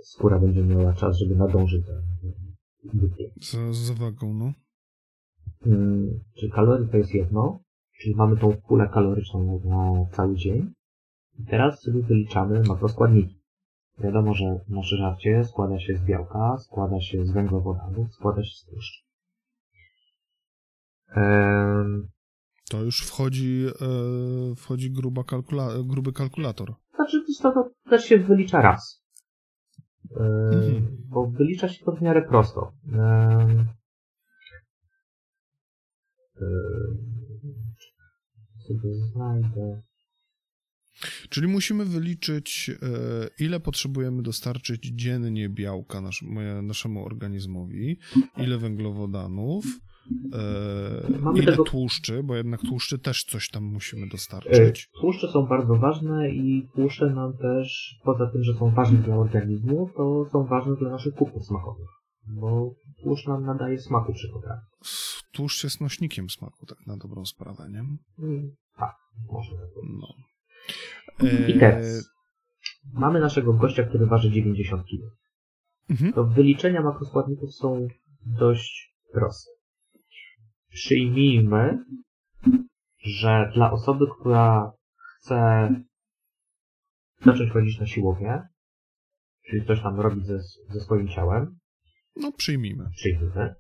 skóra 0.04 0.40
będzie 0.40 0.64
miała 0.64 0.94
czas, 0.94 1.18
żeby 1.18 1.36
nadążyć 1.36 1.86
za 1.86 1.94
za 1.94 2.92
bytiem. 2.94 3.32
Z, 3.42 3.76
z 3.76 3.92
wagą, 3.92 4.34
no. 4.34 4.54
Mm, 5.66 6.20
Czyli 6.38 6.52
kalorie 6.52 6.88
to 6.88 6.98
jest 6.98 7.14
jedno, 7.14 7.60
czyli 8.00 8.16
mamy 8.16 8.38
tą 8.38 8.54
pulę 8.68 8.90
kaloryczną 8.94 9.62
na 9.66 10.06
cały 10.16 10.36
dzień. 10.36 10.74
I 11.40 11.46
teraz 11.46 11.82
sobie 11.82 12.02
wyliczamy 12.02 12.64
makroskładniki. 12.64 13.42
Wiadomo, 14.00 14.34
że 14.34 14.60
nasze 14.70 14.98
żarcie 14.98 15.44
składa 15.44 15.80
się 15.80 15.98
z 15.98 16.02
białka, 16.02 16.58
składa 16.58 17.02
się 17.02 17.26
z 17.26 17.32
węglowodanów, 17.32 18.14
składa 18.14 18.44
się 18.44 18.56
z 18.56 18.66
tłuszczu. 18.66 19.06
Ehm, 21.16 22.08
To 22.72 22.84
już 22.84 23.02
wchodzi, 23.08 23.66
e, 23.82 24.56
wchodzi 24.56 24.92
gruba 24.92 25.22
kalkula- 25.22 25.88
gruby 25.88 26.14
kalkulator. 26.14 26.74
Znaczy, 26.96 27.18
to, 27.42 27.52
to 27.52 27.72
też 27.90 28.06
się 28.06 28.18
wylicza 28.18 28.62
raz. 28.62 29.04
Ehm, 30.12 30.58
Mhm. 30.58 30.98
Bo 31.10 31.28
wylicza 31.28 31.70
się 31.70 31.86
to 31.86 31.92
w 31.92 32.02
miarę 32.02 32.22
prosto. 32.30 32.72
Ehm, 32.88 33.66
ehm, 36.42 36.98
sobie 38.68 38.90
znajdę. 39.14 39.82
Czyli 41.30 41.48
musimy 41.48 41.86
wyliczyć, 41.86 42.70
e, 42.70 42.76
ile 43.40 43.60
potrzebujemy 43.60 44.22
dostarczyć 44.24 44.86
dziennie 44.96 45.50
białka 45.50 46.02
nasz, 46.02 46.26
naszemu 46.64 47.06
organizmowi, 47.06 48.00
ile 48.38 48.58
węglowodanów, 48.58 49.66
e, 49.66 49.91
Mamy 51.22 51.40
ile 51.40 51.52
tego- 51.52 51.64
tłuszczy, 51.64 52.24
bo 52.24 52.36
jednak 52.36 52.62
tłuszczy 52.62 53.00
też 53.00 53.24
coś 53.24 53.50
tam 53.50 53.64
musimy 53.64 54.06
E, 54.06 54.10
dostarczyć. 54.10 54.90
Tłuszcze 55.02 55.28
są 55.28 55.46
bardzo 55.46 55.76
ważne 55.76 56.30
i 56.30 56.68
tłuszcze 56.76 57.10
nam 57.10 57.38
też, 57.38 57.96
poza 58.04 58.28
tym, 58.32 58.44
że 58.44 58.54
są 58.54 58.72
ważne 58.72 58.98
dla 59.00 59.16
organizmu, 59.16 59.90
to 59.98 60.26
są 60.32 60.46
ważne 60.46 60.76
dla 60.76 60.90
naszych 60.90 61.14
kubków 61.14 61.46
smakowych. 61.46 61.88
Bo 62.28 62.74
tłuszcz 63.04 63.28
nam 63.28 63.46
nadaje 63.46 63.80
smaku 63.80 64.14
przy 64.14 64.30
potrawie. 64.34 64.62
Tłuszcz 65.32 65.64
jest 65.64 65.82
nośnikiem 65.82 66.30
smaku, 66.30 66.66
tak 66.66 66.78
na 66.88 66.98
dobrą 66.98 67.26
sprawę, 67.26 67.70
nie? 67.70 67.80
Mm, 68.26 68.52
Tak, 68.78 68.96
można 69.32 69.58
tak 69.58 69.70
powiedzieć. 69.74 70.00
No. 70.00 70.08
I 71.56 71.60
teraz 71.60 72.10
mamy 72.94 73.20
naszego 73.20 73.54
gościa, 73.54 73.84
który 73.84 74.06
waży 74.06 74.32
90 74.32 74.84
kg. 74.84 75.16
Mhm. 75.90 76.14
To 76.14 76.24
wyliczenia 76.24 76.82
makroskładników 76.82 77.56
są 77.56 77.88
dość 78.26 78.96
proste. 79.14 79.52
Przyjmijmy, 80.74 81.78
że 83.04 83.52
dla 83.54 83.72
osoby, 83.72 84.06
która 84.20 84.72
chce 85.18 85.70
zacząć 87.26 87.52
chodzić 87.52 87.80
na 87.80 87.86
siłownię, 87.88 88.42
czyli 89.50 89.66
coś 89.66 89.82
tam 89.82 90.00
robić 90.00 90.26
ze, 90.26 90.40
ze 90.70 90.80
swoim 90.80 91.08
ciałem, 91.08 91.58
No, 92.16 92.32
przyjmijmy. 92.32 92.90
przyjmijmy. 92.96 93.56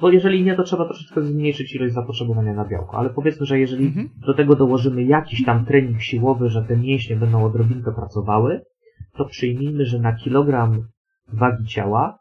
Bo 0.00 0.10
jeżeli 0.10 0.44
nie, 0.44 0.56
to 0.56 0.62
trzeba 0.62 0.84
troszeczkę 0.84 1.22
zmniejszyć 1.22 1.74
ilość 1.74 1.94
zapotrzebowania 1.94 2.54
na 2.54 2.64
białko. 2.68 2.98
Ale 2.98 3.10
powiedzmy, 3.10 3.46
że 3.46 3.58
jeżeli 3.58 3.86
Mhm. 3.86 4.08
do 4.26 4.34
tego 4.34 4.56
dołożymy 4.56 5.02
jakiś 5.04 5.44
tam 5.44 5.66
trening 5.66 6.02
siłowy, 6.02 6.48
że 6.50 6.64
te 6.64 6.76
mięśnie 6.76 7.16
będą 7.16 7.44
odrobinkę 7.44 7.92
pracowały, 7.92 8.60
to 9.12 9.24
przyjmijmy, 9.24 9.84
że 9.84 9.98
na 9.98 10.16
kilogram 10.16 10.88
wagi 11.28 11.66
ciała 11.66 12.18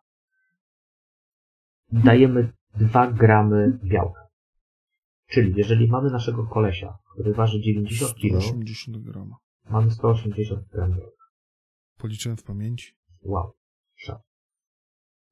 dajemy 1.92 2.52
2 2.76 3.12
gramy 3.12 3.80
białka. 3.84 4.28
Czyli 5.28 5.54
jeżeli 5.56 5.88
mamy 5.88 6.12
naszego 6.12 6.48
kolesia, 6.48 6.98
który 7.14 7.34
waży 7.34 7.62
90 7.62 8.14
kg, 8.14 8.42
180 8.42 8.98
grama. 8.98 9.36
mamy 9.70 9.92
180 9.92 10.68
gram 10.68 10.92
białka. 10.92 11.26
Policzyłem 11.98 12.38
w 12.38 12.44
pamięci. 12.44 12.94
Wow. 13.22 13.52
Szat. 13.96 14.22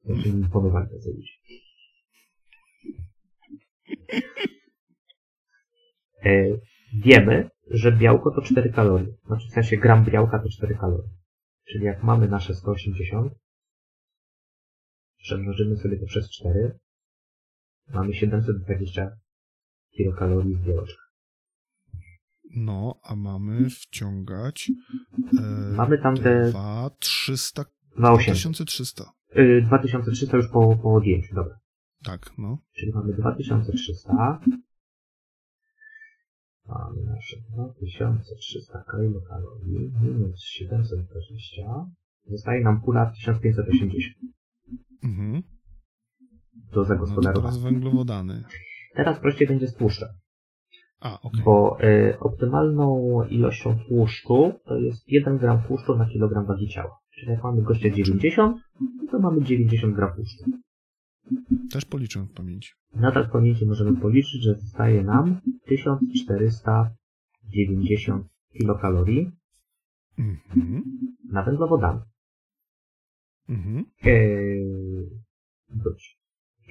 Ja 0.06 0.16
się 0.16 0.32
tacy 0.92 1.10
ludzie. 1.10 1.34
E, 6.26 6.58
wiemy, 6.94 7.50
że 7.68 7.92
białko 7.92 8.32
to 8.32 8.42
4 8.42 8.74
kalorie. 8.74 9.14
Znaczy 9.26 9.48
w 9.48 9.52
sensie 9.52 9.78
gram 9.78 10.06
białka 10.06 10.40
to 10.40 10.50
4 10.50 10.76
kalorie. 10.76 11.10
Czyli 11.68 11.86
jak 11.86 12.04
mamy 12.04 12.28
nasze 12.28 12.54
180, 12.54 13.34
przemnożymy 15.18 15.78
sobie 15.78 16.00
to 16.00 16.06
przez 16.06 16.32
4, 16.32 16.80
mamy 17.94 18.14
720 18.14 19.18
kilokalorii 19.92 20.56
w 20.56 20.66
białeczkach. 20.66 21.14
No, 22.56 23.00
a 23.04 23.16
mamy 23.16 23.70
wciągać 23.70 24.72
e, 25.40 25.42
Mamy 25.76 25.98
tam 25.98 26.18
te 26.18 26.50
2, 26.50 26.90
300, 27.00 27.66
2800. 27.98 28.68
2300. 28.68 29.04
Y, 29.36 29.62
2300 29.68 30.38
już 30.38 30.48
po, 30.48 30.76
po 30.76 30.94
odjęciu, 30.94 31.36
dobra. 31.36 31.60
Tak, 32.04 32.32
no. 32.38 32.58
Czyli 32.74 32.92
mamy 32.94 33.14
2300. 33.14 34.40
Mamy 36.68 37.04
nasze 37.04 37.38
2300 37.54 38.84
kilokalorii 38.92 39.92
minus 40.02 40.42
720. 40.42 41.62
Zostaje 42.26 42.64
nam 42.64 42.82
pula 42.82 43.12
1580 43.12 44.14
Mhm. 45.04 45.44
Do 46.74 46.80
No 46.82 46.86
zagospodarowania. 46.86 47.52
teraz 47.52 47.64
węglowodany. 47.64 48.44
Teraz 48.96 49.20
prościej 49.20 49.48
będzie 49.48 49.68
z 49.68 49.76
tłuszczem, 49.76 50.10
A, 51.00 51.22
okej. 51.22 51.42
bo 51.46 51.78
y, 51.84 52.20
optymalną 52.20 53.18
ilością 53.30 53.78
tłuszczu 53.88 54.54
to 54.66 54.78
jest 54.78 55.04
1 55.08 55.38
gram 55.38 55.64
tłuszczu 55.68 55.96
na 55.96 56.06
kilogram 56.10 56.46
wagi 56.46 56.68
ciała. 56.68 56.98
Czyli 57.12 57.32
jak 57.32 57.44
mamy 57.44 57.62
gościa 57.62 57.90
90, 57.90 58.58
to 59.12 59.20
mamy 59.20 59.44
90 59.44 59.96
gram 59.96 60.16
tłuszczu. 60.16 60.44
Też 61.72 61.86
policzyłem 61.86 62.28
w 62.28 62.32
pamięci. 62.34 62.72
Nadal 62.96 63.28
w 63.28 63.32
pamięci 63.32 63.66
możemy 63.66 63.98
policzyć, 64.02 64.44
że 64.44 64.56
zostaje 64.56 65.04
nam 65.04 65.42
1490 65.66 68.28
kilokalorii 68.60 69.32
Mhm. 70.20 70.84
na 71.32 71.44
węglowodany. 71.44 72.02
Mhm. 73.50 73.86
Eee, 74.04 75.10
wróć. 75.70 76.18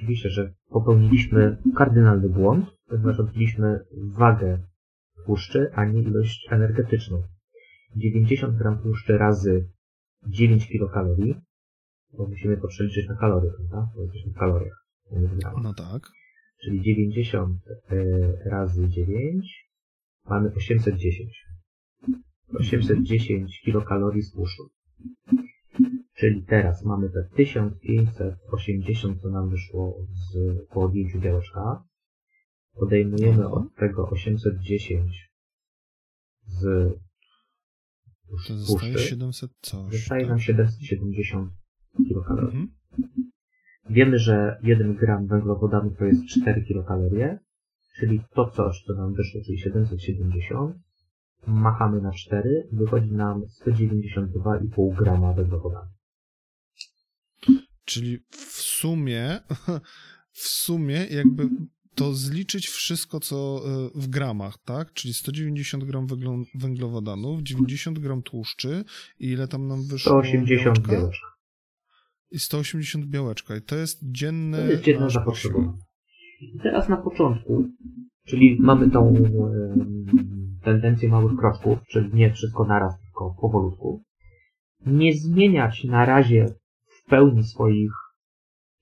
Oczywiście, 0.02 0.30
że 0.30 0.54
popełniliśmy 0.68 1.56
kardynalny 1.76 2.28
błąd, 2.28 2.66
ponieważ 2.88 3.20
odbiliśmy 3.20 3.84
wagę 3.92 4.58
tłuszczy, 5.24 5.70
a 5.74 5.84
nie 5.84 6.02
ilość 6.02 6.48
energetyczną. 6.50 7.22
90 7.96 8.56
gram 8.56 8.82
tłuszczy 8.82 9.18
razy 9.18 9.68
9 10.26 10.68
kilokalorii, 10.68 11.34
bo 12.18 12.26
musimy 12.26 12.56
to 12.56 12.68
przeliczyć 12.68 13.08
na 13.08 13.16
kalorie, 13.16 13.50
prawda? 13.50 13.92
Bo 13.96 14.02
jesteśmy 14.02 14.32
w 14.32 14.36
kaloriach. 14.36 14.86
No 15.62 15.74
tak. 15.74 16.02
Czyli 16.64 16.82
90 16.82 17.58
e, 17.68 18.50
razy 18.50 18.88
9 18.88 19.70
mamy 20.24 20.52
810. 20.54 21.46
810 22.54 23.60
kilokalorii 23.64 24.22
z 24.22 24.32
tłuszczu. 24.32 24.62
Czyli 26.22 26.42
teraz 26.42 26.84
mamy 26.84 27.10
te 27.10 27.24
1580, 27.36 29.20
co 29.20 29.30
nam 29.30 29.50
wyszło 29.50 30.06
z, 30.12 30.36
po 30.68 30.80
odjęciu 30.80 31.20
białeczka. 31.20 31.84
Odejmujemy 32.74 33.44
Mhm. 33.44 33.52
od 33.52 33.74
tego 33.74 34.08
810 34.08 35.30
z 36.46 36.62
To 38.48 38.54
zostaje 38.54 38.92
tłuszczy. 38.92 39.08
700 39.08 39.50
coś. 39.60 39.92
Zostaje 39.92 40.20
tak? 40.20 40.30
nam 40.30 40.38
770 40.38 41.52
kilokalorii. 42.08 42.46
Mhm. 42.48 42.68
Wiemy, 43.90 44.18
że 44.18 44.58
1 44.62 44.94
gram 44.94 45.26
węglowodanów 45.26 45.98
to 45.98 46.04
jest 46.04 46.26
4 46.26 46.62
kilokalorie, 46.64 47.38
czyli 47.96 48.22
to 48.34 48.50
coś, 48.50 48.82
co 48.86 48.94
nam 48.94 49.14
wyszło, 49.14 49.40
czyli 49.46 49.58
770, 49.58 50.76
machamy 51.46 52.00
na 52.00 52.12
4, 52.12 52.68
wychodzi 52.72 53.12
nam 53.12 53.42
192,5 53.66 54.94
grama 54.98 55.32
węglowodanów. 55.32 56.01
Czyli 57.84 58.18
w 58.30 58.62
sumie, 58.62 59.40
w 60.42 60.46
sumie 60.48 61.06
jakby 61.10 61.48
to 61.94 62.12
zliczyć 62.12 62.68
wszystko, 62.68 63.20
co 63.20 63.62
e, 63.64 63.90
w 63.94 64.08
gramach, 64.08 64.58
tak? 64.64 64.92
Czyli 64.92 65.14
190 65.14 65.84
gram 65.84 66.06
węglo- 66.06 66.44
węglowodanów, 66.54 67.42
90 67.42 67.98
gram 67.98 68.22
tłuszczy 68.22 68.84
i 69.18 69.26
ile 69.26 69.48
tam 69.48 69.68
nam 69.68 69.86
wyszło? 69.86 70.12
180 70.12 70.78
białeczka? 70.78 70.92
białeczka. 70.92 71.26
I 72.30 72.38
180 72.38 73.06
białeczka. 73.06 73.56
I 73.56 73.62
to 73.62 73.76
jest 73.76 73.98
dzienne... 74.02 74.58
To 74.58 74.70
jest 74.70 74.82
dzienne 74.82 75.10
zapotrzebowanie. 75.10 75.78
Teraz 76.62 76.88
na 76.88 76.96
początku, 76.96 77.68
czyli 78.26 78.56
mamy 78.60 78.90
tą 78.90 79.08
em, 79.08 80.06
tendencję 80.64 81.08
małych 81.08 81.36
kroczków, 81.38 81.78
czyli 81.88 82.10
nie 82.14 82.32
wszystko 82.32 82.64
naraz, 82.64 83.00
tylko 83.00 83.34
powolutku. 83.40 84.02
Nie 84.86 85.14
zmieniać 85.14 85.84
na 85.84 86.06
razie 86.06 86.46
pełni 87.12 87.44
swoich 87.44 87.92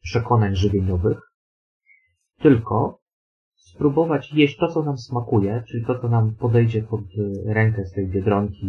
przekonań 0.03 0.57
żywieniowych, 0.57 1.19
tylko 2.39 3.01
spróbować 3.55 4.33
jeść 4.33 4.57
to, 4.57 4.69
co 4.69 4.83
nam 4.83 4.99
smakuje, 4.99 5.63
czyli 5.69 5.85
to, 5.87 5.99
co 5.99 6.09
nam 6.09 6.35
podejdzie 6.35 6.83
pod 6.83 7.01
y, 7.01 7.55
rękę 7.55 7.85
z 7.85 7.93
tej 7.93 8.09
biedronki, 8.09 8.67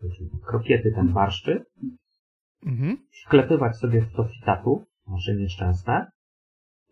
czyli 0.00 0.30
krokiety, 0.46 0.92
ten 0.92 1.12
barszczy, 1.12 1.64
Mhm. 2.66 2.96
wklepywać 3.26 3.76
sobie 3.76 4.00
w 4.02 4.12
to 4.16 4.24
fitatu, 4.24 4.84
nasze 5.08 5.34
nieszczęsne, 5.34 6.10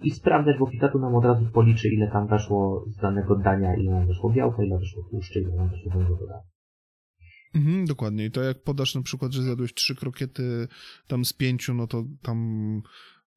i 0.01 0.11
sprawdzać, 0.11 0.59
bo 0.59 0.66
Pitatu 0.66 0.99
nam 0.99 1.15
od 1.15 1.24
razu 1.24 1.47
policzy, 1.53 1.89
ile 1.89 2.11
tam 2.11 2.27
weszło 2.27 2.85
z 2.87 2.97
danego 2.97 3.37
dania, 3.37 3.77
ile 3.77 3.91
nam 3.91 4.07
weszło 4.07 4.31
białka, 4.31 4.65
ile 4.65 4.79
weszło 4.79 5.03
tłuszczy, 5.11 5.41
ile 5.41 5.55
nam 5.57 5.69
weszło 5.69 5.93
węglowodanów. 5.93 6.45
Mhm, 7.55 7.87
dokładnie. 7.87 8.24
I 8.27 8.31
to 8.31 8.43
jak 8.43 8.62
podasz 8.62 8.95
na 8.95 9.03
przykład, 9.03 9.33
że 9.33 9.43
zjadłeś 9.43 9.74
trzy 9.74 9.95
krokiety 9.97 10.69
tam 11.07 11.24
z 11.24 11.33
pięciu, 11.33 11.74
no 11.74 11.87
to 11.87 12.05
tam 12.23 12.83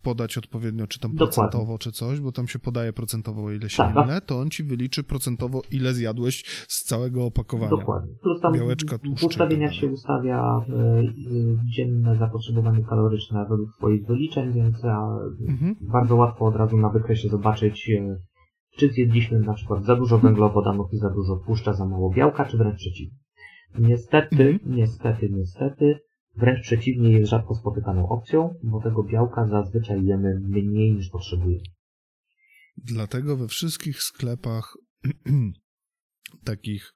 podać 0.01 0.37
odpowiednio, 0.37 0.87
czy 0.87 0.99
tam 0.99 1.11
Dokładnie. 1.11 1.33
procentowo, 1.35 1.77
czy 1.77 1.91
coś, 1.91 2.19
bo 2.19 2.31
tam 2.31 2.47
się 2.47 2.59
podaje 2.59 2.93
procentowo, 2.93 3.51
ile 3.51 3.69
się 3.69 3.77
Tak. 3.77 4.05
ile, 4.07 4.21
to 4.21 4.39
on 4.39 4.49
ci 4.49 4.63
wyliczy 4.63 5.03
procentowo, 5.03 5.61
ile 5.71 5.93
zjadłeś 5.93 6.43
z 6.67 6.83
całego 6.83 7.25
opakowania. 7.25 7.69
Dokładnie. 7.69 8.13
Plus 8.23 8.41
tam 8.41 8.53
Białeczka, 8.53 8.97
w 8.97 9.01
tłuszcze 9.01 9.27
ustawieniach 9.27 9.71
tak 9.71 9.79
się 9.79 9.87
ustawia 9.87 10.59
y, 10.69 10.73
y, 10.73 11.57
dzienne 11.75 12.15
zapotrzebowanie 12.19 12.83
kaloryczne 12.85 13.45
według 13.49 13.75
swoich 13.75 14.05
wyliczeń, 14.07 14.53
więc 14.53 14.85
a, 14.85 15.07
Mhm. 15.47 15.75
bardzo 15.81 16.15
łatwo 16.15 16.45
od 16.45 16.55
razu 16.55 16.77
na 16.77 16.89
wykresie 16.89 17.29
zobaczyć, 17.29 17.91
czy 18.77 18.89
zjedliśmy 18.89 19.39
na 19.39 19.53
przykład 19.53 19.85
za 19.85 19.95
dużo 19.95 20.17
węglowodanów 20.17 20.93
i 20.93 20.97
za 20.97 21.09
dużo 21.09 21.35
tłuszcza, 21.45 21.73
za 21.73 21.85
mało 21.85 22.13
białka, 22.13 22.45
czy 22.45 22.57
wręcz 22.57 22.75
przeciwnie. 22.77 23.17
Niestety, 23.79 24.43
Mhm. 24.43 24.75
niestety, 24.75 25.29
niestety, 25.29 25.99
wręcz 26.35 26.61
przeciwnie 26.61 27.11
jest 27.11 27.29
rzadko 27.29 27.55
spotykaną 27.55 28.09
opcją, 28.09 28.53
bo 28.63 28.81
tego 28.81 29.03
białka 29.03 29.47
zazwyczaj 29.47 30.05
jemy 30.05 30.39
mniej 30.39 30.93
niż 30.93 31.09
potrzebujemy. 31.09 31.63
Dlatego 32.77 33.37
we 33.37 33.47
wszystkich 33.47 34.03
sklepach 34.03 34.73
takich, 36.43 36.93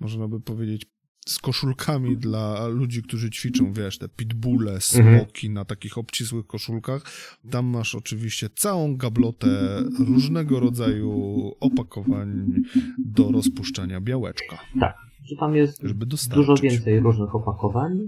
można 0.00 0.28
by 0.28 0.40
powiedzieć, 0.40 0.86
z 1.26 1.38
koszulkami 1.38 2.16
dla 2.16 2.66
ludzi, 2.68 3.02
którzy 3.02 3.30
ćwiczą, 3.30 3.72
wiesz, 3.72 3.98
te 3.98 4.08
pitbulle, 4.08 4.80
smoki 4.80 5.50
na 5.50 5.64
takich 5.64 5.98
obcisłych 5.98 6.46
koszulkach. 6.46 7.02
Tam 7.50 7.66
masz 7.66 7.94
oczywiście 7.94 8.48
całą 8.50 8.96
gablotę 8.96 9.82
różnego 9.98 10.60
rodzaju 10.60 11.12
opakowań 11.60 12.46
do 12.98 13.32
rozpuszczania 13.32 14.00
białeczka, 14.00 14.58
Że 15.24 15.36
tam 15.36 15.56
jest 15.56 15.82
dużo 16.28 16.54
więcej 16.54 17.00
różnych 17.00 17.34
opakowań, 17.34 17.98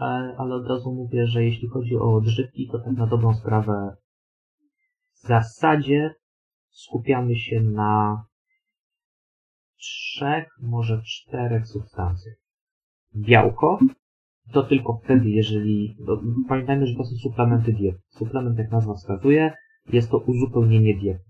e, 0.00 0.04
ale 0.38 0.54
od 0.54 0.66
razu 0.66 0.94
mówię, 0.94 1.26
że 1.26 1.44
jeśli 1.44 1.68
chodzi 1.68 1.96
o 1.96 2.14
odżywki, 2.14 2.68
to 2.72 2.78
tak 2.78 2.92
na 2.92 3.06
dobrą 3.06 3.34
sprawę 3.34 3.96
w 5.12 5.26
zasadzie 5.26 6.14
skupiamy 6.70 7.36
się 7.36 7.60
na 7.60 8.24
trzech, 9.76 10.48
może 10.62 11.02
czterech 11.02 11.66
substancjach. 11.66 12.36
Białko 13.16 13.78
to 14.52 14.62
tylko 14.62 15.00
wtedy, 15.04 15.30
jeżeli... 15.30 15.96
Pamiętajmy, 16.48 16.86
że 16.86 16.96
to 16.96 17.04
są 17.04 17.16
suplementy 17.16 17.72
diety. 17.72 17.98
Suplement, 18.08 18.58
jak 18.58 18.70
nazwa 18.70 18.94
wskazuje, 18.94 19.52
jest 19.92 20.10
to 20.10 20.18
uzupełnienie 20.18 20.98
diety. 20.98 21.24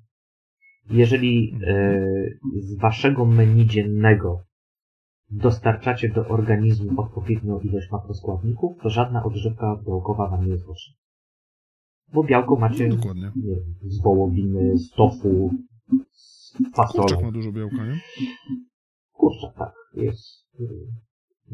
Jeżeli 0.91 1.55
e, 1.67 2.01
z 2.57 2.81
waszego 2.81 3.25
menu 3.25 3.67
dziennego 3.67 4.45
dostarczacie 5.31 6.09
do 6.09 6.29
organizmu 6.29 7.01
odpowiednią 7.01 7.61
ilość 7.61 7.91
makroskładników, 7.93 8.79
to 8.83 8.91
żadna 8.91 9.25
odżywka 9.25 9.77
białkowa 9.87 10.29
wam 10.31 10.45
nie 10.45 10.53
jest 10.53 10.67
potrzebna. 10.67 10.99
Bo 12.13 12.25
białko 12.25 12.57
macie 12.57 12.89
No, 12.89 12.97
dokładnie. 12.97 13.33
nie 13.37 13.43
wiem, 13.55 13.75
z 13.83 14.03
wołowiny, 14.03 14.79
z 14.79 14.91
tofu, 14.91 15.51
z 16.13 16.53
fasolą. 16.77 17.05
Kurczak 17.05 17.23
ma 17.25 17.33
dużo 17.33 17.53
białka, 17.53 17.87
nie? 17.87 18.01
Kurczak, 19.13 19.55
tak. 19.59 19.73
Jest 19.95 20.47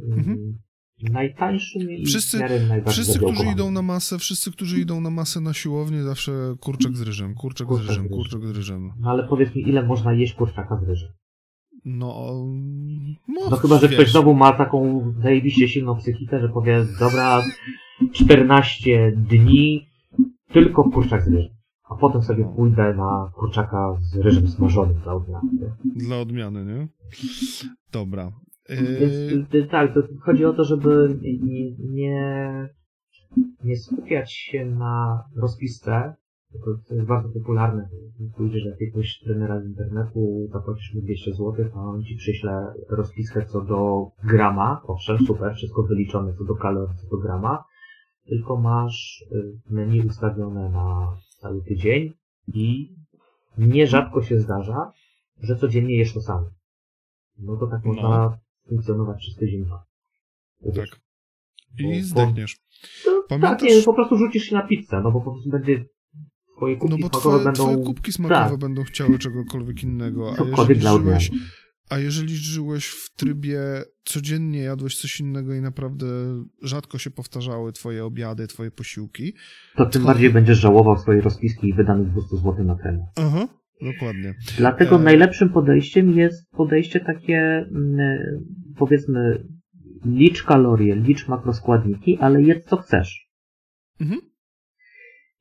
Mhm. 0.08 0.58
najtańszym 1.02 1.90
i 1.90 2.06
Wszyscy- 2.06 2.38
Wszyscy, 2.86 3.18
którzy 3.18 3.44
idą 3.46 3.70
na 3.70 3.82
masę, 3.82 4.18
wszyscy, 4.18 4.52
którzy 4.52 4.80
idą 4.80 5.00
na 5.00 5.10
masę 5.10 5.40
na 5.40 5.52
siłownię, 5.54 6.02
zawsze 6.02 6.32
kurczak 6.60 6.96
z 6.96 7.00
ryżem, 7.02 7.34
kurczak 7.34 7.66
z 7.66 7.68
Kurczak 7.68 7.86
z 7.86 7.88
ryżem, 7.88 8.04
ryżem. 8.04 8.16
kurczak 8.18 8.42
z 8.46 8.56
ryżem. 8.56 8.92
No 9.00 9.10
ale 9.10 9.28
powiedz 9.28 9.54
mi, 9.54 9.62
ile 9.68 9.82
można 9.86 10.12
jeść 10.12 10.34
kurczaka 10.34 10.76
z 10.80 10.88
ryżem? 10.88 11.12
No, 11.84 12.44
no, 13.28 13.50
No 13.50 13.56
chyba, 13.56 13.78
że 13.78 13.88
wiesz, 13.88 13.96
ktoś 13.98 14.10
znowu 14.10 14.34
ma 14.34 14.52
taką 14.52 15.04
zajebiście 15.22 15.68
silną 15.68 15.96
psychikę, 15.96 16.40
że 16.40 16.48
powie, 16.48 16.84
dobra, 17.00 17.42
14 18.12 19.12
dni, 19.16 19.86
tylko 20.52 20.90
kurczak 20.90 21.22
z 21.22 21.28
ryżem. 21.28 21.54
A 21.90 21.94
potem 21.94 22.22
sobie 22.22 22.44
pójdę 22.56 22.94
na 22.94 23.30
kurczaka 23.34 23.96
z 24.00 24.16
ryżem 24.16 24.48
smażonym 24.48 25.00
dla 25.02 25.14
odmiany. 25.14 25.48
Dla 25.84 26.18
odmiany, 26.18 26.64
nie? 26.64 26.88
Dobra. 27.92 28.32
Więc 28.68 29.52
Yy, 29.52 29.66
tak, 29.66 29.94
to 29.94 30.00
chodzi 30.22 30.44
o 30.44 30.52
to, 30.52 30.64
żeby 30.64 31.18
nie, 31.42 31.70
nie, 33.64 33.76
skupiać 33.76 34.32
się 34.32 34.66
na 34.66 35.24
rozpisce, 35.36 36.14
to, 36.88 36.94
jest 36.94 37.06
bardzo 37.08 37.28
popularne. 37.28 37.88
Pójdziesz 38.36 38.64
do 38.64 38.70
jakiegoś 38.70 39.18
trenera 39.24 39.60
z 39.60 39.64
internetu, 39.66 40.48
zapłacisz 40.52 40.94
mu 40.94 41.00
200 41.02 41.30
zł, 41.32 41.54
a 41.74 41.78
on 41.80 42.04
ci 42.04 42.16
przyśle 42.16 42.74
rozpiskę 42.88 43.46
co 43.46 43.60
do 43.60 44.06
grama. 44.24 44.80
Owszem, 44.86 45.18
super, 45.26 45.54
wszystko 45.54 45.82
wyliczone 45.82 46.34
co 46.34 46.44
do 46.44 46.54
kalorii, 46.54 46.96
co 46.96 47.16
do 47.16 47.22
grama. 47.22 47.64
Tylko 48.26 48.56
masz 48.56 49.24
y, 49.32 49.58
menu 49.70 50.00
ustawione 50.06 50.68
na 50.70 51.16
cały 51.38 51.62
tydzień 51.62 52.12
i 52.54 52.94
nierzadko 53.58 54.22
się 54.22 54.40
zdarza, 54.40 54.92
że 55.40 55.56
codziennie 55.56 55.96
jesz 55.96 56.14
to 56.14 56.20
samo. 56.20 56.50
No 57.38 57.56
to 57.56 57.66
tak 57.66 57.84
No. 57.84 57.92
można 57.92 58.38
funkcjonować 58.68 59.18
przez 59.18 59.36
tydzień 59.36 59.64
tak. 60.74 61.00
I 61.78 62.02
zdechniesz. 62.02 62.56
No, 63.06 63.22
Pamiętasz- 63.28 63.40
Tak, 63.50 63.62
nie, 63.62 63.82
po 63.84 63.94
prostu 63.94 64.16
rzucisz 64.16 64.42
się 64.44 64.54
na 64.56 64.66
pizzę, 64.66 65.00
no 65.04 65.12
bo 65.12 65.20
po 65.20 65.32
prostu 65.32 65.50
będzie 65.50 65.84
twoje 66.64 66.74
No 66.74 66.80
kubki 66.98 67.02
bo 67.02 67.08
smakowe 67.08 67.20
twoje, 67.20 67.44
będą... 67.44 67.64
twoje 67.64 67.84
kubki 67.86 68.12
smakowe 68.12 68.50
tak. 68.50 68.58
będą 68.58 68.82
chciały 68.84 69.18
czegokolwiek 69.18 69.82
innego. 69.82 70.32
A 70.32 70.36
Cokolwiek 70.36 70.58
jeżeli, 70.58 70.80
dla 70.80 70.92
żyłeś, 70.92 71.30
a 71.90 71.98
jeżeli 71.98 72.36
żyłeś 72.36 72.86
w 72.86 73.14
trybie 73.16 73.60
codziennie 74.04 74.58
jadłeś 74.58 74.96
coś 74.96 75.20
innego 75.20 75.54
i 75.54 75.60
naprawdę 75.60 76.06
rzadko 76.62 76.98
się 76.98 77.10
powtarzały 77.10 77.72
twoje 77.72 78.04
obiady, 78.04 78.46
twoje 78.46 78.70
posiłki. 78.70 79.34
To 79.76 79.86
tym 79.86 80.02
to- 80.02 80.08
bardziej 80.08 80.30
będziesz 80.30 80.58
żałował 80.58 80.98
swojej 80.98 81.20
rozpiski 81.20 81.68
i 81.68 81.74
wydanych 81.74 82.10
200 82.10 82.36
zł 82.36 82.64
na 82.64 82.74
trening. 82.76 83.04
Aha, 83.16 83.48
dokładnie. 83.82 84.34
Dlatego 84.58 84.96
E. 84.96 84.98
najlepszym 84.98 85.48
podejściem 85.48 86.10
jest 86.10 86.50
podejście 86.50 87.00
takie, 87.00 87.36
mm, 87.38 87.98
powiedzmy, 88.76 89.44
licz 90.04 90.42
kalorie, 90.42 90.96
licz 90.96 91.28
makroskładniki, 91.28 92.18
ale 92.18 92.42
jedz 92.42 92.64
co 92.64 92.76
chcesz. 92.76 93.28
Mhm. 94.00 94.20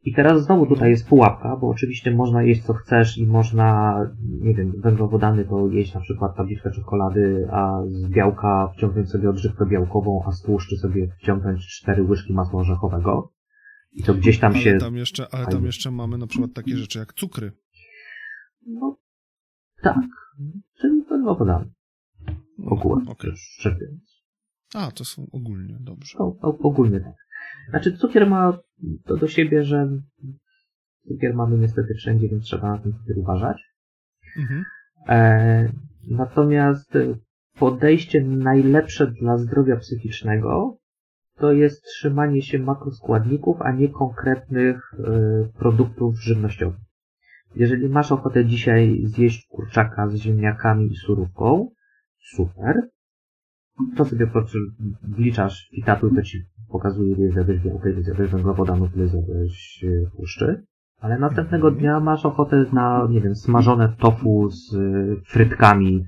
I 0.05 0.13
teraz 0.13 0.45
znowu 0.45 0.65
tutaj 0.65 0.89
jest 0.89 1.07
pułapka, 1.07 1.57
bo 1.57 1.67
oczywiście 1.67 2.11
można 2.11 2.43
jeść 2.43 2.63
co 2.63 2.73
chcesz 2.73 3.17
i 3.17 3.27
można, 3.27 3.99
nie 4.41 4.53
wiem, 4.53 4.73
węglowodany 4.81 5.45
to 5.45 5.67
jeść 5.67 5.93
na 5.93 6.01
przykład 6.01 6.35
tabliczkę 6.35 6.71
czekolady, 6.71 7.47
a 7.51 7.81
z 7.85 8.09
białka 8.09 8.71
wciągnąć 8.77 9.09
sobie 9.09 9.29
odżywkę 9.29 9.65
białkową, 9.65 10.23
a 10.27 10.31
z 10.31 10.41
tłuszczy 10.41 10.77
sobie 10.77 11.07
wciągnąć 11.07 11.67
cztery 11.67 12.03
łyżki 12.03 12.33
masła 12.33 12.61
orzechowego. 12.61 13.33
I 13.91 14.03
to 14.03 14.13
gdzieś 14.13 14.39
tam 14.39 14.55
się... 14.55 14.69
Ale 14.69 14.79
tam 14.79 14.95
jeszcze, 14.95 15.27
ale 15.31 15.45
tam 15.47 15.65
jeszcze 15.65 15.91
mamy 15.91 16.17
na 16.17 16.27
przykład 16.27 16.53
takie 16.53 16.77
rzeczy 16.77 16.99
jak 16.99 17.13
cukry. 17.13 17.51
No, 18.67 18.97
tak. 19.81 19.97
Czyli 20.81 21.03
węglowodany. 21.09 21.71
Ogółem. 22.65 23.07
Okej. 23.07 23.31
Szczerze 23.35 23.75
mówiąc. 23.75 24.23
A, 24.75 24.91
to 24.91 25.05
są 25.05 25.27
ogólnie, 25.31 25.77
dobrze. 25.79 26.17
No, 26.19 26.25
o- 26.41 26.57
ogólnie 26.57 26.99
tak. 26.99 27.13
Znaczy 27.69 27.97
cukier 27.97 28.27
ma 28.27 28.57
to 29.05 29.17
do 29.17 29.27
siebie, 29.27 29.63
że 29.63 29.89
cukier 31.07 31.33
mamy 31.33 31.57
niestety 31.57 31.93
wszędzie, 31.93 32.29
więc 32.29 32.43
trzeba 32.43 32.71
na 32.71 32.77
ten 32.77 32.93
cukier 32.93 33.17
uważać. 33.17 33.63
Mhm. 34.37 34.63
E, 35.09 35.71
natomiast 36.09 36.97
podejście 37.59 38.21
najlepsze 38.21 39.07
dla 39.07 39.37
zdrowia 39.37 39.75
psychicznego 39.75 40.77
to 41.35 41.51
jest 41.51 41.83
trzymanie 41.83 42.41
się 42.41 42.59
makroskładników, 42.59 43.61
a 43.61 43.71
nie 43.71 43.89
konkretnych 43.89 44.93
e, 44.93 45.59
produktów 45.59 46.21
żywnościowych. 46.21 46.79
Jeżeli 47.55 47.89
masz 47.89 48.11
ochotę 48.11 48.45
dzisiaj 48.45 49.01
zjeść 49.03 49.47
kurczaka 49.47 50.07
z 50.09 50.15
ziemniakami 50.15 50.91
i 50.91 50.95
surówką, 50.95 51.69
super. 52.19 52.89
To 53.97 54.05
sobie 54.05 54.27
po 54.27 54.33
prostu 54.33 54.57
wliczasz 55.03 55.69
i 55.71 55.83
tatuj, 55.83 56.15
to 56.15 56.21
ci 56.21 56.43
pokazuje, 56.69 57.15
ile 57.15 57.31
zjadłeś 57.31 57.59
białka, 57.61 57.89
ile 57.89 58.03
zjadłeś 58.03 58.31
węglowodanów, 58.31 58.95
ile 58.95 59.07
zjadłeś 59.07 59.83
e, 59.83 60.11
tłuszczy. 60.15 60.63
Ale 60.99 61.19
następnego 61.19 61.67
Mhm. 61.67 61.79
dnia 61.81 61.99
masz 61.99 62.25
ochotę 62.25 62.65
na, 62.73 63.07
nie 63.09 63.21
wiem, 63.21 63.35
smażone 63.35 63.95
tofu 63.99 64.49
z 64.49 64.73
y, 64.73 65.21
frytkami 65.25 66.05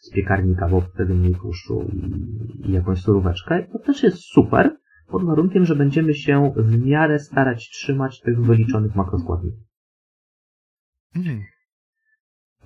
z 0.00 0.10
piekarnika, 0.10 0.68
bo 0.68 0.80
wtedy 0.80 1.14
mniej 1.14 1.34
tłuszczu 1.34 1.82
i, 1.92 2.68
i 2.68 2.72
jakąś 2.72 3.00
suróweczkę. 3.02 3.66
To 3.72 3.78
też 3.78 4.02
jest 4.02 4.18
super, 4.18 4.76
pod 5.08 5.24
warunkiem, 5.24 5.64
że 5.64 5.76
będziemy 5.76 6.14
się 6.14 6.52
w 6.56 6.86
miarę 6.86 7.18
starać 7.18 7.68
trzymać 7.70 8.20
tych 8.20 8.40
wyliczonych 8.42 8.94
makroskładników. 8.94 9.60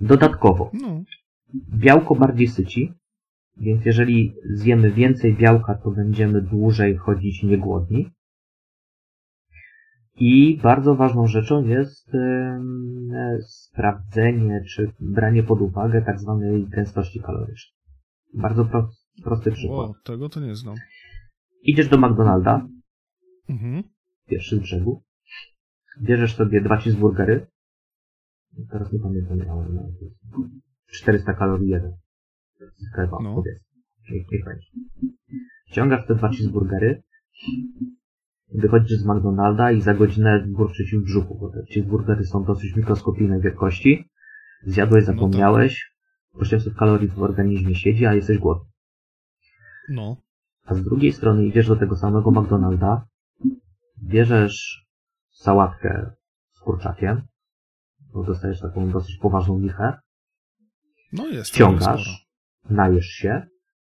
Dodatkowo, 0.01 0.71
No, 0.75 1.03
białko 1.75 2.15
bardziej 2.15 2.49
syci, 2.49 2.95
więc 3.57 3.85
jeżeli 3.85 4.35
zjemy 4.55 4.93
więcej 4.93 5.37
białka, 5.37 5.75
to 5.75 5.91
będziemy 5.91 6.43
dłużej 6.43 6.97
chodzić 6.97 7.43
niegłodni. 7.43 8.11
I 10.19 10.59
bardzo 10.63 10.95
ważną 10.95 11.27
rzeczą 11.27 11.65
jest 11.65 12.11
sprawdzenie 13.49 14.65
czy 14.69 14.93
branie 15.01 15.43
pod 15.43 15.61
uwagę 15.61 16.03
tak 16.03 16.21
zwanej 16.21 16.67
gęstości 16.69 17.21
kalorycznej. 17.21 17.77
Bardzo 18.35 18.65
pro, 18.65 18.91
prosty 19.25 19.53
przykład. 19.53 19.91
O, 19.91 19.95
tego 20.05 20.29
to 20.29 20.41
nie 20.41 20.55
znam. 20.55 20.75
Idziesz 21.63 21.89
do 21.89 21.99
McDonalda, 21.99 22.69
Mhm. 23.49 23.83
pierwszy 24.29 24.57
z 24.57 24.61
brzegu, 24.61 25.03
bierzesz 26.03 26.37
sobie 26.37 26.61
dwa 26.61 26.77
cheeseburgery, 26.77 27.47
teraz 28.71 28.93
nie 28.93 28.99
pamiętam, 29.01 29.41
ale 29.51 29.69
no, 29.69 29.83
to 29.83 30.05
jest 30.05 30.17
400 30.87 31.35
kalorii 31.35 31.69
jeden. 31.69 31.93
Kebab, 32.97 33.21
No. 33.23 33.35
powiedzmy. 33.35 33.67
Niech, 34.11 34.27
niech 34.33 34.45
będzie. 34.45 34.67
Ściągasz 35.67 36.07
te 36.07 36.15
dwa 36.15 36.29
cheeseburgery, 36.29 37.03
wychodzisz 38.55 38.99
z 38.99 39.07
McDonalda 39.07 39.73
i 39.73 39.81
za 39.81 39.95
godzinę 39.95 40.45
burczy 40.49 40.85
ci 40.85 40.99
w 40.99 41.03
brzuchu, 41.05 41.39
bo 41.39 41.51
te 41.51 41.63
cheeseburgery 41.75 42.25
są 42.25 42.45
dosyć 42.45 42.77
mikroskopijnej 42.77 43.41
wielkości. 43.41 44.05
Zjadłeś, 44.67 45.03
No 45.03 45.07
tak. 45.07 45.17
zapomniałeś, 45.17 45.95
800 46.33 46.75
kalorii 46.75 47.09
w 47.09 47.23
organizmie 47.23 47.75
siedzi, 47.75 48.07
a 48.07 48.15
jesteś 48.15 48.39
głodny. 48.39 48.71
No. 49.89 50.17
A 50.65 50.75
z 50.75 50.83
drugiej 50.85 51.13
strony 51.13 51.47
idziesz 51.47 51.69
do 51.69 51.77
tego 51.77 51.97
samego 51.97 52.31
McDonalda, 52.31 53.07
bierzesz 54.05 54.87
sałatkę 55.31 56.11
z 56.53 56.61
kurczakiem, 56.61 57.23
bo 58.13 58.25
dostajesz 58.25 58.61
taką 58.61 58.91
dosyć 58.91 59.17
poważną 59.17 59.61
lichę, 59.61 59.99
No 61.13 61.27
jest. 61.29 61.51
to 61.51 61.55
ściągasz, 61.57 62.26
najesz 62.71 63.07
się, 63.07 63.47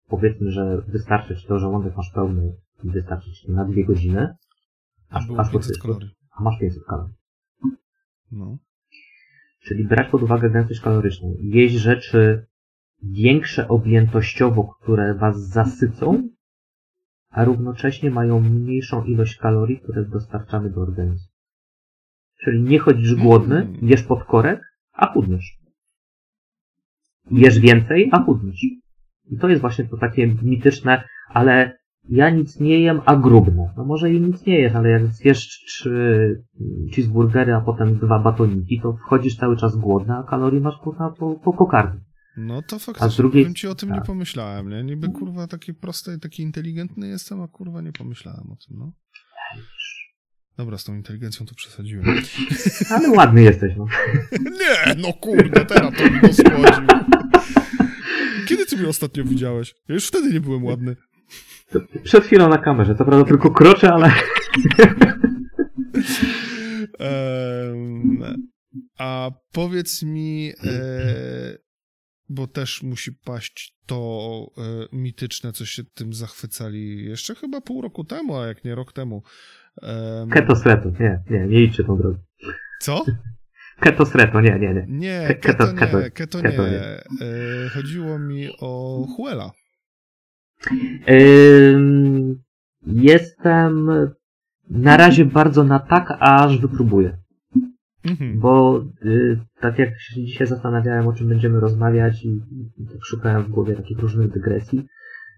powiedzmy, 0.09 0.51
że 0.51 0.83
wystarczy 0.89 1.37
ci 1.37 1.47
to, 1.47 1.59
żołądek 1.59 1.97
masz 1.97 2.11
pełny 2.15 2.53
i 2.85 2.91
wystarczy 2.91 3.33
ci 3.33 3.53
na 3.53 3.65
dwie 3.65 3.85
godziny, 3.85 4.35
aż, 5.11 5.25
aż 5.39 5.53
500 5.53 5.77
po 5.79 5.83
kalorii. 5.83 6.11
a 6.39 6.43
masz 6.43 6.59
500 6.61 6.85
kalorii. 6.85 7.15
No. 8.33 8.59
Czyli 9.61 9.85
brać 9.85 10.11
pod 10.11 10.23
uwagę 10.23 10.51
gęstość 10.51 10.81
kaloryczną. 10.81 11.35
Jeść 11.41 11.75
rzeczy 11.75 12.47
większe 13.03 13.69
objętościowo, 13.69 14.65
które 14.83 15.15
was 15.15 15.49
zasycą, 15.49 16.29
a 17.31 17.45
równocześnie 17.45 18.11
mają 18.11 18.41
mniejszą 18.41 19.05
ilość 19.05 19.37
kalorii, 19.37 19.81
które 19.81 20.05
dostarczamy 20.05 20.71
do 20.71 20.81
organizmu. 20.81 21.29
Czyli 22.45 22.63
nie 22.63 22.79
chodzisz 22.79 23.15
głodny, 23.15 23.57
Mm. 23.57 23.77
jesz 23.83 24.03
pod 24.03 24.25
korek, 24.25 24.61
a 24.93 25.13
chudniesz. 25.13 25.59
Jesz 27.31 27.59
więcej, 27.59 28.09
a 28.13 28.23
chudniesz. 28.25 28.63
I 29.31 29.39
to 29.41 29.49
jest 29.49 29.61
właśnie 29.61 29.85
to 29.85 29.97
takie 29.97 30.27
mityczne, 30.43 31.03
ale 31.29 31.79
ja 32.09 32.31
nic 32.31 32.61
nie 32.61 32.81
jem, 32.81 33.01
a 33.07 33.17
grubnę. 33.17 33.73
No 33.77 33.85
może 33.85 34.13
i 34.13 34.21
nic 34.21 34.47
nie 34.47 34.59
jesz, 34.61 34.75
ale 34.75 34.91
jak 34.91 35.07
zjesz 35.07 35.47
trzy 35.67 36.43
cheeseburgery, 36.95 37.55
a 37.55 37.61
potem 37.61 37.99
dwa 37.99 38.19
batoniki, 38.19 38.81
to 38.81 38.93
wchodzisz 38.93 39.37
cały 39.37 39.57
czas 39.57 39.77
głodny, 39.77 40.15
a 40.15 40.23
kalorii 40.23 40.61
masz 40.61 40.77
kurwa 40.77 41.11
po, 41.19 41.35
po 41.35 41.53
pokarmie. 41.53 42.01
No 42.37 42.63
to 42.63 42.79
faktycznie. 42.79 43.17
drugiej- 43.17 43.43
Powiem 43.43 43.55
ci 43.55 43.69
o 43.69 43.75
tym 43.75 43.89
nie 43.89 43.95
tak. 43.97 44.05
pomyślałem, 44.07 44.69
nie? 44.69 44.85
Niby 44.85 45.09
kurwa 45.09 45.47
taki 45.47 45.75
prosty 45.75 46.15
i 46.17 46.21
taki 46.21 46.43
inteligentny 46.43 47.09
jestem, 47.09 47.41
a 47.41 47.49
kurwa 47.49 47.81
nie 47.83 47.93
pomyślałem 47.93 48.51
o 48.53 48.57
tym, 48.69 48.77
no. 48.79 48.93
Dobra, 50.57 50.79
z 50.79 50.85
tą 50.85 50.95
inteligencją 50.95 51.47
to 51.47 51.55
przesadziłem. 51.55 52.05
Ale 52.91 53.11
ładny 53.11 53.43
jesteś, 53.43 53.77
no. 53.77 53.87
nie, 54.61 54.95
no 55.03 55.13
kurde, 55.13 55.65
teraz 55.67 55.95
to 55.99 56.05
mi 56.11 56.21
dosłodził. 56.21 56.87
Mnie 58.79 58.89
ostatnio 58.89 59.25
widziałeś? 59.25 59.75
Ja 59.89 59.95
już 59.95 60.07
wtedy 60.09 60.33
nie 60.33 60.41
byłem 60.41 60.65
ładny. 60.65 60.97
Przed 62.05 62.25
chwilą 62.25 62.49
na 62.49 62.59
kamerze, 62.59 62.95
co 62.95 63.05
prawda 63.05 63.25
tylko 63.29 63.51
kroczę, 63.51 63.93
ale... 63.93 64.13
Em, 66.99 68.19
a 68.99 69.31
powiedz 69.53 70.03
mi, 70.03 70.53
e, 70.65 71.59
bo 72.29 72.47
też 72.47 72.83
musi 72.83 73.13
paść 73.13 73.77
to 73.87 74.47
e, 74.59 74.63
mityczne, 74.97 75.53
co 75.53 75.67
się 75.67 75.83
tym 75.95 76.13
zachwycali 76.13 77.05
jeszcze 77.05 77.35
chyba 77.35 77.61
pół 77.61 77.83
roku 77.83 78.05
temu, 78.05 78.37
a 78.37 78.47
jak 78.47 78.65
nie 78.65 78.75
rok 78.75 78.93
temu. 78.93 79.23
Em, 79.83 80.31
Keto 80.31 80.55
nie, 81.01 81.23
nie, 81.31 81.47
nie 81.47 81.63
idźcie 81.63 81.85
tą 81.85 81.99
drogą. 81.99 82.19
co? 82.81 83.05
Keto 83.81 84.07
sreto, 84.07 84.41
nie, 84.41 84.59
nie, 84.59 84.75
nie. 84.75 84.87
Nie, 84.89 85.25
Ke- 85.29 85.35
keto 85.35 85.65
keto- 85.65 85.73
nie, 85.73 85.79
keto- 85.79 86.11
keto 86.11 86.43
keto 86.43 86.67
nie. 86.67 86.73
nie. 86.73 86.81
E, 87.27 87.69
chodziło 87.75 88.19
mi 88.19 88.49
o 88.61 89.05
Huela. 89.17 89.51
Ym, 91.11 92.43
jestem 92.87 93.91
na 94.71 94.97
razie 94.97 95.25
bardzo 95.25 95.65
na 95.65 95.79
tak, 95.79 96.17
aż 96.21 96.61
wypróbuję. 96.61 97.19
Mhm. 98.05 98.39
Bo 98.41 98.85
y, 99.05 99.41
tak 99.61 99.79
jak 99.79 100.01
się 100.01 100.25
dzisiaj 100.25 100.47
zastanawiałem, 100.47 101.07
o 101.07 101.13
czym 101.13 101.29
będziemy 101.29 101.61
rozmawiać 101.61 102.25
i, 102.25 102.29
i 102.79 102.87
tak 102.87 103.05
szukałem 103.05 103.43
w 103.43 103.49
głowie 103.49 103.75
takich 103.77 103.99
różnych 103.99 104.31
dygresji, 104.33 104.87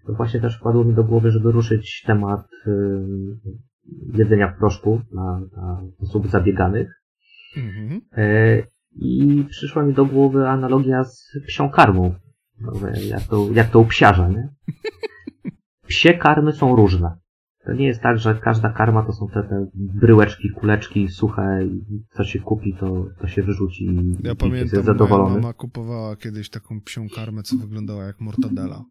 to 0.07 0.13
właśnie 0.13 0.39
też 0.39 0.57
wpadło 0.59 0.83
mi 0.83 0.93
do 0.93 1.03
głowy, 1.03 1.31
żeby 1.31 1.51
ruszyć 1.51 2.03
temat 2.07 2.47
y, 2.67 2.71
jedzenia 4.13 4.47
w 4.47 4.57
proszku 4.59 5.01
dla, 5.11 5.41
dla 5.53 5.81
osób 6.01 6.27
zabieganych. 6.27 6.98
Mhm. 7.57 8.01
E, 8.17 8.63
I 8.95 9.43
przyszła 9.49 9.83
mi 9.83 9.93
do 9.93 10.05
głowy 10.05 10.47
analogia 10.47 11.03
z 11.03 11.31
psią 11.47 11.69
karmą. 11.69 12.15
Jak 13.09 13.23
to, 13.23 13.47
jak 13.53 13.69
to 13.69 13.79
u 13.79 13.85
psiarza, 13.85 14.29
nie? 14.29 14.49
Psie 15.87 16.13
karmy 16.13 16.51
są 16.51 16.75
różne. 16.75 17.17
To 17.65 17.73
nie 17.73 17.85
jest 17.87 18.01
tak, 18.01 18.19
że 18.19 18.35
każda 18.35 18.69
karma 18.69 19.03
to 19.05 19.13
są 19.13 19.27
te, 19.27 19.43
te 19.43 19.67
bryłeczki, 19.75 20.49
kuleczki 20.49 21.07
suche 21.07 21.65
i 21.65 22.03
co 22.11 22.23
się 22.23 22.39
kupi, 22.39 22.75
to, 22.79 23.05
to 23.21 23.27
się 23.27 23.43
wyrzuci 23.43 23.85
i, 23.85 23.95
Ja 23.95 24.01
i 24.21 24.27
jest 24.27 24.39
pamiętam, 24.39 24.69
moja 24.73 24.83
zadowolony. 24.83 25.35
mama 25.35 25.53
kupowała 25.53 26.15
kiedyś 26.15 26.49
taką 26.49 26.81
psią 26.81 27.07
karmę, 27.15 27.43
co 27.43 27.57
wyglądała 27.57 28.03
jak 28.03 28.19
mortadela. 28.21 28.83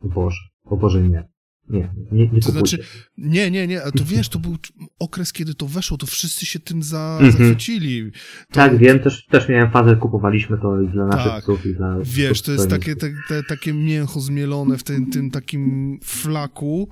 O 0.00 0.08
Boże, 0.08 0.40
o 0.64 0.76
Boże 0.76 1.02
nie. 1.02 1.28
Nie, 1.70 1.94
nie, 2.12 2.28
nie 2.28 2.40
To 2.40 2.50
znaczy, 2.52 2.78
nie, 3.18 3.50
nie, 3.50 3.66
nie, 3.66 3.82
a 3.84 3.90
to 3.90 4.04
wiesz, 4.04 4.28
to 4.28 4.38
był 4.38 4.56
okres, 4.98 5.32
kiedy 5.32 5.54
to 5.54 5.66
weszło, 5.66 5.96
to 5.96 6.06
wszyscy 6.06 6.46
się 6.46 6.58
tym 6.58 6.82
za, 6.82 7.18
Mhm. 7.20 7.32
zachwycili. 7.32 8.10
To, 8.12 8.54
Tak, 8.54 8.78
wiem, 8.78 8.98
też, 9.00 9.26
też 9.26 9.48
miałem 9.48 9.70
fazę, 9.70 9.96
kupowaliśmy 9.96 10.58
to 10.58 10.80
i 10.80 10.88
dla 10.88 11.06
naszych 11.06 11.32
Tak. 11.32 11.42
psów, 11.42 11.66
i 11.66 11.74
dla... 11.74 11.96
Wiesz, 12.02 12.42
to 12.42 12.52
jest 12.52 12.70
takie, 12.70 12.96
te, 12.96 13.10
te, 13.28 13.42
takie 13.42 13.72
mięcho 13.72 14.20
zmielone 14.20 14.78
w 14.78 14.82
tym, 14.82 15.10
tym 15.10 15.30
takim 15.30 15.98
flaku 16.04 16.88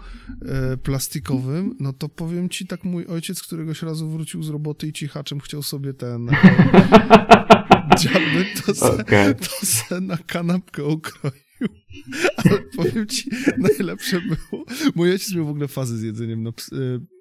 e, 0.46 0.76
plastikowym, 0.76 1.76
no 1.80 1.92
to 1.92 2.08
powiem 2.08 2.48
ci, 2.48 2.66
tak 2.66 2.84
mój 2.84 3.06
ojciec 3.06 3.42
któregoś 3.42 3.82
razu 3.82 4.10
wrócił 4.10 4.42
z 4.42 4.48
roboty 4.48 4.86
i 4.86 4.92
cichaczem 4.92 5.40
chciał 5.40 5.62
sobie 5.62 5.94
ten 5.94 6.28
e, 6.28 6.32
dziadny, 8.00 8.44
to 8.66 8.74
se, 8.74 8.92
Okej. 9.00 9.34
to 9.34 9.66
se 9.66 10.00
na 10.00 10.16
kanapkę 10.16 10.84
ukroił. 10.84 11.43
Ale 12.36 12.60
powiem 12.76 13.06
ci, 13.06 13.30
najlepsze 13.58 14.20
było, 14.20 14.64
mój 14.94 15.10
ojciec 15.10 15.34
miał 15.34 15.46
w 15.46 15.50
ogóle 15.50 15.68
fazę 15.68 15.98
z 15.98 16.02
jedzeniem 16.02 16.42
na 16.42 16.50
e, 16.50 16.52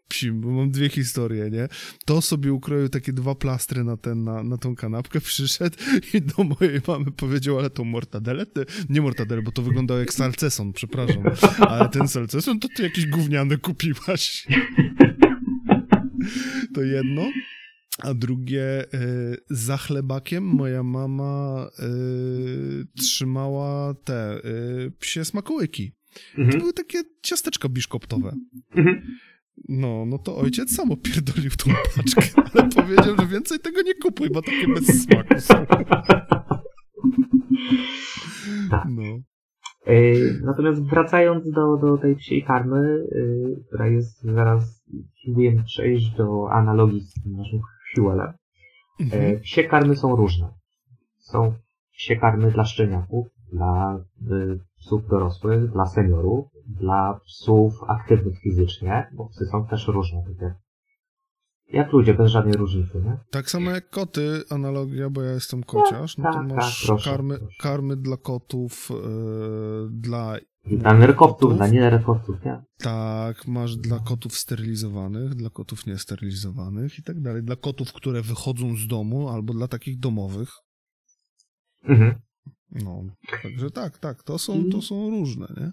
psim, 0.07 0.41
bo 0.41 0.51
mam 0.51 0.71
dwie 0.71 0.89
historie, 0.89 1.49
nie? 1.49 1.67
To 2.05 2.21
sobie 2.21 2.53
ukroił 2.53 2.89
takie 2.89 3.13
dwa 3.13 3.35
plastry 3.35 3.83
na, 3.83 3.97
ten, 3.97 4.23
na, 4.23 4.43
na 4.43 4.57
tą 4.57 4.75
kanapkę, 4.75 5.21
przyszedł 5.31 5.77
i 6.13 6.21
do 6.21 6.43
mojej 6.43 6.81
mamy 6.87 7.11
powiedział, 7.11 7.59
ale 7.59 7.69
tą 7.69 7.83
mortadelę, 7.83 8.45
ty, 8.45 8.65
nie 8.89 9.01
mortadelę, 9.01 9.41
bo 9.41 9.51
to 9.51 9.61
wyglądało 9.61 9.99
jak 9.99 10.13
salceson, 10.13 10.73
przepraszam, 10.73 11.23
ale 11.59 11.89
ten 11.89 12.07
salceson 12.07 12.59
to 12.59 12.67
ty 12.75 12.83
jakiś 12.83 13.05
gówniany 13.05 13.57
kupiłaś. 13.57 14.45
To 16.73 16.81
jedno. 16.83 17.31
A 17.99 18.13
drugie, 18.13 18.63
e, 18.63 18.85
za 19.49 19.77
chlebakiem 19.77 20.43
moja 20.43 20.83
mama 20.83 21.67
e, 21.79 21.83
trzymała 22.97 23.93
te 24.03 24.15
e, 24.35 24.39
psie 24.99 25.25
smakołyki. 25.25 25.93
To 26.35 26.41
Mhm. 26.41 26.59
były 26.59 26.73
takie 26.73 27.01
ciasteczka 27.21 27.69
biszkoptowe. 27.69 28.35
Mhm. 28.75 29.01
No, 29.69 30.05
no 30.05 30.17
to 30.17 30.37
ojciec 30.37 30.75
sam 30.75 30.91
opierdolił 30.91 31.51
tą 31.51 31.71
paczkę, 31.95 32.21
ale 32.53 32.69
powiedział, 32.69 33.15
że 33.19 33.27
więcej 33.27 33.59
tego 33.59 33.81
nie 33.81 33.93
kupuj, 33.95 34.29
bo 34.29 34.41
takie 34.41 34.67
bez 34.67 35.03
smaku 35.03 35.39
są. 35.39 35.65
Tak. 38.71 38.87
No. 38.89 39.03
Natomiast 40.45 40.81
wracając 40.83 41.49
do, 41.51 41.77
do 41.77 41.97
tej 41.97 42.15
psiej 42.15 42.43
karmy, 42.43 43.03
która 43.67 43.87
jest 43.87 44.21
zaraz, 44.21 44.83
spróbujemy 45.21 45.63
przejść 45.63 46.15
do 46.17 46.51
analogii 46.51 47.01
z 47.01 47.13
tym 47.13 47.33
naszym 47.37 47.59
fuelem. 47.95 48.27
E, 48.27 49.03
Mhm. 49.03 49.39
Psie 49.39 49.63
karmy 49.63 49.95
są 49.95 50.15
różne. 50.15 50.53
Są 51.19 51.53
psie 51.91 52.15
karmy 52.15 52.51
dla 52.51 52.65
szczeniaków, 52.65 53.27
dla 53.53 53.99
y, 54.31 54.59
psów 54.79 55.07
dorosłych, 55.07 55.71
dla 55.71 55.85
seniorów, 55.85 56.45
dla 56.67 57.19
psów 57.25 57.73
aktywnych 57.87 58.39
fizycznie, 58.43 59.09
bo 59.13 59.29
psy 59.29 59.45
są 59.45 59.67
też 59.67 59.87
różne. 59.87 60.23
Tak 60.27 60.41
jak, 60.41 60.53
jak 61.67 61.91
ludzie, 61.93 62.13
bez 62.13 62.31
żadnej 62.31 62.53
różnicy, 62.53 63.01
nie? 63.05 63.17
Tak 63.31 63.49
samo 63.49 63.71
jak 63.71 63.89
koty, 63.89 64.43
analogia, 64.49 65.09
bo 65.09 65.21
ja 65.21 65.31
jestem 65.31 65.63
kociarz, 65.63 66.17
no 66.17 66.31
to 66.31 66.37
tak, 66.39 66.47
masz 66.47 66.79
tak, 66.81 66.87
proszę, 66.87 67.09
karmy, 67.11 67.39
proszę. 67.39 67.55
karmy 67.61 67.95
dla 67.95 68.17
kotów, 68.17 68.89
e, 68.91 68.95
dla 69.91 70.35
Dla 70.65 70.93
nerkowców, 70.93 71.55
dla 71.55 71.67
nienerkowców, 71.67 72.45
nie? 72.45 72.63
Tak, 72.77 73.47
masz 73.47 73.75
dla 73.75 73.99
kotów 73.99 74.37
sterylizowanych, 74.37 75.35
dla 75.35 75.49
kotów 75.49 75.85
niesterylizowanych 75.85 76.99
i 76.99 77.03
tak 77.03 77.21
dalej. 77.21 77.43
Dla 77.43 77.55
kotów, 77.55 77.93
które 77.93 78.21
wychodzą 78.21 78.75
z 78.75 78.87
domu, 78.87 79.29
albo 79.29 79.53
dla 79.53 79.67
takich 79.67 79.99
domowych. 79.99 80.49
Mhm. 81.83 82.15
No, 82.71 83.03
także 83.43 83.71
tak, 83.71 83.97
tak, 83.97 84.23
to 84.23 84.37
są, 84.37 84.69
to 84.71 84.81
są 84.81 85.09
różne, 85.09 85.47
nie? 85.57 85.71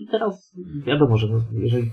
I 0.00 0.06
teraz 0.06 0.54
wiadomo, 0.86 1.16
że 1.16 1.28
no, 1.28 1.44
jeżeli 1.52 1.90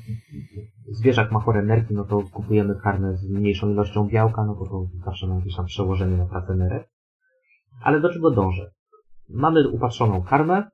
zwierzak 0.92 1.32
ma 1.32 1.40
chore 1.40 1.66
nerki, 1.66 1.94
no 1.94 2.04
to 2.06 2.24
kupujemy 2.32 2.76
karmę 2.84 3.18
z 3.18 3.30
mniejszą 3.30 3.70
ilością 3.70 4.08
białka, 4.08 4.46
no 4.46 4.56
to 4.56 4.66
to 4.66 4.88
zawsze 5.06 5.28
ma 5.28 5.36
jakieś 5.36 5.56
tam 5.56 5.66
przełożenie 5.66 6.18
na 6.18 6.26
pracę 6.26 6.56
nerek. 6.56 6.90
Ale 7.82 8.02
do 8.02 8.14
czego 8.14 8.32
dążę? 8.32 8.72
Mamy 9.30 9.70
upatrzoną 9.70 10.24
karmę. 10.24 10.70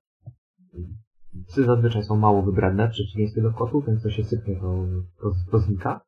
Psy 1.47 1.63
zazwyczaj 1.63 2.03
są 2.03 2.15
mało 2.15 2.41
wybredne, 2.41 2.87
w 2.87 2.91
przeciwieństwie 2.91 3.41
do 3.41 3.53
kotów, 3.53 3.85
więc 3.85 4.03
co 4.03 4.09
się 4.09 4.23
sypnie, 4.23 4.55
to, 4.55 4.85
to, 5.21 5.31
to 5.51 5.59
znika. 5.59 6.01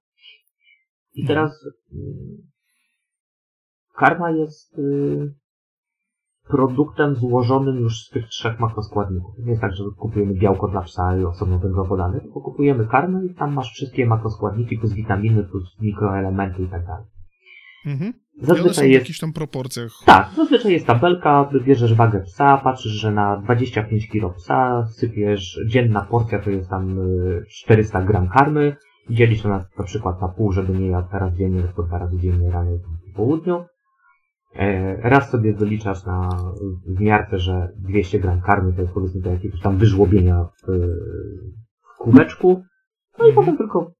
I 1.13 1.27
teraz 1.27 1.65
mm, 1.93 2.37
karma 3.95 4.31
jest 4.31 4.79
y, 4.79 5.33
produktem 6.47 7.15
złożonym 7.15 7.75
już 7.75 8.05
z 8.05 8.09
tych 8.09 8.27
trzech 8.27 8.59
makroskładników. 8.59 9.37
Nie 9.39 9.49
jest 9.49 9.61
tak, 9.61 9.75
że 9.75 9.83
kupujemy 9.97 10.33
białko 10.33 10.67
dla 10.67 10.81
psa 10.81 11.17
i 11.17 11.25
osobno 11.25 11.59
węglowodany, 11.59 12.21
tylko 12.21 12.41
kupujemy 12.41 12.87
karmę 12.87 13.25
i 13.25 13.35
tam 13.35 13.53
masz 13.53 13.71
wszystkie 13.71 14.05
makroskładniki 14.05 14.77
plus 14.77 14.93
witaminy, 14.93 15.43
plus 15.43 15.79
mikroelementy 15.81 16.63
i 16.63 16.67
tak 16.67 16.85
dalej. 16.85 17.05
Mhm. 17.85 18.13
I 18.35 18.39
one 18.39 18.47
są 18.47 18.55
Zazwyczaj 18.55 18.87
w 18.87 18.91
jest 18.91 19.01
jakichś 19.03 19.19
tam 19.19 19.33
proporcjach. 19.33 19.91
tak, 20.05 20.29
zazwyczaj 20.35 20.71
jest 20.71 20.87
tabelka, 20.87 21.49
bierzesz 21.65 21.93
wagę 21.93 22.19
psa, 22.19 22.57
patrzysz, 22.57 22.91
że 22.91 23.11
na 23.11 23.37
25 23.37 24.07
kg 24.09 24.35
psa 24.37 24.87
sypiesz, 24.87 25.59
dzienna 25.67 26.01
porcja 26.01 26.39
to 26.39 26.49
jest 26.49 26.69
tam 26.69 26.99
y, 26.99 27.45
400 27.49 28.01
gram 28.01 28.27
karmy, 28.29 28.75
dzielisz 29.09 29.41
to 29.41 29.49
na, 29.49 29.65
na 29.77 29.83
przykład 29.83 30.21
na 30.21 30.27
pół, 30.27 30.51
żeby 30.51 30.73
nie 30.79 30.87
jadł 30.87 31.07
raz 31.11 31.33
dziennie, 31.33 31.61
tylko 31.63 31.83
dwa 31.83 31.97
razy 31.97 32.17
dziennie, 32.17 32.51
rano 32.51 32.71
i 32.75 32.79
po 32.79 33.15
południu. 33.17 33.65
E, 34.55 34.95
Raz 35.09 35.29
sobie 35.29 35.53
wyliczasz 35.53 36.05
na, 36.05 36.29
w 36.87 36.99
miarce, 37.01 37.39
że 37.39 37.69
200 37.77 38.19
gram 38.19 38.41
karmy 38.41 38.73
to 38.73 38.81
jest 38.81 38.93
powiedzmy 38.93 39.21
do 39.21 39.29
jakiegoś 39.31 39.61
tam 39.61 39.77
wyżłobienia 39.77 40.43
w, 40.43 40.71
w 41.95 41.97
kubeczku, 41.97 42.63
no 43.19 43.27
i 43.27 43.33
potem 43.33 43.57
tylko 43.57 43.91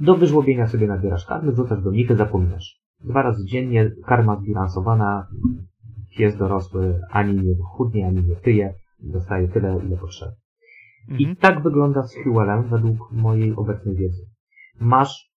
do 0.00 0.14
wyżłobienia 0.16 0.66
sobie 0.66 0.86
nabierasz 0.86 1.26
karmy, 1.26 1.52
wrzucasz 1.52 1.82
do 1.82 1.90
michy, 1.90 2.16
zapominasz. 2.16 2.83
Dwa 3.04 3.22
razy 3.22 3.44
dziennie, 3.46 3.90
karma 4.06 4.36
zbilansowana, 4.36 5.26
pies 6.16 6.36
dorosły 6.36 7.00
ani 7.10 7.34
nie 7.34 7.54
chudnie, 7.56 8.06
ani 8.06 8.22
nie 8.22 8.36
tyje, 8.36 8.74
dostaje 8.98 9.48
tyle, 9.48 9.80
ile 9.86 9.96
potrzeba. 9.96 10.32
I 11.08 11.12
Mhm. 11.26 11.36
tak 11.36 11.62
wygląda 11.62 12.02
z 12.02 12.14
fuelem 12.24 12.62
według 12.68 13.12
mojej 13.12 13.56
obecnej 13.56 13.96
wiedzy. 13.96 14.22
Masz 14.80 15.30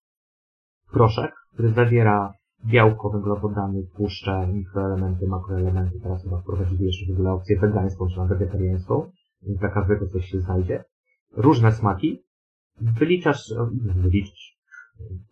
proszek, 0.92 1.32
który 1.52 1.68
zawiera 1.72 2.32
białko, 2.66 3.10
węglowodany, 3.10 3.82
tłuszcze, 3.96 4.46
mikroelementy, 4.46 5.26
makroelementy. 5.26 6.00
Teraz 6.00 6.22
chyba 6.22 6.40
wprowadzili 6.40 6.84
jeszcze 6.84 7.06
w 7.06 7.14
ogóle 7.14 7.32
opcję 7.32 7.58
wegańską, 7.60 8.06
czy 8.08 8.20
wegetariańską, 8.28 9.10
więc 9.42 9.58
dla 9.58 9.68
każdego 9.68 10.06
coś 10.06 10.24
się 10.24 10.40
znajdzie. 10.40 10.84
Różne 11.36 11.72
smaki. 11.72 12.22
Wyliczasz, 12.80 13.54
wyliczasz. 13.96 14.47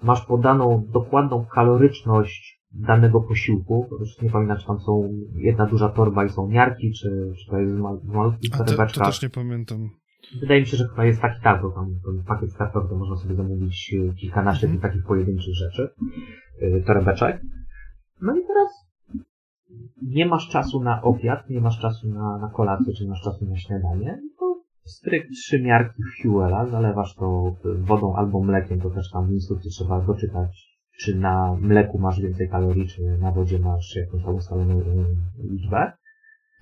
Masz 0.03 0.27
podaną 0.27 0.87
dokładną 0.93 1.47
kaloryczność 1.55 2.63
danego 2.73 3.21
posiłku. 3.21 3.87
Już 4.01 4.23
nie 4.23 4.31
pamiętam, 4.31 4.59
czy 4.59 4.67
tam 4.67 4.81
są 4.81 5.09
jedna 5.35 5.67
duża 5.67 5.89
torba 5.89 6.25
i 6.25 6.29
są 6.29 6.49
miarki, 6.49 6.93
czy, 6.93 7.33
czy 7.39 7.51
to 7.51 7.59
jest 7.59 7.75
ma- 7.75 7.97
w 7.97 8.05
malutkich 8.05 8.55
A 8.55 8.59
to 8.59 8.65
torebeczkach. 8.65 9.07
też 9.07 9.23
nie 9.23 9.31
pamiętam. 9.31 9.89
Wydaje 10.41 10.61
mi 10.61 10.67
się, 10.67 10.77
że 10.77 10.89
chyba 10.89 11.05
jest 11.05 11.21
taki 11.21 11.43
tak, 11.43 11.63
bo 11.63 11.71
tam 11.71 11.87
ten 12.05 12.25
pakiet 12.25 12.53
startowy 12.53 12.89
to 12.89 12.97
można 12.97 13.17
sobie 13.17 13.35
zamówić 13.35 13.95
e, 14.11 14.15
kilkanaście 14.15 14.69
tych 14.69 14.81
takich 14.81 15.05
pojedynczych 15.05 15.55
rzeczy, 15.55 15.89
e, 16.61 16.81
torebeczek. 16.81 17.41
No 18.23 18.37
i 18.37 18.41
teraz 18.47 18.69
nie 20.03 20.27
masz 20.27 20.49
czasu 20.49 20.83
na 20.83 21.03
obiad, 21.03 21.51
nie 21.51 21.61
masz 21.61 21.81
czasu 21.81 22.09
na, 22.09 22.39
na 22.39 22.51
kolację, 22.51 22.93
czy 22.95 23.05
nie 23.05 23.11
masz 23.11 23.23
czasu 23.23 23.45
na 23.47 23.57
śniadanie, 23.57 24.21
to 24.39 24.61
stryk 24.87 25.29
trzy 25.31 25.63
miarki 25.63 26.03
fuela, 26.23 26.67
zalewasz 26.67 27.15
to 27.15 27.57
wodą 27.79 28.15
albo 28.17 28.41
mlekiem, 28.43 28.81
to 28.81 28.91
też 28.91 29.11
tam 29.11 29.27
w 29.27 29.33
instrukcji 29.33 29.71
trzeba 29.71 30.01
doczytać, 30.01 30.79
czy 30.99 31.17
na 31.17 31.57
mleku 31.61 31.99
masz 31.99 32.21
więcej 32.21 32.49
kalorii, 32.49 32.89
czy 32.89 33.03
na 33.21 33.33
wodzie 33.33 33.59
masz 33.59 33.97
jakąś 33.97 34.25
tam 34.25 34.35
ustaloną 34.35 34.81
e, 34.81 34.85
liczbę 35.51 35.93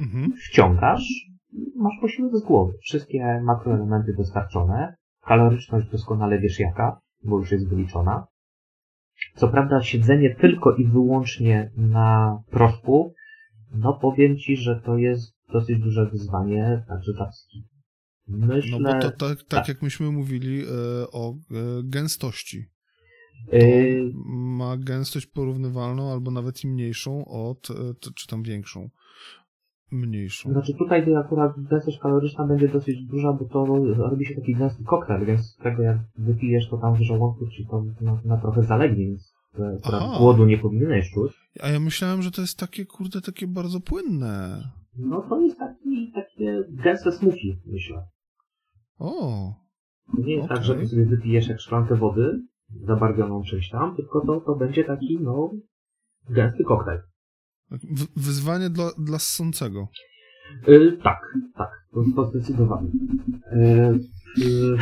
Mhm. 0.00 0.32
wciągasz, 0.48 1.30
masz 1.76 1.94
posiłek 2.00 2.36
z 2.36 2.42
głowy. 2.42 2.72
Wszystkie 2.82 3.40
makroelementy 3.42 4.14
dostarczone, 4.16 4.94
kaloryczność 5.26 5.90
doskonale 5.90 6.38
wiesz 6.38 6.60
jaka, 6.60 7.00
bo 7.24 7.38
już 7.38 7.52
jest 7.52 7.68
wyliczona. 7.68 8.26
Co 9.34 9.48
prawda 9.48 9.80
siedzenie 9.82 10.34
tylko 10.34 10.76
i 10.76 10.86
wyłącznie 10.86 11.70
na 11.76 12.38
proszku, 12.50 13.12
no 13.74 13.98
powiem 14.02 14.36
Ci, 14.36 14.56
że 14.56 14.80
to 14.80 14.96
jest 14.96 15.36
dosyć 15.52 15.78
duże 15.78 16.06
wyzwanie, 16.06 16.84
także 16.88 17.12
dla 17.12 17.26
pski. 17.26 17.64
Myślę, 18.28 18.78
No 18.78 18.92
bo 18.92 19.00
to 19.00 19.10
tak, 19.10 19.38
tak 19.38 19.48
tak. 19.48 19.68
jak 19.68 19.82
myśmy 19.82 20.10
mówili 20.10 20.62
e, 20.62 20.66
o 21.12 21.30
e, 21.30 21.34
gęstości. 21.84 22.64
To 23.50 23.56
yy, 23.56 24.12
ma 24.34 24.76
gęstość 24.76 25.26
porównywalną 25.26 26.12
albo 26.12 26.30
nawet 26.30 26.64
i 26.64 26.68
mniejszą 26.68 27.24
od, 27.24 27.70
e, 27.70 27.74
czy 28.14 28.26
tam 28.26 28.42
większą. 28.42 28.90
Mniejszą. 29.92 30.52
Znaczy 30.52 30.74
tutaj 30.74 31.06
to 31.06 31.18
akurat 31.18 31.52
gęstość 31.70 31.98
kaloryczna 31.98 32.46
będzie 32.46 32.68
dosyć 32.68 33.02
duża, 33.02 33.32
bo 33.32 33.44
to 33.44 33.64
robi 33.96 34.26
się 34.26 34.34
taki 34.34 34.54
gęsty 34.54 34.84
koktajl, 34.84 35.26
więc 35.26 35.40
z 35.40 35.56
tego 35.56 35.82
jak 35.82 35.98
wypijesz 36.18 36.68
to 36.68 36.78
tam 36.78 36.94
w 36.94 37.00
żołądku 37.00 37.46
ci 37.48 37.66
to 37.66 37.84
na, 38.00 38.20
na 38.24 38.36
trochę 38.36 38.62
zalegnie, 38.62 39.06
więc 39.06 39.34
głodu 40.18 40.44
nie 40.44 40.58
powinieneś 40.58 41.10
czuć. 41.10 41.32
A 41.60 41.68
ja 41.68 41.80
myślałem, 41.80 42.22
że 42.22 42.30
to 42.30 42.40
jest 42.40 42.58
takie, 42.58 42.86
kurde, 42.86 43.20
takie 43.20 43.46
bardzo 43.46 43.80
płynne. 43.80 44.62
No 44.98 45.22
to 45.28 45.40
jest 45.40 45.58
taki, 45.58 46.12
takie 46.14 46.64
gęste 46.68 47.12
smoothie, 47.12 47.56
myślę. 47.66 48.06
O, 48.98 49.54
To 50.16 50.22
nie 50.22 50.34
jest 50.36 50.48
tak, 50.48 50.56
Okej. 50.58 50.66
że 50.68 50.74
ty 50.74 50.86
sobie 50.88 51.04
wypijesz 51.04 51.48
jak 51.48 51.60
szklankę 51.60 51.96
wody, 51.96 52.40
zabarwioną 52.86 53.42
czymś 53.42 53.70
tam, 53.70 53.96
tylko 53.96 54.26
to, 54.26 54.40
to 54.40 54.54
będzie 54.56 54.84
taki, 54.84 55.18
no, 55.20 55.50
gęsty 56.30 56.64
koktajl. 56.64 57.00
w- 57.70 58.22
wyzwanie 58.24 58.70
dla, 58.70 58.90
dla 58.98 59.18
ssącego. 59.18 59.88
Yy, 60.66 60.98
tak, 61.02 61.20
tak, 61.56 61.70
to, 61.94 62.04
to 62.16 62.24
zdecydowanie. 62.30 62.90
Yy, 63.52 63.98
yy, 64.44 64.76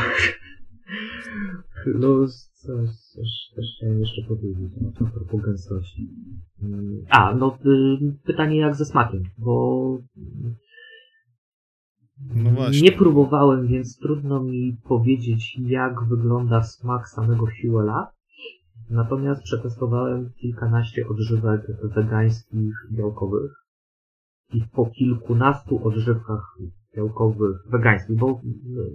no, 1.95 2.27
coś, 2.55 2.89
coś 2.91 3.29
też 3.57 3.67
chciałem 3.77 4.01
jeszcze 4.01 4.23
powiedzieć 4.29 4.73
no, 4.81 4.93
a 5.07 5.11
propos 5.11 5.41
gęstości. 5.45 6.09
Yy, 6.63 7.05
A, 7.11 7.35
no, 7.35 7.59
yy, 7.65 8.13
pytanie 8.25 8.57
jak 8.57 8.75
ze 8.75 8.85
smakiem, 8.85 9.23
bo 9.39 9.99
No 12.35 12.51
właśnie. 12.51 12.82
nie 12.82 12.93
próbowałem, 12.93 13.66
więc 13.66 13.99
trudno 13.99 14.43
mi 14.43 14.77
powiedzieć, 14.89 15.59
jak 15.66 16.05
wygląda 16.05 16.62
smak 16.62 17.09
samego 17.09 17.47
fuela. 17.62 18.12
Natomiast 18.90 19.43
przetestowałem 19.43 20.31
kilkanaście 20.40 21.09
odżywek 21.09 21.61
wegańskich, 21.94 22.74
białkowych 22.93 23.53
i 24.53 24.62
po 24.73 24.86
kilkunastu 24.86 25.89
odżywkach 25.89 26.59
białkowych, 26.97 27.57
wegańskich, 27.70 28.16
bo 28.16 28.40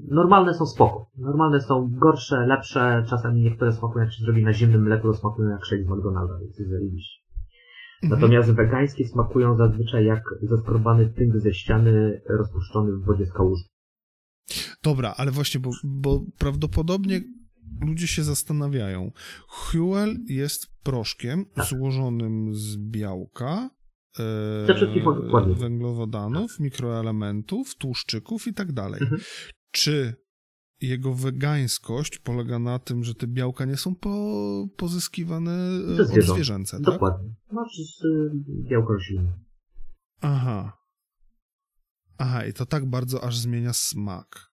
normalne 0.07 0.53
są 0.53 0.65
spoko. 0.65 1.09
Normalne 1.17 1.61
są 1.61 1.89
gorsze, 1.91 2.45
lepsze, 2.47 3.05
czasami 3.09 3.41
niektóre 3.41 3.73
smakują, 3.73 4.05
jak 4.05 4.13
się 4.13 4.23
zrobi 4.23 4.43
na 4.43 4.53
zimnym 4.53 4.81
mleku, 4.81 5.07
to 5.07 5.13
smakują 5.13 5.49
jak 5.49 5.65
shake 5.65 5.83
z 5.83 5.87
McDonalda, 5.87 6.39
więc 6.39 6.57
zajebiście. 6.57 7.26
Mhm. 8.03 8.21
Natomiast 8.21 8.51
wegańskie 8.51 9.07
smakują 9.07 9.57
zazwyczaj 9.57 10.05
jak 10.05 10.23
zeskrobany 10.41 11.09
tynk 11.09 11.37
ze 11.37 11.53
ściany 11.53 12.21
rozpuszczony 12.29 12.91
w 12.91 13.05
wodzie 13.05 13.25
z 13.25 13.33
kałuży. 13.33 13.63
Dobra, 14.83 15.13
ale 15.17 15.31
właśnie, 15.31 15.59
bo, 15.59 15.71
bo 15.83 16.25
prawdopodobnie 16.39 17.21
ludzie 17.81 18.07
się 18.07 18.23
zastanawiają. 18.23 19.11
Huel 19.47 20.17
jest 20.29 20.67
proszkiem 20.83 21.45
Tak. 21.45 21.65
złożonym 21.65 22.55
z 22.55 22.77
białka, 22.77 23.69
e, 24.19 25.53
węglowodanów, 25.53 26.59
mikroelementów, 26.59 27.75
tłuszczyków 27.75 28.47
i 28.47 28.53
tak 28.53 28.71
dalej. 28.71 29.01
Mhm. 29.01 29.21
Czy 29.71 30.13
jego 30.81 31.13
wegańskość 31.13 32.19
polega 32.19 32.59
na 32.59 32.79
tym, 32.79 33.03
że 33.03 33.15
te 33.15 33.27
białka 33.27 33.65
nie 33.65 33.77
są 33.77 33.95
po, 33.95 34.09
pozyskiwane 34.77 35.51
e, 35.99 36.01
od 36.01 36.07
zwierzęce, 36.33 36.77
tak? 36.77 36.85
Dokładnie. 36.85 37.29
Masz 37.51 37.71
z 37.77 38.05
y, 38.05 38.31
białko 38.69 38.93
roślinne. 38.93 39.31
Aha. 40.21 40.77
Aha, 42.17 42.45
i 42.45 42.53
to 42.53 42.65
tak 42.65 42.85
bardzo 42.85 43.23
aż 43.23 43.37
zmienia 43.37 43.73
smak. 43.73 44.47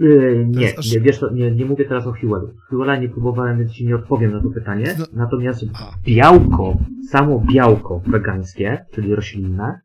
Yy, 0.00 0.46
nie, 0.48 0.78
aż- 0.78 0.92
nie, 0.92 1.00
wiesz, 1.00 1.18
co, 1.18 1.30
nie, 1.30 1.50
nie 1.50 1.64
mówię 1.64 1.84
teraz 1.84 2.06
o 2.06 2.12
Huelu. 2.12 2.54
Huela 2.68 2.96
nie 2.96 3.08
próbowałem, 3.08 3.58
więc 3.58 3.72
ci 3.72 3.86
nie 3.86 3.94
odpowiem 3.96 4.32
na 4.32 4.42
to 4.42 4.50
pytanie. 4.50 4.96
No. 4.98 5.06
Natomiast 5.12 5.64
białko, 6.04 6.78
samo 7.10 7.40
białko 7.52 8.00
wegańskie, 8.06 8.84
czyli 8.92 9.14
roślinne, 9.14 9.80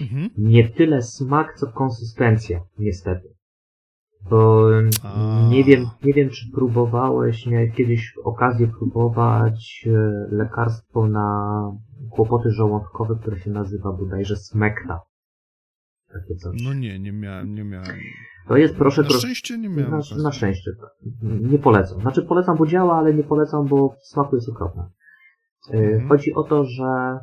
Mhm. 0.00 0.30
nie 0.38 0.68
tyle 0.68 1.02
smak, 1.02 1.54
co 1.58 1.66
konsystencja, 1.72 2.60
niestety. 2.78 3.34
Bo 4.30 4.66
A. 5.04 5.48
nie 5.50 5.64
wiem, 5.64 5.86
nie 6.04 6.12
wiem, 6.12 6.30
czy 6.30 6.50
próbowałeś, 6.54 7.46
miałeś 7.46 7.72
kiedyś 7.74 8.12
okazję 8.24 8.68
próbować 8.78 9.84
e, 9.86 9.90
lekarstwo 10.36 11.06
na 11.08 11.62
kłopoty 12.10 12.50
żołądkowe, 12.50 13.16
które 13.20 13.38
się 13.38 13.50
nazywa 13.50 13.92
bodajże 13.92 14.36
smekta. 14.36 15.00
Takie 16.12 16.34
coś. 16.34 16.62
No 16.64 16.74
nie, 16.74 16.98
nie 16.98 17.12
miałem, 17.12 17.54
nie 17.54 17.64
miałem. 17.64 17.96
To 18.48 18.56
jest 18.56 18.74
proszek 18.76 19.04
Na 19.10 19.18
szczęście 19.18 19.58
nie 19.58 19.68
miałem. 19.68 19.90
Na, 19.90 20.22
na 20.22 20.32
szczęście. 20.32 20.70
tak. 20.80 20.90
Nie 21.22 21.58
polecam. 21.58 22.00
Znaczy 22.00 22.22
polecam, 22.22 22.56
bo 22.56 22.66
działa, 22.66 22.98
ale 22.98 23.14
nie 23.14 23.22
polecam, 23.22 23.66
bo 23.68 23.88
w 23.88 24.06
smaku 24.06 24.36
jest 24.36 24.48
okropne. 24.48 24.82
E, 25.70 25.76
Mhm. 25.78 26.08
Chodzi 26.08 26.34
o 26.34 26.42
to, 26.42 26.64
że 26.64 27.18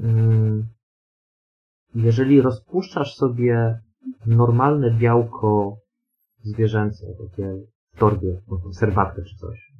mm, 0.00 0.66
jeżeli 1.94 2.40
rozpuszczasz 2.40 3.14
sobie 3.14 3.80
normalne 4.26 4.90
białko 4.98 5.76
zwierzęce, 6.46 7.06
takie 7.26 7.52
w 7.94 7.98
torbie, 7.98 8.40
tą 8.62 8.72
serwatkę 8.72 9.22
czy 9.22 9.36
coś, 9.36 9.72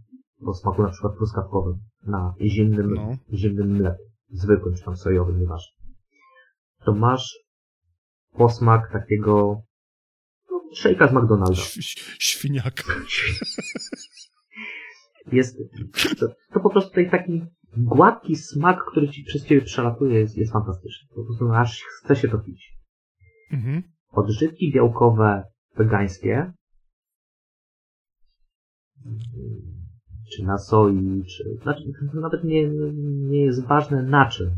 o 0.46 0.54
smaku 0.54 0.82
na 0.82 0.88
przykład 0.88 1.16
truskawkowym, 1.16 1.74
na 2.02 2.34
zimnym, 2.40 2.94
No. 2.94 3.16
zimnym 3.32 3.70
mleku, 3.70 4.02
zwykłym 4.30 4.74
czy 4.74 4.84
tam 4.84 4.96
sojowym, 4.96 5.40
nieważne, 5.40 5.72
to 6.84 6.94
masz 6.94 7.38
posmak 8.32 8.92
takiego 8.92 9.62
no, 10.50 10.60
szejka 10.74 11.08
z 11.08 11.12
McDonalda. 11.12 11.52
Ś- 11.62 12.16
świniaka. 12.18 12.84
jest 15.32 15.56
to, 16.20 16.26
to 16.52 16.60
po 16.60 16.70
prostu 16.70 16.90
taki 17.10 17.42
gładki 17.76 18.36
smak, 18.36 18.78
który 18.90 19.08
ci 19.08 19.24
przez 19.24 19.44
ciebie 19.46 19.62
przelatuje, 19.62 20.18
jest, 20.20 20.36
jest 20.36 20.52
fantastyczny. 20.52 21.08
Po 21.08 21.24
prostu 21.24 21.52
aż 21.52 21.82
chce 21.82 22.16
się 22.16 22.28
to 22.28 22.38
pić. 22.38 22.72
Mhm. 23.52 23.82
Odżywki 24.12 24.72
białkowe 24.72 25.44
wegańskie, 25.76 26.52
czy 30.32 30.44
na 30.44 30.58
soi, 30.58 31.24
czy, 31.24 31.58
znaczy, 31.62 31.82
to 32.12 32.20
nawet 32.20 32.44
nie, 32.44 32.68
nie 33.28 33.40
jest 33.40 33.66
ważne 33.66 34.02
na 34.02 34.28
czym. 34.28 34.50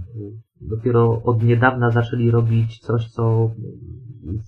Dopiero 0.60 1.22
od 1.22 1.42
niedawna 1.42 1.90
zaczęli 1.90 2.30
robić 2.30 2.78
coś, 2.78 3.10
co 3.10 3.50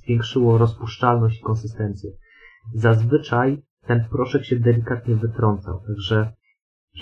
zwiększyło 0.03 0.59
rozpuszczalność 0.59 1.41
i 1.41 1.43
konsystencję. 1.43 2.11
Zazwyczaj 2.75 3.63
ten 3.87 4.05
proszek 4.11 4.45
się 4.45 4.57
delikatnie 4.57 5.17
wytrącał, 5.17 5.81
także 5.87 6.33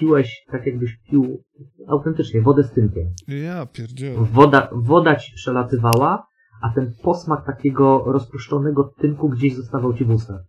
piłeś 0.00 0.44
tak 0.50 0.66
jakbyś 0.66 0.96
pił 1.10 1.42
autentycznie 1.88 2.42
wodę 2.42 2.62
z 2.62 2.72
tynkiem. 2.72 3.04
Ja 3.28 3.66
pierdzielę. 3.66 4.18
Woda, 4.32 4.68
woda 4.72 5.16
ci 5.16 5.32
przelatywała, 5.34 6.26
a 6.62 6.70
ten 6.74 6.92
posmak 7.02 7.46
takiego 7.46 8.04
rozpuszczonego 8.06 8.84
tynku 8.84 9.28
gdzieś 9.28 9.54
zostawał 9.54 9.94
ci 9.94 10.04
w 10.04 10.10
ustach. 10.10 10.42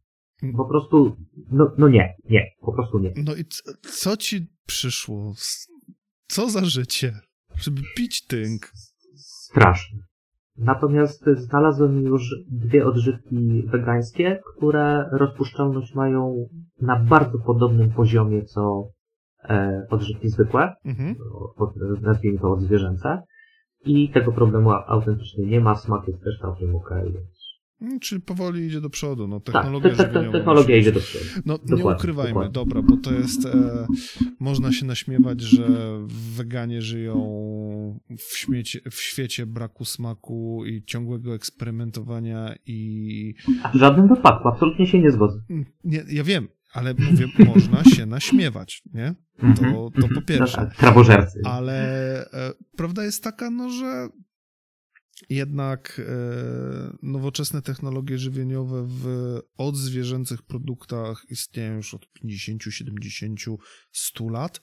Po 0.58 0.66
prostu, 0.66 1.16
no, 1.52 1.72
no 1.78 1.90
nie, 1.90 2.16
nie, 2.30 2.46
po 2.62 2.74
prostu 2.74 3.00
nie. 3.00 3.14
No 3.26 3.36
i 3.36 3.46
c- 3.46 3.64
co 3.82 4.18
ci 4.18 4.48
przyszło? 4.66 5.34
Co 6.28 6.50
za 6.50 6.66
życie? 6.66 7.14
Żeby 7.56 7.82
pić 7.96 8.26
tynk. 8.26 8.72
Straszne. 9.16 10.00
Natomiast 10.58 11.24
znalazłem 11.36 12.02
już 12.06 12.36
dwie 12.48 12.86
odżywki 12.86 13.64
wegańskie, 13.68 14.40
które 14.58 15.10
rozpuszczalność 15.12 15.96
mają 15.96 16.48
na 16.82 17.00
bardzo 17.04 17.40
podobnym 17.40 17.92
poziomie 17.92 18.46
co 18.46 18.84
e, 19.44 19.86
odżywki 19.90 20.30
zwykłe, 20.30 20.74
Mhm. 20.86 21.16
od, 21.58 21.70
nazwijmy 22.02 22.40
to 22.40 22.52
od 22.52 22.62
zwierzęce. 22.62 23.22
I 23.86 24.10
tego 24.10 24.32
problemu 24.32 24.72
autentycznie 24.72 25.46
nie 25.46 25.60
ma, 25.60 25.76
smak 25.76 26.08
jest 26.08 26.24
też 26.24 26.40
całkiem 26.42 26.76
okej. 26.76 27.04
więc- 27.14 27.39
Czyli 28.02 28.22
powoli 28.22 28.66
idzie 28.66 28.82
do 28.82 28.90
przodu. 28.90 29.28
No, 29.28 29.40
Tak, 29.40 29.54
technologia 29.56 29.90
te, 29.90 29.96
te, 29.98 30.04
te, 30.04 30.10
żywieniowa 30.14 30.38
technologia 30.38 30.78
idzie 30.78 30.92
do 30.92 31.00
przodu. 31.00 31.26
No, 31.46 31.54
nie 31.54 31.60
Dokładnie, 31.78 31.98
ukrywajmy, 32.00 32.30
dokładnie. 32.34 32.52
dobra, 32.54 32.82
bo 32.82 32.98
to 32.98 33.14
jest. 33.14 33.46
E, 33.46 33.88
można 34.40 34.72
się 34.72 34.86
naśmiewać, 34.86 35.42
że 35.42 35.68
weganie 36.36 36.82
żyją 36.82 37.16
w, 38.18 38.38
śmiecie, 38.38 38.80
w 38.92 38.96
świecie 39.02 39.46
braku 39.46 39.86
smaku 39.86 40.64
i 40.66 40.84
ciągłego 40.84 41.36
eksperymentowania 41.36 42.56
i. 42.66 43.34
W 43.74 43.78
żadnym 43.78 44.08
wypadku, 44.08 44.48
absolutnie 44.48 44.88
się 44.88 45.00
nie 45.00 45.12
zgodzę. 45.12 45.40
Mm, 45.50 45.66
Nie, 45.84 46.04
ja 46.12 46.24
wiem, 46.24 46.48
ale 46.74 46.94
mówię, 47.12 47.26
można 47.56 47.84
się 47.84 48.06
naśmiewać, 48.06 48.84
nie? 48.94 49.16
To, 49.56 49.92
to 50.02 50.08
po 50.16 50.22
pierwsze. 50.22 50.62
No 50.62 50.68
tak, 50.68 50.76
Trawożercy. 50.78 51.42
Ale 51.46 51.82
e, 52.34 52.52
prawda 52.78 53.04
jest 53.06 53.24
taka, 53.24 53.50
no, 53.50 53.70
że 53.70 54.08
jednak 55.30 56.02
e, 56.08 56.98
nowoczesne 57.04 57.62
technologie 57.62 58.18
żywieniowe 58.18 58.86
w 58.90 59.06
odzwierzęcych 59.58 60.42
produktach 60.42 61.26
istnieją 61.30 61.76
już 61.76 61.94
od 61.94 62.12
50, 62.14 62.64
70, 62.70 63.40
100 63.92 64.30
lat, 64.30 64.62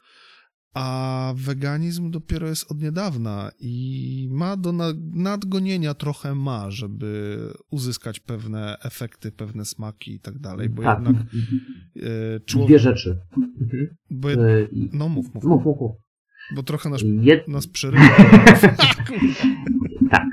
a 0.74 1.32
weganizm 1.36 2.10
dopiero 2.10 2.48
jest 2.48 2.70
od 2.70 2.82
niedawna 2.82 3.50
i 3.60 4.28
ma 4.30 4.56
do 4.56 4.72
na- 4.72 4.92
nadgonienia 5.14 5.94
trochę 5.94 6.34
ma, 6.34 6.70
żeby 6.70 7.38
uzyskać 7.70 8.20
pewne 8.20 8.76
efekty, 8.84 9.32
pewne 9.32 9.64
smaki 9.64 10.12
i 10.14 10.20
tak 10.20 10.38
dalej, 10.38 10.68
bo 10.68 10.82
tak. 10.82 10.98
jednak 10.98 11.22
e, 11.96 12.40
człowiek... 12.40 12.68
Dwie 12.68 12.78
rzeczy. 12.78 13.18
Mhm. 13.60 13.96
Bo, 14.10 14.28
jed- 14.28 14.40
E, 14.40 14.68
no 14.92 15.08
mów, 15.08 15.34
mów, 15.34 15.44
Mów, 15.44 15.64
mów, 15.64 15.76
mów. 15.80 15.92
bo 16.54 16.62
trochę 16.62 16.90
nasz, 16.90 17.02
Jed... 17.22 17.48
nas 17.48 17.66
przerywa. 17.66 18.16
Tak. 20.10 20.24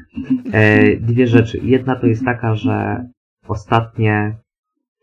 E, 0.51 0.95
dwie 0.97 1.27
rzeczy. 1.27 1.59
Jedna 1.63 1.95
to 1.95 2.07
jest 2.07 2.25
taka, 2.25 2.55
że 2.55 3.05
ostatnie 3.47 4.37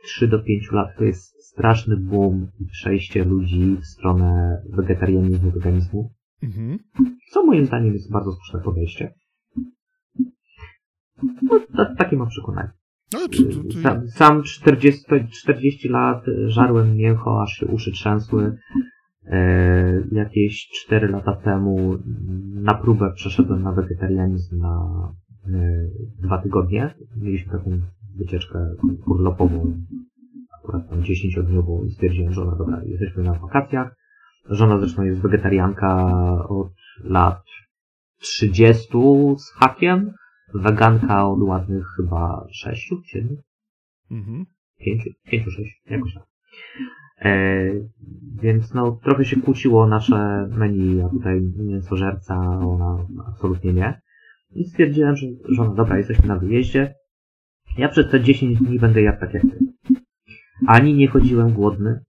3 0.04 0.28
do 0.28 0.38
5 0.38 0.72
lat 0.72 0.88
to 0.98 1.04
jest 1.04 1.44
straszny 1.46 1.96
boom 1.96 2.50
i 2.60 2.66
przejście 2.66 3.24
ludzi 3.24 3.76
w 3.80 3.86
stronę 3.86 4.62
wegetarianizmu, 4.68 5.50
weganizmu, 5.50 6.10
Mhm. 6.42 6.78
co 7.32 7.46
moim 7.46 7.66
zdaniem 7.66 7.92
jest 7.92 8.12
bardzo 8.12 8.32
słuszne 8.32 8.60
podejście. 8.60 9.14
No, 11.42 11.60
to, 11.76 11.94
takie 11.98 12.16
mam 12.16 12.28
przekonanie. 12.28 12.70
No, 13.12 13.18
to, 13.18 13.72
to, 13.74 13.80
Sam, 13.80 14.08
sam 14.08 14.42
40, 14.42 15.04
40 15.42 15.88
lat 15.88 16.24
żarłem 16.46 16.96
mięcho, 16.96 17.42
aż 17.42 17.52
się 17.52 17.66
uszy 17.66 17.92
trzęsły. 17.92 18.56
E, 19.30 20.02
jakieś 20.12 20.68
4 20.68 21.08
lata 21.08 21.36
temu 21.36 21.98
na 22.54 22.74
próbę 22.74 23.12
przeszedłem 23.14 23.62
na 23.62 23.72
wegetarianizm 23.72 24.58
na 24.58 24.78
e, 25.46 25.50
dwa 26.18 26.38
tygodnie. 26.38 26.94
Mieliśmy 27.16 27.52
taką 27.52 27.80
wycieczkę 28.16 28.58
urlopową, 29.06 29.74
akurat 30.58 30.88
tam 30.88 31.02
10-dniową 31.02 31.86
i 31.86 31.90
stwierdziłem, 31.90 32.32
że 32.32 32.42
ona 32.42 32.56
dobra, 32.56 32.82
jesteśmy 32.84 33.22
na 33.22 33.34
wakacjach. 33.34 33.96
Żona 34.48 34.78
zresztą 34.78 35.02
jest 35.02 35.20
wegetarianka 35.20 36.04
od 36.48 36.72
lat 37.04 37.42
30 38.18 38.88
z 39.38 39.52
hakiem. 39.52 40.12
Weganka 40.54 41.28
od 41.28 41.40
ładnych 41.40 41.86
chyba 41.96 42.46
6, 42.52 42.92
7, 43.04 43.36
mhm. 44.10 44.46
5, 44.78 45.08
5, 45.30 45.44
6, 45.44 45.82
jakoś 45.90 46.14
tak. 46.14 46.26
E, 47.20 47.64
więc 48.42 48.74
no, 48.74 48.98
trochę 49.02 49.24
się 49.24 49.40
kłóciło 49.40 49.86
nasze 49.86 50.48
menu, 50.50 50.96
ja 50.96 51.08
tutaj 51.08 51.40
mięsożerca, 51.56 52.36
ona 52.60 53.06
absolutnie 53.28 53.72
nie. 53.72 54.00
I 54.54 54.64
stwierdziłem, 54.64 55.16
że 55.16 55.26
żona, 55.48 55.74
dobra, 55.74 55.98
jesteśmy 55.98 56.28
na 56.28 56.38
wyjeździe. 56.38 56.94
Ja 57.78 57.88
przez 57.88 58.10
te 58.10 58.20
10 58.20 58.58
dni 58.58 58.78
będę 58.78 59.02
jadł 59.02 59.20
tak 59.20 59.34
jak 59.34 59.42
ty. 59.42 59.58
Ani 60.66 60.94
nie 60.94 61.08
chodziłem 61.08 61.52
głodny, 61.52 62.04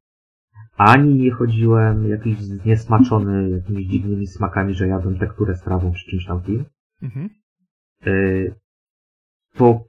ani 0.77 1.15
nie 1.15 1.31
chodziłem 1.31 2.09
jakiś 2.09 2.37
zniesmaczony 2.37 3.49
jakimiś 3.49 3.87
dziwnymi 3.87 4.27
smakami, 4.27 4.73
że 4.73 4.87
jadłem 4.87 5.17
tekturę 5.17 5.55
z 5.55 5.61
trawą 5.61 5.93
czy 5.93 6.11
czymś 6.11 6.25
tamtym. 6.25 6.65
Mhm. 7.01 7.29
Y, 8.07 8.55
po, 9.53 9.83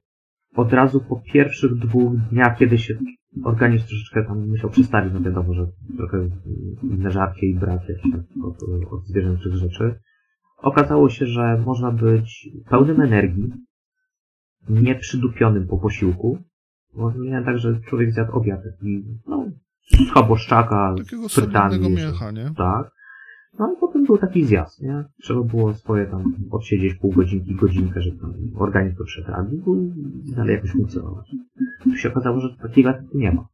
od 0.57 0.73
razu 0.73 1.01
po 1.01 1.21
pierwszych 1.33 1.75
dwóch 1.75 2.17
dniach, 2.17 2.59
kiedy 2.59 2.79
się 2.79 2.95
organizm 3.45 3.87
troszeczkę 3.87 4.25
tam 4.25 4.49
musiał 4.49 4.71
przestawić, 4.71 5.13
no 5.15 5.21
wiadomo, 5.21 5.55
że 5.55 5.67
trochę 5.97 6.29
inne 6.83 7.11
żarcie 7.11 7.47
i 7.47 7.55
brak 7.55 7.89
jakichś 7.89 8.17
od, 8.45 8.63
od 8.93 9.07
zwierzęcych 9.07 9.55
rzeczy, 9.55 10.01
okazało 10.59 11.09
się, 11.09 11.27
że 11.27 11.63
można 11.67 11.91
być 11.91 12.49
pełnym 12.71 13.01
energii, 13.01 13.53
nieprzydupionym 14.69 15.67
po 15.67 15.79
posiłku, 15.79 16.39
bo 16.95 17.13
miałem 17.15 17.45
tak, 17.45 17.59
że 17.59 17.81
człowiek 17.81 18.13
zjadł 18.13 18.33
obiad 18.33 18.61
i 18.83 19.05
no, 19.27 19.51
schaboszczaka, 20.11 20.95
Takiego 20.99 21.29
frytami 21.29 21.91
mięcha, 21.91 22.31
nie? 22.31 22.51
Tak. 22.57 22.91
No 23.59 23.73
i 23.73 23.81
potem 23.81 24.05
był 24.05 24.19
taki 24.19 24.45
zjazd, 24.45 24.81
nie? 24.83 25.05
Trzeba 25.23 25.43
było 25.43 25.75
swoje 25.75 26.07
tam 26.07 26.25
odsiedzieć 26.51 26.95
pół 26.95 27.13
godzinki, 27.13 27.55
godzinkę, 27.55 28.03
żeby 28.03 28.19
tam 28.19 28.35
organizm 28.57 28.97
to 28.97 29.05
przetrawił 29.05 29.63
i 30.27 30.33
dalej 30.35 30.55
jakoś 30.55 30.71
funkcjonować. 30.73 31.31
Tu 31.85 31.97
się 31.97 32.09
okazało, 32.09 32.41
że 32.41 32.57
takiego 32.63 32.91
efektu 32.91 33.19
nie 33.19 33.33
ma. 33.33 33.47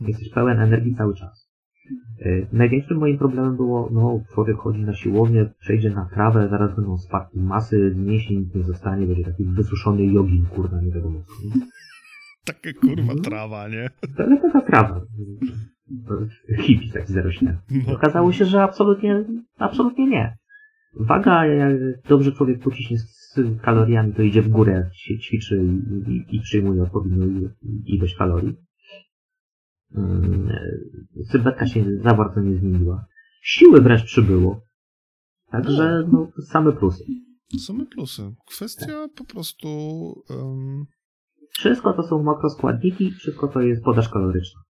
Jesteś 0.00 0.30
pełen 0.30 0.60
energii 0.60 0.94
cały 0.94 1.14
czas. 1.14 1.48
Yy, 2.20 2.46
największym 2.52 2.98
moim 2.98 3.18
problemem 3.18 3.56
było, 3.56 3.88
no, 3.92 4.20
człowiek 4.34 4.56
chodzi 4.56 4.80
na 4.80 4.94
siłownię, 4.94 5.50
przejdzie 5.60 5.90
na 5.90 6.04
trawę, 6.14 6.48
zaraz 6.50 6.76
będą 6.76 6.98
spadki 6.98 7.40
masy, 7.40 7.94
mięśni 7.96 8.38
nic 8.38 8.54
nie 8.54 8.62
zostanie, 8.62 9.06
będzie 9.06 9.24
taki 9.24 9.44
wysuszony 9.44 10.06
jogin, 10.06 10.46
kurwa, 10.46 10.80
nie 10.80 10.90
wiadomo 10.92 11.18
co. 11.26 11.32
Takie 12.44 12.74
kurwa 12.74 13.02
Mhm. 13.02 13.18
trawa, 13.22 13.68
nie? 13.68 13.90
Ale 14.18 14.40
taka 14.40 14.60
trawa. 14.60 15.00
Hippie 16.58 16.92
taki 16.92 17.12
zarośnięty. 17.12 17.58
No. 17.86 17.94
Okazało 17.94 18.32
się, 18.32 18.44
że 18.44 18.62
absolutnie, 18.62 19.24
absolutnie 19.56 20.06
nie. 20.06 20.36
Waga, 20.94 21.46
jak 21.46 21.76
dobrze 22.08 22.32
człowiek 22.32 22.60
pociśnie 22.62 22.98
z 22.98 23.38
kaloriami, 23.62 24.14
to 24.14 24.22
idzie 24.22 24.42
w 24.42 24.48
górę, 24.48 24.72
jak 24.72 24.94
się 24.94 25.18
ćwiczy 25.18 25.64
i, 26.08 26.36
i, 26.36 26.40
przyjmuje 26.40 26.82
odpowiednią 26.82 27.50
ilość 27.86 28.14
kalorii. 28.14 28.56
Mm, 29.94 30.48
Sylwetka 31.30 31.66
się 31.66 31.84
za 32.02 32.14
bardzo 32.14 32.40
nie 32.40 32.56
zmieniła. 32.56 33.06
Siły 33.42 33.80
wręcz 33.80 34.04
przybyło. 34.04 34.60
Także 35.50 36.08
no, 36.12 36.28
same 36.46 36.72
plusy. 36.72 37.04
Same 37.66 37.86
plusy. 37.86 38.34
Kwestia 38.46 39.08
po 39.16 39.24
prostu... 39.24 39.68
em, 40.30 40.84
Wszystko 41.50 41.92
to 41.92 42.02
są 42.02 42.22
makroskładniki, 42.22 43.10
wszystko 43.10 43.48
to 43.48 43.60
jest 43.60 43.84
podaż 43.84 44.08
kaloryczna. 44.08 44.60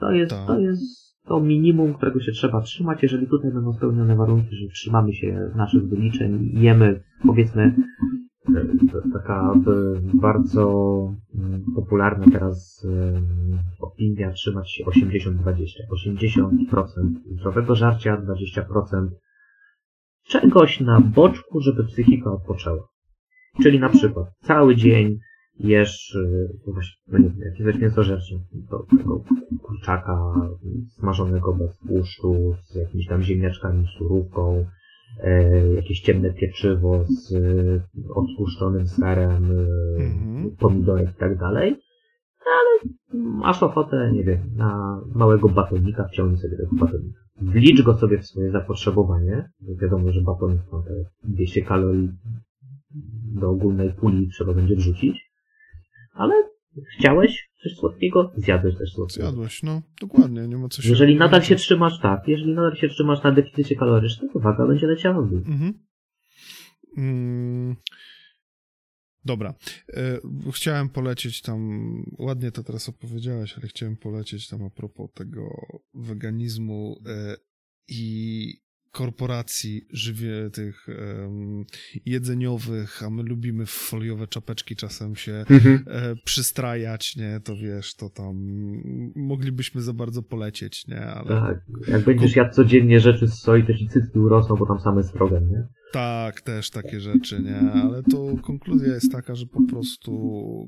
To 0.00 0.12
jest, 0.12 0.30
Tak. 0.30 0.46
to 0.46 0.58
jest 0.58 1.08
to 1.26 1.40
minimum, 1.40 1.94
którego 1.94 2.20
się 2.20 2.32
trzeba 2.32 2.60
trzymać. 2.60 3.02
Jeżeli 3.02 3.26
tutaj 3.26 3.52
będą 3.52 3.72
spełnione 3.72 4.16
warunki, 4.16 4.56
że 4.56 4.68
trzymamy 4.68 5.12
się 5.12 5.50
naszych 5.56 5.88
wyliczeń 5.88 6.50
i 6.52 6.60
jemy, 6.60 7.02
powiedzmy, 7.26 7.74
taka 9.12 9.52
e, 9.66 10.00
bardzo 10.14 10.64
mm, 11.34 11.64
popularna 11.74 12.24
teraz 12.32 12.86
e, 12.88 13.22
opinia 13.80 14.32
trzymać 14.32 14.70
się 14.72 14.84
80-20. 14.84 15.64
80% 16.06 16.80
zdrowego 17.30 17.74
żarcia, 17.74 18.22
20% 18.56 19.08
czegoś 20.28 20.80
na 20.80 21.00
boczku, 21.00 21.60
żeby 21.60 21.84
psychika 21.84 22.32
odpoczęła. 22.32 22.88
Czyli 23.62 23.80
na 23.80 23.88
przykład 23.88 24.26
cały 24.42 24.76
dzień 24.76 25.18
jesz, 25.60 26.14
y, 26.14 26.48
no 26.66 26.72
właśnie, 26.72 26.96
no 27.08 27.18
nie 27.18 27.24
wiem, 27.24 27.38
jak 27.40 27.58
jesteś 27.58 27.82
mięsożerczym, 27.82 28.38
to 28.70 28.84
tego 28.98 29.22
kurczaka 29.62 30.34
smażonego 30.88 31.54
bez 31.54 31.78
tłuszczu, 31.78 32.54
z 32.64 32.74
jakimiś 32.74 33.06
tam 33.06 33.22
ziemniaczkami, 33.22 33.86
surówką, 33.98 34.64
e, 35.20 35.68
jakieś 35.74 36.00
ciemne 36.00 36.32
pieczywo 36.32 37.04
z 37.04 37.32
y, 37.32 37.82
odtłuszczonym 38.14 38.86
serem, 38.86 39.50
y, 39.50 39.66
Mhm. 39.98 40.56
pomidorek 40.58 41.10
i 41.10 41.18
tak 41.18 41.38
dalej, 41.38 41.76
ale 42.46 42.92
masz 43.22 43.62
ochotę, 43.62 44.10
nie 44.12 44.24
wiem, 44.24 44.38
na 44.56 45.00
małego 45.14 45.48
batonika, 45.48 46.08
wciągnij 46.08 46.38
sobie 46.38 46.56
tego 46.56 46.76
batonika. 46.76 47.20
Wlicz 47.42 47.82
go 47.82 47.94
sobie 47.94 48.18
w 48.18 48.26
swoje 48.26 48.50
zapotrzebowanie, 48.50 49.48
bo 49.60 49.76
wiadomo, 49.76 50.12
że 50.12 50.20
batonik 50.20 50.60
ma 50.72 50.82
te 50.82 50.94
200 51.28 51.62
kalorii 51.62 52.10
do 53.34 53.50
ogólnej 53.50 53.92
puli 53.92 54.28
trzeba 54.28 54.54
będzie 54.54 54.76
wrzucić, 54.76 55.27
ale 56.18 56.34
chciałeś 56.98 57.50
coś 57.62 57.76
słodkiego, 57.76 58.32
zjadłeś 58.36 58.78
też 58.78 58.92
słodkiego. 58.92 59.26
Zjadłeś, 59.26 59.62
no. 59.62 59.82
Dokładnie, 60.00 60.48
nie 60.48 60.56
ma 60.56 60.68
co 60.68 60.82
się... 60.82 60.88
Jeżeli 60.88 61.16
nadal 61.16 61.42
się 61.42 61.56
trzymasz 61.56 62.00
tak, 62.00 62.28
jeżeli 62.28 62.54
nadal 62.54 62.76
się 62.76 62.88
trzymasz 62.88 63.22
na 63.22 63.32
deficycie 63.32 63.76
kalorycznym, 63.76 64.30
to 64.32 64.40
waga 64.40 64.66
będzie 64.66 64.86
leciała 64.86 65.22
w 65.22 65.30
dół. 65.30 65.38
Mhm. 65.38 65.74
Mm. 66.96 67.76
Dobra. 69.24 69.54
E, 69.92 70.18
chciałem 70.52 70.88
polecieć 70.88 71.42
tam, 71.42 71.60
ładnie 72.18 72.50
to 72.50 72.62
teraz 72.62 72.88
opowiedziałeś, 72.88 73.58
ale 73.58 73.68
chciałem 73.68 73.96
polecieć 73.96 74.48
tam 74.48 74.64
a 74.64 74.70
propos 74.70 75.10
tego 75.14 75.48
weganizmu 75.94 77.02
e, 77.06 77.36
i 77.88 78.67
korporacji 78.98 79.86
żywie 79.92 80.50
tych 80.50 80.86
em, 80.88 81.64
jedzeniowych, 82.06 83.02
a 83.02 83.10
my 83.10 83.22
lubimy 83.22 83.66
w 83.66 83.70
foliowe 83.70 84.26
czapeczki 84.26 84.76
czasem 84.76 85.16
się 85.16 85.32
e, 85.86 86.16
przystrajać, 86.24 87.16
nie, 87.16 87.40
to 87.44 87.56
wiesz, 87.56 87.94
to 87.94 88.10
tam 88.10 88.34
moglibyśmy 89.16 89.82
za 89.82 89.92
bardzo 89.92 90.22
polecieć, 90.22 90.86
nie, 90.86 91.06
ale 91.06 91.28
Tak, 91.28 91.58
jak 91.88 92.04
będziesz 92.04 92.36
jadł 92.36 92.54
codziennie 92.54 93.00
rzeczy 93.00 93.26
z 93.28 93.34
soi, 93.34 93.66
to 93.66 93.74
ci 93.74 93.88
cycki 93.88 94.18
urosną, 94.18 94.56
bo 94.56 94.66
tam 94.66 94.80
same 94.80 95.02
strogen, 95.02 95.48
nie? 95.50 95.66
Tak, 95.92 96.40
też 96.40 96.70
takie 96.70 97.00
rzeczy, 97.00 97.42
nie? 97.42 97.72
Ale 97.72 98.02
to 98.02 98.36
konkluzja 98.42 98.94
jest 98.94 99.12
taka, 99.12 99.34
że 99.34 99.46
po 99.46 99.62
prostu 99.62 100.12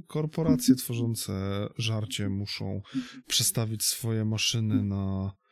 korporacje 0.09 0.75
tworzące 0.75 1.33
żarcie 1.79 2.29
muszą 2.29 2.83
przestawić 3.27 3.85
swoje 3.85 4.25
maszyny 4.25 4.83
na 4.83 5.33
i 5.35 5.50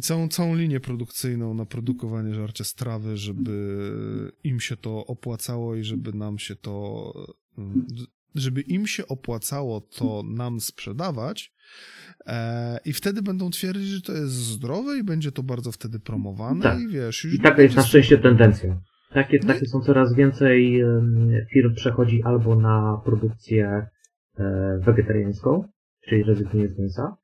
całą, 0.00 0.28
całą 0.28 0.54
linię 0.54 0.80
produkcyjną 0.80 1.54
na 1.54 1.66
produkowanie 1.66 2.34
żarcia 2.34 2.64
z 2.64 2.74
trawy, 2.74 3.16
żeby 3.16 3.52
im 4.44 4.60
się 4.60 4.76
to 4.76 5.06
opłacało 5.06 5.74
i 5.76 5.84
żeby 5.84 6.12
nam 6.12 6.38
się 6.38 6.56
to 6.56 7.12
mm, 7.58 7.86
żeby 8.34 8.60
im 8.60 8.86
się 8.86 9.06
opłacało 9.08 9.80
to 9.80 10.22
nam 10.26 10.60
sprzedawać 10.60 11.52
e, 12.26 12.78
i 12.84 12.92
wtedy 12.92 13.22
będą 13.22 13.50
twierdzić, 13.50 13.88
że 13.88 14.00
to 14.02 14.12
jest 14.12 14.32
zdrowe 14.32 14.98
i 14.98 15.04
będzie 15.04 15.32
to 15.32 15.42
bardzo 15.42 15.72
wtedy 15.72 16.00
promowane 16.00 16.62
Tak. 16.62 16.80
i 16.80 16.88
wiesz... 16.88 17.24
I 17.24 17.40
taka 17.40 17.62
jest 17.62 17.76
na 17.76 17.82
szczęście 17.82 18.18
tendencja. 18.18 18.80
Takie, 19.12 19.38
No 19.42 19.44
i- 19.44 19.54
takie 19.54 19.66
są 19.66 19.80
coraz 19.80 20.14
więcej 20.14 20.82
firm 21.52 21.74
przechodzi 21.74 22.22
albo 22.22 22.56
na 22.56 23.00
produkcję 23.04 23.86
e, 24.38 24.78
wegetariańską, 24.86 25.64
czyli 26.08 26.22
rezygnuje 26.22 26.68
z 26.68 26.78
mięsa, 26.78 27.16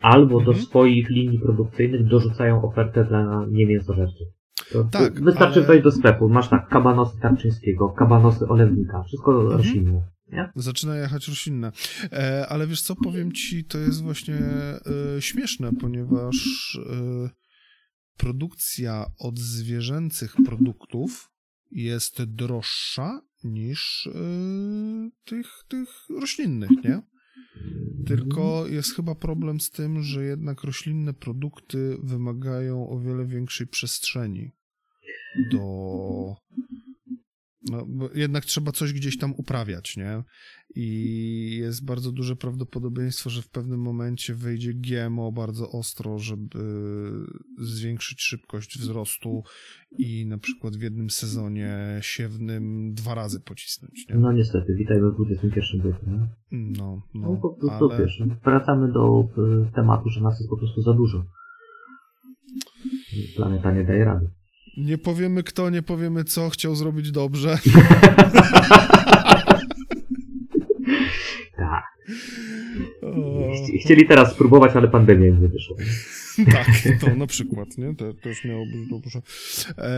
albo 0.00 0.40
do 0.40 0.50
Mhm. 0.50 0.66
swoich 0.66 1.10
linii 1.10 1.38
produkcyjnych 1.38 2.06
dorzucają 2.08 2.62
ofertę 2.62 3.04
dla 3.04 3.46
niemięsożerczych. 3.50 4.28
To, 4.72 4.84
Tak, 4.84 5.22
wystarczy 5.24 5.58
ale- 5.58 5.66
wejść 5.68 5.84
do 5.84 5.90
sklepu, 5.92 6.28
masz 6.28 6.48
tak, 6.48 6.68
kabanosy 6.68 7.20
Tarczyńskiego, 7.20 7.88
kabanosy 7.88 8.46
Olewnika, 8.48 9.02
wszystko 9.02 9.32
Mhm. 9.40 9.56
roślinne, 9.58 10.02
nie? 10.32 10.50
Zaczyna 10.56 10.96
jechać 10.96 11.28
roślinne. 11.28 11.72
E, 12.12 12.46
ale 12.48 12.66
wiesz 12.66 12.82
co, 12.82 12.94
powiem 13.04 13.32
ci, 13.32 13.64
to 13.64 13.78
jest 13.78 14.02
właśnie 14.02 14.34
e, 14.34 15.22
śmieszne, 15.22 15.70
ponieważ 15.80 16.36
e, 16.90 17.30
produkcja 18.16 19.06
od 19.18 19.38
zwierzęcych 19.38 20.34
produktów 20.46 21.30
jest 21.70 22.22
droższa 22.22 23.20
niż 23.44 24.06
e, 24.06 24.10
tych, 25.24 25.46
tych 25.68 25.88
roślinnych, 26.20 26.70
nie? 26.84 27.02
Tylko 28.06 28.66
jest 28.66 28.96
chyba 28.96 29.14
problem 29.14 29.60
z 29.60 29.70
tym, 29.70 30.02
że 30.02 30.24
jednak 30.24 30.64
roślinne 30.64 31.14
produkty 31.14 31.96
wymagają 32.02 32.88
o 32.88 32.98
wiele 32.98 33.26
większej 33.26 33.66
przestrzeni 33.66 34.50
do. 35.50 36.36
No, 37.70 37.86
bo 37.88 38.08
jednak 38.14 38.44
trzeba 38.44 38.72
coś 38.72 38.92
gdzieś 38.92 39.18
tam 39.18 39.34
uprawiać, 39.36 39.96
nie? 39.96 40.22
I 40.74 41.56
jest 41.60 41.84
bardzo 41.84 42.12
duże 42.12 42.36
prawdopodobieństwo, 42.36 43.30
że 43.30 43.42
w 43.42 43.48
pewnym 43.48 43.80
momencie 43.80 44.34
wyjdzie 44.34 44.74
GMO 44.74 45.32
bardzo 45.32 45.70
ostro, 45.70 46.18
żeby 46.18 46.58
zwiększyć 47.58 48.22
szybkość 48.22 48.78
wzrostu 48.78 49.42
i 49.98 50.26
na 50.26 50.38
przykład 50.38 50.76
w 50.76 50.82
jednym 50.82 51.10
sezonie 51.10 51.98
siewnym 52.00 52.94
dwa 52.94 53.14
razy 53.14 53.40
pocisnąć, 53.40 54.06
nie? 54.08 54.16
No 54.16 54.32
niestety, 54.32 54.74
witajmy 54.74 55.10
w 55.10 55.16
XXI 55.30 55.60
wieku, 55.84 56.10
nie? 56.10 56.18
No, 56.18 56.28
No, 56.78 57.02
no, 57.14 57.36
po 57.36 57.54
prostu 57.60 57.90
ale... 57.90 57.98
wiesz, 57.98 58.22
wracamy 58.44 58.92
do 58.92 59.28
y, 59.68 59.72
tematu, 59.74 60.08
że 60.08 60.20
nas 60.20 60.38
jest 60.40 60.50
po 60.50 60.56
prostu 60.56 60.82
za 60.82 60.92
dużo. 60.92 61.24
Planeta 63.36 63.72
nie 63.72 63.84
daje 63.84 64.04
rady. 64.04 64.30
Nie 64.76 64.98
powiemy 64.98 65.42
kto, 65.42 65.70
nie 65.70 65.82
powiemy 65.82 66.24
co, 66.24 66.50
chciał 66.50 66.74
zrobić 66.76 67.10
dobrze. 67.10 67.58
Tak. 71.56 71.84
Chcieli 73.84 74.06
teraz 74.06 74.32
spróbować, 74.32 74.76
ale 74.76 74.88
pandemia 74.88 75.26
im 75.26 75.42
nie 75.42 75.48
wyszła. 75.48 75.76
tak, 76.52 76.66
to 77.00 77.16
na 77.16 77.26
przykład, 77.26 77.78
nie? 77.78 77.94
To 77.94 78.14
też 78.14 78.44
miało 78.44 78.64
być 78.66 78.88
dobrze. 78.90 79.18
E, 79.78 79.90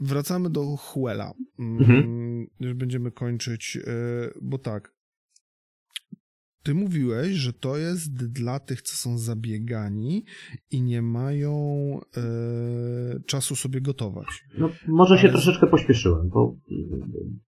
wracamy 0.00 0.50
do 0.50 0.76
Huela. 0.76 1.32
Mm, 1.58 1.78
Mhm. 1.80 2.46
Już 2.60 2.74
będziemy 2.74 3.10
kończyć, 3.10 3.78
e, 3.86 3.90
bo 4.42 4.58
tak. 4.58 4.92
Ty 6.62 6.74
mówiłeś, 6.74 7.28
że 7.32 7.52
to 7.52 7.76
jest 7.76 8.32
dla 8.32 8.60
tych, 8.60 8.82
co 8.82 8.96
są 8.96 9.18
zabiegani 9.18 10.24
i 10.70 10.82
nie 10.82 11.02
mają 11.02 11.54
e, 12.16 13.20
czasu 13.26 13.56
sobie 13.56 13.80
gotować. 13.80 14.26
No, 14.58 14.68
może 14.88 15.18
się 15.18 15.28
Ale 15.28 15.38
z- 15.38 15.42
troszeczkę 15.42 15.66
pośpieszyłem, 15.66 16.28
bo 16.28 16.54
y, 16.70 16.74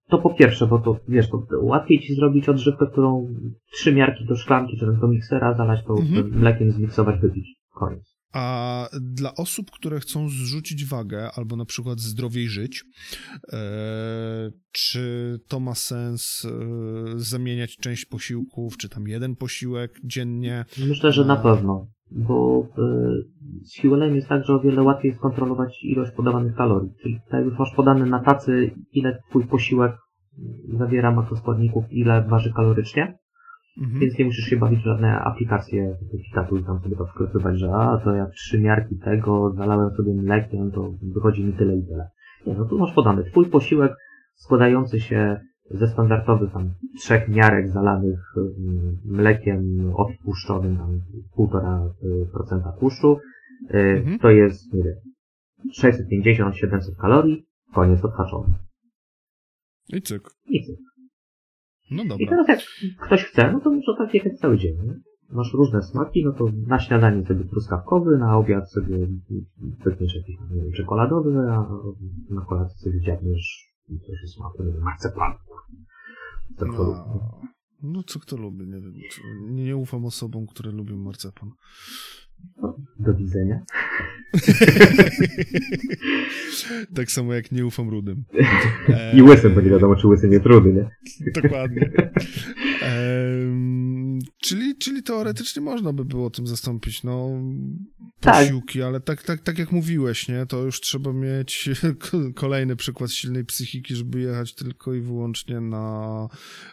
to 0.09 0.17
po 0.17 0.33
pierwsze, 0.33 0.67
bo 0.67 0.79
to 0.79 0.99
wiesz, 1.07 1.29
to 1.29 1.47
łatwiej 1.61 1.99
ci 1.99 2.15
zrobić 2.15 2.49
odżywkę, 2.49 2.85
którą 2.91 3.33
trzy 3.73 3.93
miarki 3.93 4.25
do 4.25 4.35
szklanki 4.35 4.77
czy 4.79 4.85
do 5.01 5.07
miksera, 5.07 5.53
zalać 5.57 5.79
to 5.87 5.93
Mhm. 5.93 6.39
mlekiem, 6.39 6.71
zmiksować, 6.71 7.19
wypić. 7.21 7.55
Koniec. 7.73 8.14
A 8.35 8.87
dla 9.01 9.35
osób, 9.35 9.71
które 9.71 9.99
chcą 9.99 10.29
zrzucić 10.29 10.85
wagę 10.85 11.29
albo 11.35 11.55
na 11.55 11.65
przykład 11.65 11.99
zdrowiej 11.99 12.47
żyć, 12.47 12.83
e, 13.53 13.57
czy 14.71 15.35
to 15.47 15.59
ma 15.59 15.75
sens 15.75 16.45
e, 16.45 16.49
zamieniać 17.15 17.77
część 17.77 18.05
posiłków, 18.05 18.77
czy 18.77 18.89
tam 18.89 19.07
jeden 19.07 19.35
posiłek 19.35 19.91
dziennie? 20.03 20.65
Myślę, 20.87 21.11
że 21.11 21.25
na 21.25 21.35
No. 21.35 21.41
pewno, 21.43 21.87
bo 22.11 22.67
z 23.63 23.81
fuelem 23.81 24.15
jest 24.15 24.27
tak, 24.27 24.45
że 24.45 24.53
o 24.53 24.59
wiele 24.59 24.83
łatwiej 24.83 25.15
skontrolować 25.15 25.83
ilość 25.83 26.11
podawanych 26.11 26.55
kalorii. 26.55 26.89
Czyli 27.01 27.19
tak 27.31 27.45
już 27.45 27.59
masz 27.59 27.75
podane 27.75 28.05
na 28.05 28.19
tacy, 28.23 28.71
ile 28.91 29.19
twój 29.29 29.47
posiłek 29.47 29.91
zawiera 30.79 31.11
makroskładników, 31.11 31.83
ile 31.91 32.23
waży 32.29 32.53
kalorycznie, 32.53 33.17
Mhm. 33.81 33.99
Więc 33.99 34.17
nie 34.17 34.25
musisz 34.25 34.45
się 34.45 34.57
bawić 34.57 34.79
w 34.79 34.83
żadne 34.83 35.19
aplikacje 35.19 35.97
fitatu 36.25 36.57
i 36.57 36.63
tam 36.63 36.79
sobie 36.79 36.95
to 36.95 37.05
wklepywać, 37.05 37.59
że 37.59 37.71
a, 37.73 37.97
to 38.03 38.15
ja 38.15 38.25
trzy 38.25 38.61
miarki 38.61 38.95
tego, 38.97 39.53
zalałem 39.57 39.95
sobie 39.95 40.13
mlekiem, 40.13 40.71
to 40.71 40.93
wychodzi 41.01 41.43
mi 41.43 41.53
tyle 41.53 41.77
i 41.77 41.83
tyle. 41.83 42.09
Nie, 42.47 42.53
no 42.53 42.65
tu 42.65 42.79
masz 42.79 42.93
podany 42.93 43.23
twój 43.23 43.45
posiłek 43.45 43.95
składający 44.35 44.99
się 44.99 45.39
ze 45.71 45.87
standardowych 45.87 46.51
tam 46.51 46.73
trzech 46.99 47.29
miarek 47.29 47.69
zalanych 47.69 48.19
mm, 48.37 48.97
mlekiem 49.05 49.91
odpuszczonym 49.95 50.77
tam 50.77 51.01
1,5% 51.37 52.75
y, 52.75 52.79
tłuszczu. 52.79 53.17
Y, 53.73 53.77
mhm. 53.77 54.19
To 54.19 54.29
jest, 54.29 54.73
nie 54.73 54.83
wiem, 54.83 54.95
650-700 55.81 56.95
kalorii, 57.01 57.45
koniec 57.73 58.05
odhaczony. 58.05 58.53
I 59.89 60.01
cyk. 60.01 60.29
I 60.49 60.65
cyk. 60.65 60.94
No 61.91 62.03
dobra. 62.03 62.25
I 62.25 62.27
teraz 62.27 62.47
jak 62.47 62.59
ktoś 62.99 63.23
chce, 63.23 63.51
no 63.51 63.59
to 63.59 63.71
może 63.71 63.97
tak 63.97 64.13
jechać 64.13 64.39
cały 64.39 64.57
dzień. 64.57 64.75
Nie? 64.85 64.93
Masz 65.29 65.53
różne 65.53 65.81
smaki, 65.81 66.25
no 66.25 66.33
to 66.33 66.45
na 66.67 66.79
śniadanie 66.79 67.25
sobie 67.25 67.45
truskawkowy, 67.45 68.17
na 68.17 68.37
obiad 68.37 68.71
sobie 68.71 69.07
wytniesz 69.85 70.15
jakiś 70.15 70.35
nie 70.51 70.61
wiem, 70.61 70.71
czekoladowy, 70.71 71.39
a 71.49 71.67
na 72.29 72.45
kolację 72.45 72.77
sobie 72.77 73.01
dziabniesz 73.01 73.73
coś 73.87 74.23
o 74.23 74.27
smaku, 74.27 74.63
nie 74.63 74.73
wiem, 74.73 74.81
marcepan. 74.81 75.33
Tak 76.57 76.69
no, 76.71 77.09
no 77.83 78.03
co 78.03 78.19
kto 78.19 78.37
lubi, 78.37 78.67
nie 78.67 78.81
wiem. 78.81 78.93
Nie, 79.47 79.63
nie 79.63 79.77
ufam 79.77 80.05
osobom, 80.05 80.47
które 80.47 80.71
lubią 80.71 80.97
marcepan. 80.97 81.51
Do 82.99 83.13
widzenia. 83.13 83.59
tak 86.95 87.11
samo 87.11 87.33
jak 87.33 87.51
nie 87.51 87.65
ufam 87.65 87.89
rudym. 87.89 88.23
I 89.13 89.21
łysym, 89.21 89.53
bo 89.53 89.61
nie 89.61 89.69
wiadomo, 89.69 89.95
czy 89.95 90.07
łysym 90.07 90.31
jest 90.31 90.45
rudy, 90.45 90.73
nie? 90.73 90.89
Dokładnie. 91.41 91.89
czyli, 94.37 94.77
czyli 94.77 95.03
teoretycznie 95.03 95.61
można 95.61 95.93
by 95.93 96.05
było 96.05 96.29
tym 96.29 96.47
zastąpić, 96.47 97.03
no, 97.03 97.29
posiłki, 98.21 98.79
tak. 98.79 98.87
ale 98.87 98.99
tak, 98.99 99.23
tak, 99.23 99.39
tak 99.39 99.59
jak 99.59 99.71
mówiłeś, 99.71 100.27
nie, 100.27 100.45
to 100.45 100.61
już 100.61 100.81
trzeba 100.81 101.13
mieć 101.13 101.69
kolejny 102.35 102.75
przykład 102.75 103.11
silnej 103.11 103.45
psychiki, 103.45 103.95
żeby 103.95 104.19
jechać 104.19 104.55
tylko 104.55 104.93
i 104.93 105.01
wyłącznie 105.01 105.61
na 105.61 106.27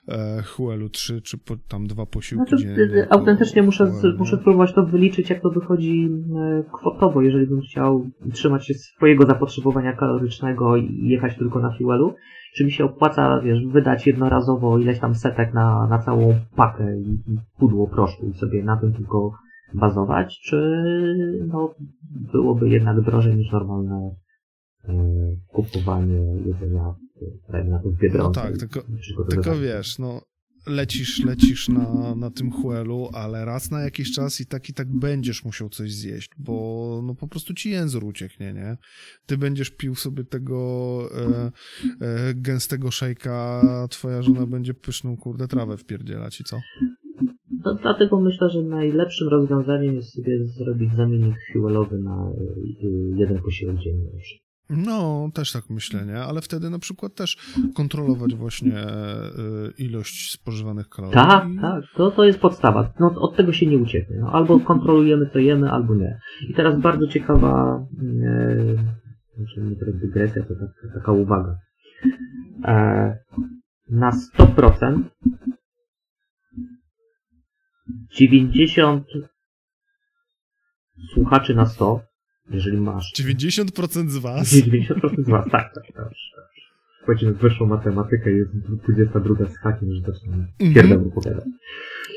e, 0.09 0.43
Huelu 0.43 0.89
3, 0.89 1.23
czy 1.23 1.39
po, 1.39 1.57
tam 1.69 1.87
dwa 1.87 2.07
posiłki 2.07 2.49
znaczy, 2.49 2.65
dziennie. 2.65 3.07
Autentycznie 3.11 3.63
muszę, 3.63 3.93
muszę 4.19 4.37
spróbować 4.37 4.73
to 4.75 4.87
wyliczyć, 4.87 5.31
jak 5.31 5.43
to 5.43 5.51
wychodzi 5.51 6.09
e, 6.37 6.65
kwotowo, 6.73 7.23
jeżeli 7.23 7.47
bym 7.47 7.61
chciał 7.61 8.11
trzymać 8.33 8.67
się 8.67 8.75
swojego 8.75 9.27
zapotrzebowania 9.27 9.93
kalorycznego 9.93 10.77
i 10.77 11.09
jechać 11.09 11.39
tylko 11.39 11.61
na 11.61 11.77
Huelu, 11.79 12.15
czy 12.55 12.65
mi 12.65 12.73
się 12.73 12.85
opłaca, 12.85 13.41
wiesz, 13.41 13.67
wydać 13.67 14.07
jednorazowo 14.07 14.79
ileś 14.79 14.99
tam 14.99 15.15
setek 15.15 15.55
na, 15.55 15.87
na 15.87 15.99
całą 15.99 16.35
pakę 16.57 16.99
i, 16.99 17.11
i 17.11 17.39
pudło 17.59 17.87
proszku 17.87 18.27
i 18.27 18.35
sobie 18.35 18.65
na 18.65 18.77
tym 18.77 18.93
tylko 18.93 19.33
bazować, 19.75 20.41
czy 20.41 20.85
no, 21.47 21.75
byłoby 22.33 22.69
jednak 22.69 23.01
drożej 23.01 23.37
niż 23.37 23.53
normalne 23.53 24.15
e, 24.85 24.95
kupowanie 25.49 26.35
jedzenia 26.47 26.95
na 27.65 27.79
tym 27.79 27.97
Biedronce. 28.03 28.41
No 28.41 28.47
tak, 28.47 28.59
tylko, 28.59 28.81
tylko 29.31 29.57
wiesz, 29.57 29.99
no 29.99 30.21
lecisz, 30.67 31.25
lecisz 31.25 31.69
na, 31.69 32.15
na 32.15 32.31
tym 32.31 32.53
chłelu, 32.53 33.09
ale 33.13 33.45
raz 33.45 33.71
na 33.71 33.81
jakiś 33.81 34.13
czas 34.13 34.41
i 34.41 34.47
tak 34.47 34.69
i 34.69 34.75
tak 34.75 34.89
będziesz 34.89 35.45
musiał 35.45 35.69
coś 35.69 35.93
zjeść, 35.93 36.31
bo 36.39 37.01
no 37.05 37.15
po 37.15 37.29
prostu 37.29 37.55
ci 37.55 37.71
język 37.71 38.05
ucieknie, 38.05 38.53
nie? 38.53 38.77
Ty 39.27 39.39
będziesz 39.39 39.71
pił 39.71 39.95
sobie 39.95 40.25
tego 40.25 41.09
e, 41.15 41.53
e, 42.01 42.35
gęstego 42.35 42.91
szejka, 42.91 43.63
twoja 43.91 44.23
żona 44.23 44.47
będzie 44.47 44.75
pyszną, 44.75 45.17
kurde, 45.17 45.49
trawę 45.49 45.77
wpierdzielać 45.77 46.41
i 46.41 46.45
co? 46.45 46.61
No, 47.65 47.75
dlatego 47.75 48.21
myślę, 48.21 48.51
że 48.51 48.63
najlepszym 48.63 49.29
rozwiązaniem 49.29 49.95
jest 49.95 50.15
sobie 50.15 50.45
zrobić 50.45 50.91
zamiennik 50.97 51.37
fuelowy 51.53 51.99
na 51.99 52.31
e, 52.31 52.45
jeden 53.17 53.43
posiłek 53.43 53.77
dziennie. 53.79 54.11
No, 54.71 55.29
też 55.35 55.53
tak 55.53 55.71
myślę, 55.71 56.07
nie? 56.07 56.19
Ale 56.19 56.41
wtedy 56.41 56.71
na 56.71 56.79
przykład 56.79 57.15
też 57.15 57.37
kontrolować 57.75 58.35
właśnie 58.35 58.79
e, 58.79 59.31
ilość 59.79 60.33
spożywanych 60.33 60.89
kalorii. 60.89 61.15
Tak, 61.15 61.45
tak, 61.61 61.85
to, 61.97 62.11
to 62.11 62.25
jest 62.25 62.39
podstawa. 62.39 62.93
No, 63.01 63.15
od 63.21 63.37
tego 63.37 63.53
się 63.53 63.67
nie 63.67 63.79
ucieknie. 63.79 64.17
No, 64.21 64.33
albo 64.33 64.61
kontrolujemy 64.61 65.27
to 65.27 65.39
jemy, 65.39 65.71
albo 65.71 65.95
nie. 65.95 66.19
I 66.49 66.55
teraz 66.55 66.81
bardzo 66.81 67.07
ciekawa, 67.07 67.85
e, 68.25 68.65
znaczy 69.37 69.61
nie 69.61 69.77
to 69.77 69.87
dygresja, 69.93 70.43
to 70.43 70.55
taka, 70.55 70.95
taka 70.95 71.13
uwaga. 71.13 71.57
E, 72.65 73.19
na 73.91 74.11
100% 74.11 75.03
90 78.11 79.07
słuchaczy 81.15 81.55
na 81.55 81.67
100 81.67 82.12
jeżeli 82.53 82.81
masz. 82.81 83.13
90% 83.21 84.09
z 84.09 84.19
was? 84.19 84.53
90% 84.53 85.25
z 85.25 85.29
was, 85.29 85.47
tak, 85.51 85.75
tak, 85.75 85.85
tak. 85.95 86.09
Wchodzimy 87.03 87.33
w 87.33 87.39
wyższą 87.39 87.67
matematykę 87.67 88.33
jest 88.33 88.59
22 88.59 89.47
z 89.47 89.59
hakiem, 89.59 89.89
że 89.93 90.01
zacznę 90.01 90.47
mm 90.61 90.75
-hmm. 90.75 91.09
opowiadać. 91.09 91.45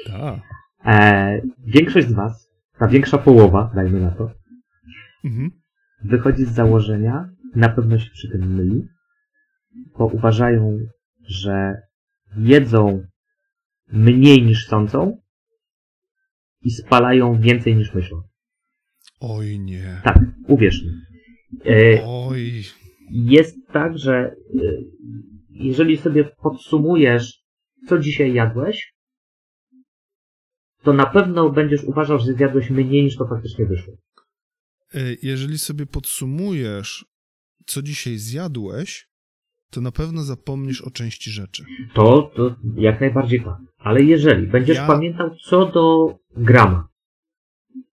Tak. 0.08 0.40
E, 0.86 1.42
większość 1.66 2.08
z 2.08 2.14
was, 2.14 2.50
ta 2.80 2.88
większa 2.88 3.18
połowa, 3.18 3.72
dajmy 3.76 4.02
na 4.02 4.12
to, 4.12 4.32
-hmm. 5.26 5.50
wychodzi 6.04 6.46
z 6.46 6.52
założenia, 6.52 7.30
na 7.56 7.70
pewno 7.70 8.00
się 8.00 8.10
przy 8.10 8.30
tym 8.32 8.56
myli, 8.56 8.88
bo 9.98 10.06
uważają, 10.06 10.78
że 11.28 11.82
jedzą 12.38 13.06
mniej 13.88 14.44
niż 14.44 14.68
sądzą 14.68 15.18
i 16.62 16.72
spalają 16.72 17.40
więcej 17.40 17.76
niż 17.76 17.94
myślą. 17.94 18.22
Oj 19.20 19.60
nie. 19.60 20.02
Tak, 20.04 20.20
uwierz 20.48 20.84
mi. 20.84 20.92
E, 21.66 22.04
Oj. 22.06 22.64
Jest 23.12 23.58
tak, 23.74 23.98
że 23.98 24.14
e, 24.14 24.36
jeżeli 25.50 25.98
sobie 25.98 26.24
podsumujesz, 26.24 27.44
co 27.88 28.00
dzisiaj 28.00 28.34
jadłeś, 28.34 28.94
to 30.84 30.94
na 30.94 31.06
pewno 31.06 31.50
będziesz 31.50 31.84
uważał, 31.84 32.20
że 32.20 32.34
zjadłeś 32.34 32.70
mniej 32.70 33.04
niż 33.04 33.18
to 33.18 33.28
faktycznie 33.28 33.66
wyszło. 33.66 33.94
E, 34.94 35.00
jeżeli 35.22 35.58
sobie 35.58 35.86
podsumujesz, 35.86 37.06
co 37.66 37.82
dzisiaj 37.82 38.18
zjadłeś, 38.18 39.08
to 39.72 39.82
na 39.82 39.92
pewno 39.92 40.24
zapomnisz 40.24 40.82
o 40.82 40.92
części 40.92 41.32
rzeczy. 41.32 41.66
To, 41.94 42.32
to 42.36 42.56
jak 42.76 43.02
najbardziej 43.02 43.44
tak. 43.44 43.58
Ale 43.78 44.04
jeżeli 44.04 44.48
będziesz 44.48 44.78
ja... 44.78 44.88
pamiętał 44.88 45.36
co 45.36 45.66
do 45.66 46.16
grama, 46.38 46.88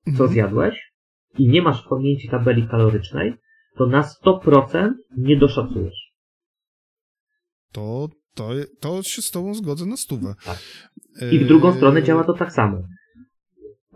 co 0.04 0.10
mhm. 0.10 0.30
zjadłeś, 0.30 0.91
i 1.38 1.48
nie 1.48 1.62
masz 1.62 1.84
w 1.84 1.88
pamięci 1.88 2.28
tabeli 2.28 2.68
kalorycznej, 2.68 3.34
to 3.76 3.86
na 3.86 4.02
100% 4.02 4.90
nie 5.16 5.36
doszacujesz. 5.36 6.12
To, 7.72 8.08
to, 8.34 8.50
to 8.80 9.02
się 9.02 9.22
z 9.22 9.30
tobą 9.30 9.54
zgodzę 9.54 9.86
na 9.86 9.96
stówę. 9.96 10.34
Tak. 10.44 10.58
I 11.32 11.38
w 11.38 11.46
drugą 11.46 11.72
stronę 11.72 12.02
działa 12.02 12.24
to 12.24 12.32
tak 12.32 12.52
samo. 12.52 12.82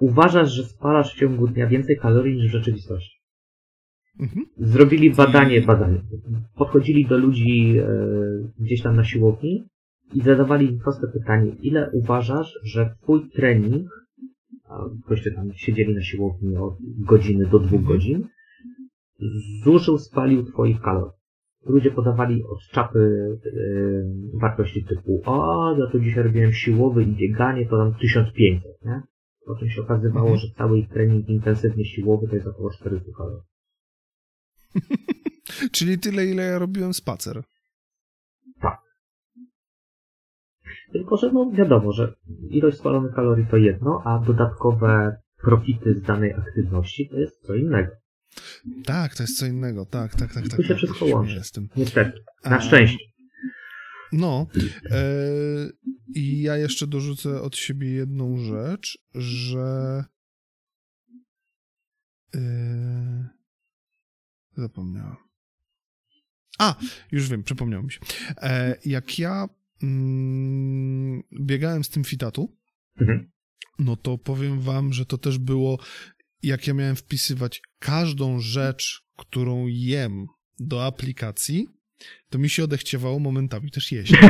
Uważasz, 0.00 0.52
że 0.52 0.64
spalasz 0.64 1.14
w 1.14 1.18
ciągu 1.18 1.48
dnia 1.48 1.66
więcej 1.66 1.98
kalorii 1.98 2.36
niż 2.36 2.48
w 2.48 2.52
rzeczywistości. 2.52 3.16
Mhm. 4.20 4.46
Zrobili 4.58 5.10
badanie, 5.10 5.60
badanie. 5.60 6.02
Podchodzili 6.54 7.06
do 7.06 7.18
ludzi 7.18 7.78
e, 7.78 7.86
gdzieś 8.58 8.82
tam 8.82 8.96
na 8.96 9.04
siłowni 9.04 9.64
i 10.14 10.22
zadawali 10.22 10.66
im 10.66 10.78
proste 10.78 11.06
pytanie, 11.06 11.52
ile 11.62 11.90
uważasz, 11.92 12.58
że 12.62 12.94
twój 13.02 13.30
trening 13.30 14.05
goście 15.08 15.30
tam 15.30 15.52
siedzieli 15.54 15.94
na 15.94 16.02
siłowni 16.02 16.56
od 16.56 16.74
godziny 16.98 17.46
do 17.46 17.58
dwóch 17.58 17.80
mhm. 17.80 17.84
godzin, 17.84 18.28
zużył, 19.64 19.98
spalił 19.98 20.44
twoich 20.44 20.80
kalorii. 20.80 21.16
Ludzie 21.66 21.90
podawali 21.90 22.44
od 22.44 22.60
czapy 22.72 22.98
yy, 23.44 24.40
wartości 24.40 24.84
typu 24.84 25.22
o, 25.24 25.76
ja 25.78 25.86
to 25.92 25.98
dzisiaj 25.98 26.24
robiłem 26.24 26.52
siłowy 26.52 27.02
i 27.02 27.06
bieganie, 27.06 27.66
to 27.66 27.76
tam 27.76 27.94
1500, 27.94 28.84
nie? 28.84 29.02
Potem 29.46 29.68
się 29.68 29.82
okazywało, 29.82 30.30
mhm. 30.30 30.38
że 30.38 30.54
cały 30.58 30.78
ich 30.78 30.88
trening 30.88 31.28
intensywnie 31.28 31.84
siłowy 31.84 32.28
to 32.28 32.34
jest 32.34 32.46
około 32.46 32.70
400 32.70 33.12
kalorii. 33.16 33.42
Czyli 35.76 35.98
tyle, 35.98 36.26
ile 36.26 36.42
ja 36.42 36.58
robiłem 36.58 36.94
spacer. 36.94 37.42
Tak. 38.60 38.80
Tylko, 40.92 41.16
że 41.16 41.32
no 41.32 41.50
wiadomo, 41.52 41.92
że 41.92 42.14
ilość 42.50 42.78
spalonych 42.78 43.14
kalorii 43.14 43.46
to 43.50 43.56
jedno, 43.56 44.02
a 44.04 44.18
dodatkowe 44.18 45.16
profity 45.42 45.94
z 45.94 46.02
danej 46.02 46.34
aktywności 46.34 47.08
to 47.08 47.16
jest 47.16 47.46
co 47.46 47.54
innego. 47.54 47.92
Tak, 48.84 49.14
to 49.14 49.22
jest 49.22 49.38
co 49.38 49.46
innego, 49.46 49.86
tak, 49.86 50.14
tak, 50.14 50.34
tak. 50.34 50.46
I 50.46 50.48
tu 50.48 50.56
tak, 50.56 50.66
się 50.66 50.68
tak, 50.68 50.76
wszystko 50.76 51.06
łączy. 51.06 51.34
Jestem. 51.34 51.68
Niestety, 51.76 52.24
na 52.44 52.56
a... 52.56 52.60
szczęście. 52.60 53.04
No, 54.12 54.46
e, 54.90 55.06
i 56.14 56.42
ja 56.42 56.56
jeszcze 56.56 56.86
dorzucę 56.86 57.42
od 57.42 57.56
siebie 57.56 57.90
jedną 57.90 58.36
rzecz, 58.36 58.98
że 59.14 60.04
e, 62.34 63.28
zapomniałem. 64.56 65.16
A, 66.58 66.74
już 67.12 67.28
wiem, 67.28 67.42
przypomniał 67.42 67.82
mi 67.82 67.92
się. 67.92 68.00
E, 68.36 68.76
jak 68.84 69.18
ja 69.18 69.48
mm, 69.82 71.22
biegałem 71.40 71.84
z 71.84 71.88
tym 71.88 72.04
fitatu, 72.04 72.56
Mhm. 73.00 73.30
no 73.78 73.96
to 73.96 74.18
powiem 74.18 74.60
wam, 74.60 74.92
że 74.92 75.06
to 75.06 75.18
też 75.18 75.38
było, 75.38 75.78
jak 76.42 76.66
ja 76.66 76.74
miałem 76.74 76.96
wpisywać 76.96 77.62
każdą 77.78 78.40
rzecz, 78.40 79.02
którą 79.16 79.66
jem 79.66 80.26
do 80.60 80.86
aplikacji, 80.86 81.66
to 82.30 82.38
mi 82.38 82.48
się 82.50 82.64
odechciewało 82.64 83.18
momentami 83.18 83.70
też 83.70 83.92
jeść. 83.92 84.12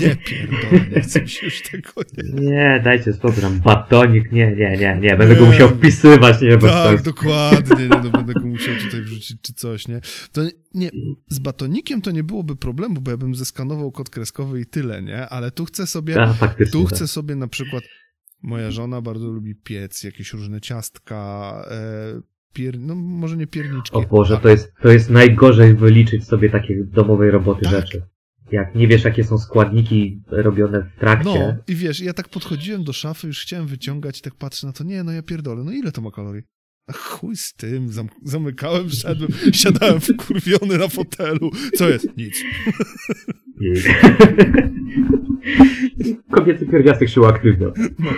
Nie 0.00 0.16
pierdolę, 0.16 0.86
nie 0.96 1.00
chcę 1.00 1.28
się 1.28 1.46
już 1.46 1.62
tego 1.62 1.90
nie... 2.18 2.42
Nie, 2.50 2.80
dajcie 2.84 3.12
spokój, 3.12 3.42
batonik, 3.64 4.32
nie, 4.32 4.46
nie, 4.56 4.76
nie, 4.76 4.98
nie, 5.02 5.16
będę 5.16 5.36
go 5.36 5.42
Nie. 5.44 5.50
musiał 5.50 5.68
wpisywać, 5.68 6.40
nie, 6.40 6.58
Tak, 6.58 6.88
sensu. 6.88 7.04
dokładnie, 7.04 7.76
nie, 7.84 7.88
no 7.88 8.10
będę 8.10 8.32
go 8.34 8.40
musiał 8.46 8.74
tutaj 8.84 9.00
wrzucić 9.02 9.40
czy 9.42 9.54
coś, 9.54 9.88
nie? 9.88 10.00
To 10.32 10.42
nie, 10.74 10.90
z 11.28 11.38
batonikiem 11.38 12.02
to 12.02 12.10
nie 12.10 12.24
byłoby 12.24 12.56
problemu, 12.56 13.00
bo 13.00 13.10
ja 13.10 13.16
bym 13.16 13.34
zeskanował 13.34 13.92
kod 13.92 14.10
kreskowy 14.10 14.60
i 14.60 14.66
tyle, 14.66 15.02
nie? 15.02 15.28
Ale 15.28 15.50
tu 15.50 15.64
chcę 15.64 15.86
sobie, 15.86 16.14
Tak, 16.14 16.36
faktycznie. 16.36 16.72
tu 16.72 16.84
tak. 16.84 16.94
chcę 16.94 17.08
sobie 17.08 17.36
na 17.36 17.48
przykład, 17.48 17.84
moja 18.42 18.70
żona 18.70 19.00
bardzo 19.00 19.28
lubi 19.28 19.54
piec, 19.54 20.04
jakieś 20.04 20.32
różne 20.32 20.60
ciastka, 20.60 21.52
e, 21.70 22.20
pier, 22.52 22.78
no 22.78 22.94
może 22.94 23.36
nie 23.36 23.46
pierniczki. 23.46 23.96
O 23.96 24.02
Boże, 24.02 24.34
a- 24.36 24.40
to 24.40 24.48
jest, 24.48 24.72
to 24.82 24.88
jest 24.92 25.10
najgorzej 25.10 25.74
wyliczyć 25.74 26.24
sobie 26.26 26.50
takie 26.50 26.84
domowej 26.84 27.30
roboty 27.30 27.62
Tak. 27.62 27.70
rzeczy. 27.72 28.02
Jak 28.52 28.74
nie 28.74 28.88
wiesz, 28.88 29.04
jakie 29.04 29.24
są 29.24 29.38
składniki 29.38 30.22
robione 30.26 30.82
w 30.82 31.00
trakcie. 31.00 31.24
No, 31.24 31.54
i 31.68 31.74
wiesz, 31.74 32.00
ja 32.00 32.12
tak 32.12 32.28
podchodziłem 32.28 32.84
do 32.84 32.92
szafy, 32.92 33.26
już 33.26 33.40
chciałem 33.40 33.66
wyciągać 33.66 34.20
tak 34.20 34.34
patrzę 34.34 34.66
na 34.66 34.72
to, 34.72 34.84
nie, 34.84 35.04
no 35.04 35.12
ja 35.12 35.22
pierdolę, 35.22 35.64
no 35.64 35.72
ile 35.72 35.92
to 35.92 36.00
ma 36.00 36.10
kalorii? 36.10 36.42
A 36.86 36.92
chuj 36.92 37.36
z 37.36 37.54
tym, 37.54 37.92
zam 37.92 38.08
zamykałem, 38.22 38.90
szedłem, 39.02 39.30
siadałem 39.52 40.00
wkurwiony 40.00 40.78
na 40.78 40.88
fotelu. 40.88 41.50
Co 41.74 41.88
jest? 41.88 42.16
Nic. 42.16 42.44
Kobiecy 46.30 46.66
pierwiastek 46.66 47.08
się 47.08 47.20
uaktywniał. 47.20 47.72
No. 47.98 48.10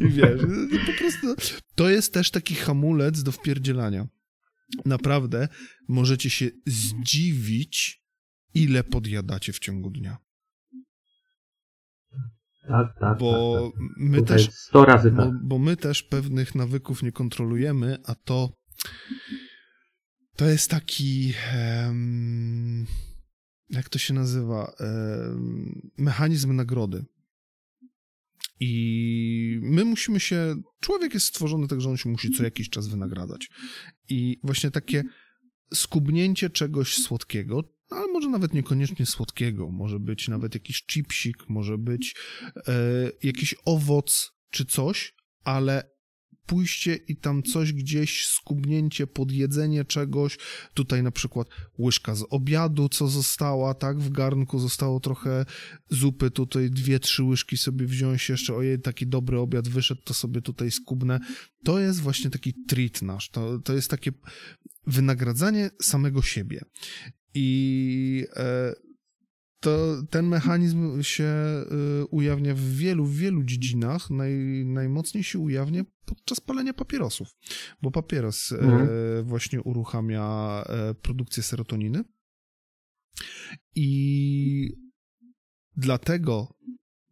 I 0.00 0.08
wiesz, 0.08 0.40
no 0.48 0.78
po 0.86 0.92
prostu 0.98 1.26
to 1.74 1.90
jest 1.90 2.14
też 2.14 2.30
taki 2.30 2.54
hamulec 2.54 3.22
do 3.22 3.32
wpierdzielania. 3.32 4.06
Naprawdę 4.84 5.48
możecie 5.88 6.30
się 6.30 6.46
zdziwić, 6.66 8.02
ile 8.56 8.84
podjadacie 8.84 9.52
w 9.52 9.58
ciągu 9.58 9.90
dnia. 9.90 10.18
Tak, 12.68 12.98
tak. 13.00 13.18
Bo 13.18 13.62
tak, 13.62 13.72
tak. 13.72 13.82
my 13.96 14.18
Tutaj 14.18 14.36
też 14.38 14.54
100 14.54 14.84
razy 14.84 15.10
Bo, 15.10 15.22
tak. 15.22 15.32
bo 15.44 15.58
my 15.58 15.76
też 15.76 16.02
pewnych 16.02 16.54
nawyków 16.54 17.02
nie 17.02 17.12
kontrolujemy, 17.12 17.98
a 18.04 18.14
to 18.14 18.52
to 20.36 20.46
jest 20.46 20.70
taki 20.70 21.32
jak 23.70 23.88
to 23.88 23.98
się 23.98 24.14
nazywa 24.14 24.72
mechanizm 25.98 26.56
nagrody. 26.56 27.04
I 28.60 29.58
my 29.62 29.84
musimy 29.84 30.20
się. 30.20 30.56
Człowiek 30.80 31.14
jest 31.14 31.26
stworzony 31.26 31.68
tak, 31.68 31.80
że 31.80 31.90
on 31.90 31.96
się 31.96 32.08
musi 32.08 32.30
co 32.30 32.44
jakiś 32.44 32.70
czas 32.70 32.88
wynagradzać. 32.88 33.48
I 34.08 34.40
właśnie 34.42 34.70
takie 34.70 35.02
skubnięcie 35.74 36.50
czegoś 36.50 36.96
słodkiego, 36.96 37.75
może 38.16 38.28
nawet 38.28 38.54
niekoniecznie 38.54 39.06
słodkiego, 39.06 39.70
może 39.70 40.00
być 40.00 40.28
nawet 40.28 40.54
jakiś 40.54 40.86
chipsik, 40.86 41.48
może 41.48 41.78
być 41.78 42.14
e, 42.68 42.72
jakiś 43.22 43.54
owoc 43.64 44.32
czy 44.50 44.64
coś, 44.64 45.14
ale 45.44 45.90
pójście 46.46 46.94
i 46.94 47.16
tam 47.16 47.42
coś 47.42 47.72
gdzieś, 47.72 48.26
skubnięcie, 48.26 49.06
podjedzenie 49.06 49.84
czegoś, 49.84 50.38
tutaj 50.74 51.02
na 51.02 51.10
przykład 51.10 51.48
łyżka 51.78 52.14
z 52.14 52.24
obiadu, 52.30 52.88
co 52.88 53.08
została, 53.08 53.74
tak, 53.74 53.98
w 53.98 54.10
garnku 54.10 54.58
zostało 54.58 55.00
trochę 55.00 55.44
zupy, 55.90 56.30
tutaj 56.30 56.70
dwie, 56.70 57.00
trzy 57.00 57.22
łyżki 57.22 57.56
sobie 57.56 57.86
wziąć 57.86 58.28
jeszcze, 58.28 58.54
ojej, 58.54 58.80
taki 58.80 59.06
dobry 59.06 59.38
obiad 59.38 59.68
wyszedł, 59.68 60.02
to 60.04 60.14
sobie 60.14 60.42
tutaj 60.42 60.70
skubnę. 60.70 61.20
To 61.64 61.78
jest 61.78 62.00
właśnie 62.00 62.30
taki 62.30 62.54
treat 62.68 63.02
nasz, 63.02 63.30
to, 63.30 63.58
to 63.58 63.72
jest 63.72 63.90
takie 63.90 64.12
wynagradzanie 64.86 65.70
samego 65.82 66.22
siebie. 66.22 66.60
I 67.36 68.26
e, 68.36 68.74
to 69.60 70.02
ten 70.10 70.26
mechanizm 70.26 71.02
się 71.02 71.24
e, 71.24 71.64
ujawnia 72.10 72.54
w 72.54 72.60
wielu, 72.60 73.06
wielu 73.06 73.44
dziedzinach. 73.44 74.10
Naj, 74.10 74.32
najmocniej 74.64 75.24
się 75.24 75.38
ujawnia 75.38 75.84
podczas 76.04 76.40
palenia 76.40 76.74
papierosów, 76.74 77.28
bo 77.82 77.90
papieros 77.90 78.52
e, 78.52 78.58
Mhm. 78.58 78.88
właśnie 79.24 79.62
uruchamia 79.62 80.62
e, 80.68 80.94
produkcję 80.94 81.42
serotoniny. 81.42 82.04
I 83.74 84.70
dlatego 85.76 86.56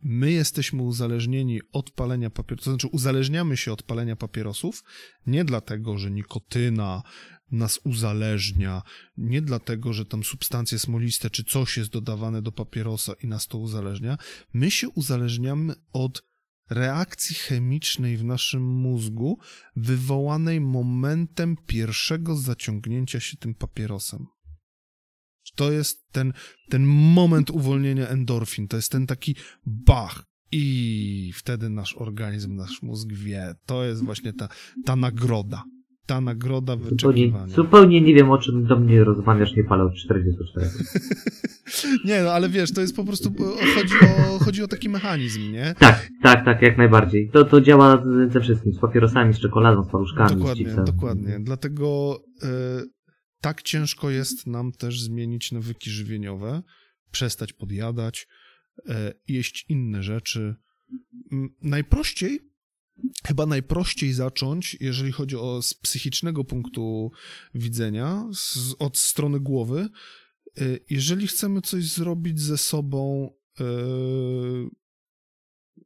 my 0.02 0.32
jesteśmy 0.32 0.82
uzależnieni 0.82 1.60
od 1.72 1.90
palenia 1.90 2.30
papierosów, 2.30 2.64
to 2.64 2.70
znaczy 2.70 2.86
uzależniamy 2.86 3.56
się 3.56 3.72
od 3.72 3.82
palenia 3.82 4.16
papierosów, 4.16 4.84
nie 5.26 5.44
dlatego, 5.44 5.98
że 5.98 6.10
nikotyna 6.10 7.02
nas 7.55 7.81
uzależnia, 7.85 8.82
nie 9.16 9.43
dlatego, 9.43 9.93
że 9.93 10.05
tam 10.06 10.24
substancje 10.24 10.78
smoliste 10.78 11.31
czy 11.31 11.44
coś 11.44 11.76
jest 11.76 11.90
dodawane 11.90 12.43
do 12.43 12.52
papierosa 12.52 13.12
i 13.22 13.26
nas 13.26 13.47
to 13.47 13.59
uzależnia. 13.59 14.18
My 14.52 14.70
się 14.70 14.89
uzależniamy 14.89 15.74
od 15.93 16.22
reakcji 16.70 17.36
chemicznej 17.36 18.16
w 18.16 18.24
naszym 18.24 18.62
mózgu 18.62 19.39
wywołanej 19.76 20.60
momentem 20.60 21.56
pierwszego 21.66 22.36
zaciągnięcia 22.36 23.20
się 23.20 23.36
tym 23.36 23.55
papierosem. 23.55 24.26
To 25.55 25.72
jest 25.72 26.12
ten, 26.12 26.32
ten 26.68 26.85
moment 26.86 27.51
uwolnienia 27.51 28.09
endorfin, 28.09 28.68
to 28.68 28.76
jest 28.76 28.93
ten 28.93 29.06
taki 29.06 29.36
bach 29.66 30.24
i 30.52 31.32
wtedy 31.35 31.70
nasz 31.70 31.94
organizm, 31.94 32.56
nasz 32.56 32.82
mózg 32.82 33.09
wie, 33.12 33.55
to 33.66 33.85
jest 33.85 34.05
właśnie 34.05 34.32
ta, 34.32 34.48
ta 34.85 34.97
nagroda, 34.97 35.64
ta 36.06 36.20
nagroda 36.20 36.72
Zupełnie, 36.76 36.90
wyczekiwania. 36.97 37.55
zupełnie 37.55 38.01
nie 38.01 38.14
wiem, 38.14 38.31
o 38.31 38.39
czym 38.39 38.66
do 38.66 38.81
mnie 38.81 39.05
rozmawiasz, 39.05 39.56
nie 39.56 39.64
palę 39.64 39.85
od 39.85 39.94
44. 39.94 40.66
Nie, 42.05 42.22
no 42.22 42.31
ale 42.32 42.48
wiesz, 42.48 42.72
to 42.72 42.81
jest 42.81 42.97
po 42.97 43.05
prostu, 43.05 43.35
chodzi 43.74 43.94
o, 44.02 44.39
chodzi 44.39 44.62
o 44.62 44.68
taki 44.68 44.89
mechanizm, 44.89 45.52
nie? 45.52 45.74
Tak, 45.78 46.09
tak, 46.22 46.44
tak, 46.44 46.62
jak 46.62 46.78
najbardziej. 46.78 47.31
To, 47.31 47.44
to 47.44 47.60
działa 47.60 48.05
z- 48.05 48.32
ze 48.32 48.40
wszystkim, 48.40 48.72
z 48.72 48.78
papierosami, 48.78 49.35
z 49.35 49.39
czekoladą, 49.40 49.85
z 49.85 49.90
paluszkami, 49.90 50.31
z 50.31 50.35
Dokładnie, 50.35 50.64
chipsem. 50.64 50.85
dokładnie. 50.85 51.39
Dlatego 51.40 52.18
e, 52.43 52.48
tak 53.40 53.62
ciężko 53.62 54.10
jest 54.10 54.47
nam 54.47 54.72
też 54.72 55.01
zmienić 55.02 55.52
nawyki 55.52 55.90
żywieniowe, 55.90 56.62
przestać 57.10 57.52
podjadać, 57.52 58.26
e, 58.89 59.12
jeść 59.28 59.66
inne 59.68 60.02
rzeczy. 60.02 60.55
Najprościej, 61.62 62.40
chyba 63.26 63.46
najprościej 63.46 64.12
zacząć, 64.12 64.76
jeżeli 64.80 65.12
chodzi 65.12 65.36
o 65.36 65.62
z 65.62 65.74
psychicznego 65.74 66.44
punktu 66.44 67.12
widzenia, 67.54 68.24
z, 68.32 68.74
od 68.78 68.98
strony 68.98 69.40
głowy, 69.40 69.88
e, 70.60 70.64
jeżeli 70.90 71.26
chcemy 71.26 71.60
coś 71.60 71.84
zrobić 71.84 72.40
ze 72.40 72.58
sobą, 72.58 73.30
e, 73.60 73.64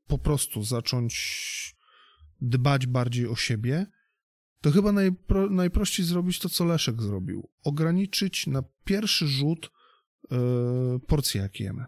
po 0.07 0.19
prostu 0.19 0.63
zacząć 0.63 1.15
dbać 2.41 2.87
bardziej 2.87 3.27
o 3.27 3.37
siebie, 3.37 3.87
to 4.61 4.71
chyba 4.71 4.93
najpro, 4.93 5.51
najprościej 5.51 6.07
zrobić 6.07 6.39
to, 6.39 6.49
co 6.49 6.65
Leszek 6.65 7.03
zrobił. 7.03 7.51
Ograniczyć 7.65 8.47
na 8.47 8.63
pierwszy 8.85 9.27
rzut 9.27 9.71
e, 10.31 10.37
porcje, 11.07 11.41
jakie 11.41 11.65
jemy. 11.65 11.85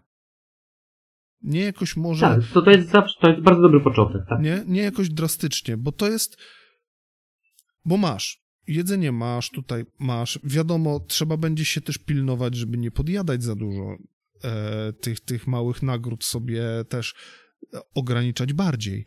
Nie 1.43 1.61
jakoś 1.61 1.95
może, 1.95 2.21
Tak, 2.25 2.39
to, 2.53 2.61
to, 2.61 2.71
jest 2.71 2.89
zawsze, 2.89 3.15
to 3.21 3.29
jest 3.29 3.41
bardzo 3.41 3.61
dobry 3.61 3.81
początek, 3.81 4.21
tak? 4.29 4.41
nie, 4.41 4.63
nie 4.67 4.81
jakoś 4.81 5.09
drastycznie, 5.09 5.77
bo 5.77 5.91
to 5.91 6.07
jest, 6.09 6.37
bo 7.85 7.97
masz, 7.97 8.41
jedzenie 8.67 9.11
masz, 9.11 9.49
tutaj 9.49 9.85
masz, 9.99 10.39
wiadomo, 10.43 10.99
trzeba 10.99 11.37
będzie 11.37 11.65
się 11.65 11.81
też 11.81 11.97
pilnować, 11.97 12.55
żeby 12.55 12.77
nie 12.77 12.91
podjadać 12.91 13.43
za 13.43 13.55
dużo 13.55 13.97
e, 14.43 14.93
tych, 14.93 15.19
tych 15.19 15.47
małych 15.47 15.83
nagród 15.83 16.23
sobie 16.23 16.63
też 16.89 17.15
ograniczać 17.95 18.53
bardziej, 18.53 19.05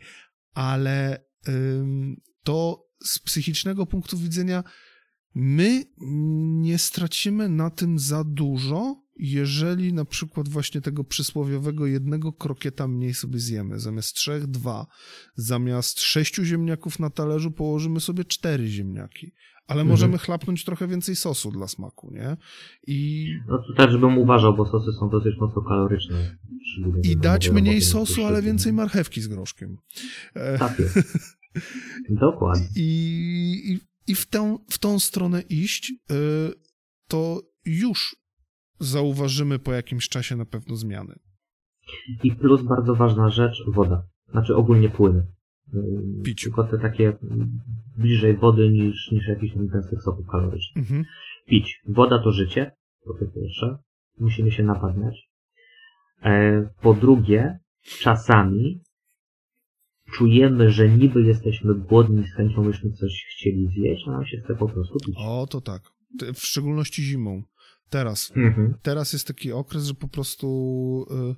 ale 0.53 1.25
ym, 1.47 2.21
to 2.43 2.85
z 3.03 3.19
psychicznego 3.19 3.85
punktu 3.85 4.17
widzenia 4.17 4.63
my 5.35 5.83
nie 6.61 6.77
stracimy 6.77 7.49
na 7.49 7.69
tym 7.69 7.99
za 7.99 8.23
dużo, 8.23 9.04
jeżeli 9.15 9.93
na 9.93 10.05
przykład 10.05 10.49
właśnie 10.49 10.81
tego 10.81 11.03
przysłowiowego 11.03 11.85
jednego 11.85 12.33
krokieta 12.33 12.87
mniej 12.87 13.13
sobie 13.13 13.39
zjemy. 13.39 13.79
Zamiast 13.79 14.13
trzech, 14.15 14.47
dwa. 14.47 14.87
Zamiast 15.35 16.01
sześciu 16.01 16.43
ziemniaków 16.43 16.99
na 16.99 17.09
talerzu 17.09 17.51
położymy 17.51 17.99
sobie 17.99 18.25
cztery 18.25 18.67
ziemniaki. 18.67 19.31
Ale 19.67 19.81
Mhm. 19.81 19.87
możemy 19.87 20.17
chlapnąć 20.17 20.65
trochę 20.65 20.87
więcej 20.87 21.15
sosu 21.15 21.51
dla 21.51 21.67
smaku, 21.67 22.11
nie? 22.11 22.37
I, 22.87 23.27
No 23.47 23.57
to 23.57 23.73
tak, 23.77 23.91
żebym 23.91 24.17
uważał, 24.17 24.55
bo 24.57 24.65
sosy 24.65 24.91
są 24.99 25.09
dosyć 25.09 25.33
mocno 25.39 25.61
kaloryczne. 25.61 26.37
I 27.03 27.17
dać 27.17 27.49
mniej 27.49 27.81
sosu, 27.81 28.25
ale 28.25 28.41
więcej 28.41 28.73
marchewki 28.73 29.21
z 29.21 29.27
groszkiem. 29.27 29.77
E, 30.35 30.57
Tak 30.59 30.79
jest. 30.79 30.97
Dokładnie. 32.09 32.67
I, 32.75 33.79
i, 34.07 34.11
i 34.11 34.15
w, 34.15 34.25
tę, 34.25 34.57
w 34.69 34.77
tą 34.77 34.99
stronę 34.99 35.41
iść, 35.41 35.91
y, 35.91 36.15
to 37.07 37.41
już 37.65 38.15
zauważymy 38.79 39.59
po 39.59 39.73
jakimś 39.73 40.09
czasie 40.09 40.35
na 40.35 40.45
pewno 40.45 40.75
zmiany. 40.75 41.15
I 42.23 42.31
plus 42.31 42.61
bardzo 42.61 42.95
ważna 42.95 43.29
rzecz, 43.29 43.63
woda. 43.67 44.07
Znaczy 44.31 44.55
ogólnie 44.55 44.89
płyny. 44.89 45.27
Ym, 45.73 46.21
Pić. 46.23 46.43
Tylko 46.43 46.63
te 46.63 46.79
takie 46.79 47.17
bliżej 47.97 48.37
wody 48.37 48.69
niż, 48.69 49.11
niż 49.11 49.27
jakichś 49.27 49.53
tam 49.53 49.67
gęstych 49.67 50.01
soków 50.01 50.27
kalorycznych. 50.27 50.77
Mhm. 50.77 51.05
Pić. 51.47 51.81
Woda 51.87 52.19
to 52.23 52.31
życie, 52.31 52.71
po 53.05 53.13
to 53.13 53.25
pierwsze. 53.35 53.77
Musimy 54.19 54.51
się 54.51 54.63
napadniać. 54.63 55.29
E, 56.23 56.69
po 56.81 56.93
drugie, 56.93 57.59
czasami 57.99 58.81
czujemy, 60.11 60.71
że 60.71 60.89
niby 60.89 61.21
jesteśmy 61.21 61.75
głodni, 61.75 62.27
z 62.27 62.33
chęcią 62.33 62.63
byśmy 62.63 62.91
coś 62.91 63.25
chcieli 63.35 63.67
zjeść, 63.67 64.07
a 64.07 64.11
nam 64.11 64.25
się 64.25 64.37
chce 64.37 64.55
po 64.55 64.69
prostu 64.69 64.99
pić. 65.05 65.15
O, 65.17 65.47
to 65.49 65.61
tak. 65.61 65.81
W 66.33 66.39
szczególności 66.39 67.03
zimą. 67.03 67.43
Teraz. 67.89 68.31
Mhm. 68.35 68.73
Teraz 68.81 69.13
jest 69.13 69.27
taki 69.27 69.51
okres, 69.51 69.83
że 69.83 69.93
po 69.93 70.07
prostu 70.07 71.05
y, 71.31 71.35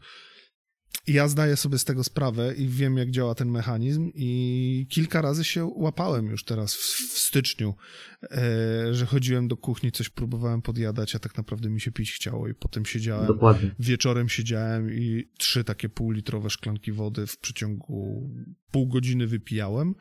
ja 1.08 1.28
zdaję 1.28 1.56
sobie 1.58 1.78
z 1.78 1.86
tego 1.86 2.04
sprawę 2.04 2.54
i 2.54 2.68
wiem, 2.68 2.98
jak 2.98 3.12
działa 3.12 3.36
ten 3.36 3.52
mechanizm 3.52 4.12
i 4.16 4.88
kilka 4.90 5.22
razy 5.22 5.44
się 5.44 5.66
łapałem 5.76 6.26
już 6.26 6.44
teraz 6.44 6.76
w, 6.76 6.80
w 7.14 7.18
styczniu, 7.20 7.76
e, 8.24 8.94
że 8.94 9.06
chodziłem 9.06 9.48
do 9.48 9.58
kuchni, 9.58 9.92
coś 9.92 10.10
próbowałem 10.10 10.62
podjadać, 10.62 11.16
a 11.16 11.20
tak 11.20 11.38
naprawdę 11.38 11.70
mi 11.70 11.82
się 11.82 11.92
pić 11.92 12.12
chciało 12.12 12.48
i 12.48 12.54
potem 12.54 12.86
siedziałem, 12.86 13.28
Dokładnie. 13.28 13.76
wieczorem 13.80 14.30
siedziałem 14.30 14.94
i 14.94 15.30
trzy 15.38 15.64
takie 15.64 15.90
półlitrowe 15.90 16.50
szklanki 16.50 16.92
wody 16.92 17.28
w 17.28 17.38
przeciągu 17.38 18.30
pół 18.72 18.88
godziny 18.88 19.28
wypijałem 19.28 19.96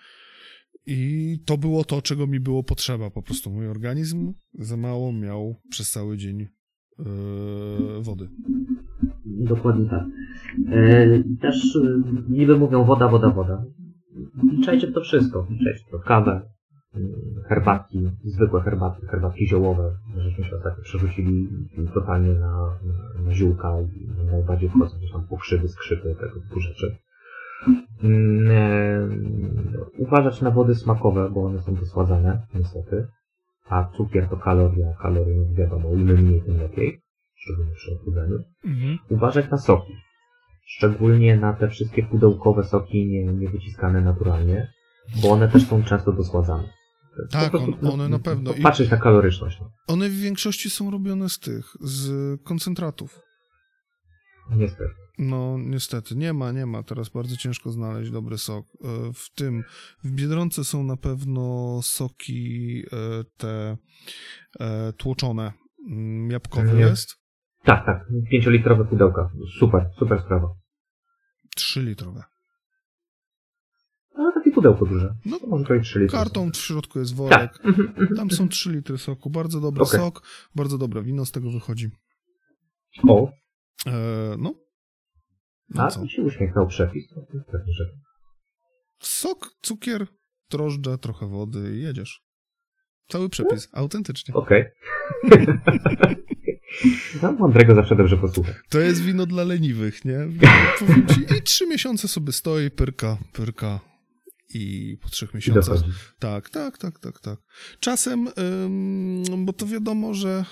i 0.87 1.39
to 1.45 1.59
było 1.59 1.85
to, 1.85 2.03
czego 2.03 2.27
mi 2.27 2.41
było 2.41 2.63
potrzeba. 2.63 3.11
Po 3.11 3.23
prostu 3.23 3.51
mój 3.51 3.69
organizm 3.69 4.33
za 4.55 4.77
mało 4.77 5.13
miał 5.13 5.55
przez 5.71 5.91
cały 5.91 6.17
dzień 6.17 6.41
e, 6.41 7.05
wody. 8.01 8.29
Dokładnie 9.25 9.91
tak. 9.91 10.05
E, 10.69 11.23
też 11.41 11.77
e, 11.77 12.03
niby 12.29 12.59
mówią 12.59 12.85
woda, 12.85 13.09
woda, 13.09 13.31
woda. 13.31 13.65
Wliczajcie 14.35 14.87
w 14.87 14.95
to 14.95 15.01
wszystko. 15.01 15.43
Wliczajcie 15.43 15.85
w 15.89 15.91
to 15.91 15.99
kawę, 15.99 16.43
herbatki, 17.49 18.11
zwykłe 18.25 18.61
herbatki, 18.61 19.07
herbatki 19.07 19.47
ziołowe. 19.47 19.97
Żeśmy 20.17 20.45
się 20.45 20.57
ostatnio 20.57 20.83
przerzucili 20.83 21.49
totalnie 21.95 22.35
na, 22.35 22.79
na, 23.25 23.35
ziółka 23.35 23.81
i 23.81 24.27
najbardziej 24.31 24.69
wchodzą 24.69 24.97
tam 25.13 25.27
pokrzywy, 25.27 25.69
skrzypy, 25.69 26.17
tego 26.21 26.41
typu 26.41 26.61
rzeczy. 26.61 26.97
Mm, 28.03 28.51
e, 28.51 29.09
uważać 29.99 30.41
na 30.41 30.51
wody 30.51 30.75
smakowe, 30.75 31.31
bo 31.31 31.45
one 31.45 31.63
są 31.63 31.75
dosładzane, 31.75 32.47
niestety. 32.55 33.07
A 33.69 33.85
cukier 33.97 34.29
to 34.29 34.37
kaloria, 34.37 34.87
kalorie 35.03 35.45
wiadomo, 35.55 35.91
im 35.93 36.05
mniej, 36.05 36.43
tym 36.43 36.57
lepiej. 36.57 37.01
Szczególnie 37.35 37.73
przy 37.75 37.93
odchudzaniu 37.93 38.37
Mhm. 38.65 38.99
uważać 39.11 39.51
na 39.51 39.59
soki. 39.59 39.93
Szczególnie 40.67 41.37
na 41.37 41.53
te 41.53 41.69
wszystkie 41.69 42.03
pudełkowe 42.03 42.65
soki 42.65 43.07
nie, 43.07 43.25
nie 43.25 43.49
wyciskane 43.49 44.01
naturalnie, 44.01 44.73
bo 45.23 45.31
one 45.31 45.49
też 45.49 45.67
są 45.67 45.83
często 45.85 46.13
dosładzane. 46.13 46.69
Tak, 47.31 47.55
on- 47.55 47.75
one 47.93 48.09
na 48.09 48.19
pewno. 48.19 48.51
Patrzeć 48.63 48.91
na 48.91 48.97
kaloryczność. 48.97 49.61
No. 49.61 49.71
One 49.89 50.09
w 50.09 50.13
większości 50.15 50.71
są 50.71 50.91
robione 50.91 51.29
z 51.29 51.39
tych, 51.39 51.67
z 51.81 52.11
koncentratów. 52.43 53.23
Niestety. 54.51 54.95
No, 55.19 55.57
niestety, 55.59 56.17
nie 56.17 56.33
ma, 56.33 56.53
nie 56.53 56.67
ma. 56.67 56.83
Teraz 56.83 57.09
bardzo 57.09 57.37
ciężko 57.37 57.71
znaleźć 57.71 58.11
dobry 58.11 58.39
sok. 58.39 58.67
E, 58.85 59.13
W 59.15 59.35
tym, 59.35 59.65
w 60.05 60.11
Biedronce 60.11 60.65
są 60.65 60.85
na 60.85 60.97
pewno 60.97 61.79
soki 61.83 62.83
e, 62.93 63.25
te 63.37 63.77
e, 64.61 64.93
tłoczone. 64.93 65.53
Mm, 65.91 66.31
Jabłkowy 66.31 66.63
Mhm. 66.71 66.81
jest, 66.81 67.17
Tak, 67.65 67.87
tak. 67.87 68.05
Pięciolitrowe 68.31 68.85
pudełka. 68.85 69.31
Super, 69.59 69.91
super 69.99 70.23
sprawa. 70.27 70.49
3 71.57 71.83
litrowe. 71.83 72.23
Ale 74.15 74.33
takie 74.33 74.51
pudełko 74.51 74.87
duże. 74.87 75.15
No, 75.27 75.39
To 75.41 75.47
może 75.47 75.65
to 75.65 75.75
i 75.75 75.81
3 75.81 75.99
litry. 76.01 76.19
Karton 76.19 76.53
w 76.53 76.57
środku 76.57 76.99
jest 76.99 77.15
worek. 77.15 77.53
Tak. 77.53 77.67
Mhm, 77.67 77.89
mhm. 77.89 78.17
Tam 78.17 78.31
są 78.31 78.49
3 78.49 78.73
litry 78.73 78.99
soku. 78.99 79.31
Bardzo 79.31 79.61
dobry 79.61 79.83
Okej. 79.83 80.01
sok, 80.01 80.23
bardzo 80.55 80.79
dobre 80.79 81.03
wino 81.03 81.25
z 81.27 81.33
tego 81.33 81.51
wychodzi. 81.51 81.91
O, 83.09 83.31
E, 83.87 83.93
no. 84.39 84.55
No 85.69 85.83
a 85.83 85.89
co? 85.89 86.01
tu 86.01 86.09
się 86.09 86.23
uśmiechnął 86.23 86.67
przepis. 86.67 87.05
No. 87.17 87.23
Sok, 89.01 89.51
cukier, 89.63 90.07
drożdże, 90.51 90.99
trochę 90.99 91.27
wody 91.27 91.77
i 91.77 91.83
jedziesz. 91.83 92.23
Cały 93.09 93.29
przepis, 93.29 93.69
autentycznie. 93.73 94.35
Okej. 94.35 94.65
no, 97.23 97.33
mądrego 97.33 97.75
zawsze 97.75 97.97
dobrze 97.97 98.17
posłuchać. 98.17 98.55
To 98.71 98.81
jest 98.81 99.03
wino 99.03 99.27
dla 99.27 99.45
leniwych, 99.45 100.05
nie? 100.05 100.19
Powiem 100.79 101.07
ci, 101.07 101.21
i 101.39 101.43
trzy 101.43 101.67
miesiące 101.67 102.09
sobie 102.09 102.33
stoi, 102.33 102.71
pyrka, 102.71 103.19
pyrka 103.33 103.81
i 104.55 104.97
po 105.03 105.09
trzech 105.09 105.33
I 105.33 105.37
miesiącach. 105.37 105.81
Tak, 106.19 106.51
tak, 106.51 106.79
tak, 106.79 106.99
tak, 106.99 107.21
tak. 107.21 107.39
Czasem, 107.81 108.29
ym, 108.65 109.47
bo 109.47 109.53
to 109.53 109.67
wiadomo, 109.67 110.15
że 110.15 110.45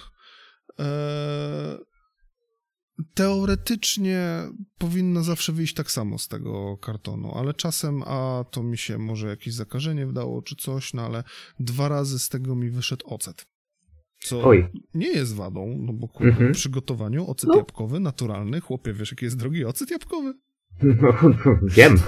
e, 0.80 1.78
teoretycznie 3.14 4.20
powinno 4.78 5.22
zawsze 5.22 5.52
wyjść 5.52 5.74
tak 5.74 5.90
samo 5.90 6.18
z 6.18 6.28
tego 6.28 6.76
kartonu, 6.76 7.32
ale 7.34 7.54
czasem, 7.54 8.02
a 8.06 8.44
to 8.50 8.62
mi 8.62 8.78
się 8.78 8.98
może 8.98 9.28
jakieś 9.28 9.54
zakażenie 9.54 10.06
wdało 10.06 10.42
czy 10.42 10.56
coś, 10.56 10.94
no 10.94 11.02
ale 11.02 11.24
dwa 11.60 11.88
razy 11.88 12.18
z 12.18 12.28
tego 12.28 12.54
mi 12.54 12.70
wyszedł 12.70 13.06
ocet. 13.08 13.46
Co 14.20 14.44
Oj. 14.44 14.66
nie 14.94 15.08
jest 15.08 15.34
wadą, 15.34 15.76
no 15.80 15.92
bo 15.92 16.08
kurde, 16.08 16.28
Mhm. 16.32 16.54
w 16.54 16.56
przygotowaniu 16.56 17.30
ocet 17.30 17.48
No. 17.50 17.56
jabłkowy, 17.56 18.00
naturalny, 18.00 18.60
chłopie, 18.60 18.92
wiesz 18.92 19.10
jaki 19.10 19.24
jest 19.24 19.36
drogi 19.38 19.64
ocet 19.64 19.90
jabłkowy? 19.90 20.34
No, 20.82 21.12
wiem. 21.62 21.96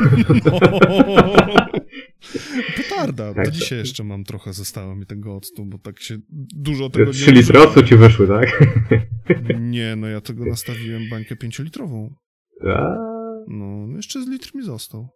Petarda, 3.00 3.34
Tak, 3.34 3.44
do 3.44 3.50
to- 3.50 3.56
dzisiaj 3.56 3.78
jeszcze 3.78 4.04
mam 4.04 4.24
trochę, 4.24 4.52
zostało 4.52 4.94
mi 4.96 5.06
tego 5.06 5.36
octu, 5.36 5.64
bo 5.66 5.78
tak 5.78 6.00
się 6.00 6.18
dużo 6.56 6.90
tego 6.90 7.04
nie 7.06 7.12
3 7.12 7.32
litry 7.32 7.58
octu 7.60 7.82
ci 7.82 7.96
wyszły, 7.96 8.28
tak? 8.28 8.60
Nie, 9.60 9.96
no 9.96 10.06
ja 10.06 10.20
tego 10.20 10.44
nastawiłem 10.44 11.02
bańkę 11.10 11.36
pięciolitrową. 11.36 12.14
No, 13.48 13.96
jeszcze 13.96 14.22
z 14.22 14.28
litr 14.28 14.50
mi 14.54 14.62
został. 14.62 15.08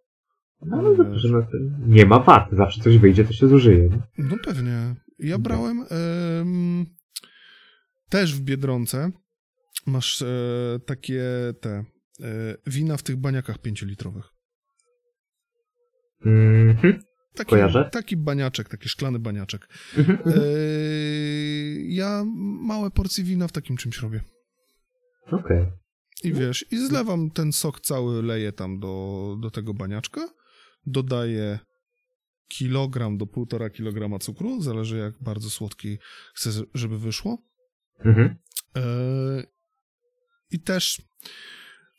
No, 0.65 0.77
ale 0.77 0.95
dobrze, 0.97 1.29
no, 1.29 1.47
nie 1.87 2.05
ma 2.05 2.19
wad. 2.19 2.49
Zawsze 2.51 2.81
coś 2.81 2.97
wyjdzie, 2.97 3.23
to 3.25 3.33
się 3.33 3.47
zużyje. 3.47 3.89
Nie? 3.89 4.01
No 4.17 4.35
pewnie. 4.45 4.95
Ja 5.19 5.37
brałem 5.37 5.85
em, 5.89 6.85
też 8.09 8.35
w 8.35 8.41
Biedronce. 8.41 9.11
Masz 9.87 10.21
e, 10.21 10.25
takie 10.85 11.23
te 11.61 11.69
e, 11.69 11.83
wina 12.67 12.97
w 12.97 13.03
tych 13.03 13.15
baniakach 13.17 13.57
pięciolitrowych. 13.59 14.25
Mhm. 16.25 16.99
Taki, 17.35 17.49
Kojarzę. 17.49 17.89
taki 17.91 18.17
baniaczek, 18.17 18.69
taki 18.69 18.89
szklany 18.89 19.19
baniaczek. 19.19 19.67
Mhm. 19.97 20.19
E, 20.25 20.31
ja 21.87 22.23
małe 22.61 22.91
porcje 22.91 23.23
wina 23.23 23.47
w 23.47 23.51
takim 23.51 23.77
czymś 23.77 23.97
robię. 23.99 24.21
Okej. 25.31 25.65
I 26.23 26.33
wiesz, 26.33 26.65
i 26.71 26.87
zlewam 26.87 27.31
ten 27.31 27.53
sok 27.53 27.79
cały, 27.79 28.23
leję 28.23 28.51
tam 28.51 28.79
do, 28.79 29.37
do 29.41 29.51
tego 29.51 29.73
baniaczka, 29.73 30.29
dodaję 30.85 31.59
kilogram 32.47 33.17
do 33.17 33.27
półtora 33.27 33.69
kilograma 33.69 34.19
cukru, 34.19 34.61
zależy 34.61 34.97
jak 34.97 35.13
bardzo 35.23 35.49
słodki 35.49 35.97
chcę, 36.35 36.49
żeby 36.73 36.99
wyszło. 36.99 37.37
Mhm. 38.05 38.35
Eee, 38.75 39.43
I 40.51 40.59
też 40.59 41.01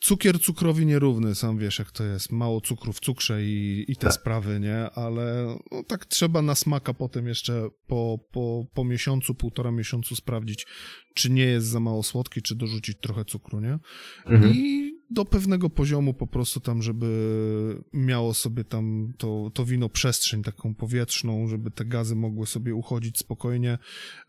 cukier 0.02 0.40
cukrowi 0.40 0.86
nierówny, 0.86 1.34
sam 1.34 1.58
wiesz 1.58 1.78
jak 1.78 1.90
to 1.90 2.04
jest, 2.04 2.32
mało 2.32 2.60
cukru 2.60 2.92
w 2.92 3.00
cukrze 3.00 3.44
i, 3.44 3.84
i 3.88 3.96
te 3.96 4.06
Tak. 4.06 4.12
sprawy, 4.12 4.60
nie? 4.60 4.90
Ale 4.90 5.56
no, 5.72 5.82
tak 5.82 6.06
trzeba 6.06 6.42
na 6.42 6.54
smaka 6.54 6.94
potem 6.94 7.26
jeszcze 7.28 7.68
po, 7.86 8.18
po, 8.32 8.66
po 8.74 8.84
miesiącu, 8.84 9.34
półtora 9.34 9.70
miesiącu 9.70 10.16
sprawdzić, 10.16 10.66
czy 11.14 11.30
nie 11.30 11.44
jest 11.44 11.66
za 11.66 11.80
mało 11.80 12.02
słodki, 12.02 12.42
czy 12.42 12.54
dorzucić 12.54 12.98
trochę 13.00 13.24
cukru, 13.24 13.60
nie? 13.60 13.78
Mhm. 14.26 14.52
I 14.54 14.91
do 15.12 15.24
pewnego 15.24 15.70
poziomu 15.70 16.14
po 16.14 16.26
prostu 16.26 16.60
tam, 16.60 16.82
żeby 16.82 17.82
miało 17.92 18.34
sobie 18.34 18.64
tam 18.64 19.12
to, 19.18 19.50
to 19.54 19.64
wino 19.64 19.88
przestrzeń 19.88 20.42
taką 20.42 20.74
powietrzną, 20.74 21.48
żeby 21.48 21.70
te 21.70 21.84
gazy 21.84 22.16
mogły 22.16 22.46
sobie 22.46 22.74
uchodzić 22.74 23.18
spokojnie. 23.18 23.78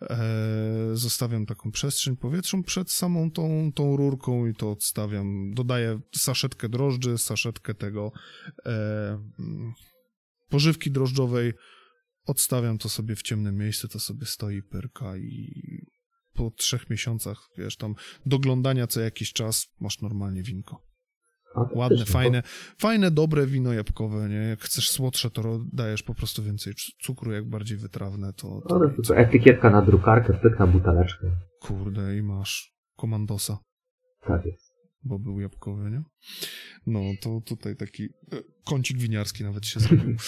E, 0.01 0.89
zostawiam 0.93 1.45
taką 1.45 1.71
przestrzeń 1.71 2.17
powietrzną 2.17 2.63
przed 2.63 2.91
samą 2.91 3.31
tą, 3.31 3.71
tą 3.75 3.97
rurką 3.97 4.47
i 4.47 4.55
to 4.55 4.71
odstawiam. 4.71 5.53
Dodaję 5.53 5.99
saszetkę 6.15 6.69
drożdży, 6.69 7.17
saszetkę 7.17 7.73
tego 7.73 8.11
e, 8.65 9.19
pożywki 10.49 10.91
drożdżowej. 10.91 11.53
Odstawiam 12.25 12.77
to 12.77 12.89
sobie 12.89 13.15
w 13.15 13.21
ciemnym 13.21 13.57
miejscu, 13.57 13.87
to 13.87 13.99
sobie 13.99 14.25
stoi 14.25 14.63
pyrka 14.63 15.17
i 15.17 15.92
po 16.33 16.51
trzech 16.51 16.89
miesiącach, 16.89 17.37
wiesz, 17.57 17.77
tam 17.77 17.95
doglądania 18.25 18.87
co 18.87 19.01
jakiś 19.01 19.33
czas 19.33 19.67
masz 19.79 20.01
normalnie 20.01 20.43
winko. 20.43 20.81
Ładne, 21.55 21.75
Fantastycznie. 21.79 22.13
fajne, 22.13 22.43
fajne, 22.77 23.11
dobre 23.11 23.47
wino 23.47 23.73
jabłkowe, 23.73 24.29
nie? 24.29 24.35
Jak 24.35 24.59
chcesz 24.61 24.89
słodsze, 24.89 25.29
to 25.29 25.59
dajesz 25.73 26.03
po 26.03 26.15
prostu 26.15 26.43
więcej 26.43 26.73
cukru, 27.01 27.31
jak 27.31 27.49
bardziej 27.49 27.77
wytrawne, 27.77 28.33
to, 28.33 28.61
to 28.69 28.75
Ale 28.75 28.89
to, 28.89 29.01
to 29.07 29.17
etykietka 29.17 29.69
na 29.69 29.81
drukarkę, 29.81 30.33
pyk 30.33 30.59
na 30.59 30.67
buteleczkę. 30.67 31.27
kurde 31.61 32.17
i 32.17 32.21
masz 32.23 32.73
komandosa. 32.97 33.57
Tak 34.27 34.45
jest. 34.45 34.72
Bo 35.03 35.19
był 35.19 35.39
jabłkowy, 35.39 35.91
nie? 35.91 36.03
No, 36.85 37.01
to 37.21 37.41
tutaj 37.45 37.75
taki 37.75 38.03
e, 38.03 38.09
kącik 38.65 38.97
winiarski 38.97 39.43
nawet 39.43 39.65
się 39.65 39.79
zrobił. 39.79 40.15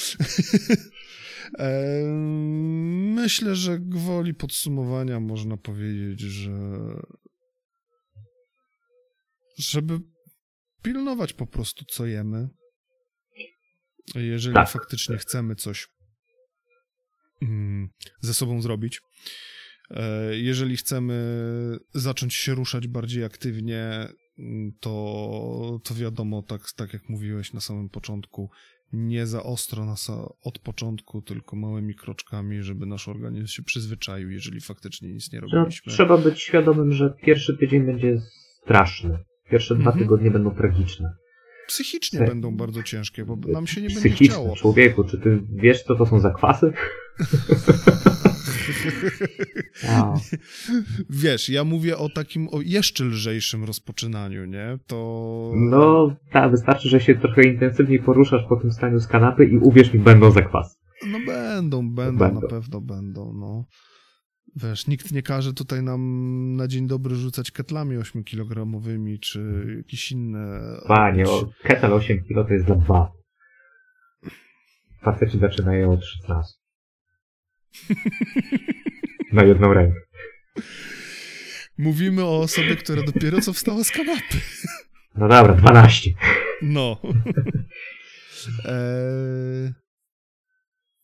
E, 1.59 2.03
myślę, 3.15 3.55
że 3.55 3.79
gwoli 3.79 4.33
podsumowania 4.33 5.19
można 5.19 5.57
powiedzieć, 5.57 6.19
że 6.21 6.51
żeby 9.57 9.99
pilnować 10.81 11.33
po 11.33 11.47
prostu, 11.47 11.85
co 11.85 12.05
jemy. 12.05 12.49
Jeżeli 14.15 14.55
Tak. 14.55 14.69
faktycznie 14.69 15.17
chcemy 15.17 15.55
coś 15.55 15.87
mm, 17.41 17.89
ze 18.21 18.33
sobą 18.33 18.61
zrobić, 18.61 19.01
e, 19.89 20.35
jeżeli 20.35 20.77
chcemy 20.77 21.77
zacząć 21.93 22.33
się 22.33 22.55
ruszać 22.55 22.87
bardziej 22.87 23.23
aktywnie, 23.23 24.07
to, 24.79 25.79
to 25.83 25.93
wiadomo, 25.95 26.41
tak, 26.43 26.61
tak 26.75 26.93
jak 26.93 27.09
mówiłeś 27.09 27.53
na 27.53 27.59
samym 27.61 27.89
początku, 27.89 28.49
nie 28.93 29.27
za 29.27 29.43
ostro 29.43 29.85
nas 29.85 30.11
od 30.43 30.59
początku, 30.59 31.21
tylko 31.21 31.55
małymi 31.55 31.95
kroczkami, 31.95 32.63
żeby 32.63 32.85
nasz 32.85 33.07
organizm 33.07 33.47
się 33.47 33.63
przyzwyczaił, 33.63 34.29
jeżeli 34.31 34.61
faktycznie 34.61 35.13
nic 35.13 35.31
nie 35.33 35.39
robiliśmy. 35.39 35.93
trzeba 35.93 36.17
być 36.17 36.41
świadomym, 36.41 36.91
że 36.91 37.13
pierwszy 37.23 37.57
tydzień 37.57 37.85
będzie 37.85 38.17
straszny. 38.63 39.17
Pierwsze 39.51 39.75
dwa 39.75 39.83
Mhm. 39.91 39.99
tygodnie 40.05 40.31
będą 40.31 40.51
tragiczne. 40.55 41.13
Psychicznie 41.67 42.19
Psy- 42.19 42.27
będą 42.27 42.57
bardzo 42.57 42.83
ciężkie, 42.83 43.25
bo 43.25 43.35
nam 43.35 43.67
się 43.67 43.81
nie 43.81 43.87
będzie 43.87 43.99
Psychiczne. 44.01 44.27
chciało. 44.27 44.55
Człowieku, 44.55 45.03
czy 45.03 45.17
ty 45.17 45.41
wiesz, 45.49 45.83
co 45.83 45.95
to 45.95 46.05
są 46.05 46.19
zakwasy? 46.19 46.73
Wiesz, 51.09 51.49
ja 51.49 51.63
mówię 51.63 51.97
o 51.97 52.09
takim, 52.09 52.47
o 52.51 52.61
jeszcze 52.61 53.03
lżejszym 53.03 53.63
rozpoczynaniu, 53.63 54.45
nie? 54.45 54.77
To... 54.87 55.51
no, 55.55 56.15
tak, 56.31 56.51
wystarczy, 56.51 56.89
że 56.89 56.99
się 56.99 57.15
trochę 57.15 57.41
intensywniej 57.43 57.99
poruszasz 57.99 58.43
po 58.49 58.55
tym 58.55 58.71
staniu 58.71 58.99
z 58.99 59.07
kanapy 59.07 59.45
i 59.45 59.57
uwierz 59.57 59.93
mi, 59.93 59.99
będą 59.99 60.31
zakwasy. 60.31 60.75
No 61.11 61.17
będą, 61.27 61.89
będą, 61.95 62.19
Będą. 62.19 62.41
na 62.41 62.47
pewno 62.47 62.81
będą, 62.81 63.33
no. 63.33 63.65
Wiesz, 64.55 64.87
nikt 64.87 65.11
nie 65.11 65.21
każe 65.21 65.53
tutaj 65.53 65.83
nam 65.83 66.01
na 66.55 66.67
dzień 66.67 66.87
dobry 66.87 67.15
rzucać 67.15 67.51
ketlami 67.51 67.97
8-kilogramowymi, 67.97 69.19
czy 69.19 69.65
jakieś 69.77 70.11
inne... 70.11 70.59
Panie, 70.87 71.23
czy- 71.23 71.31
o, 71.31 71.49
ketel 71.63 71.93
8 71.93 72.23
kg 72.23 72.47
to 72.47 72.53
jest 72.53 72.65
dla 72.65 72.75
dwa. 72.75 73.11
Faceci 75.01 75.39
zaczynają 75.39 75.91
od 75.91 76.05
16. 76.05 76.53
Na 79.31 79.43
jedną 79.43 79.73
rękę. 79.73 79.99
Mówimy 81.77 82.23
o 82.23 82.39
osobie, 82.39 82.75
która 82.75 83.01
dopiero 83.03 83.41
co 83.41 83.53
wstała 83.53 83.83
z 83.83 83.91
kanapy. 83.91 84.37
No 85.15 85.27
dobra, 85.27 85.53
12. 85.53 86.11
No. 86.61 87.01
eee... 88.65 89.73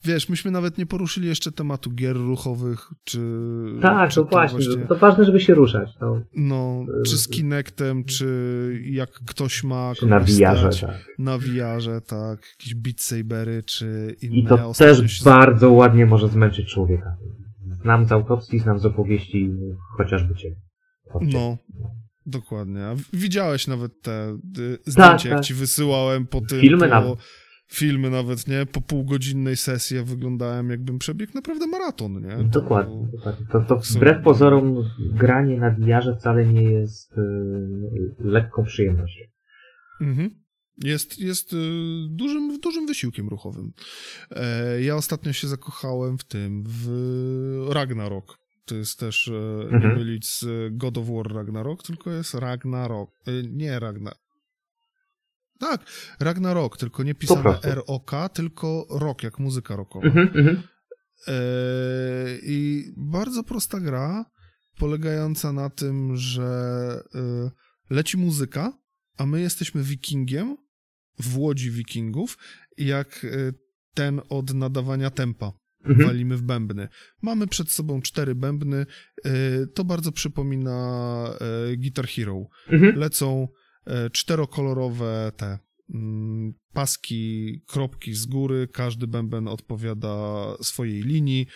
Wiesz, 0.04 0.30
myśmy 0.30 0.52
nawet 0.52 0.78
nie 0.78 0.86
poruszyli 0.86 1.28
jeszcze 1.28 1.52
tematu 1.52 1.92
gier 1.92 2.16
ruchowych, 2.16 2.88
czy... 3.04 3.20
Tak, 3.82 4.10
czy 4.10 4.16
to 4.16 4.24
właśnie. 4.26 4.78
To 4.90 4.96
ważne, 4.96 5.26
żeby 5.26 5.40
się 5.40 5.54
ruszać. 5.54 5.90
No, 6.02 6.22
No, 6.36 6.86
czy 7.06 7.18
z 7.18 7.28
Kinectem, 7.28 8.04
czy 8.04 8.82
jak 8.84 9.10
ktoś 9.12 9.64
ma... 9.64 9.94
czy 10.00 10.06
na 10.06 10.20
VR-ze, 10.20 10.88
tak. 10.88 11.06
Na 11.20 11.38
VR-ze, 11.38 12.02
tak. 12.02 12.40
Jakieś 12.60 12.76
Beat 12.76 13.02
Sabery, 13.02 13.64
czy 13.64 14.16
inne. 14.22 14.36
I 14.36 14.46
to 14.46 14.74
też 14.78 15.12
się- 15.12 15.26
bardzo 15.26 15.72
ładnie 15.72 16.06
może 16.06 16.28
zmęczyć 16.28 16.74
człowieka. 16.74 17.18
Znam 17.82 18.06
z 18.06 18.12
autopsji, 18.12 18.60
znam 18.60 18.80
z 18.80 18.86
opowieści 18.86 19.52
chociażby 19.98 20.36
ciebie. 20.36 20.56
No, 21.22 21.58
dokładnie. 22.26 22.82
Widziałeś 23.14 23.68
nawet 23.68 24.02
te 24.02 24.38
y, 24.60 24.78
zdjęcia, 24.86 25.30
jak 25.30 25.38
tak. 25.38 25.46
ci 25.46 25.54
wysyłałem 25.54 26.28
po 26.28 26.42
tym... 26.42 26.62
Filmy 26.62 26.84
po, 26.84 26.88
nawet. 26.96 27.20
Filmy 27.74 28.10
nawet, 28.10 28.48
nie? 28.48 28.66
Po 28.66 28.82
półgodzinnej 28.82 29.58
sesji 29.58 29.98
ja 29.98 30.04
wyglądałem 30.04 30.70
jakbym 30.70 31.00
przebiegł 31.00 31.32
naprawdę 31.36 31.68
maraton, 31.68 32.22
nie? 32.22 32.30
To- 32.38 32.44
Dokładnie. 32.44 33.08
dokładnie. 33.12 33.46
To, 33.52 33.62
to 33.62 33.82
są- 33.82 34.00
wbrew 34.00 34.24
pozorom 34.24 34.76
granie 35.14 35.58
na 35.58 35.70
VR-ze 35.72 36.16
wcale 36.16 36.46
nie 36.46 36.64
jest 36.64 37.12
y, 37.14 37.22
lekką 38.20 38.64
przyjemnością. 38.64 39.24
Mhm. 40.02 40.30
Jest, 40.84 41.20
jest 41.20 41.54
y, 41.54 41.58
dużym, 42.10 42.60
dużym 42.60 42.88
wysiłkiem 42.88 43.30
ruchowym. 43.30 43.74
E, 44.32 44.82
ja 44.82 44.96
ostatnio 44.96 45.34
się 45.34 45.48
zakochałem 45.48 46.18
w 46.18 46.24
tym, 46.24 46.64
w 46.68 47.68
Ragnarok. 47.72 48.38
To 48.66 48.76
jest 48.76 49.00
też 49.00 49.28
e, 49.28 49.32
nie 49.72 49.76
Mhm. 49.76 49.98
mylić 49.98 50.30
z 50.40 50.46
God 50.78 50.98
of 50.98 51.06
War 51.08 51.34
Ragnarok, 51.36 51.84
tylko 51.84 52.12
jest 52.12 52.34
Ragnarok. 52.34 53.10
E, 53.28 53.32
nie 53.52 53.80
Ragnar. 53.80 54.14
Tak, 55.62 55.86
Ragnarok, 56.20 56.78
tylko 56.78 57.04
nie 57.04 57.16
pisane. 57.16 57.60
R-O-K, 57.64 58.30
tylko 58.30 58.88
rock, 58.90 59.24
jak 59.24 59.40
muzyka 59.40 59.76
rockowa. 59.76 60.06
Mhm, 60.08 60.28
mhm. 60.36 60.64
E, 61.28 61.34
I 62.44 62.86
bardzo 62.98 63.44
prosta 63.44 63.80
gra, 63.80 64.26
polegająca 64.78 65.54
na 65.54 65.70
tym, 65.70 66.16
że 66.18 66.44
e, 67.16 67.52
leci 67.90 68.18
muzyka, 68.18 68.74
a 69.18 69.26
my 69.26 69.42
jesteśmy 69.42 69.84
wikingiem 69.84 70.58
w 71.20 71.38
łodzi 71.38 71.72
wikingów, 71.72 72.38
jak 72.78 73.26
e, 73.26 73.54
ten 73.94 74.22
od 74.30 74.54
nadawania 74.54 75.10
tempa 75.10 75.52
Mhm. 75.86 76.08
walimy 76.08 76.38
w 76.38 76.42
bębny. 76.42 76.88
Mamy 77.22 77.48
przed 77.48 77.72
sobą 77.72 78.02
cztery 78.02 78.36
bębny, 78.36 78.86
to 79.74 79.84
bardzo 79.84 80.12
przypomina 80.12 81.28
Guitar 81.78 82.08
Hero 82.08 82.46
Mhm. 82.70 82.96
lecą 82.96 83.48
czterokolorowe 84.12 85.32
te 85.38 85.60
mm, 85.94 86.54
paski, 86.74 87.62
kropki 87.68 88.14
z 88.14 88.26
góry, 88.26 88.68
każdy 88.74 89.08
bęben 89.08 89.48
odpowiada 89.48 90.46
swojej 90.62 91.02
linii 91.02 91.48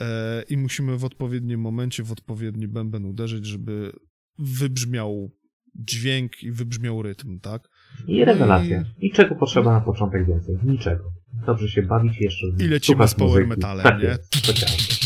e, 0.00 0.42
i 0.48 0.56
musimy 0.56 0.98
w 0.98 1.04
odpowiednim 1.04 1.60
momencie 1.60 2.02
w 2.02 2.12
odpowiedni 2.12 2.68
bęben 2.68 3.04
uderzyć, 3.04 3.46
żeby 3.46 3.92
wybrzmiał 4.38 5.30
dźwięk 5.74 6.42
i 6.42 6.52
wybrzmiał 6.52 7.02
rytm, 7.02 7.40
tak? 7.40 7.68
I 8.06 8.24
rewelacja. 8.24 8.84
I 8.98 9.12
czego 9.12 9.34
potrzeba 9.34 9.72
na 9.72 9.80
początek 9.80 10.26
więcej? 10.26 10.58
Niczego. 10.64 11.12
Dobrze 11.46 11.68
się 11.68 11.82
bawić 11.82 12.20
jeszcze. 12.20 12.46
I 12.58 12.68
lecimy 12.68 13.08
z 13.08 13.14
power 13.14 13.46
metalem, 13.46 13.84
tak 13.84 13.98
nie? 14.02 14.08
Jest. 14.08 14.99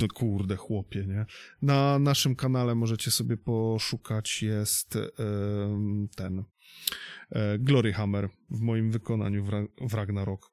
No 0.00 0.06
kurde, 0.14 0.56
chłopie, 0.56 1.06
nie? 1.06 1.26
Na 1.62 1.98
naszym 1.98 2.36
kanale 2.36 2.74
możecie 2.74 3.10
sobie 3.10 3.36
poszukać, 3.36 4.42
jest 4.42 4.98
ten 6.16 6.44
e, 7.30 7.58
Glory 7.58 7.92
Hammer 7.92 8.28
w 8.50 8.60
moim 8.60 8.90
wykonaniu 8.90 9.44
w 9.80 9.94
Ragnarok. 9.94 10.52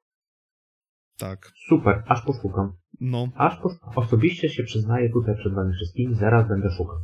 Tak, 1.18 1.52
Super, 1.68 2.02
aż 2.06 2.22
poszukam. 2.24 2.72
no, 3.00 3.28
Aż 3.36 3.56
poszukam. 3.62 3.90
Osobiście 3.96 4.48
się 4.48 4.62
przyznaję 4.62 5.10
tutaj 5.12 5.34
przed 5.36 5.54
wami 5.54 5.72
wszystkimi, 5.74 6.14
zaraz 6.14 6.48
będę 6.48 6.70
szukał. 6.70 6.96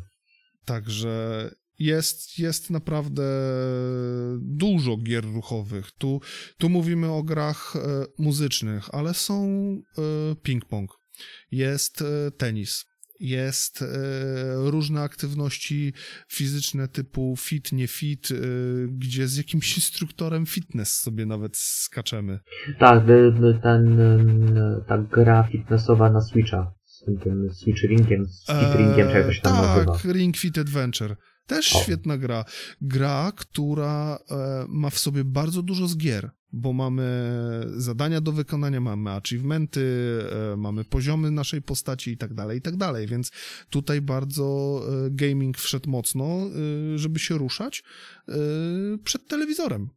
także 0.64 1.50
jest, 1.78 2.38
jest 2.38 2.70
naprawdę 2.70 3.22
dużo 4.40 4.96
gier 4.96 5.24
ruchowych. 5.24 5.92
Tu, 5.92 6.20
tu 6.58 6.68
mówimy 6.68 7.10
o 7.10 7.22
grach 7.22 7.74
e, 7.76 8.04
muzycznych, 8.18 8.94
ale 8.94 9.14
są 9.14 9.44
e, 9.98 10.02
ping-pong, 10.34 10.86
jest 11.50 12.02
e, 12.02 12.30
tenis, 12.30 12.86
jest 13.20 13.82
e, 13.82 13.86
różne 14.70 15.00
aktywności 15.02 15.92
fizyczne 16.28 16.88
typu 16.88 17.34
fit, 17.38 17.72
nie 17.72 17.88
fit, 17.88 18.28
e, 18.30 18.34
gdzie 18.88 19.28
z 19.28 19.36
jakimś 19.36 19.76
instruktorem 19.76 20.46
fitness 20.46 21.00
sobie 21.00 21.26
nawet 21.26 21.56
skaczemy. 21.56 22.38
Tak, 22.78 23.04
ten, 23.62 23.98
ta 24.88 24.98
gra 24.98 25.48
fitnessowa 25.52 26.10
na 26.10 26.20
Switcha. 26.20 26.74
Z 26.84 27.04
tym, 27.04 27.18
tym 27.18 27.50
Switch 27.50 27.82
Ringiem, 27.82 28.26
z 28.26 28.46
Fit 28.46 28.78
Ringiem, 28.78 29.08
czy 29.08 29.16
jak 29.16 29.26
to 29.26 29.32
się 29.32 29.42
tam 29.42 29.52
tak, 29.52 29.86
nazywa. 29.86 30.12
Ring 30.12 30.36
Fit 30.36 30.58
Adventure. 30.58 31.16
Też 31.46 31.76
O. 31.76 31.78
świetna 31.78 32.18
gra. 32.18 32.44
Gra, 32.80 33.32
która 33.36 34.18
e, 34.30 34.64
ma 34.68 34.90
w 34.90 34.98
sobie 34.98 35.24
bardzo 35.24 35.62
dużo 35.62 35.86
z 35.86 35.96
gier, 35.96 36.30
bo 36.52 36.72
mamy 36.72 37.02
zadania 37.76 38.20
do 38.20 38.32
wykonania, 38.32 38.80
mamy 38.80 39.10
achievementy, 39.10 40.18
e, 40.52 40.56
mamy 40.56 40.84
poziomy 40.84 41.30
naszej 41.30 41.62
postaci 41.62 42.10
i 42.10 42.16
tak 42.16 42.34
dalej, 42.34 42.58
i 42.58 42.62
tak 42.62 42.76
dalej, 42.76 43.06
więc 43.06 43.30
tutaj 43.70 44.00
bardzo 44.00 44.80
e, 45.06 45.10
gaming 45.10 45.58
wszedł 45.58 45.90
mocno, 45.90 46.38
żeby 46.96 47.18
się 47.18 47.38
ruszać 47.38 47.82
przed 49.04 49.28
telewizorem. 49.28 49.88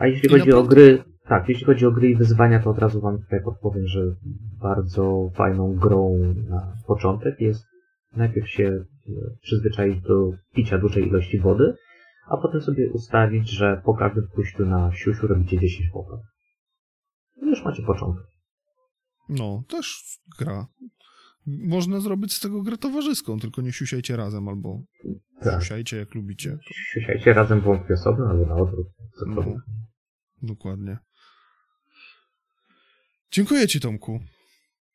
A 0.00 0.06
jeśli 0.06 0.26
I 0.26 0.30
chodzi 0.30 0.52
o 0.52 0.56
naprawdę- 0.62 0.74
gry, 0.74 1.04
tak, 1.28 1.48
jeśli 1.48 1.64
chodzi 1.64 1.86
o 1.86 1.92
gry 1.92 2.10
i 2.10 2.16
wyzwania, 2.16 2.62
to 2.62 2.70
od 2.70 2.78
razu 2.78 3.00
wam 3.00 3.18
tutaj 3.18 3.40
podpowiem, 3.44 3.86
że 3.86 4.00
bardzo 4.60 5.30
fajną 5.34 5.74
grą 5.76 6.18
na 6.48 6.72
początek 6.86 7.40
jest 7.40 7.64
najpierw 8.16 8.48
się 8.50 8.84
przyzwyczaić 9.42 10.00
do 10.02 10.30
picia 10.54 10.78
dużej 10.78 11.08
ilości 11.08 11.40
wody, 11.40 11.74
a 12.30 12.36
potem 12.36 12.60
sobie 12.60 12.90
ustawić, 12.92 13.50
że 13.50 13.82
po 13.84 13.94
każdym 13.94 14.28
pójściu 14.34 14.66
na 14.66 14.92
siusiu 14.94 15.26
robicie 15.26 15.58
10 15.58 15.90
popraw. 15.92 16.20
I 17.42 17.46
już 17.46 17.64
macie 17.64 17.82
początek. 17.82 18.24
No, 19.28 19.62
też 19.68 20.02
gra. 20.38 20.66
Można 21.46 22.00
zrobić 22.00 22.32
z 22.32 22.40
tego 22.40 22.62
grę 22.62 22.78
towarzyską, 22.78 23.38
tylko 23.38 23.62
nie 23.62 23.72
siusiajcie 23.72 24.16
razem, 24.16 24.48
albo 24.48 24.82
Tak. 25.40 25.62
siusiajcie 25.62 25.96
jak 25.96 26.14
lubicie. 26.14 26.58
Siusiajcie 26.92 27.32
razem 27.32 27.60
wątpię 27.60 27.94
osobno, 27.94 28.26
albo 28.26 28.46
na 28.46 28.54
odwrót. 28.54 28.86
No. 29.26 29.44
Dokładnie. 30.42 30.98
Dziękuję 33.32 33.68
ci, 33.68 33.80
Tomku. 33.80 34.20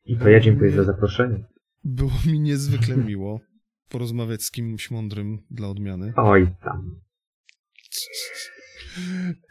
I 0.05 0.17
to 0.17 0.29
ja 0.29 0.39
dziękuję 0.39 0.71
za 0.71 0.83
zaproszenie. 0.83 1.45
Było 1.83 2.11
mi 2.27 2.39
niezwykle 2.39 2.97
miło 2.97 3.39
porozmawiać 3.89 4.43
z 4.43 4.51
kimś 4.51 4.91
mądrym 4.91 5.37
dla 5.51 5.67
odmiany. 5.67 6.13
Oj 6.15 6.47
tam. 6.63 6.95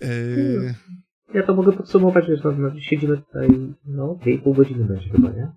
Eee, 0.01 0.74
Ja 1.35 1.43
to 1.43 1.55
mogę 1.55 1.73
podsumować, 1.73 2.24
że 2.27 2.35
no, 2.44 2.52
no, 2.52 2.81
siedzimy 2.81 3.16
tutaj, 3.16 3.48
no, 3.85 4.19
2,5 4.27 4.56
godziny 4.56 4.85
będzie 4.85 5.09
chyba, 5.09 5.31
nie? 5.31 5.52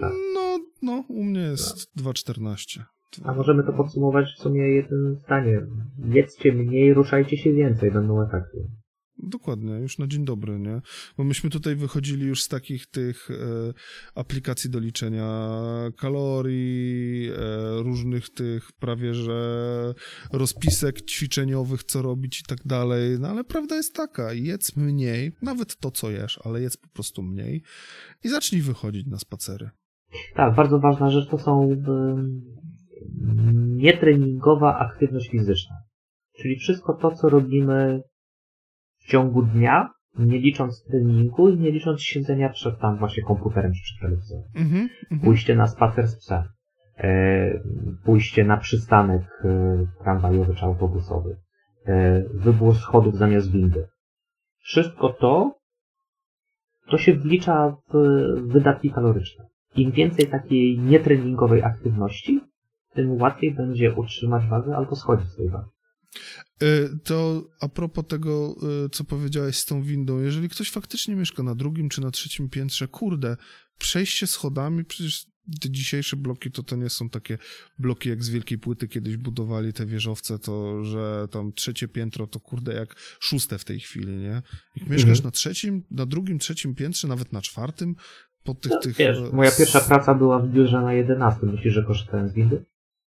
Tak. 0.00 0.12
no, 0.34 0.58
no, 0.82 1.04
u 1.08 1.24
mnie 1.24 1.40
jest 1.40 1.90
2.14. 1.98 2.80
A 3.24 3.34
możemy 3.34 3.64
to 3.64 3.72
podsumować 3.72 4.34
w 4.38 4.42
sumie 4.42 4.68
jednym 4.74 5.16
zdaniem. 5.24 5.84
Jedzcie 6.04 6.52
mniej, 6.52 6.94
ruszajcie 6.94 7.36
się 7.36 7.52
więcej, 7.52 7.90
będą 7.90 8.22
efekty. 8.22 8.58
Dokładnie, 9.22 9.72
już 9.72 9.98
na 9.98 10.06
dzień 10.06 10.24
dobry, 10.24 10.58
nie? 10.58 10.80
Bo 11.16 11.24
myśmy 11.24 11.50
tutaj 11.50 11.76
wychodzili 11.76 12.26
już 12.26 12.42
z 12.42 12.48
takich 12.48 12.86
tych 12.86 13.30
e, 13.30 13.34
aplikacji 14.14 14.70
do 14.70 14.78
liczenia 14.78 15.50
kalorii, 15.96 17.30
e, 17.30 17.82
różnych 17.82 18.30
tych 18.30 18.72
prawie 18.72 19.14
że 19.14 19.94
rozpisek 20.32 21.02
ćwiczeniowych, 21.02 21.84
co 21.84 22.02
robić 22.02 22.40
i 22.40 22.44
tak 22.44 22.58
dalej. 22.64 23.18
No 23.20 23.28
ale 23.28 23.44
prawda 23.44 23.76
jest 23.76 23.94
taka, 23.94 24.32
jedz 24.32 24.76
mniej, 24.76 25.32
nawet 25.42 25.76
to, 25.76 25.90
co 25.90 26.10
jesz, 26.10 26.40
ale 26.44 26.60
jedz 26.60 26.76
po 26.76 26.88
prostu 26.88 27.22
mniej 27.22 27.62
i 28.24 28.28
zacznij 28.28 28.62
wychodzić 28.62 29.06
na 29.06 29.18
spacery. 29.18 29.70
Tak, 30.34 30.54
bardzo 30.54 30.78
ważna 30.78 31.10
rzecz 31.10 31.28
to 31.28 31.38
są 31.38 31.82
nietreningowa 33.56 34.78
aktywność 34.78 35.30
fizyczna. 35.30 35.76
Czyli 36.36 36.56
wszystko 36.56 36.94
to, 36.94 37.10
co 37.10 37.28
robimy 37.28 38.02
w 39.10 39.12
ciągu 39.12 39.42
dnia, 39.42 39.90
nie 40.18 40.38
licząc 40.38 40.84
treningu 40.84 41.48
i 41.48 41.58
nie 41.58 41.70
licząc 41.70 42.02
siedzenia 42.02 42.48
przed 42.48 42.78
tam 42.78 42.98
właśnie 42.98 43.22
komputerem 43.22 43.72
czy 43.72 43.82
przed 43.82 44.00
telewizorem. 44.00 44.44
Mhm, 44.54 44.88
mhm. 45.02 45.20
Pójście 45.20 45.56
na 45.56 45.66
spacer 45.66 46.08
z 46.08 46.16
psem, 46.16 46.42
e, 46.96 47.60
pójście 48.04 48.44
na 48.44 48.56
przystanek 48.56 49.22
e, 49.44 49.86
tramwajowy 50.04 50.54
czy 50.54 50.64
autobusowy, 50.64 51.36
e, 51.86 52.22
wybór 52.34 52.74
schodów 52.74 53.16
zamiast 53.16 53.52
windy. 53.52 53.86
Wszystko 54.58 55.08
to, 55.08 55.54
to 56.90 56.98
się 56.98 57.14
wlicza 57.14 57.76
w 57.92 57.96
wydatki 58.46 58.90
kaloryczne. 58.90 59.44
Im 59.76 59.90
więcej 59.90 60.26
takiej 60.26 60.78
nietreningowej 60.78 61.62
aktywności, 61.62 62.40
tym 62.94 63.20
łatwiej 63.22 63.54
będzie 63.54 63.94
utrzymać 63.94 64.46
wagę 64.46 64.76
albo 64.76 64.96
schodzić 64.96 65.28
z 65.28 65.36
tej 65.36 65.48
wagi. 65.48 65.70
E, 66.62 66.88
To 67.04 67.44
a 67.60 67.68
propos 67.68 68.04
tego, 68.08 68.56
e, 68.84 68.88
co 68.88 69.04
powiedziałeś 69.04 69.56
z 69.58 69.64
tą 69.66 69.82
windą, 69.82 70.20
jeżeli 70.20 70.48
ktoś 70.48 70.70
faktycznie 70.70 71.16
mieszka 71.16 71.42
na 71.42 71.54
drugim 71.54 71.88
czy 71.88 72.00
na 72.00 72.10
trzecim 72.10 72.48
piętrze, 72.48 72.88
kurde, 72.88 73.36
przejście 73.78 74.26
schodami, 74.26 74.84
przecież 74.84 75.26
te 75.60 75.70
dzisiejsze 75.70 76.16
bloki 76.16 76.50
to 76.50 76.62
to 76.62 76.76
nie 76.76 76.90
są 76.90 77.10
takie 77.10 77.38
bloki 77.78 78.08
jak 78.08 78.24
z 78.24 78.28
wielkiej 78.28 78.58
płyty 78.58 78.88
kiedyś 78.88 79.16
budowali 79.16 79.72
te 79.72 79.86
wieżowce, 79.86 80.38
to 80.38 80.84
że 80.84 81.26
tam 81.30 81.52
trzecie 81.52 81.88
piętro 81.88 82.26
to 82.26 82.40
kurde 82.40 82.74
jak 82.74 82.94
szóste 83.20 83.58
w 83.58 83.64
tej 83.64 83.80
chwili, 83.80 84.16
nie? 84.16 84.42
Jak 84.76 84.88
mieszkasz 84.88 85.08
Mhm. 85.18 85.24
na 85.24 85.30
trzecim, 85.30 85.82
na 85.90 86.06
drugim, 86.06 86.38
trzecim 86.38 86.74
piętrze, 86.74 87.08
nawet 87.08 87.32
na 87.32 87.42
czwartym, 87.42 87.94
po 88.44 88.54
tych, 88.54 88.72
No, 88.72 88.78
tych... 88.80 88.96
wiesz, 88.96 89.18
moja 89.32 89.50
pierwsza 89.50 89.80
praca 89.80 90.14
była 90.14 90.38
w 90.38 90.48
biurze 90.48 90.80
na 90.80 90.92
11. 90.94 91.46
Myślisz, 91.46 91.74
że 91.74 91.82
korzystałem 91.84 92.28
z 92.28 92.32
windy? 92.34 92.64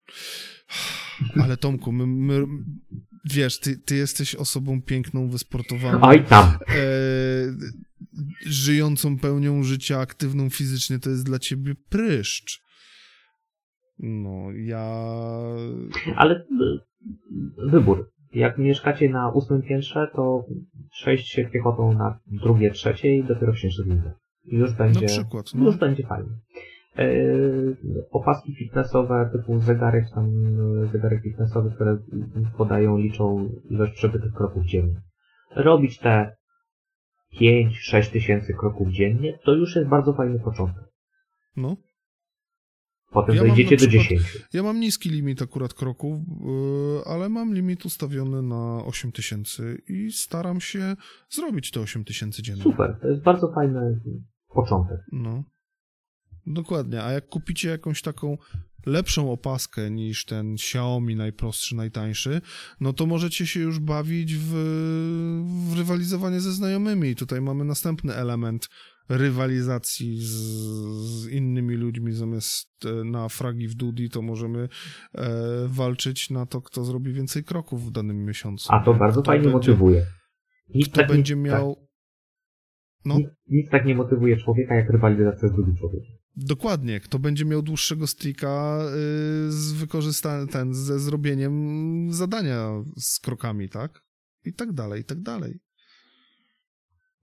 Ale 1.44 1.58
Tomku, 1.58 1.92
my, 1.92 2.08
my, 2.08 2.48
wiesz, 3.26 3.60
ty, 3.60 3.78
ty 3.78 3.96
jesteś 3.96 4.36
osobą 4.36 4.82
piękną, 4.82 5.30
wysportowaną. 5.30 6.00
Oj 6.02 6.24
tam! 6.24 6.46
e, 6.46 6.84
żyjącą 8.46 9.18
pełnią 9.18 9.64
życia, 9.64 10.00
aktywną 10.00 10.50
fizycznie, 10.50 11.00
to 11.00 11.10
jest 11.10 11.26
dla 11.26 11.40
ciebie 11.40 11.74
pryszcz. 11.90 12.64
No, 14.00 14.52
ja... 14.52 15.06
Ale 16.16 16.36
y, 16.36 16.46
wybór. 17.72 18.12
Jak 18.34 18.58
mieszkacie 18.58 19.10
na 19.10 19.30
ósmym 19.30 19.62
piętrze, 19.62 20.08
to 20.16 20.46
przejść 20.92 21.28
się 21.28 21.46
piechotą 21.46 21.94
na 21.94 22.20
drugie, 22.28 22.72
trzecie 22.72 23.18
i 23.18 23.24
dopiero 23.24 23.54
wsiąść 23.54 23.78
do 23.78 23.84
windy. 23.84 24.12
I 24.46 24.56
już 24.56 24.74
będzie, 24.74 25.06
przykład, 25.06 25.46
no. 25.54 25.66
już 25.66 25.78
będzie 25.78 26.04
fajnie. 26.08 26.30
E, 26.98 27.06
opaski 28.12 28.56
fitnessowe 28.56 29.30
typu 29.32 29.60
zegarek, 29.60 30.06
tam 30.16 30.26
e, 30.26 30.88
zegarek 30.92 31.24
fitnessowy, 31.24 31.72
które 31.76 31.98
podają, 32.58 32.98
liczą 32.98 33.50
ilość 33.70 33.94
przebytych 33.94 34.34
kroków 34.34 34.66
dziennie. 34.66 35.02
Robić 35.56 36.00
te 36.00 36.36
5-6 37.42 38.12
tysięcy 38.12 38.54
kroków 38.54 38.90
dziennie, 38.92 39.40
to 39.46 39.54
już 39.54 39.76
jest 39.76 39.90
bardzo 39.90 40.14
fajny 40.14 40.40
początek. 40.40 40.84
No. 41.56 41.78
Potem 43.12 43.36
Ja 43.36 43.42
dojdziecie 43.42 43.78
do 43.78 43.88
przykład- 43.88 44.08
10. 44.08 44.48
Ja 44.54 44.64
mam 44.64 44.80
niski 44.80 45.10
limit 45.10 45.42
akurat 45.42 45.74
kroków, 45.74 46.18
yy, 46.18 47.02
ale 47.06 47.30
mam 47.30 47.54
limit 47.54 47.86
ustawiony 47.86 48.42
na 48.42 48.86
8000 48.86 49.64
i 49.88 50.12
staram 50.12 50.62
się 50.62 50.96
zrobić 51.30 51.72
te 51.72 51.80
8000 51.80 52.42
dziennie. 52.44 52.64
Super, 52.64 52.98
to 53.02 53.08
jest 53.08 53.24
bardzo 53.24 53.52
fajny 53.54 54.00
początek. 54.54 54.98
No. 55.12 55.44
Dokładnie, 56.48 57.04
a 57.04 57.12
jak 57.12 57.28
kupicie 57.28 57.70
jakąś 57.70 58.02
taką 58.02 58.38
lepszą 58.86 59.32
opaskę 59.32 59.92
niż 59.92 60.26
ten 60.26 60.54
Xiaomi 60.54 61.16
najprostszy, 61.16 61.76
najtańszy, 61.76 62.42
no 62.80 62.94
to 62.94 63.06
możecie 63.06 63.48
się 63.48 63.60
już 63.60 63.80
bawić 63.80 64.36
w, 64.36 64.52
w 65.70 65.78
rywalizowanie 65.78 66.40
ze 66.40 66.52
znajomymi. 66.52 67.10
I 67.10 67.16
tutaj 67.16 67.42
mamy 67.42 67.66
następny 67.66 68.14
element 68.14 68.70
rywalizacji 69.10 70.18
z, 70.22 70.32
z 71.02 71.28
innymi 71.28 71.76
ludźmi. 71.76 72.12
Zamiast 72.12 72.86
e, 72.86 73.04
na 73.04 73.30
fragi 73.30 73.68
w 73.68 73.76
Dudi, 73.76 74.10
to 74.10 74.22
możemy 74.22 74.70
e, 75.16 75.30
walczyć 75.68 76.30
na 76.30 76.46
to, 76.46 76.62
kto 76.62 76.84
zrobi 76.84 77.14
więcej 77.14 77.44
kroków 77.44 77.86
w 77.88 77.92
danym 77.92 78.26
miesiącu. 78.26 78.68
A 78.74 78.80
to 78.84 78.94
bardzo 78.94 79.22
Kto 79.22 79.32
fajnie 79.32 79.44
będzie- 79.44 79.58
motywuje. 79.72 80.06
Nic 80.76 80.88
Kto 80.88 80.98
tak 80.98 81.08
będzie 81.08 81.36
nie, 81.36 81.42
miał... 81.42 81.76
Tak, 81.76 81.84
No, 83.06 83.18
nic, 83.18 83.28
nic 83.48 83.70
tak 83.70 83.86
nie 83.86 83.96
motywuje 83.96 84.38
człowieka, 84.38 84.76
jak 84.76 84.90
rywalizacja 84.90 85.48
z 85.48 85.52
drugim 85.52 85.76
człowiekiem. 85.76 86.16
Dokładnie, 86.36 87.00
kto 87.00 87.20
będzie 87.20 87.46
miał 87.46 87.62
dłuższego 87.62 88.08
streaka 88.08 88.82
y, 89.48 89.52
z 89.52 89.72
wykorzystaniem, 89.72 90.48
ten, 90.48 90.74
ze 90.74 91.00
zrobieniem 91.00 92.14
zadania 92.14 92.84
z 92.98 93.20
krokami, 93.20 93.70
tak? 93.70 94.04
I 94.46 94.54
tak 94.54 94.74
dalej, 94.74 95.02
i 95.02 95.06
tak 95.06 95.22
dalej. 95.22 95.60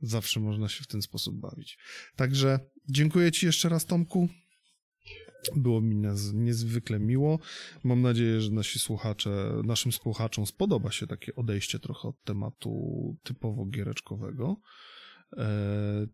Zawsze 0.00 0.40
można 0.40 0.68
się 0.68 0.84
w 0.84 0.86
ten 0.86 1.02
sposób 1.02 1.40
bawić. 1.40 1.78
Także 2.16 2.60
dziękuję 2.88 3.32
Ci 3.32 3.46
jeszcze 3.46 3.68
raz, 3.68 3.86
Tomku. 3.86 4.28
Było 5.56 5.80
mi 5.80 5.96
niezwykle 6.34 7.00
miło. 7.00 7.38
Mam 7.84 8.02
nadzieję, 8.02 8.40
że 8.40 8.50
nasi 8.50 8.78
słuchacze, 8.78 9.62
naszym 9.64 9.92
słuchaczom 9.92 10.46
spodoba 10.46 10.90
się 10.90 11.06
takie 11.06 11.34
odejście 11.34 11.78
trochę 11.78 12.08
od 12.08 12.22
tematu 12.22 12.70
typowo 13.22 13.66
giereczkowego, 13.66 14.56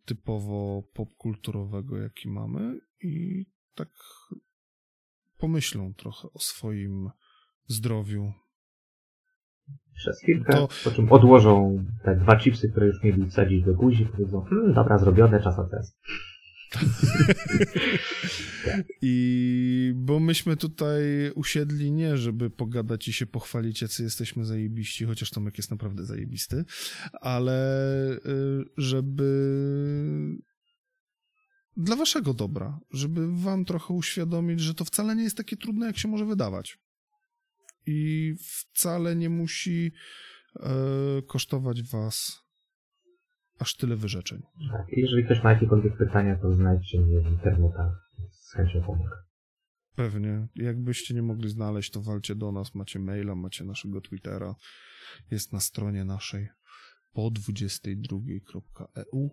typowo 0.04 0.82
popkulturowego, 0.94 1.98
jaki 1.98 2.28
mamy 2.28 2.80
i 3.02 3.46
tak 3.74 3.88
pomyślą 5.38 5.94
trochę 5.94 6.28
o 6.34 6.38
swoim 6.38 7.10
zdrowiu. 7.66 8.32
Przez 9.94 10.20
chwilkę, 10.20 10.52
To- 10.52 10.68
po 10.84 10.90
czym 10.90 11.12
odłożą 11.12 11.84
te 12.04 12.16
dwa 12.16 12.36
chipsy, 12.36 12.70
które 12.70 12.86
już 12.86 13.02
mieli 13.02 13.30
wsadzić 13.30 13.64
do 13.64 13.74
buzi 13.74 14.02
i 14.02 14.06
powiedzą, 14.06 14.40
hmm, 14.40 14.72
dobra, 14.74 14.98
zrobione, 14.98 15.42
czas 15.42 15.58
na 15.58 15.64
test. 15.68 15.98
I 19.02 19.92
bo 19.96 20.20
myśmy 20.20 20.56
tutaj 20.56 21.02
usiedli 21.34 21.92
nie, 21.92 22.16
żeby 22.16 22.50
pogadać 22.50 23.08
i 23.08 23.12
się 23.12 23.26
pochwalić, 23.26 23.82
jacy 23.82 24.02
jesteśmy 24.02 24.44
zajebiści, 24.44 25.04
chociaż 25.04 25.30
Tomek 25.30 25.58
jest 25.58 25.70
naprawdę 25.70 26.04
zajebisty, 26.04 26.64
ale 27.20 28.12
y, 28.12 28.18
żeby 28.76 29.26
dla 31.76 31.96
waszego 31.96 32.34
dobra, 32.34 32.80
żeby 32.90 33.36
wam 33.36 33.64
trochę 33.64 33.94
uświadomić, 33.94 34.60
że 34.60 34.74
to 34.74 34.84
wcale 34.84 35.16
nie 35.16 35.22
jest 35.22 35.36
takie 35.36 35.56
trudne, 35.56 35.86
jak 35.86 35.98
się 35.98 36.08
może 36.08 36.24
wydawać. 36.24 36.78
I 37.86 38.34
wcale 38.40 39.16
nie 39.16 39.30
musi 39.30 39.92
e, 40.56 40.68
kosztować 41.26 41.82
was 41.82 42.45
aż 43.58 43.76
tyle 43.76 43.96
wyrzeczeń. 43.96 44.42
Tak. 44.72 44.86
Jeżeli 44.88 45.24
ktoś 45.24 45.42
ma 45.42 45.52
jakiekolwiek 45.52 45.96
pytania, 45.96 46.36
to 46.36 46.52
znajdźcie 46.52 47.00
mnie 47.00 47.20
w 47.20 47.26
internetach. 47.26 48.10
Z 48.30 48.52
chęcią 48.52 48.82
pomogę. 48.82 49.16
Pewnie. 49.96 50.46
Jakbyście 50.54 51.14
nie 51.14 51.22
mogli 51.22 51.48
znaleźć, 51.50 51.90
to 51.90 52.02
walcie 52.02 52.34
do 52.34 52.52
nas. 52.52 52.74
Macie 52.74 52.98
maila, 52.98 53.34
macie 53.34 53.64
naszego 53.64 54.00
Twittera. 54.00 54.54
Jest 55.30 55.52
na 55.52 55.60
stronie 55.60 56.04
naszej 56.04 56.48
po 57.12 57.30
22.eu 57.30 59.30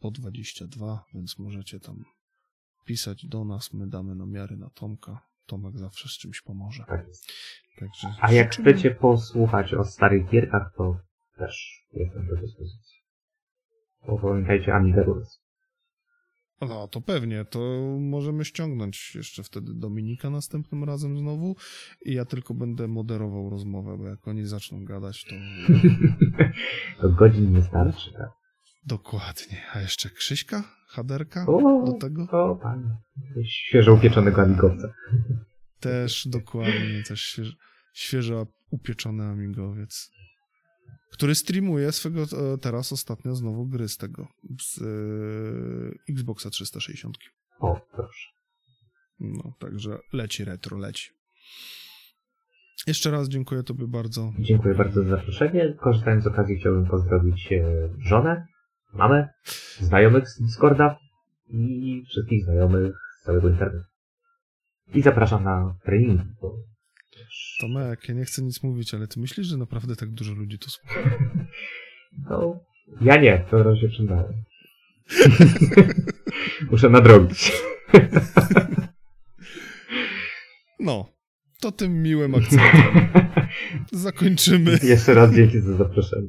po 0.00 0.10
22, 0.10 1.04
więc 1.14 1.38
możecie 1.38 1.80
tam 1.80 2.04
pisać 2.86 3.26
do 3.26 3.44
nas, 3.44 3.72
my 3.72 3.86
damy 3.88 4.14
namiary 4.14 4.56
na 4.56 4.70
Tomka. 4.70 5.20
Tomek 5.46 5.78
zawsze 5.78 6.08
z 6.08 6.12
czymś 6.12 6.40
pomoże. 6.40 6.84
Tak. 6.88 7.06
Także 7.78 8.08
A 8.20 8.32
jak 8.32 8.52
życzymy- 8.52 8.72
chcecie 8.72 8.90
posłuchać 8.90 9.74
o 9.74 9.84
starych 9.84 10.30
gierkach, 10.30 10.72
to 10.76 10.96
też 11.36 11.84
jestem 11.92 12.26
do 12.26 12.36
dyspozycji. 12.36 12.93
Amiga 14.74 15.02
Rules. 15.02 15.44
No, 16.60 16.88
to 16.88 17.00
pewnie, 17.00 17.44
to 17.44 17.58
możemy 18.00 18.44
ściągnąć 18.44 19.14
jeszcze 19.14 19.42
wtedy 19.42 19.74
Dominika 19.74 20.30
następnym 20.30 20.84
razem 20.84 21.18
znowu 21.18 21.56
i 22.04 22.14
ja 22.14 22.24
tylko 22.24 22.54
będę 22.54 22.88
moderował 22.88 23.50
rozmowę, 23.50 23.98
bo 23.98 24.04
jak 24.04 24.28
oni 24.28 24.46
zaczną 24.46 24.84
gadać, 24.84 25.24
to 25.24 25.34
To 27.00 27.08
godzin 27.08 27.52
nie 27.52 27.62
starczy, 27.62 28.12
tak? 28.12 28.30
dokładnie. 28.86 29.62
A 29.74 29.80
jeszcze 29.80 30.10
Krzyśka? 30.10 30.64
Haderka? 30.88 31.46
O, 31.46 31.82
Do 31.86 31.92
tego? 31.92 32.22
O, 32.30 32.56
pan. 32.56 32.96
Świeżo 33.44 33.94
upieczonego 33.94 34.42
amigowca. 34.42 34.94
Też 35.80 36.28
dokładnie, 36.28 37.02
też 37.08 37.20
świeżo, 37.20 37.52
świeżo 37.92 38.46
upieczony 38.70 39.24
amigowiec. 39.24 40.10
Który 41.12 41.34
streamuje 41.34 41.92
swego 41.92 42.22
e, 42.22 42.58
teraz 42.58 42.92
ostatnio 42.92 43.34
znowu 43.34 43.66
gry 43.66 43.88
z 43.88 43.96
tego, 43.96 44.26
z 44.60 44.82
e, 44.82 46.12
Xboxa 46.12 46.50
360. 46.50 47.16
O, 47.60 47.80
proszę. 47.92 48.28
No, 49.20 49.52
także 49.58 49.98
leci 50.12 50.44
retro, 50.44 50.78
leci. 50.78 51.10
Jeszcze 52.86 53.10
raz 53.10 53.28
dziękuję 53.28 53.62
Tobie 53.62 53.86
bardzo. 53.86 54.32
Dziękuję 54.38 54.74
bardzo 54.74 55.02
za 55.02 55.08
zaproszenie. 55.08 55.74
Korzystając 55.80 56.24
z 56.24 56.26
okazji 56.26 56.56
chciałbym 56.56 56.86
pozdrowić 56.86 57.52
e, 57.52 57.88
żonę, 57.98 58.46
mamę, 58.92 59.28
znajomych 59.80 60.28
z 60.28 60.42
Discorda 60.42 60.98
i 61.48 62.02
wszystkich 62.08 62.44
znajomych 62.44 62.94
z 63.20 63.24
całego 63.24 63.48
internetu. 63.48 63.84
I 64.94 65.02
zapraszam 65.02 65.44
na 65.44 65.74
treningi. 65.84 66.24
Bo 66.42 66.56
Tomek, 67.60 68.08
ja 68.08 68.14
nie 68.14 68.24
chcę 68.24 68.42
nic 68.42 68.62
mówić, 68.62 68.94
ale 68.94 69.06
ty 69.06 69.20
myślisz, 69.20 69.46
że 69.46 69.56
naprawdę 69.56 69.96
tak 69.96 70.10
dużo 70.10 70.32
ludzi 70.32 70.58
to 70.58 70.70
słucha? 70.70 71.00
no, 72.30 72.60
ja 73.00 73.16
nie, 73.16 73.44
to 73.50 73.62
razie 73.62 73.80
się 73.80 73.88
przyznałem. 73.88 74.32
Muszę 76.70 76.90
nadrobić. 76.90 77.52
No, 80.80 81.08
to 81.60 81.72
tym 81.72 82.02
miłym 82.02 82.34
akcentem 82.34 83.08
zakończymy. 83.92 84.78
Jeszcze 84.82 85.14
raz 85.14 85.34
dzięki 85.34 85.60
za 85.60 85.76
zaproszenie. 85.76 86.28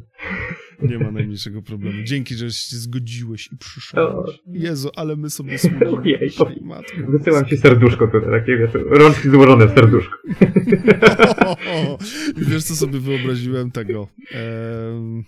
Nie 0.81 0.99
ma 0.99 1.11
najmniejszego 1.11 1.61
problemu. 1.61 2.03
Dzięki, 2.03 2.35
że 2.35 2.51
się 2.51 2.75
zgodziłeś 2.75 3.49
i 3.51 3.57
przyszedłeś. 3.57 4.07
O. 4.09 4.25
Jezu, 4.47 4.89
ale 4.95 5.15
my 5.15 5.29
sobie 5.29 5.51
matko. 6.61 6.97
Wysyłam 7.07 7.45
ci 7.45 7.57
serduszko 7.57 8.07
tutaj, 8.07 8.41
takie 8.41 8.57
wiesz, 8.57 8.71
rączki 8.89 9.29
złożone 9.29 9.67
w 9.67 9.73
serduszko. 9.73 10.17
I 12.41 12.45
wiesz, 12.45 12.63
co 12.63 12.75
sobie 12.75 12.99
wyobraziłem 12.99 13.71
tego? 13.71 14.07
Em, 14.31 15.23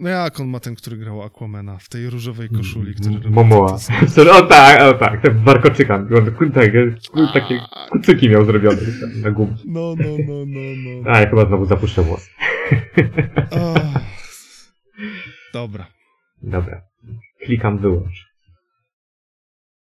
No 0.00 0.08
jak 0.08 0.40
on 0.40 0.48
ma 0.48 0.60
ten, 0.60 0.74
który 0.74 0.96
grał 0.96 1.22
Aquamana 1.22 1.78
w 1.78 1.88
tej 1.88 2.10
różowej 2.10 2.48
koszuli, 2.48 2.94
który 2.94 3.14
robił 3.14 3.30
Momoa. 3.30 3.78
te- 4.00 4.08
Sorry, 4.08 4.30
O 4.32 4.42
tak, 4.42 4.94
o 4.94 4.98
tak, 4.98 5.22
ten 5.22 5.44
warkoczykan. 5.44 6.08
Tak, 6.08 6.36
ku- 7.10 7.26
takie 7.34 7.60
kucyki 7.90 8.28
miał 8.28 8.44
zrobione 8.44 8.76
na 9.22 9.30
gumie. 9.30 9.54
No, 9.66 9.94
no, 9.98 10.04
no, 10.28 10.34
no, 10.46 10.60
no. 11.04 11.10
A, 11.10 11.20
ja 11.20 11.30
chyba 11.30 11.46
znowu 11.46 11.66
zapuszczę 11.66 12.02
włos. 12.02 12.28
Dobra. 15.52 15.86
Dobra. 16.42 16.82
Klikam 17.44 17.78
wyłącz. 17.78 18.25